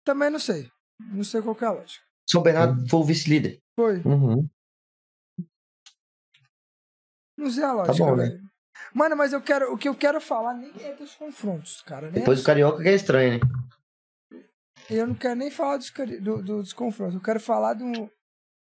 Também 0.06 0.30
não 0.30 0.40
sei. 0.40 0.70
Não 1.00 1.24
sei 1.24 1.42
qual 1.42 1.56
que 1.56 1.64
é 1.64 1.68
a 1.68 1.72
lógica. 1.72 2.04
São 2.30 2.42
Bernardo 2.44 2.88
foi 2.90 3.00
o 3.00 3.04
vice-líder. 3.04 3.60
Foi. 3.76 4.02
Uhum. 4.04 4.48
Sei 7.50 7.64
a 7.64 7.74
lógica, 7.74 8.06
bom, 8.06 8.16
né? 8.16 8.26
velho. 8.26 8.50
Mano, 8.94 9.16
mas 9.16 9.34
eu 9.34 9.42
quero, 9.42 9.74
o 9.74 9.78
que 9.78 9.88
eu 9.90 9.96
quero 9.96 10.20
falar 10.22 10.54
nem 10.54 10.72
é 10.82 10.94
dos 10.94 11.14
confrontos, 11.16 11.82
cara. 11.82 12.04
Nem 12.10 12.14
Depois 12.22 12.40
é 12.40 12.42
o 12.42 12.46
Carioca 12.46 12.82
que 12.82 12.90
é 12.90 12.94
estranho, 12.96 13.34
né? 13.34 13.40
Eu 14.90 15.06
não 15.08 15.14
quero 15.16 15.36
nem 15.36 15.52
falar 15.52 15.78
dos, 15.78 15.92
do- 16.22 16.42
dos 16.42 16.74
confrontos. 16.74 17.16
Eu 17.16 17.22
quero 17.22 17.40
falar 17.40 17.74
do, 17.74 18.10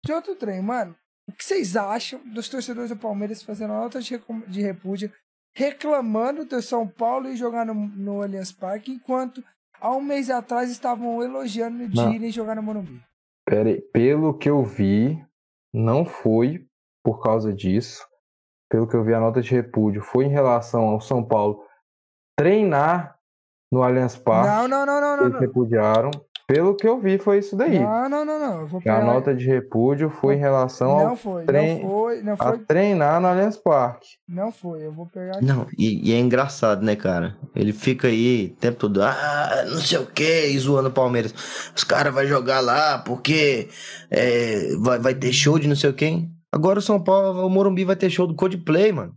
de 0.05 0.11
outro 0.13 0.35
trem, 0.35 0.61
mano. 0.61 0.95
O 1.27 1.31
que 1.33 1.43
vocês 1.43 1.75
acham 1.75 2.19
dos 2.33 2.49
torcedores 2.49 2.89
do 2.89 2.97
Palmeiras 2.97 3.41
fazendo 3.41 3.73
nota 3.73 4.01
de, 4.01 4.21
de 4.47 4.61
repúdio, 4.61 5.11
reclamando 5.55 6.45
do 6.45 6.61
São 6.61 6.87
Paulo 6.87 7.29
e 7.29 7.37
jogar 7.37 7.65
no, 7.65 7.73
no 7.73 8.21
Allianz 8.21 8.51
Parque, 8.51 8.91
enquanto 8.91 9.43
há 9.79 9.95
um 9.95 10.01
mês 10.01 10.29
atrás 10.29 10.69
estavam 10.69 11.23
elogiando 11.23 11.87
de 11.87 11.95
Não. 11.95 12.13
irem 12.13 12.31
jogar 12.31 12.55
no 12.55 12.63
Morumbi? 12.63 13.01
Pera 13.45 13.69
aí. 13.69 13.81
Pelo 13.81 14.37
que 14.37 14.49
eu 14.49 14.63
vi, 14.63 15.17
não 15.73 16.05
foi 16.05 16.67
por 17.03 17.21
causa 17.23 17.53
disso. 17.53 18.05
Pelo 18.71 18.87
que 18.87 18.95
eu 18.95 19.03
vi, 19.03 19.13
a 19.13 19.19
nota 19.19 19.41
de 19.41 19.51
repúdio 19.51 20.01
foi 20.01 20.25
em 20.25 20.29
relação 20.29 20.83
ao 20.83 21.01
São 21.01 21.21
Paulo 21.23 21.61
treinar 22.39 23.15
no 23.71 23.83
Allianz 23.83 24.15
Parque. 24.17 24.47
Não, 24.49 24.67
não, 24.67 24.85
não, 24.85 25.01
não, 25.01 25.17
não. 25.17 25.23
Eles 25.23 25.33
Não, 25.33 25.39
repudiaram. 25.39 26.11
Pelo 26.47 26.75
que 26.75 26.85
eu 26.85 26.99
vi, 26.99 27.17
foi 27.17 27.37
isso 27.37 27.55
daí. 27.55 27.79
não, 27.79 28.09
não, 28.09 28.25
não. 28.25 28.39
não. 28.39 28.65
A 28.65 28.81
pegar... 28.81 29.05
nota 29.05 29.33
de 29.33 29.45
repúdio 29.45 30.09
foi 30.09 30.35
em 30.35 30.39
relação 30.39 30.89
Não 30.97 31.07
ao 31.09 31.15
foi, 31.15 31.45
trem- 31.45 31.81
não 31.81 31.89
foi, 31.89 32.21
não 32.23 32.33
a 32.33 32.37
foi, 32.37 32.59
treinar 32.59 33.21
no 33.21 33.27
Allianz 33.27 33.55
Parque. 33.55 34.07
não 34.27 34.51
foi. 34.51 34.85
Eu 34.85 34.91
vou 34.91 35.05
pegar. 35.05 35.41
Não, 35.41 35.65
e, 35.77 36.09
e 36.09 36.13
é 36.13 36.19
engraçado, 36.19 36.83
né, 36.83 36.93
cara? 36.97 37.37
Ele 37.55 37.71
fica 37.71 38.09
aí 38.09 38.53
o 38.53 38.59
tempo 38.59 38.77
todo, 38.79 39.01
ah, 39.01 39.63
não 39.69 39.77
sei 39.77 39.99
o 39.99 40.05
que, 40.05 40.47
e 40.47 40.59
zoando 40.59 40.89
o 40.89 40.93
Palmeiras. 40.93 41.33
Os 41.73 41.85
caras 41.85 42.13
vão 42.13 42.25
jogar 42.25 42.59
lá 42.59 42.97
porque 42.99 43.69
é, 44.09 44.75
vai, 44.81 44.99
vai 44.99 45.15
ter 45.15 45.31
show 45.31 45.57
de 45.57 45.69
não 45.69 45.75
sei 45.75 45.89
o 45.89 45.93
quem. 45.93 46.29
Agora 46.53 46.79
o 46.79 46.81
São 46.81 47.01
Paulo, 47.01 47.45
o 47.45 47.49
Morumbi 47.49 47.85
vai 47.85 47.95
ter 47.95 48.09
show 48.09 48.27
do 48.27 48.35
Coldplay, 48.35 48.91
mano. 48.91 49.15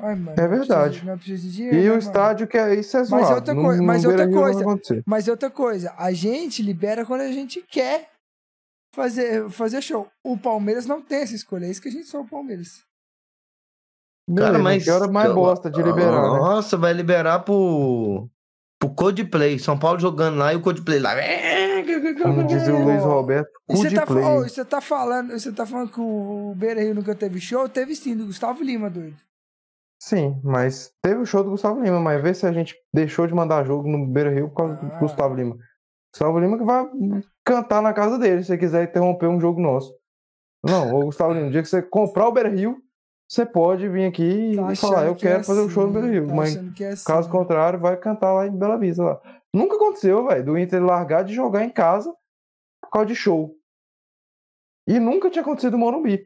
Ai, 0.00 0.14
mano, 0.14 0.30
É 0.38 0.42
não 0.42 0.48
precisa- 0.48 0.48
verdade. 0.76 1.04
Não 1.04 1.18
precisa 1.18 1.48
dinheiro. 1.50 1.76
E 1.76 1.80
né, 1.80 1.86
o 1.86 1.88
mano? 1.88 1.98
estádio 1.98 2.46
que 2.46 2.56
é 2.56 2.74
isso 2.76 2.96
é 2.96 3.00
Mas 3.00 3.08
zoado. 3.08 3.34
outra 3.34 3.54
coisa- 3.54 3.82
mas 3.82 4.04
outra 4.04 4.26
não 4.26 4.32
coisa. 4.40 4.54
vai 4.54 4.62
acontecer. 4.62 5.02
Mas 5.06 5.26
outra 5.28 5.50
coisa, 5.50 5.92
a 5.98 6.12
gente 6.12 6.62
libera 6.62 7.04
quando 7.04 7.22
a 7.22 7.32
gente 7.32 7.60
quer 7.62 8.08
fazer, 8.94 9.50
fazer 9.50 9.82
show. 9.82 10.08
O 10.24 10.38
Palmeiras 10.38 10.86
não 10.86 11.02
tem 11.02 11.18
essa 11.22 11.34
escolha, 11.34 11.66
é 11.66 11.70
isso 11.70 11.82
que 11.82 11.88
a 11.88 11.92
gente 11.92 12.06
só 12.06 12.20
o 12.20 12.28
Palmeiras. 12.28 12.82
Beleza, 14.30 14.58
mas 14.58 14.84
que 14.84 14.90
hora 14.90 15.08
mais 15.10 15.32
bosta 15.34 15.70
de 15.70 15.82
liberar, 15.82 16.22
né? 16.22 16.38
Nossa, 16.38 16.76
vai 16.76 16.92
liberar 16.92 17.40
pro, 17.40 18.28
pro 18.78 18.90
Coldplay. 18.94 19.58
São 19.58 19.78
Paulo 19.78 19.98
jogando 19.98 20.36
lá 20.36 20.52
e 20.52 20.56
o 20.56 20.60
Coldplay 20.60 20.98
lá. 21.00 21.14
Como 22.22 22.44
dizia 22.44 22.74
o 22.74 22.84
Luiz 22.84 23.02
Roberto, 23.02 23.50
você 23.68 23.90
tá, 23.90 24.04
e 24.04 24.48
você 24.48 24.64
tá 24.64 24.80
falando, 24.80 25.32
você 25.32 25.52
tá 25.52 25.66
falando 25.66 25.90
que 25.90 26.00
o 26.00 26.54
Beira 26.56 26.80
Rio 26.82 26.94
nunca 26.94 27.14
teve 27.14 27.40
show? 27.40 27.68
Teve 27.68 27.94
sim, 27.96 28.16
do 28.16 28.26
Gustavo 28.26 28.62
Lima, 28.62 28.88
doido. 28.90 29.16
Sim, 30.00 30.40
mas 30.44 30.92
teve 31.02 31.20
o 31.20 31.26
show 31.26 31.42
do 31.42 31.50
Gustavo 31.50 31.80
Lima, 31.82 31.98
mas 32.00 32.22
vê 32.22 32.32
se 32.32 32.46
a 32.46 32.52
gente 32.52 32.76
deixou 32.94 33.26
de 33.26 33.34
mandar 33.34 33.64
jogo 33.64 33.88
no 33.88 34.06
Beira 34.06 34.30
Rio 34.30 34.48
por 34.48 34.56
causa 34.56 34.74
do 34.74 34.86
Ah. 34.86 34.98
Gustavo 34.98 35.34
Lima. 35.34 35.56
Gustavo 36.12 36.38
Lima 36.38 36.56
que 36.58 36.64
vai 36.64 36.86
cantar 37.44 37.82
na 37.82 37.92
casa 37.92 38.18
dele 38.18 38.42
se 38.42 38.48
você 38.48 38.58
quiser 38.58 38.84
interromper 38.88 39.26
um 39.26 39.40
jogo 39.40 39.60
nosso. 39.60 39.92
Não, 40.64 40.94
ô 40.94 41.04
Gustavo 41.06 41.32
Lima, 41.32 41.46
no 41.46 41.50
dia 41.52 41.62
que 41.62 41.68
você 41.68 41.82
comprar 41.82 42.28
o 42.28 42.32
Beira 42.32 42.48
Rio, 42.48 42.76
você 43.28 43.44
pode 43.44 43.88
vir 43.88 44.06
aqui 44.06 44.54
Tá 44.56 44.72
e 44.72 44.76
falar, 44.76 45.06
eu 45.06 45.14
que 45.16 45.26
é 45.26 45.32
quero 45.32 45.44
fazer 45.44 45.60
o 45.60 45.68
show 45.68 45.82
no 45.86 45.90
assim, 45.90 46.00
Beira 46.00 46.20
Rio. 46.20 46.28
tá 46.28 46.34
Mas 46.34 46.56
é 46.56 46.88
assim. 46.88 47.04
caso 47.04 47.28
contrário, 47.28 47.78
vai 47.80 47.96
cantar 47.96 48.32
lá 48.32 48.46
em 48.46 48.56
Bela 48.56 48.78
Vista 48.78 49.02
lá. 49.02 49.20
Nunca 49.58 49.74
aconteceu, 49.74 50.24
velho, 50.28 50.44
do 50.44 50.56
Inter 50.56 50.80
largar 50.84 51.24
de 51.24 51.34
jogar 51.34 51.64
em 51.64 51.70
casa 51.70 52.14
por 52.80 52.90
causa 52.90 53.06
de 53.06 53.16
show. 53.16 53.56
E 54.86 55.00
nunca 55.00 55.28
tinha 55.28 55.42
acontecido 55.42 55.72
no 55.72 55.78
Morumbi. 55.78 56.24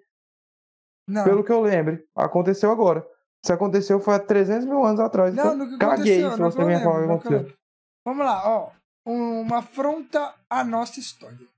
Não, 1.09 1.25
Pelo 1.25 1.43
que 1.43 1.51
eu 1.51 1.63
lembre, 1.63 2.07
aconteceu 2.15 2.71
agora. 2.71 3.07
Isso 3.43 3.53
aconteceu 3.53 3.99
foi 3.99 4.15
há 4.15 4.21
300 4.21 4.67
mil 4.67 4.85
anos 4.85 5.01
atrás. 5.01 5.35
Não, 5.35 5.45
então, 5.55 5.57
nunca 5.57 5.79
caguei 5.79 6.23
aconteceu. 6.25 6.33
se 6.33 6.57
você 6.57 6.59
me 6.59 6.75
lembro, 6.75 6.85
falar 6.85 6.99
que 6.99 7.05
aconteceu. 7.11 7.39
lembro. 7.39 7.59
Vamos 8.05 8.27
lá, 8.27 8.49
ó. 8.49 8.71
Uma 9.05 9.59
afronta 9.59 10.35
à 10.51 10.63
nossa 10.63 11.01
história. 11.01 11.49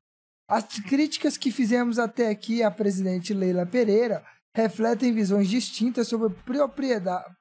As 0.49 0.65
críticas 0.79 1.37
que 1.37 1.51
fizemos 1.51 1.99
até 1.99 2.29
aqui 2.29 2.63
à 2.63 2.71
presidente 2.71 3.35
Leila 3.35 3.67
Pereira 3.67 4.25
refletem 4.55 5.13
visões 5.13 5.49
distintas 5.49 6.07
sobre 6.07 6.35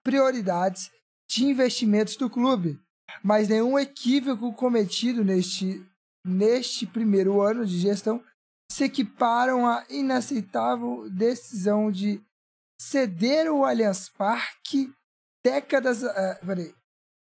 prioridades 0.03 0.89
de 1.29 1.45
investimentos 1.45 2.17
do 2.17 2.29
clube, 2.29 2.79
mas 3.23 3.47
nenhum 3.47 3.77
equívoco 3.77 4.53
cometido 4.53 5.23
neste, 5.23 5.85
neste 6.25 6.85
primeiro 6.85 7.41
ano 7.41 7.65
de 7.65 7.77
gestão 7.79 8.23
se 8.71 8.85
equiparam 8.85 9.67
à 9.67 9.85
inaceitável 9.89 11.09
decisão 11.09 11.91
de 11.91 12.21
ceder 12.81 13.51
o 13.51 13.63
Allianz 13.63 14.09
Parque 14.09 14.91
décadas. 15.43 16.01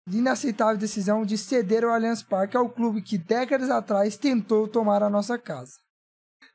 De 0.05 0.17
inaceitável 0.17 0.77
decisão 0.77 1.25
de 1.25 1.37
ceder 1.37 1.85
o 1.85 1.89
Allianz 1.89 2.21
Parque 2.21 2.57
ao 2.57 2.69
clube 2.69 3.01
que 3.01 3.17
décadas 3.17 3.69
atrás 3.69 4.17
tentou 4.17 4.67
tomar 4.67 5.01
a 5.01 5.09
nossa 5.09 5.37
casa. 5.37 5.79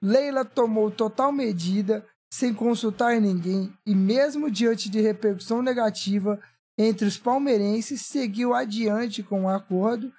Leila 0.02 0.44
tomou 0.44 0.90
total 0.90 1.32
medida, 1.32 2.06
sem 2.30 2.52
consultar 2.52 3.18
ninguém, 3.20 3.72
e 3.86 3.94
mesmo 3.94 4.50
diante 4.50 4.90
de 4.90 5.00
repercussão 5.00 5.62
negativa 5.62 6.38
entre 6.78 7.06
os 7.06 7.18
palmeirenses, 7.18 8.06
seguiu 8.06 8.54
adiante 8.54 9.22
com 9.22 9.42
um 9.42 9.48
acordo 9.48 10.12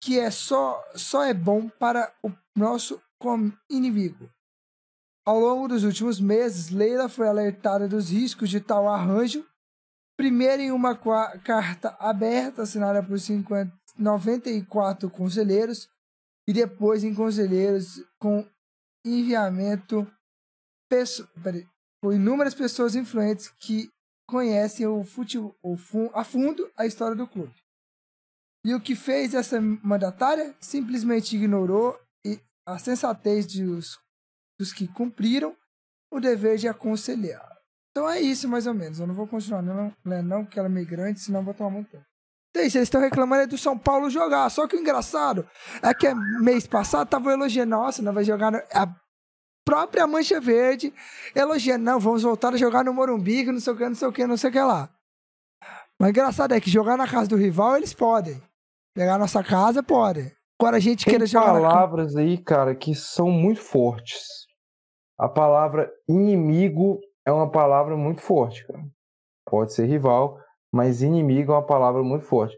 que 0.00 0.18
é 0.18 0.30
só, 0.30 0.82
só 0.94 1.22
é 1.24 1.34
bom 1.34 1.68
para 1.68 2.10
o 2.22 2.32
nosso 2.56 3.00
inimigo. 3.68 4.30
Ao 5.26 5.38
longo 5.38 5.68
dos 5.68 5.84
últimos 5.84 6.20
meses, 6.20 6.70
Leila 6.70 7.08
foi 7.08 7.28
alertada 7.28 7.88
dos 7.88 8.10
riscos 8.10 8.48
de 8.48 8.60
tal 8.60 8.88
arranjo, 8.88 9.44
primeiro 10.16 10.62
em 10.62 10.70
uma 10.70 10.96
carta 10.96 11.96
aberta 11.98 12.62
assinada 12.62 13.02
por 13.02 13.18
50, 13.18 13.72
94 13.98 15.10
conselheiros 15.10 15.88
e 16.48 16.52
depois 16.52 17.02
em 17.02 17.14
conselheiros 17.14 18.02
com 18.18 18.46
enviamento 19.04 20.10
por 22.00 22.14
inúmeras 22.14 22.54
pessoas 22.54 22.94
influentes 22.94 23.48
que 23.58 23.90
conhecem 24.28 24.86
o 24.86 25.04
futebol, 25.04 25.54
o 25.62 25.76
fu- 25.76 26.10
a 26.14 26.24
fundo 26.24 26.70
a 26.76 26.84
história 26.86 27.16
do 27.16 27.26
clube. 27.26 27.54
E 28.64 28.74
o 28.74 28.80
que 28.80 28.96
fez 28.96 29.32
essa 29.34 29.60
mandatária? 29.60 30.54
Simplesmente 30.60 31.36
ignorou 31.36 31.98
a 32.68 32.78
sensatez 32.78 33.46
dos, 33.46 33.96
dos 34.58 34.72
que 34.72 34.88
cumpriram 34.88 35.56
o 36.12 36.18
dever 36.18 36.58
de 36.58 36.66
aconselhar. 36.66 37.48
Então 37.92 38.08
é 38.10 38.20
isso, 38.20 38.48
mais 38.48 38.66
ou 38.66 38.74
menos. 38.74 38.98
Eu 38.98 39.06
não 39.06 39.14
vou 39.14 39.26
continuar 39.28 39.62
não, 39.62 39.94
lendo, 40.04 40.28
não, 40.28 40.44
porque 40.44 40.58
ela 40.58 40.68
é 40.68 40.84
grande, 40.84 41.20
senão 41.20 41.44
vou 41.44 41.54
tomar 41.54 41.70
muito 41.70 41.90
tempo. 41.90 42.04
Então 42.50 42.62
é 42.64 42.66
isso, 42.66 42.76
eles 42.78 42.86
estão 42.88 43.00
reclamando 43.00 43.42
aí 43.42 43.46
do 43.46 43.56
São 43.56 43.78
Paulo 43.78 44.10
jogar. 44.10 44.50
Só 44.50 44.66
que 44.66 44.74
o 44.76 44.80
engraçado 44.80 45.48
é 45.82 45.94
que 45.94 46.12
mês 46.42 46.66
passado 46.66 47.08
tava 47.08 47.32
elogiando, 47.32 47.70
nossa, 47.70 48.02
não 48.02 48.12
vai 48.12 48.24
jogar. 48.24 48.50
no- 48.50 48.58
A 48.74 48.86
própria 49.66 50.06
Mancha 50.06 50.40
Verde 50.40 50.94
elogiando, 51.34 51.84
não, 51.84 51.98
vamos 51.98 52.22
voltar 52.22 52.54
a 52.54 52.56
jogar 52.56 52.84
no 52.84 52.94
Morumbi, 52.94 53.44
que 53.44 53.52
não 53.52 53.58
sei 53.58 53.72
o 53.72 53.76
que, 53.76 53.88
não 53.88 53.94
sei 53.96 54.08
o 54.08 54.12
que, 54.12 54.26
não 54.26 54.36
sei 54.36 54.48
o 54.48 54.52
que 54.52 54.60
lá. 54.60 54.88
Mas 56.00 56.08
o 56.08 56.10
engraçado 56.10 56.54
é 56.54 56.60
que 56.60 56.70
jogar 56.70 56.96
na 56.96 57.08
casa 57.08 57.28
do 57.28 57.36
rival 57.36 57.76
eles 57.76 57.92
podem. 57.92 58.40
Pegar 58.94 59.18
nossa 59.18 59.42
casa, 59.42 59.82
podem. 59.82 60.30
Agora 60.58 60.76
a 60.76 60.80
gente 60.80 61.04
Tem 61.04 61.12
queira 61.12 61.26
jogar 61.26 61.52
na 61.54 61.60
palavras 61.60 62.16
aí, 62.16 62.38
cara, 62.38 62.74
que 62.74 62.94
são 62.94 63.30
muito 63.30 63.60
fortes. 63.60 64.46
A 65.18 65.28
palavra 65.28 65.90
inimigo 66.08 67.00
é 67.26 67.32
uma 67.32 67.50
palavra 67.50 67.96
muito 67.96 68.22
forte, 68.22 68.66
cara. 68.66 68.82
Pode 69.44 69.72
ser 69.74 69.86
rival, 69.86 70.38
mas 70.72 71.02
inimigo 71.02 71.52
é 71.52 71.56
uma 71.56 71.66
palavra 71.66 72.02
muito 72.02 72.24
forte. 72.24 72.56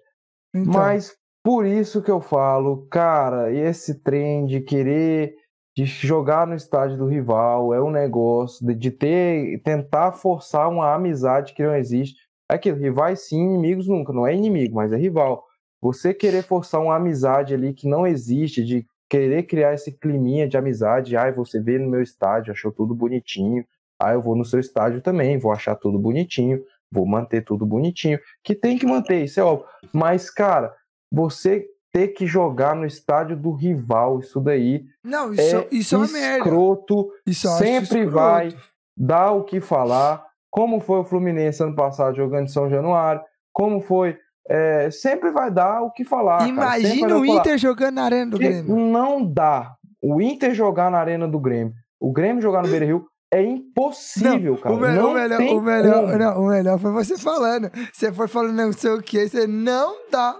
Então, 0.54 0.72
Mas 0.72 1.16
por 1.44 1.64
isso 1.64 2.02
que 2.02 2.10
eu 2.10 2.20
falo, 2.20 2.86
cara, 2.88 3.52
esse 3.52 4.02
trem 4.02 4.44
de 4.46 4.60
querer 4.60 5.34
de 5.78 5.84
jogar 5.84 6.44
no 6.44 6.56
estádio 6.56 6.96
do 6.96 7.06
rival 7.06 7.72
é 7.72 7.80
um 7.80 7.88
negócio 7.88 8.66
de, 8.66 8.74
de 8.74 8.90
ter 8.90 9.62
tentar 9.62 10.10
forçar 10.10 10.68
uma 10.68 10.92
amizade 10.92 11.54
que 11.54 11.62
não 11.62 11.76
existe. 11.76 12.16
É 12.50 12.54
aquilo, 12.54 12.76
rivais 12.76 13.28
sim, 13.28 13.40
inimigos 13.40 13.86
nunca, 13.86 14.12
não 14.12 14.26
é 14.26 14.34
inimigo, 14.34 14.74
mas 14.74 14.92
é 14.92 14.96
rival. 14.96 15.44
Você 15.80 16.12
querer 16.12 16.42
forçar 16.42 16.80
uma 16.80 16.96
amizade 16.96 17.54
ali 17.54 17.72
que 17.72 17.86
não 17.86 18.04
existe, 18.04 18.64
de 18.64 18.84
querer 19.08 19.44
criar 19.44 19.72
esse 19.72 19.92
climinha 19.92 20.48
de 20.48 20.56
amizade, 20.56 21.16
ai, 21.16 21.30
você 21.30 21.60
veio 21.60 21.80
no 21.80 21.88
meu 21.88 22.02
estádio, 22.02 22.52
achou 22.52 22.72
tudo 22.72 22.92
bonitinho. 22.92 23.64
Ah, 24.00 24.14
eu 24.14 24.20
vou 24.20 24.34
no 24.34 24.44
seu 24.44 24.58
estádio 24.58 25.00
também, 25.00 25.38
vou 25.38 25.52
achar 25.52 25.76
tudo 25.76 25.96
bonitinho, 25.96 26.60
vou 26.90 27.06
manter 27.06 27.44
tudo 27.44 27.64
bonitinho. 27.64 28.18
Que 28.42 28.52
tem 28.52 28.76
que 28.76 28.84
manter, 28.84 29.22
isso 29.22 29.38
é 29.38 29.44
óbvio. 29.44 29.68
Mas, 29.92 30.28
cara, 30.28 30.74
você 31.08 31.68
ter 31.98 32.08
que 32.08 32.26
jogar 32.26 32.76
no 32.76 32.86
estádio 32.86 33.36
do 33.36 33.50
rival, 33.52 34.20
isso 34.20 34.40
daí 34.40 34.84
não, 35.02 35.32
isso 35.32 35.56
é 35.56 35.66
isso 35.72 35.94
é 35.94 35.98
uma 35.98 36.06
merda. 36.08 36.38
escroto, 36.38 37.10
Isso 37.26 37.48
sempre 37.56 38.00
escroto. 38.00 38.10
vai 38.10 38.56
dar 38.96 39.32
o 39.32 39.42
que 39.44 39.60
falar. 39.60 40.24
Como 40.50 40.80
foi 40.80 41.00
o 41.00 41.04
Fluminense 41.04 41.62
ano 41.62 41.74
passado 41.74 42.16
jogando 42.16 42.44
em 42.44 42.48
São 42.48 42.70
Januário, 42.70 43.20
como 43.52 43.80
foi. 43.80 44.16
é, 44.48 44.90
sempre 44.90 45.30
vai 45.30 45.50
dar 45.50 45.82
o 45.82 45.90
que 45.90 46.04
falar. 46.04 46.48
Imagina 46.48 47.16
o 47.18 47.24
falar. 47.26 47.40
Inter 47.40 47.58
jogando 47.58 47.94
na 47.96 48.04
arena 48.04 48.30
do 48.30 48.38
Grêmio. 48.38 48.76
Não 48.76 49.24
dá. 49.24 49.74
O 50.02 50.20
Inter 50.22 50.54
jogar 50.54 50.90
na 50.90 50.98
arena 50.98 51.26
do 51.28 51.38
Grêmio, 51.40 51.74
o 52.00 52.12
Grêmio 52.12 52.40
jogar 52.40 52.62
no 52.62 52.68
Beira 52.68 52.86
Rio, 52.86 53.04
é 53.30 53.42
impossível, 53.42 54.56
cara. 54.56 54.74
o, 54.74 54.78
me- 54.80 54.88
não 54.94 55.10
o 55.10 55.14
melhor, 55.14 55.36
tem 55.38 55.54
o, 55.56 55.60
melhor, 55.60 56.18
não, 56.18 56.42
o 56.44 56.48
melhor 56.48 56.78
foi 56.78 56.92
você 56.92 57.18
falando. 57.18 57.70
Você 57.92 58.10
foi 58.12 58.26
falando 58.28 58.54
não 58.56 58.72
sei 58.72 58.90
o 58.92 59.02
que, 59.02 59.28
você 59.28 59.46
não 59.46 59.96
dá. 60.10 60.34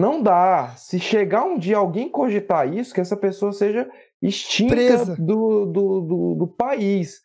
Não 0.00 0.22
dá. 0.22 0.68
Se 0.76 0.98
chegar 0.98 1.44
um 1.44 1.58
dia 1.58 1.76
alguém 1.76 2.08
cogitar 2.08 2.72
isso, 2.72 2.94
que 2.94 3.00
essa 3.00 3.16
pessoa 3.16 3.52
seja 3.52 3.88
extinta 4.22 4.74
do, 5.16 5.66
do, 5.66 6.00
do, 6.00 6.34
do 6.34 6.46
país. 6.48 7.20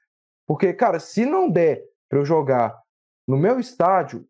Porque, 0.47 0.73
cara, 0.73 0.99
se 0.99 1.25
não 1.25 1.49
der 1.49 1.83
pra 2.09 2.19
eu 2.19 2.25
jogar 2.25 2.77
no 3.27 3.37
meu 3.37 3.59
estádio, 3.59 4.25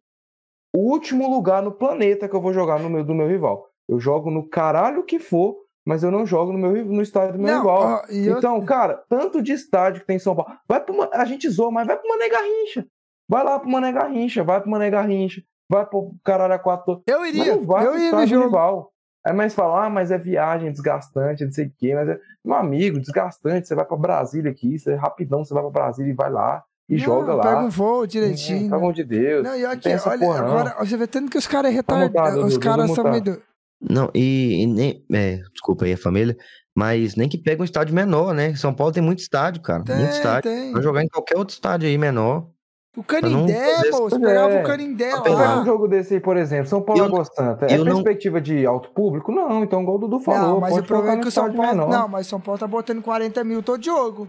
o 0.74 0.80
último 0.92 1.30
lugar 1.30 1.62
no 1.62 1.72
planeta 1.72 2.28
que 2.30 2.36
eu 2.36 2.42
vou 2.42 2.54
jogar 2.54 2.80
no 2.80 2.90
meu, 2.90 3.04
do 3.04 3.14
meu 3.16 3.28
rival. 3.28 3.68
Eu 3.88 4.00
jogo 4.00 4.32
no 4.32 4.48
caralho 4.48 5.04
que 5.04 5.20
for, 5.20 5.58
mas 5.86 6.04
eu 6.04 6.10
não 6.12 6.26
jogo 6.26 6.52
no, 6.54 6.58
meu, 6.58 6.86
no 6.86 7.02
estádio 7.02 7.34
do 7.34 7.40
meu 7.40 7.52
Não, 7.54 7.60
rival. 7.62 8.04
ó, 8.08 8.12
e 8.12 8.26
eu- 8.28 8.38
Então, 8.38 8.64
cara, 8.66 9.04
tanto 9.10 9.42
de 9.42 9.52
estádio 9.54 10.02
que 10.02 10.08
tem 10.08 10.16
em 10.16 10.20
São 10.20 10.36
Paulo. 10.36 10.52
Vai 10.68 10.80
pro, 10.84 10.96
Ma- 10.98 11.10
a 11.14 11.26
gente 11.26 11.50
zoa, 11.50 11.70
mas 11.72 11.86
vai 11.86 11.98
pro 11.98 12.08
Mané 12.10 12.30
Garrincha. 12.30 12.88
Vai 13.28 13.44
lá 13.44 13.60
pro 13.60 13.70
Mané 13.70 13.92
Garrincha, 13.92 14.44
vai 14.44 14.62
pro 14.62 14.70
Mané 14.70 14.90
Garrincha, 14.90 15.42
vai 15.70 15.86
pro 15.86 16.14
Caralho 16.24 16.60
4 16.62 17.04
eu 17.08 17.20
mas 17.20 17.30
iria. 17.36 17.56
não 17.56 17.64
vai 17.64 17.86
Eu 17.86 17.92
pro 17.92 18.00
ia 18.00 18.12
no 18.12 18.28
jogo. 18.28 18.46
rival. 18.46 18.92
Aí 19.26 19.34
mais 19.34 19.56
falar, 19.56 19.86
ah, 19.86 19.90
mas 19.90 20.12
é 20.12 20.18
viagem 20.20 20.72
desgastante, 20.72 21.44
não 21.44 21.52
sei 21.52 21.66
o 21.66 21.74
quê. 21.80 21.96
Mas 21.96 22.08
é, 22.10 22.20
meu 22.44 22.56
amigo, 22.56 23.00
desgastante. 23.00 23.68
Você 23.68 23.74
vai 23.74 23.84
pra 23.86 23.98
Brasília 23.98 24.52
aqui, 24.52 24.78
você, 24.78 24.94
rapidão 24.96 25.44
você 25.44 25.54
vai 25.54 25.64
pra 25.64 25.72
Brasília 25.72 26.12
e 26.12 26.16
vai 26.16 26.30
lá 26.32 26.64
e 26.88 26.94
Não, 26.98 27.00
joga 27.04 27.36
Pega 27.38 27.54
lá. 27.56 27.64
um 27.64 27.70
voo 27.70 28.06
direitinho. 28.06 28.70
Pelo 28.70 28.76
amor 28.76 28.94
de 28.94 29.04
Deus. 29.04 29.44
Não, 29.44 29.56
e 29.56 29.66
aqui, 29.66 29.90
olha, 29.90 30.20
porra, 30.20 30.42
não. 30.42 30.48
agora 30.48 30.76
você 30.80 30.96
vê 30.96 31.08
tanto 31.08 31.32
que 31.32 31.38
os 31.40 31.48
caras 31.48 31.72
é 31.76 31.82
Tá 31.82 31.98
retardados. 31.98 32.44
Os 32.46 32.54
Dudu, 32.54 32.60
caras 32.64 32.92
são 32.92 33.04
meio. 33.10 33.42
Não, 33.82 34.12
e, 34.14 34.62
e 34.64 34.68
nem. 34.68 35.04
é, 35.12 35.38
desculpa 35.52 35.86
aí 35.86 35.94
a 35.94 35.98
família, 35.98 36.38
mas 36.78 37.16
nem 37.16 37.28
que 37.28 37.38
pega 37.40 37.62
um 37.64 37.66
estádio 37.66 37.96
menor, 37.96 38.32
né? 38.34 38.54
São 38.56 38.74
Paulo 38.76 38.94
tem 38.94 39.02
muito 39.02 39.20
estádio, 39.20 39.62
cara. 39.64 39.80
muito 39.80 39.88
Tem, 39.92 40.08
estádio. 40.10 40.52
tem. 40.52 40.72
Vai 40.72 40.84
jogar 40.84 41.04
em 41.04 41.08
qualquer 41.10 41.36
outro 41.38 41.54
estádio 41.56 41.88
aí 41.90 41.98
menor. 41.98 42.48
O 42.96 43.00
não 43.00 43.04
Canindé, 43.04 43.92
pô, 43.92 44.10
pegava 44.10 44.54
É. 44.54 44.62
o 44.62 44.66
Canindé 44.66 45.10
Vamos 45.12 45.24
pegar 45.24 45.56
um 45.56 45.60
lá. 45.60 45.66
jogo 45.66 45.88
desse 45.88 46.14
aí, 46.14 46.20
por 46.20 46.38
exemplo, 46.38 46.68
São 46.68 46.82
Paulo 46.82 47.02
Eu- 47.02 47.06
Água 47.08 47.26
Santa. 47.26 47.66
É 47.66 47.76
eu 47.78 47.84
não- 47.84 47.96
perspectiva 47.96 48.40
de 48.40 48.66
alto 48.66 48.90
público? 48.92 49.32
Não, 49.34 49.64
então 49.64 49.82
igual 49.82 49.98
o 49.98 50.00
Dudu 50.00 50.20
falou, 50.22 50.42
Não, 50.54 50.60
mas 50.62 50.72
pode 50.74 50.86
o 50.86 50.88
problema 50.88 51.18
é 51.18 51.22
que 51.22 51.28
o 51.28 51.32
São 51.32 51.52
Paulo. 51.54 51.70
menor. 51.70 51.90
Não, 51.90 52.08
mas 52.08 52.26
o 52.28 52.30
São 52.30 52.40
Paulo 52.40 52.58
tá 52.60 52.68
botando 52.68 53.02
40 53.02 53.44
mil 53.44 53.62
todo 53.62 53.84
jogo. 53.84 54.28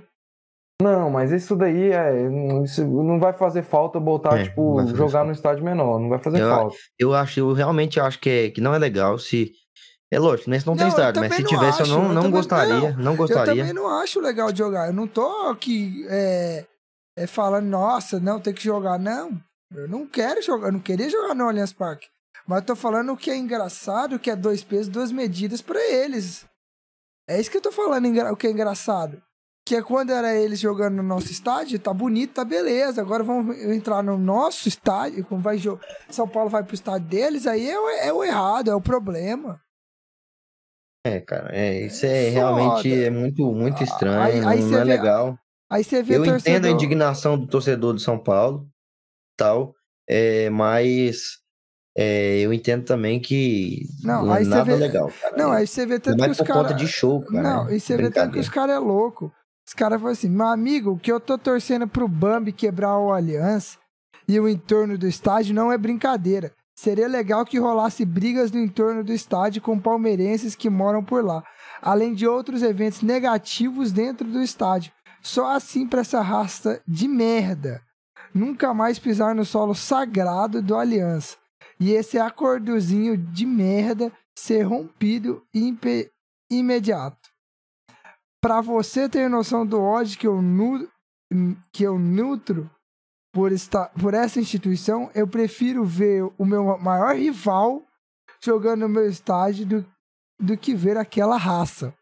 Não, 0.83 1.09
mas 1.09 1.33
isso 1.33 1.57
daí 1.57 1.91
é, 1.93 2.29
isso 2.65 2.85
não 2.85 3.19
vai 3.19 3.33
fazer 3.33 3.63
falta 3.63 3.99
botar, 3.99 4.39
É, 4.39 4.43
tipo, 4.43 4.81
não 4.83 4.89
jogar 4.89 5.11
falta. 5.13 5.25
no 5.27 5.33
estádio 5.33 5.65
menor, 5.65 5.99
não 5.99 6.09
vai 6.11 6.19
fazer 6.19 6.43
Eu- 6.43 6.51
falta. 6.51 6.77
Eu 6.99 7.15
acho, 7.15 7.41
eu 7.41 7.53
realmente 7.55 7.99
acho 7.99 8.19
que, 8.21 8.29
é, 8.29 8.51
que 8.51 8.61
não 8.61 8.75
é 8.75 8.79
legal 8.79 9.19
se. 9.19 9.53
É 10.13 10.19
lógico, 10.19 10.51
nesse 10.51 10.67
não, 10.67 10.75
Não, 10.75 10.79
tem 10.79 10.87
eu 10.87 10.91
estádio, 10.91 11.21
mas 11.21 11.35
se 11.35 11.43
não 11.43 11.49
tivesse 11.49 11.83
acho, 11.83 11.91
eu 11.91 11.97
eu 11.97 12.03
não, 12.03 12.09
não 12.09 12.15
também- 12.23 12.31
gostaria. 12.31 12.93
Não, 12.99 13.13
Eu 13.13 13.17
gostaria. 13.17 13.55
também 13.57 13.73
não 13.73 13.89
acho 13.89 14.21
legal 14.21 14.53
de 14.53 14.59
jogar. 14.59 14.87
Eu 14.89 14.93
não 14.93 15.07
tô 15.07 15.27
aqui 15.51 16.05
é, 16.11 16.65
é, 17.17 17.27
falando, 17.27 17.67
nossa, 17.67 18.21
não, 18.21 18.41
tem 18.41 18.53
que 18.55 18.63
jogar. 18.63 18.99
Não, 18.99 19.41
eu 19.75 19.89
não 19.89 20.07
quero 20.07 20.43
jogar, 20.43 20.69
eu 20.69 20.73
não 20.73 20.81
queria 20.81 21.09
jogar 21.09 21.35
no 21.35 21.45
Allianz 21.49 21.73
Parque. 21.73 22.09
Mas 22.47 22.61
eu 22.61 22.67
tô 22.67 22.77
falando 22.77 23.13
o 23.13 23.17
que 23.17 23.31
é 23.31 23.37
engraçado, 23.37 24.19
que 24.19 24.31
é 24.31 24.37
dois 24.37 24.63
pesos, 24.63 24.89
duas 24.89 25.11
medidas 25.11 25.61
pra 25.61 25.81
eles. 25.81 26.45
É 27.29 27.41
isso 27.41 27.51
que 27.51 27.57
eu 27.57 27.63
tô 27.63 27.73
falando, 27.73 28.07
o 28.33 28.37
que 28.37 28.47
é 28.47 28.51
engraçado. 28.51 29.21
Que 29.67 29.75
é 29.75 29.83
quando 29.83 30.11
era 30.13 30.33
eles 30.33 30.61
jogando 30.61 30.95
no 30.95 31.03
nosso 31.03 31.33
estádio, 31.33 31.77
tá 31.81 31.93
bonito, 31.93 32.35
tá 32.35 32.45
beleza. 32.45 33.01
Agora 33.01 33.25
vamos 33.25 33.57
entrar 33.65 34.01
no 34.01 34.17
nosso 34.17 34.69
estádio, 34.69 35.25
como 35.25 35.43
vai 35.43 35.57
jo- 35.59 35.81
São 36.09 36.29
Paulo 36.29 36.49
vai 36.49 36.63
pro 36.63 36.75
estádio 36.77 37.09
deles, 37.09 37.49
aí 37.49 37.69
é, 37.69 37.77
o- 37.81 37.89
é 37.89 38.13
o 38.13 38.23
errado, 38.23 38.71
é 38.71 38.75
o 38.77 38.81
problema. 38.81 39.61
É, 41.05 41.21
cara, 41.21 41.51
é, 41.53 41.87
isso 41.87 42.07
é 42.07 42.27
Foda. 42.27 42.31
realmente 42.33 42.95
é 43.05 43.11
muito, 43.11 43.43
muito 43.53 43.83
estranho, 43.83 44.21
Aí- 44.47 44.59
aí 44.59 44.63
não 44.63 44.75
é 44.79 44.79
vê- 44.79 44.85
legal. 44.85 45.39
Aí 45.71 45.83
você 45.83 46.03
vê 46.03 46.15
Eu 46.17 46.25
torcedor... 46.25 46.41
entendo 46.41 46.65
a 46.67 46.71
indignação 46.71 47.39
do 47.39 47.47
torcedor 47.47 47.95
de 47.95 48.03
São 48.03 48.19
Paulo, 48.19 48.67
tal, 49.37 49.75
É, 50.09 50.49
mas 50.51 51.39
é, 51.99 52.39
eu 52.41 52.53
entendo 52.53 52.85
também 52.85 53.19
que 53.21 53.83
Não, 54.05 54.27
não 54.27 54.37
é 54.37 54.45
nada 54.45 54.65
vê- 54.65 54.77
legal. 54.77 55.11
Cara. 55.21 55.37
Não, 55.37 55.51
aí 55.51 55.67
você 55.67 55.85
vê 55.87 55.99
tanto 55.99 56.23
que 56.23 56.31
os 56.31 56.37
por 56.39 56.47
conta 56.47 56.63
caras. 56.69 56.77
de 56.77 56.87
show, 56.87 57.23
cara. 57.25 57.43
Não, 57.43 57.71
e 57.71 57.81
você 57.81 57.97
vê 57.97 58.11
tanto 58.11 58.35
que 58.35 58.39
os 58.39 58.49
caras 58.49 58.77
é 58.77 58.79
louco. 58.79 59.33
Os 59.67 59.75
caras 59.75 59.99
falam 59.99 60.13
assim, 60.13 60.29
meu 60.29 60.47
amigo, 60.47 60.93
o 60.93 60.99
que 60.99 61.11
eu 61.11 61.19
tô 61.19 61.37
torcendo 61.37 61.89
pro 61.89 62.07
Bambi 62.07 62.53
quebrar 62.53 62.97
o 62.99 63.13
Aliança 63.13 63.79
e 64.29 64.39
o 64.39 64.49
entorno 64.49 64.97
do 64.97 65.09
estádio 65.09 65.53
não 65.55 65.73
é 65.73 65.77
brincadeira. 65.79 66.53
Seria 66.79 67.09
legal 67.09 67.45
que 67.45 67.59
rolasse 67.59 68.05
brigas 68.05 68.53
no 68.53 68.61
entorno 68.61 69.03
do 69.03 69.13
estádio 69.13 69.61
com 69.63 69.77
palmeirenses 69.81 70.55
que 70.55 70.69
moram 70.71 71.03
por 71.03 71.25
lá, 71.25 71.43
além 71.83 72.15
de 72.15 72.27
outros 72.29 72.63
eventos 72.63 73.01
negativos 73.03 73.91
dentro 73.91 74.29
do 74.29 74.41
estádio. 74.43 74.93
Só 75.27 75.49
assim 75.49 75.89
pra 75.89 76.03
essa 76.03 76.21
raça 76.21 76.81
de 76.87 77.09
merda 77.09 77.83
nunca 78.33 78.73
mais 78.73 78.97
pisar 78.97 79.35
no 79.35 79.45
solo 79.45 79.75
sagrado 79.75 80.63
do 80.63 80.77
Aliança. 80.77 81.37
E 81.81 81.91
esse 81.91 82.17
acordozinho 82.17 83.17
de 83.19 83.45
merda 83.45 84.13
ser 84.39 84.63
rompido 84.63 85.43
imediato. 86.49 87.29
Pra 88.41 88.61
você 88.61 89.09
ter 89.09 89.29
noção 89.29 89.67
do 89.67 89.81
ódio 89.83 90.17
que 90.17 90.29
eu, 90.29 90.41
nu 90.41 90.89
que 91.73 91.83
eu 91.83 91.99
nutro 91.99 92.71
por, 93.35 93.53
esta 93.53 93.87
por 94.01 94.15
essa 94.15 94.39
instituição, 94.39 95.11
eu 95.13 95.27
prefiro 95.27 95.85
ver 95.85 96.23
o 96.39 96.45
meu 96.45 96.79
maior 96.79 97.17
rival 97.17 97.83
jogando 98.41 98.83
no 98.83 98.89
meu 98.89 99.09
estádio 99.09 99.67
do, 99.67 99.87
do 100.39 100.57
que 100.57 100.73
ver 100.73 100.97
aquela 100.97 101.37
raça. 101.37 101.93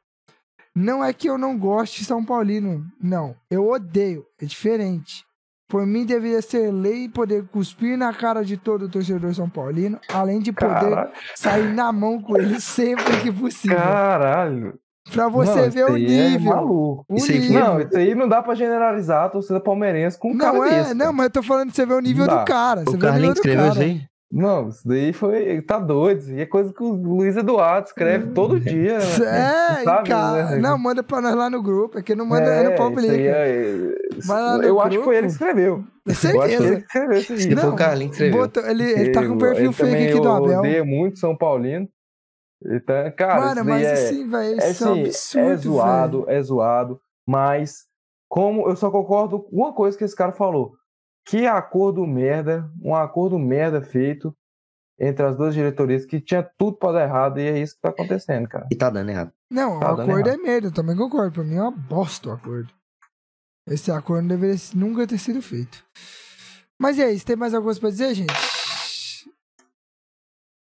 Não 0.75 1.05
é 1.05 1.13
que 1.13 1.29
eu 1.29 1.39
não 1.39 1.57
goste 1.59 2.01
de 2.01 2.07
São 2.07 2.25
Paulino, 2.25 2.85
não. 3.01 3.35
Eu 3.51 3.69
odeio, 3.69 4.25
é 4.41 4.45
diferente. 4.45 5.23
Por 5.69 5.87
mim, 5.87 6.05
deveria 6.05 6.43
ser 6.43 6.71
lei 6.73 7.09
poder 7.09 7.45
cuspir 7.49 7.97
na 7.97 8.13
cara 8.13 8.45
de 8.45 8.57
todo 8.57 8.89
torcedor 8.89 9.35
São 9.35 9.49
Paulino, 9.49 9.99
além 10.13 10.41
de 10.41 10.53
poder 10.53 10.69
Caralho. 10.91 11.11
sair 11.35 11.73
na 11.73 11.91
mão 11.93 12.21
com 12.21 12.37
ele 12.37 12.59
sempre 12.61 13.05
que 13.23 13.33
possível. 13.33 13.77
Caralho. 13.77 14.75
Pra 15.13 15.29
você 15.29 15.63
Não, 15.63 15.71
ver 15.71 15.85
o 15.85 15.97
é 15.97 16.01
nível. 16.01 16.55
maluco. 16.55 17.05
o 17.09 17.15
Isso 17.17 17.27
foi- 17.27 17.39
nível. 17.39 17.61
Não, 17.61 17.81
isso 17.81 17.97
aí 17.97 18.15
não 18.15 18.27
dá 18.29 18.43
pra 18.43 18.55
generalizar 18.55 19.25
a 19.25 19.29
torcida 19.29 19.61
palmeirense 19.61 20.19
com 20.19 20.31
um 20.31 20.35
Não 20.35 20.53
cara 20.61 20.69
é, 20.71 20.79
desse. 20.83 20.95
não, 20.95 21.13
mas 21.13 21.25
eu 21.27 21.31
tô 21.31 21.43
falando 21.43 21.71
de 21.71 21.77
você 21.77 21.85
ver 21.87 21.95
o 21.95 22.01
nível 22.01 22.27
Não 22.27 22.39
do 22.39 22.45
cara. 22.45 22.85
Você 22.85 22.89
O 22.91 22.93
vê 22.93 22.97
o 22.97 23.01
Carlinhos 23.01 23.21
nível 23.21 23.35
do 23.35 23.39
escreveu 23.39 23.63
cara. 23.65 23.73
isso 23.75 23.83
aí? 23.83 24.07
Não, 24.37 24.69
isso 24.69 24.87
daí 24.89 25.13
foi. 25.13 25.63
Tá 25.63 25.79
doido. 25.79 26.25
Aí 26.29 26.41
é 26.41 26.47
coisa 26.47 26.73
que 26.73 26.83
o 26.83 26.91
Luiz 26.93 27.37
Eduardo 27.37 27.87
escreve 27.87 28.33
todo 28.33 28.59
dia. 28.59 28.99
né? 28.99 29.81
É, 29.81 29.85
Sabe, 29.85 30.09
cara. 30.09 30.51
né? 30.51 30.57
Não, 30.59 30.77
manda 30.77 31.05
pra 31.05 31.21
nós 31.21 31.37
lá 31.37 31.49
no 31.49 31.63
grupo. 31.63 32.01
É 32.01 32.03
que 32.03 32.17
não 32.17 32.27
manda 32.27 32.43
é, 32.51 32.65
no 32.65 32.73
isso 32.75 32.83
aí 32.83 32.89
publica. 32.91 33.13
é- 33.15 33.95
Vai 34.27 34.43
lá 34.43 34.59
no 34.59 34.65
Eu 34.65 34.81
acho 34.81 34.89
que 34.89 34.95
grupo. 34.97 35.05
foi 35.05 35.17
ele 35.19 35.27
que 35.29 35.33
escreveu. 35.35 35.85
É 36.07 36.11
Eu 36.11 36.13
acho 36.13 36.21
que 36.21 36.27
foi 36.33 36.43
ele 36.43 36.51
certeza. 36.59 36.77
que 36.77 36.83
escreveu 36.87 37.19
isso 37.19 37.33
aí. 37.33 37.41
Se 37.41 37.57
for 37.57 37.73
o 37.73 37.77
Carlinhos 37.77 38.17
que 38.17 38.25
escreveu. 38.25 38.41
botou- 38.47 38.67
ele, 38.67 38.85
ele 38.91 39.13
tá 39.13 39.21
com 39.25 39.33
um 39.35 39.39
perfil 39.39 39.65
Ele 39.67 39.73
fake 39.73 40.09
aqui 40.09 40.21
do 40.21 40.29
Abel. 40.29 40.59
odeia 40.59 40.85
muito 40.85 41.19
São 41.21 41.37
Paulino. 41.37 41.89
Então, 42.67 43.13
cara, 43.17 43.41
Mano, 43.41 43.65
mas 43.65 43.87
é, 43.87 43.93
assim, 43.93 44.29
velho, 44.29 44.61
é, 44.61 44.71
isso 44.71 44.85
é 44.85 44.89
um 44.89 44.93
assim, 44.93 45.01
absurdo. 45.03 45.49
é 45.51 45.57
zoado, 45.57 46.25
é 46.29 46.43
zoado, 46.43 47.01
mas 47.29 47.85
como 48.29 48.69
eu 48.69 48.75
só 48.75 48.91
concordo 48.91 49.41
com 49.41 49.55
uma 49.57 49.73
coisa 49.73 49.97
que 49.99 50.03
esse 50.05 50.17
cara 50.17 50.33
falou, 50.33 50.73
que 51.25 51.47
acordo 51.47 52.07
merda, 52.07 52.71
um 52.83 52.95
acordo 52.95 53.39
merda 53.39 53.81
feito 53.83 54.37
entre 54.99 55.25
as 55.27 55.37
duas 55.37 55.55
diretorias 55.55 56.05
que 56.07 56.21
tinha 56.21 56.43
tudo 56.57 56.77
pra 56.77 56.93
dar 56.93 57.03
errado 57.05 57.41
e 57.41 57.43
é 57.49 57.59
isso 57.59 57.75
que 57.75 57.81
tá 57.81 57.89
acontecendo, 57.89 58.49
cara. 58.49 58.67
E 58.71 58.77
tá 58.77 58.91
dando 58.91 59.11
errado. 59.11 59.33
Não, 59.51 59.81
Tá 59.81 59.91
o 59.95 60.01
acordo 60.03 60.29
é 60.29 60.33
errado. 60.33 60.43
merda, 60.43 60.67
eu 60.69 60.73
também 60.73 60.97
concordo. 60.97 61.33
Pra 61.33 61.43
mim 61.45 61.57
é 61.57 61.63
uma 61.63 61.71
bosta 61.71 62.29
o 62.29 62.33
acordo. 62.33 62.73
Esse 63.67 63.91
acordo 63.91 64.23
não 64.23 64.29
deveria 64.29 64.57
nunca 64.75 65.07
ter 65.07 65.19
sido 65.19 65.41
feito. 65.43 65.85
Mas 66.79 66.99
e 66.99 67.03
aí, 67.03 67.19
você 67.19 67.25
tem 67.25 67.37
mais 67.37 67.55
alguma 67.55 67.69
coisa 67.69 67.81
pra 67.81 67.91
dizer, 67.91 68.15
gente? 68.15 68.33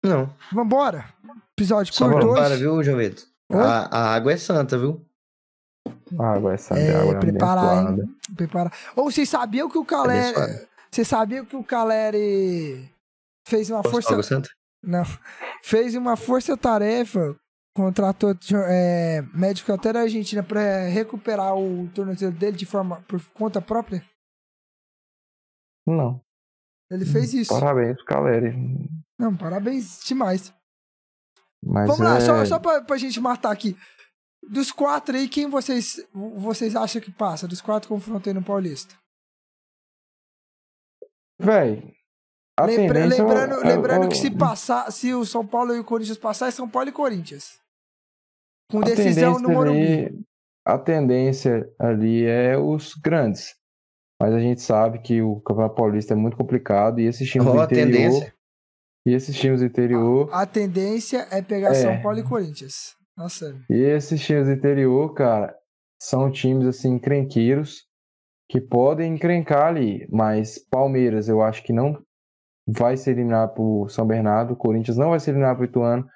Não. 0.04 0.32
Vambora? 0.52 1.04
Episódio 1.58 1.92
Só 1.94 2.08
curto 2.10 2.28
hoje. 2.28 2.56
viu, 2.56 2.82
João 2.82 2.98
Vitor? 2.98 3.24
A, 3.50 3.96
a 3.98 4.14
água 4.14 4.32
é 4.32 4.36
santa, 4.36 4.78
viu? 4.78 5.04
Água 6.18 6.54
essa 6.54 6.74
É, 6.78 6.94
água 7.00 7.18
preparar, 7.20 7.78
abençoada. 7.86 8.08
Preparar. 8.36 8.72
Ou 8.96 9.10
vocês 9.10 9.28
sabiam 9.28 9.68
que 9.68 9.78
o 9.78 9.84
Caleri. 9.84 10.36
Abençoado. 10.36 10.68
Vocês 10.90 11.08
sabiam 11.08 11.44
que 11.44 11.56
o 11.56 11.64
Caleri 11.64 12.90
fez 13.46 13.70
uma 13.70 13.82
Posso 13.82 14.02
força. 14.02 14.42
Não. 14.82 15.04
Fez 15.64 15.94
uma 15.94 16.16
força-tarefa, 16.16 17.36
contratou 17.72 18.36
é, 18.66 19.22
médico 19.32 19.72
até 19.72 19.92
da 19.92 20.00
Argentina 20.00 20.42
pra 20.42 20.88
recuperar 20.88 21.56
o 21.56 21.88
tornozelo 21.94 22.32
dele 22.32 22.56
de 22.56 22.66
forma 22.66 23.00
por 23.06 23.22
conta 23.32 23.62
própria? 23.62 24.04
Não, 25.86 26.20
Ele 26.90 27.04
fez 27.04 27.32
isso. 27.32 27.48
parabéns, 27.58 28.02
Caleri. 28.02 28.52
Não, 29.18 29.36
parabéns 29.36 30.00
demais. 30.04 30.52
Mas 31.64 31.86
Vamos 31.86 32.04
lá, 32.04 32.16
é... 32.16 32.20
só, 32.20 32.44
só 32.44 32.58
pra, 32.58 32.82
pra 32.82 32.96
gente 32.96 33.20
matar 33.20 33.52
aqui. 33.52 33.76
Dos 34.50 34.72
quatro 34.72 35.16
aí, 35.16 35.28
quem 35.28 35.48
vocês, 35.48 36.04
vocês 36.12 36.74
acham 36.76 37.00
que 37.00 37.10
passa? 37.12 37.46
Dos 37.48 37.60
quatro 37.60 37.88
confrontos 37.88 38.28
aí 38.28 38.34
no 38.34 38.42
Paulista? 38.42 38.94
Véi, 41.40 41.94
a 42.58 42.64
Lembra- 42.66 43.00
é- 43.00 43.06
lembrando 43.06 43.54
é- 43.54 43.64
lembrando 43.74 44.04
é- 44.06 44.08
que 44.08 44.16
se 44.16 44.30
passar, 44.30 44.90
se 44.92 45.12
o 45.14 45.24
São 45.24 45.46
Paulo 45.46 45.74
e 45.74 45.80
o 45.80 45.84
Corinthians 45.84 46.18
passar, 46.18 46.48
é 46.48 46.50
São 46.50 46.68
Paulo 46.68 46.88
e 46.88 46.92
Corinthians. 46.92 47.58
Com 48.70 48.78
a 48.78 48.82
decisão 48.84 49.38
no 49.38 49.50
Morumbi. 49.50 49.78
ali- 50.06 50.24
a 50.66 50.78
tendência 50.78 51.68
ali 51.78 52.24
é 52.24 52.56
os 52.56 52.94
grandes. 52.94 53.54
Mas 54.20 54.32
a 54.34 54.38
gente 54.38 54.60
sabe 54.60 55.00
que 55.00 55.20
o 55.20 55.40
Campeonato 55.40 55.74
Paulista 55.74 56.14
é 56.14 56.16
muito 56.16 56.36
complicado 56.36 57.00
e 57.00 57.06
esses 57.06 57.28
times 57.28 57.48
Ó, 57.48 57.52
do 57.54 57.60
a 57.60 57.64
interior. 57.64 57.86
tendência. 57.92 58.34
E 59.04 59.12
esses 59.14 59.36
times 59.36 59.58
do 59.60 59.66
interior. 59.66 60.28
A 60.32 60.46
tendência 60.46 61.26
é 61.30 61.42
pegar 61.42 61.70
É. 61.70 61.74
São 61.74 62.00
Paulo 62.00 62.20
e 62.20 62.22
Corinthians. 62.22 62.94
Nossa. 63.16 63.56
E 63.68 63.74
esses 63.74 64.20
times 64.24 64.46
do 64.46 64.52
interior, 64.52 65.12
cara, 65.14 65.56
são 66.00 66.30
times 66.30 66.66
assim, 66.66 66.94
encrenqueiros, 66.94 67.86
que 68.50 68.60
podem 68.60 69.14
encrencar 69.14 69.68
ali. 69.68 70.06
Mas 70.10 70.58
Palmeiras, 70.58 71.28
eu 71.28 71.42
acho 71.42 71.62
que 71.62 71.72
não 71.72 72.02
vai 72.66 72.96
ser 72.96 73.12
eliminado 73.12 73.54
por 73.54 73.88
São 73.90 74.06
Bernardo. 74.06 74.56
Corinthians 74.56 74.96
não 74.96 75.10
vai 75.10 75.20
ser 75.20 75.30
eliminado 75.30 75.58
por 75.58 75.64
Ituano. 75.64 76.08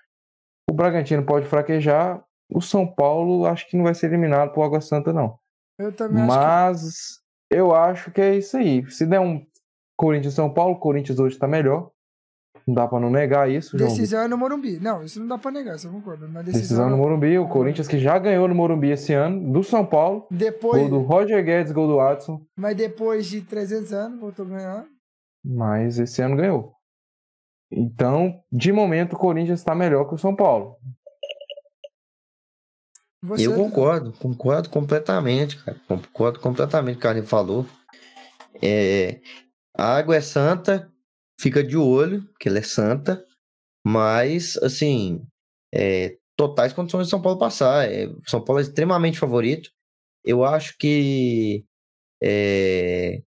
O 0.68 0.74
Bragantino 0.74 1.24
pode 1.24 1.46
fraquejar. 1.46 2.24
O 2.52 2.60
São 2.60 2.86
Paulo, 2.86 3.46
acho 3.46 3.68
que 3.68 3.76
não 3.76 3.84
vai 3.84 3.94
ser 3.94 4.06
eliminado 4.06 4.52
por 4.52 4.62
Água 4.62 4.80
Santa, 4.80 5.12
não. 5.12 5.38
Eu 5.78 5.92
também 5.92 6.22
acho 6.22 6.32
Mas 6.32 7.20
eu 7.50 7.74
acho 7.74 8.10
que 8.10 8.20
é 8.20 8.36
isso 8.36 8.56
aí. 8.56 8.88
Se 8.90 9.06
der 9.06 9.20
um 9.20 9.44
Corinthians 9.96 10.34
e 10.34 10.36
São 10.36 10.52
Paulo, 10.52 10.78
Corinthians 10.78 11.18
hoje 11.18 11.38
tá 11.38 11.46
melhor. 11.46 11.90
Não 12.66 12.74
dá 12.74 12.88
pra 12.88 12.98
não 12.98 13.10
negar 13.10 13.48
isso, 13.48 13.78
João. 13.78 13.88
Decisão 13.88 14.22
é 14.22 14.28
no 14.28 14.36
Morumbi. 14.36 14.80
Não, 14.80 15.02
isso 15.04 15.20
não 15.20 15.28
dá 15.28 15.38
pra 15.38 15.52
negar, 15.52 15.76
isso 15.76 15.86
eu 15.86 15.92
concordo. 15.92 16.28
Mas 16.28 16.46
decisão, 16.46 16.60
Decisão 16.60 16.90
no 16.90 16.96
Morumbi. 16.96 17.38
O 17.38 17.46
Corinthians 17.48 17.86
que 17.86 17.98
já 17.98 18.18
ganhou 18.18 18.48
no 18.48 18.54
Morumbi 18.56 18.90
esse 18.90 19.12
ano, 19.12 19.52
do 19.52 19.62
São 19.62 19.86
Paulo. 19.86 20.26
Depois, 20.30 20.80
Gol 20.80 20.90
do 20.90 21.06
Roger 21.06 21.44
Guedes, 21.44 21.70
gol 21.70 21.86
do 21.86 21.96
Watson. 21.96 22.44
mas 22.56 22.76
depois 22.76 23.26
de 23.26 23.40
300 23.42 23.92
anos, 23.92 24.20
voltou 24.20 24.44
a 24.46 24.48
ganhar. 24.48 24.84
Mas 25.44 25.98
esse 26.00 26.20
ano 26.20 26.36
ganhou. 26.36 26.72
Então, 27.70 28.40
de 28.50 28.72
momento, 28.72 29.12
o 29.14 29.18
Corinthians 29.18 29.60
está 29.60 29.74
melhor 29.74 30.08
que 30.08 30.14
o 30.14 30.18
São 30.18 30.34
Paulo. 30.34 30.76
Você, 33.22 33.46
Eu 33.46 33.54
concordo, 33.54 34.12
concordo 34.12 34.68
completamente, 34.70 35.62
cara. 35.64 35.80
Concordo 35.88 36.40
completamente 36.40 36.94
com 36.94 36.98
o 36.98 37.00
que 37.00 37.00
o 37.00 37.02
Carlinhos 37.02 37.30
falou. 37.30 37.66
É, 38.62 39.20
a 39.76 39.96
água 39.96 40.16
é 40.16 40.20
santa, 40.20 40.90
fica 41.38 41.62
de 41.62 41.76
olho, 41.76 42.22
porque 42.28 42.48
ela 42.48 42.58
é 42.58 42.62
santa, 42.62 43.24
mas, 43.86 44.56
assim, 44.58 45.24
é, 45.72 46.16
totais 46.36 46.72
condições 46.72 47.04
de 47.04 47.10
São 47.10 47.22
Paulo 47.22 47.38
passar. 47.38 47.90
É, 47.90 48.08
São 48.26 48.42
Paulo 48.44 48.60
é 48.60 48.62
extremamente 48.62 49.18
favorito. 49.18 49.70
Eu 50.24 50.44
acho 50.44 50.76
que. 50.78 51.64
é, 52.22 53.22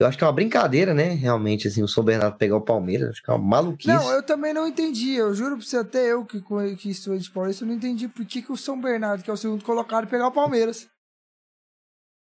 eu 0.00 0.06
acho 0.06 0.16
que 0.16 0.24
é 0.24 0.26
uma 0.26 0.32
brincadeira, 0.32 0.94
né? 0.94 1.10
Realmente, 1.10 1.68
assim, 1.68 1.82
o 1.82 1.88
São 1.88 2.02
Bernardo 2.02 2.38
pegar 2.38 2.56
o 2.56 2.64
Palmeiras. 2.64 3.10
Acho 3.10 3.22
que 3.22 3.30
é 3.30 3.34
uma 3.34 3.46
maluquice. 3.46 3.88
Não, 3.88 4.10
eu 4.10 4.22
também 4.22 4.52
não 4.52 4.66
entendi. 4.66 5.14
Eu 5.14 5.34
juro 5.34 5.56
pra 5.56 5.64
você, 5.64 5.76
até 5.76 6.12
eu 6.12 6.24
que, 6.24 6.42
que 6.76 6.90
estou 6.90 7.16
de 7.16 7.30
Paulista, 7.30 7.64
eu 7.64 7.68
não 7.68 7.74
entendi 7.74 8.08
por 8.08 8.24
que, 8.24 8.42
que 8.42 8.50
o 8.50 8.56
São 8.56 8.80
Bernardo, 8.80 9.22
que 9.22 9.30
é 9.30 9.32
o 9.32 9.36
segundo 9.36 9.64
colocado, 9.64 10.08
pegar 10.08 10.26
o 10.26 10.32
Palmeiras. 10.32 10.88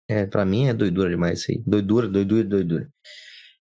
É, 0.09 0.27
pra 0.27 0.45
mim 0.45 0.69
é 0.69 0.75
doidura 0.75 1.11
demais 1.11 1.41
isso 1.41 1.51
aí. 1.51 1.63
Doidura, 1.67 2.09
doidura, 2.09 2.45
doidura. 2.45 2.89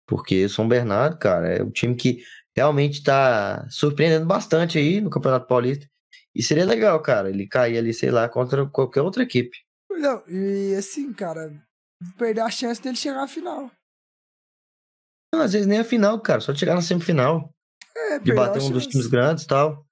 Porque 0.10 0.46
o 0.46 0.50
São 0.50 0.68
Bernardo, 0.68 1.20
cara, 1.20 1.48
é 1.50 1.64
um 1.64 1.70
time 1.70 1.96
que 1.96 2.24
realmente 2.56 3.04
tá 3.04 3.68
surpreendendo 3.70 4.26
bastante 4.26 4.80
aí 4.80 5.00
no 5.00 5.12
Campeonato 5.12 5.46
Paulista. 5.46 5.88
E 6.34 6.42
seria 6.42 6.66
legal, 6.66 7.00
cara, 7.02 7.30
ele 7.30 7.48
cair 7.48 7.78
ali, 7.78 7.94
sei 7.94 8.10
lá, 8.10 8.28
contra 8.28 8.68
qualquer 8.68 9.02
outra 9.02 9.22
equipe. 9.22 9.56
Não, 9.92 10.28
e 10.28 10.74
assim, 10.76 11.14
cara, 11.14 11.54
perder 12.18 12.42
a 12.42 12.50
chance 12.50 12.82
dele 12.82 12.96
chegar 12.96 13.24
à 13.24 13.28
final. 13.28 13.72
Não, 15.32 15.42
às 15.42 15.54
vezes 15.54 15.68
nem 15.68 15.80
a 15.80 15.84
final, 15.84 16.20
cara, 16.22 16.42
só 16.42 16.56
chegar 16.56 16.74
na 16.74 16.82
semifinal, 16.82 17.54
É, 17.96 18.18
de 18.18 18.34
bater 18.34 18.62
um 18.64 18.72
dos 18.72 18.88
times 18.88 19.06
grandes 19.06 19.44
e 19.44 19.48
tal. 19.48 19.86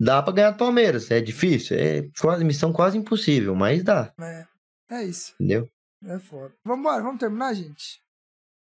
Dá 0.00 0.22
pra 0.22 0.32
ganhar 0.32 0.52
do 0.52 0.56
Palmeiras, 0.56 1.10
é 1.10 1.20
difícil, 1.20 1.76
é 1.76 2.08
quase 2.18 2.42
missão 2.42 2.72
quase 2.72 2.96
impossível, 2.96 3.54
mas 3.54 3.84
dá, 3.84 4.14
É, 4.18 4.46
é 4.92 5.04
isso. 5.04 5.34
entendeu? 5.34 5.68
É 6.04 6.18
foda. 6.18 6.54
Vambora, 6.64 7.02
vamos 7.02 7.20
terminar, 7.20 7.52
gente? 7.52 8.00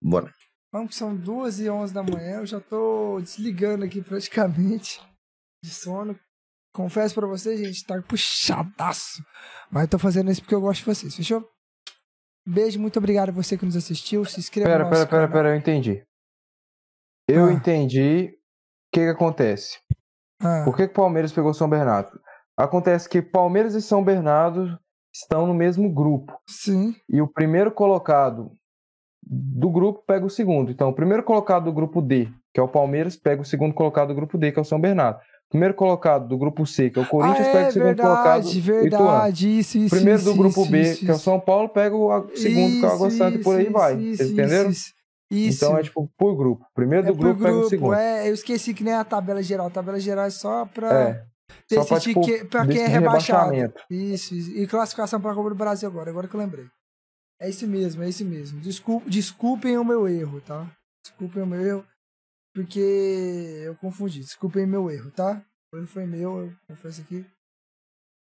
Bora. 0.03 0.35
Vamos 0.73 0.91
que 0.91 0.97
são 0.97 1.17
duas 1.17 1.59
e 1.61 1.71
onze 1.71 1.95
da 1.95 2.03
manhã. 2.03 2.39
Eu 2.41 2.47
já 2.47 2.61
tô 2.61 3.21
desligando 3.21 3.85
aqui 3.85 4.03
praticamente 4.03 5.01
de 5.65 5.71
sono. 5.71 6.19
Confesso 6.75 7.15
pra 7.15 7.27
vocês, 7.27 7.59
gente, 7.59 7.85
tá 7.87 8.01
puxadaço. 8.03 9.23
Mas 9.71 9.85
eu 9.85 9.89
tô 9.89 9.99
fazendo 9.99 10.31
isso 10.31 10.43
porque 10.43 10.55
eu 10.55 10.61
gosto 10.61 10.81
de 10.81 10.87
vocês, 10.87 11.15
fechou? 11.17 11.49
Beijo, 12.47 12.79
muito 12.79 12.99
obrigado 12.99 13.31
a 13.31 13.33
você 13.33 13.57
que 13.59 13.65
nos 13.65 13.77
assistiu. 13.77 14.25
Se 14.25 14.39
inscreva 14.41 14.69
Pera, 14.71 14.85
no 14.85 14.91
pera, 14.91 15.01
nosso 15.01 15.11
pera, 15.11 15.23
canal. 15.29 15.33
pera, 15.37 15.55
eu 15.55 15.59
entendi. 15.59 16.05
Eu 17.29 17.47
Ah. 17.47 17.53
entendi 17.53 18.27
o 18.27 18.39
que 18.93 19.01
que 19.01 19.09
acontece. 19.09 19.79
Ah, 20.41 20.63
Por 20.65 20.77
que, 20.77 20.87
que 20.87 20.93
o 20.93 20.97
Palmeiras 20.97 21.33
pegou 21.33 21.53
São 21.53 21.69
Bernardo? 21.69 22.19
Acontece 22.57 23.09
que 23.09 23.21
Palmeiras 23.21 23.75
e 23.75 23.83
São 23.83 24.05
Bernardo 24.05 24.79
estão 25.15 25.47
no 25.47 25.55
mesmo 25.55 25.93
grupo. 25.93 26.39
sim. 26.49 26.95
E 27.09 27.21
o 27.21 27.29
primeiro 27.29 27.73
colocado 27.73 28.51
do 29.23 29.71
grupo 29.71 30.03
pega 30.07 30.25
o 30.25 30.31
segundo. 30.31 30.71
Então, 30.71 30.89
o 30.89 30.93
primeiro 30.95 31.23
colocado 31.23 31.65
do 31.65 31.73
grupo 31.73 32.01
D, 32.01 32.29
que 32.53 32.61
é 32.61 32.63
o 32.63 32.69
Palmeiras, 32.69 33.17
pega 33.17 33.43
o 33.43 33.45
segundo 33.45 33.75
colocado 33.75 34.09
do 34.09 34.15
grupo 34.15 34.39
D, 34.39 34.53
que 34.53 34.59
é 34.59 34.63
o 34.63 34.65
São 34.65 34.81
Bernardo. 34.81 35.19
Primeiro 35.51 35.75
colocado 35.75 36.29
do 36.29 36.37
grupo 36.37 36.67
C, 36.67 36.91
que 36.91 36.99
é 36.99 37.03
o 37.03 37.07
Corinthians, 37.07 37.49
ah, 37.49 37.53
pega 37.53 37.65
é, 37.65 37.69
o 37.69 37.73
segundo 37.73 37.97
colocado 37.97 38.43
verdade, 38.43 38.61
do 38.61 38.87
Ituano. 38.87 39.07
verdade. 39.07 39.59
Isso, 39.59 39.79
isso, 39.79 39.95
primeiro 39.97 40.21
isso, 40.21 40.31
do 40.31 40.37
grupo 40.37 40.61
isso, 40.63 40.71
B, 40.71 40.81
isso, 40.83 41.05
que 41.07 41.11
é 41.11 41.15
o. 41.15 41.19
São 41.19 41.41
Paulo, 41.41 41.69
pega 41.71 41.97
o 41.97 42.29
segundo, 42.37 42.81
que 42.81 42.85
é 42.85 42.89
o 42.89 42.93
Água 42.93 43.11
Santa, 43.11 43.37
e 43.39 43.43
por 43.43 43.57
aí 43.57 43.71
vai. 43.71 43.97
Vocês 43.97 44.31
entenderam? 44.31 44.71
Isso. 44.71 44.93
Então 45.65 45.77
é 45.79 45.83
tipo 45.83 46.11
por 46.19 46.35
grupo. 46.37 46.65
Primeiro 46.75 47.07
É 47.07 47.11
do 47.11 47.15
por 47.17 47.25
grupo, 47.25 47.41
pega 47.41 47.53
o 47.53 47.55
grupo, 47.57 47.69
segundo. 47.71 47.95
é, 47.95 48.29
eu 48.29 48.35
esqueci 48.35 48.73
que 48.75 48.83
nem 48.85 48.95
a 48.95 49.05
tabela 49.05 49.43
geral. 49.43 49.67
A 49.67 49.71
tabela 49.71 49.99
geral 50.01 50.25
é 50.27 50.31
só 50.31 50.65
pra 50.67 50.93
É. 50.93 51.23
Só 51.73 51.85
pra, 51.85 51.97
decidir 51.97 52.15
tipo, 52.15 52.21
que, 52.27 52.45
pra 52.45 52.67
quem 52.67 52.83
é 52.83 52.87
rebaixado. 52.87 53.51
rebaixamento. 53.51 53.83
Isso, 53.91 54.35
isso. 54.35 54.51
E 54.51 54.67
classificação 54.67 55.19
pra 55.21 55.35
Copa 55.35 55.49
do 55.51 55.55
Brasil 55.55 55.89
agora, 55.89 56.11
agora 56.11 56.29
que 56.29 56.35
eu 56.35 56.41
lembrei. 56.41 56.65
É 57.41 57.49
isso 57.49 57.67
mesmo, 57.67 58.03
é 58.03 58.09
isso 58.09 58.25
mesmo. 58.25 58.61
Desculpa, 58.61 59.09
desculpem 59.09 59.79
o 59.79 59.85
meu 59.85 60.09
erro, 60.09 60.41
tá? 60.41 60.71
Desculpem 61.05 61.43
o 61.43 61.47
meu 61.47 61.61
erro, 61.61 61.87
porque 62.53 62.81
eu 63.65 63.77
confundi. 63.77 64.21
Desculpem 64.21 64.65
o 64.65 64.69
meu 64.69 64.91
erro, 64.91 65.11
tá? 65.11 65.45
O 65.73 65.77
erro 65.77 65.87
foi 65.87 66.07
meu, 66.07 66.39
eu 66.41 66.57
confesso 66.67 67.01
aqui. 67.01 67.25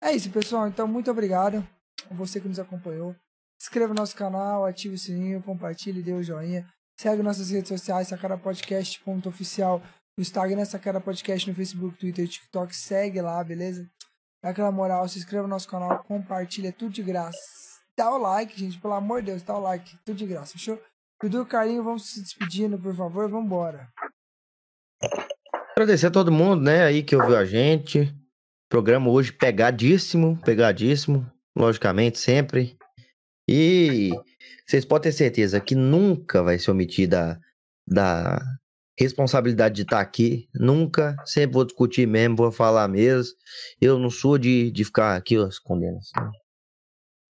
É 0.02 0.12
isso, 0.12 0.30
pessoal. 0.30 0.66
Então, 0.66 0.88
muito 0.88 1.10
obrigado 1.10 1.66
a 2.10 2.14
você 2.14 2.40
que 2.40 2.48
nos 2.48 2.58
acompanhou. 2.58 3.14
Inscreva 3.60 3.94
no 3.94 4.00
nosso 4.00 4.16
canal, 4.16 4.64
ative 4.64 4.96
o 4.96 4.98
sininho, 4.98 5.42
compartilhe, 5.42 6.02
dê 6.02 6.12
o 6.12 6.22
joinha. 6.22 6.68
Segue 6.98 7.22
nossas 7.22 7.50
redes 7.50 7.68
sociais, 7.68 8.08
sacarapodcast.oficial 8.08 9.80
no 10.16 10.22
Instagram, 10.22 10.64
Sacara 10.64 11.00
Podcast 11.00 11.48
no 11.48 11.56
Facebook, 11.56 11.98
Twitter 11.98 12.28
TikTok. 12.28 12.74
Segue 12.74 13.20
lá, 13.20 13.42
beleza? 13.42 13.88
Dá 14.42 14.50
aquela 14.50 14.70
moral, 14.70 15.08
se 15.08 15.18
inscreva 15.18 15.44
no 15.44 15.48
nosso 15.48 15.68
canal, 15.68 16.04
compartilha, 16.04 16.68
é 16.68 16.72
tudo 16.72 16.92
de 16.92 17.02
graça. 17.02 17.73
Dá 17.96 18.12
o 18.12 18.18
like, 18.18 18.58
gente, 18.58 18.80
pelo 18.80 18.94
amor 18.94 19.20
de 19.20 19.26
Deus, 19.30 19.42
dá 19.42 19.56
o 19.56 19.60
like, 19.60 19.96
tudo 20.04 20.16
de 20.16 20.26
graça, 20.26 20.52
fechou? 20.52 20.80
Dudu, 21.22 21.46
Carlinho, 21.46 21.82
vamos 21.82 22.10
se 22.10 22.20
despedindo, 22.20 22.78
por 22.78 22.94
favor, 22.94 23.30
vambora. 23.30 23.88
Agradecer 25.70 26.08
a 26.08 26.10
todo 26.10 26.30
mundo, 26.30 26.62
né, 26.62 26.84
aí 26.84 27.02
que 27.02 27.16
ouviu 27.16 27.36
a 27.36 27.44
gente. 27.44 28.14
Programa 28.68 29.10
hoje 29.10 29.32
pegadíssimo, 29.32 30.38
pegadíssimo, 30.42 31.24
logicamente, 31.56 32.18
sempre. 32.18 32.76
E 33.48 34.10
vocês 34.66 34.84
podem 34.84 35.10
ter 35.10 35.16
certeza 35.16 35.60
que 35.60 35.74
nunca 35.74 36.42
vai 36.42 36.58
se 36.58 36.70
omitir 36.70 37.08
da, 37.08 37.38
da 37.88 38.38
responsabilidade 38.98 39.76
de 39.76 39.82
estar 39.82 40.00
aqui. 40.00 40.48
Nunca. 40.54 41.16
Sempre 41.24 41.54
vou 41.54 41.64
discutir 41.64 42.06
mesmo, 42.06 42.36
vou 42.36 42.52
falar 42.52 42.88
mesmo. 42.88 43.32
Eu 43.80 43.98
não 43.98 44.10
sou 44.10 44.36
de, 44.36 44.70
de 44.70 44.84
ficar 44.84 45.16
aqui, 45.16 45.38
ó, 45.38 45.46
escondendo 45.46 45.98
assim. 45.98 46.43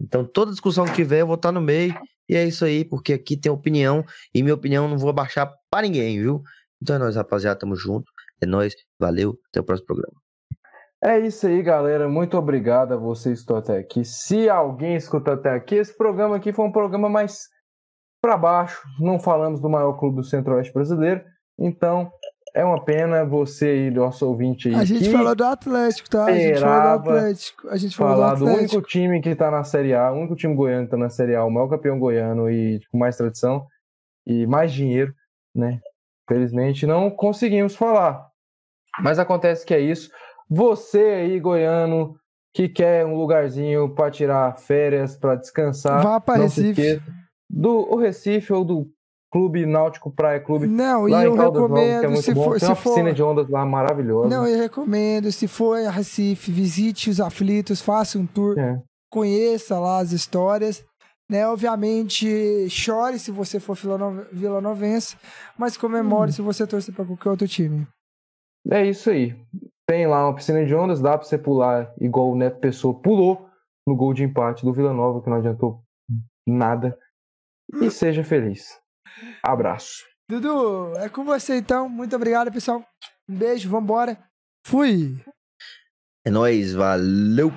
Então, 0.04 0.22
toda 0.22 0.50
discussão 0.50 0.84
que 0.84 0.92
tiver, 0.92 1.22
eu 1.22 1.26
vou 1.26 1.36
estar 1.36 1.50
no 1.50 1.62
meio. 1.62 1.94
E 2.28 2.36
é 2.36 2.44
isso 2.44 2.64
aí, 2.64 2.84
porque 2.84 3.14
aqui 3.14 3.36
tem 3.36 3.50
opinião. 3.50 4.04
E 4.34 4.42
minha 4.42 4.54
opinião 4.54 4.86
não 4.86 4.98
vou 4.98 5.10
abaixar 5.10 5.50
pra 5.70 5.82
ninguém, 5.82 6.20
viu? 6.20 6.42
Então 6.80 6.96
é 6.96 6.98
nóis, 6.98 7.16
rapaziada. 7.16 7.58
Tamo 7.58 7.74
junto. 7.74 8.04
É 8.42 8.46
nóis. 8.46 8.74
Valeu. 8.98 9.38
Até 9.48 9.60
o 9.60 9.64
próximo 9.64 9.86
programa. 9.86 10.14
É 11.02 11.18
isso 11.18 11.46
aí, 11.46 11.62
galera. 11.62 12.08
Muito 12.08 12.36
obrigado 12.36 12.92
a 12.92 12.96
você 12.96 13.30
que 13.30 13.34
escutou 13.34 13.56
até 13.56 13.78
aqui. 13.78 14.04
Se 14.04 14.48
alguém 14.48 14.96
escutou 14.96 15.34
até 15.34 15.50
aqui, 15.50 15.76
esse 15.76 15.96
programa 15.96 16.36
aqui 16.36 16.52
foi 16.52 16.66
um 16.66 16.72
programa 16.72 17.08
mais 17.08 17.48
para 18.22 18.36
baixo. 18.36 18.82
Não 19.00 19.18
falamos 19.18 19.60
do 19.60 19.68
maior 19.68 19.94
clube 19.98 20.16
do 20.16 20.24
Centro-Oeste 20.24 20.72
brasileiro. 20.72 21.22
Então, 21.58 22.10
é 22.54 22.64
uma 22.64 22.82
pena 22.82 23.24
você 23.24 23.66
aí, 23.66 23.90
nosso 23.90 24.26
ouvinte 24.26 24.68
aí, 24.68 24.76
A 24.76 24.84
gente 24.84 25.10
falou 25.10 25.34
do 25.34 25.44
Atlético, 25.44 26.08
tá? 26.08 26.26
A 26.26 26.32
gente 26.32 26.60
falou 26.60 26.82
do 26.82 27.10
Atlético. 27.10 27.68
A 27.68 27.76
gente 27.76 27.96
falou 27.96 28.14
falar 28.14 28.34
do 28.36 28.44
único 28.46 28.80
time 28.80 29.20
que 29.20 29.34
tá 29.34 29.50
na 29.50 29.64
Série 29.64 29.92
A, 29.92 30.12
o 30.12 30.18
único 30.18 30.36
time 30.36 30.54
goiano 30.54 30.84
que 30.84 30.92
tá 30.92 30.96
na 30.96 31.10
Série 31.10 31.34
A, 31.34 31.44
o 31.44 31.50
maior 31.50 31.68
campeão 31.68 31.98
goiano 31.98 32.48
e 32.48 32.80
com 32.92 32.96
mais 32.96 33.16
tradição 33.16 33.66
e 34.24 34.46
mais 34.46 34.72
dinheiro, 34.72 35.12
né? 35.54 35.80
Felizmente 36.28 36.86
não 36.86 37.10
conseguimos 37.10 37.74
falar. 37.74 38.28
Mas 39.00 39.18
acontece 39.18 39.66
que 39.66 39.74
é 39.74 39.80
isso. 39.80 40.08
Você 40.48 41.00
aí, 41.00 41.40
goiano, 41.40 42.14
que 42.54 42.68
quer 42.68 43.04
um 43.04 43.16
lugarzinho 43.16 43.92
para 43.92 44.12
tirar 44.12 44.56
férias, 44.56 45.16
para 45.16 45.34
descansar, 45.34 46.02
Vá 46.02 46.48
se 46.48 46.62
Recife. 46.72 47.02
do 47.50 47.92
o 47.92 47.96
Recife 47.96 48.52
ou 48.52 48.64
do 48.64 48.93
Clube 49.34 49.66
Náutico 49.66 50.12
Praia 50.12 50.38
Clube. 50.38 50.68
Não, 50.68 51.08
e 51.08 51.10
Lá 51.10 51.24
eu 51.24 51.34
Novas, 51.34 51.50
que 51.50 51.56
é 51.56 51.60
recomendo, 51.60 52.10
muito 52.12 52.22
se 52.22 52.32
bom. 52.34 52.44
for, 52.44 52.50
Tem 52.52 52.60
se 52.60 52.66
uma 52.66 52.76
piscina 52.76 53.08
for, 53.08 53.14
de 53.14 53.22
ondas 53.24 53.48
lá 53.48 53.66
maravilhosa. 53.66 54.28
não, 54.28 54.46
eu 54.46 54.56
recomendo, 54.56 55.32
se 55.32 55.48
for 55.48 55.76
a 55.84 55.90
Recife, 55.90 56.52
visite 56.52 57.10
os 57.10 57.20
aflitos, 57.20 57.82
faça 57.82 58.16
um 58.16 58.26
tour, 58.26 58.56
É. 58.56 58.80
conheça 59.12 59.76
lá 59.80 59.98
as 59.98 60.12
histórias, 60.12 60.84
né? 61.28 61.48
Obviamente, 61.48 62.68
chore 62.70 63.18
se 63.18 63.32
você 63.32 63.58
for 63.58 63.74
vilano- 63.74 64.24
vilanovense, 64.32 65.16
mas 65.58 65.76
comemore 65.76 66.30
Hum. 66.30 66.32
se 66.34 66.40
você 66.40 66.64
torcer 66.64 66.94
para 66.94 67.04
qualquer 67.04 67.30
outro 67.30 67.48
time. 67.48 67.88
É 68.70 68.86
isso 68.86 69.10
aí. 69.10 69.34
Tem 69.84 70.06
lá 70.06 70.26
uma 70.28 70.34
piscina 70.36 70.64
de 70.64 70.72
ondas, 70.76 71.00
dá 71.00 71.18
pra 71.18 71.26
você 71.26 71.36
pular 71.36 71.92
igual 72.00 72.30
o 72.30 72.36
Neto 72.36 72.60
Pessoa 72.60 72.94
pulou 72.94 73.48
no 73.84 73.96
gol 73.96 74.14
de 74.14 74.22
empate 74.22 74.64
do 74.64 74.72
Vila 74.72 74.92
Nova, 74.92 75.20
que 75.20 75.28
não 75.28 75.38
adiantou 75.38 75.82
nada. 76.48 76.96
E 77.82 77.90
seja 77.90 78.22
feliz. 78.22 78.78
Abraço. 79.42 80.04
Dudu, 80.28 80.96
é 80.96 81.08
com 81.08 81.24
você 81.24 81.56
então. 81.56 81.88
Muito 81.88 82.16
obrigado, 82.16 82.50
pessoal. 82.50 82.84
Um 83.28 83.36
beijo, 83.36 83.68
vambora. 83.68 84.18
Fui. 84.66 85.22
É 86.24 86.30
nóis. 86.30 86.72
Valeu. 86.72 87.52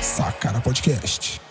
Sacara 0.00 0.60
Podcast. 0.60 1.45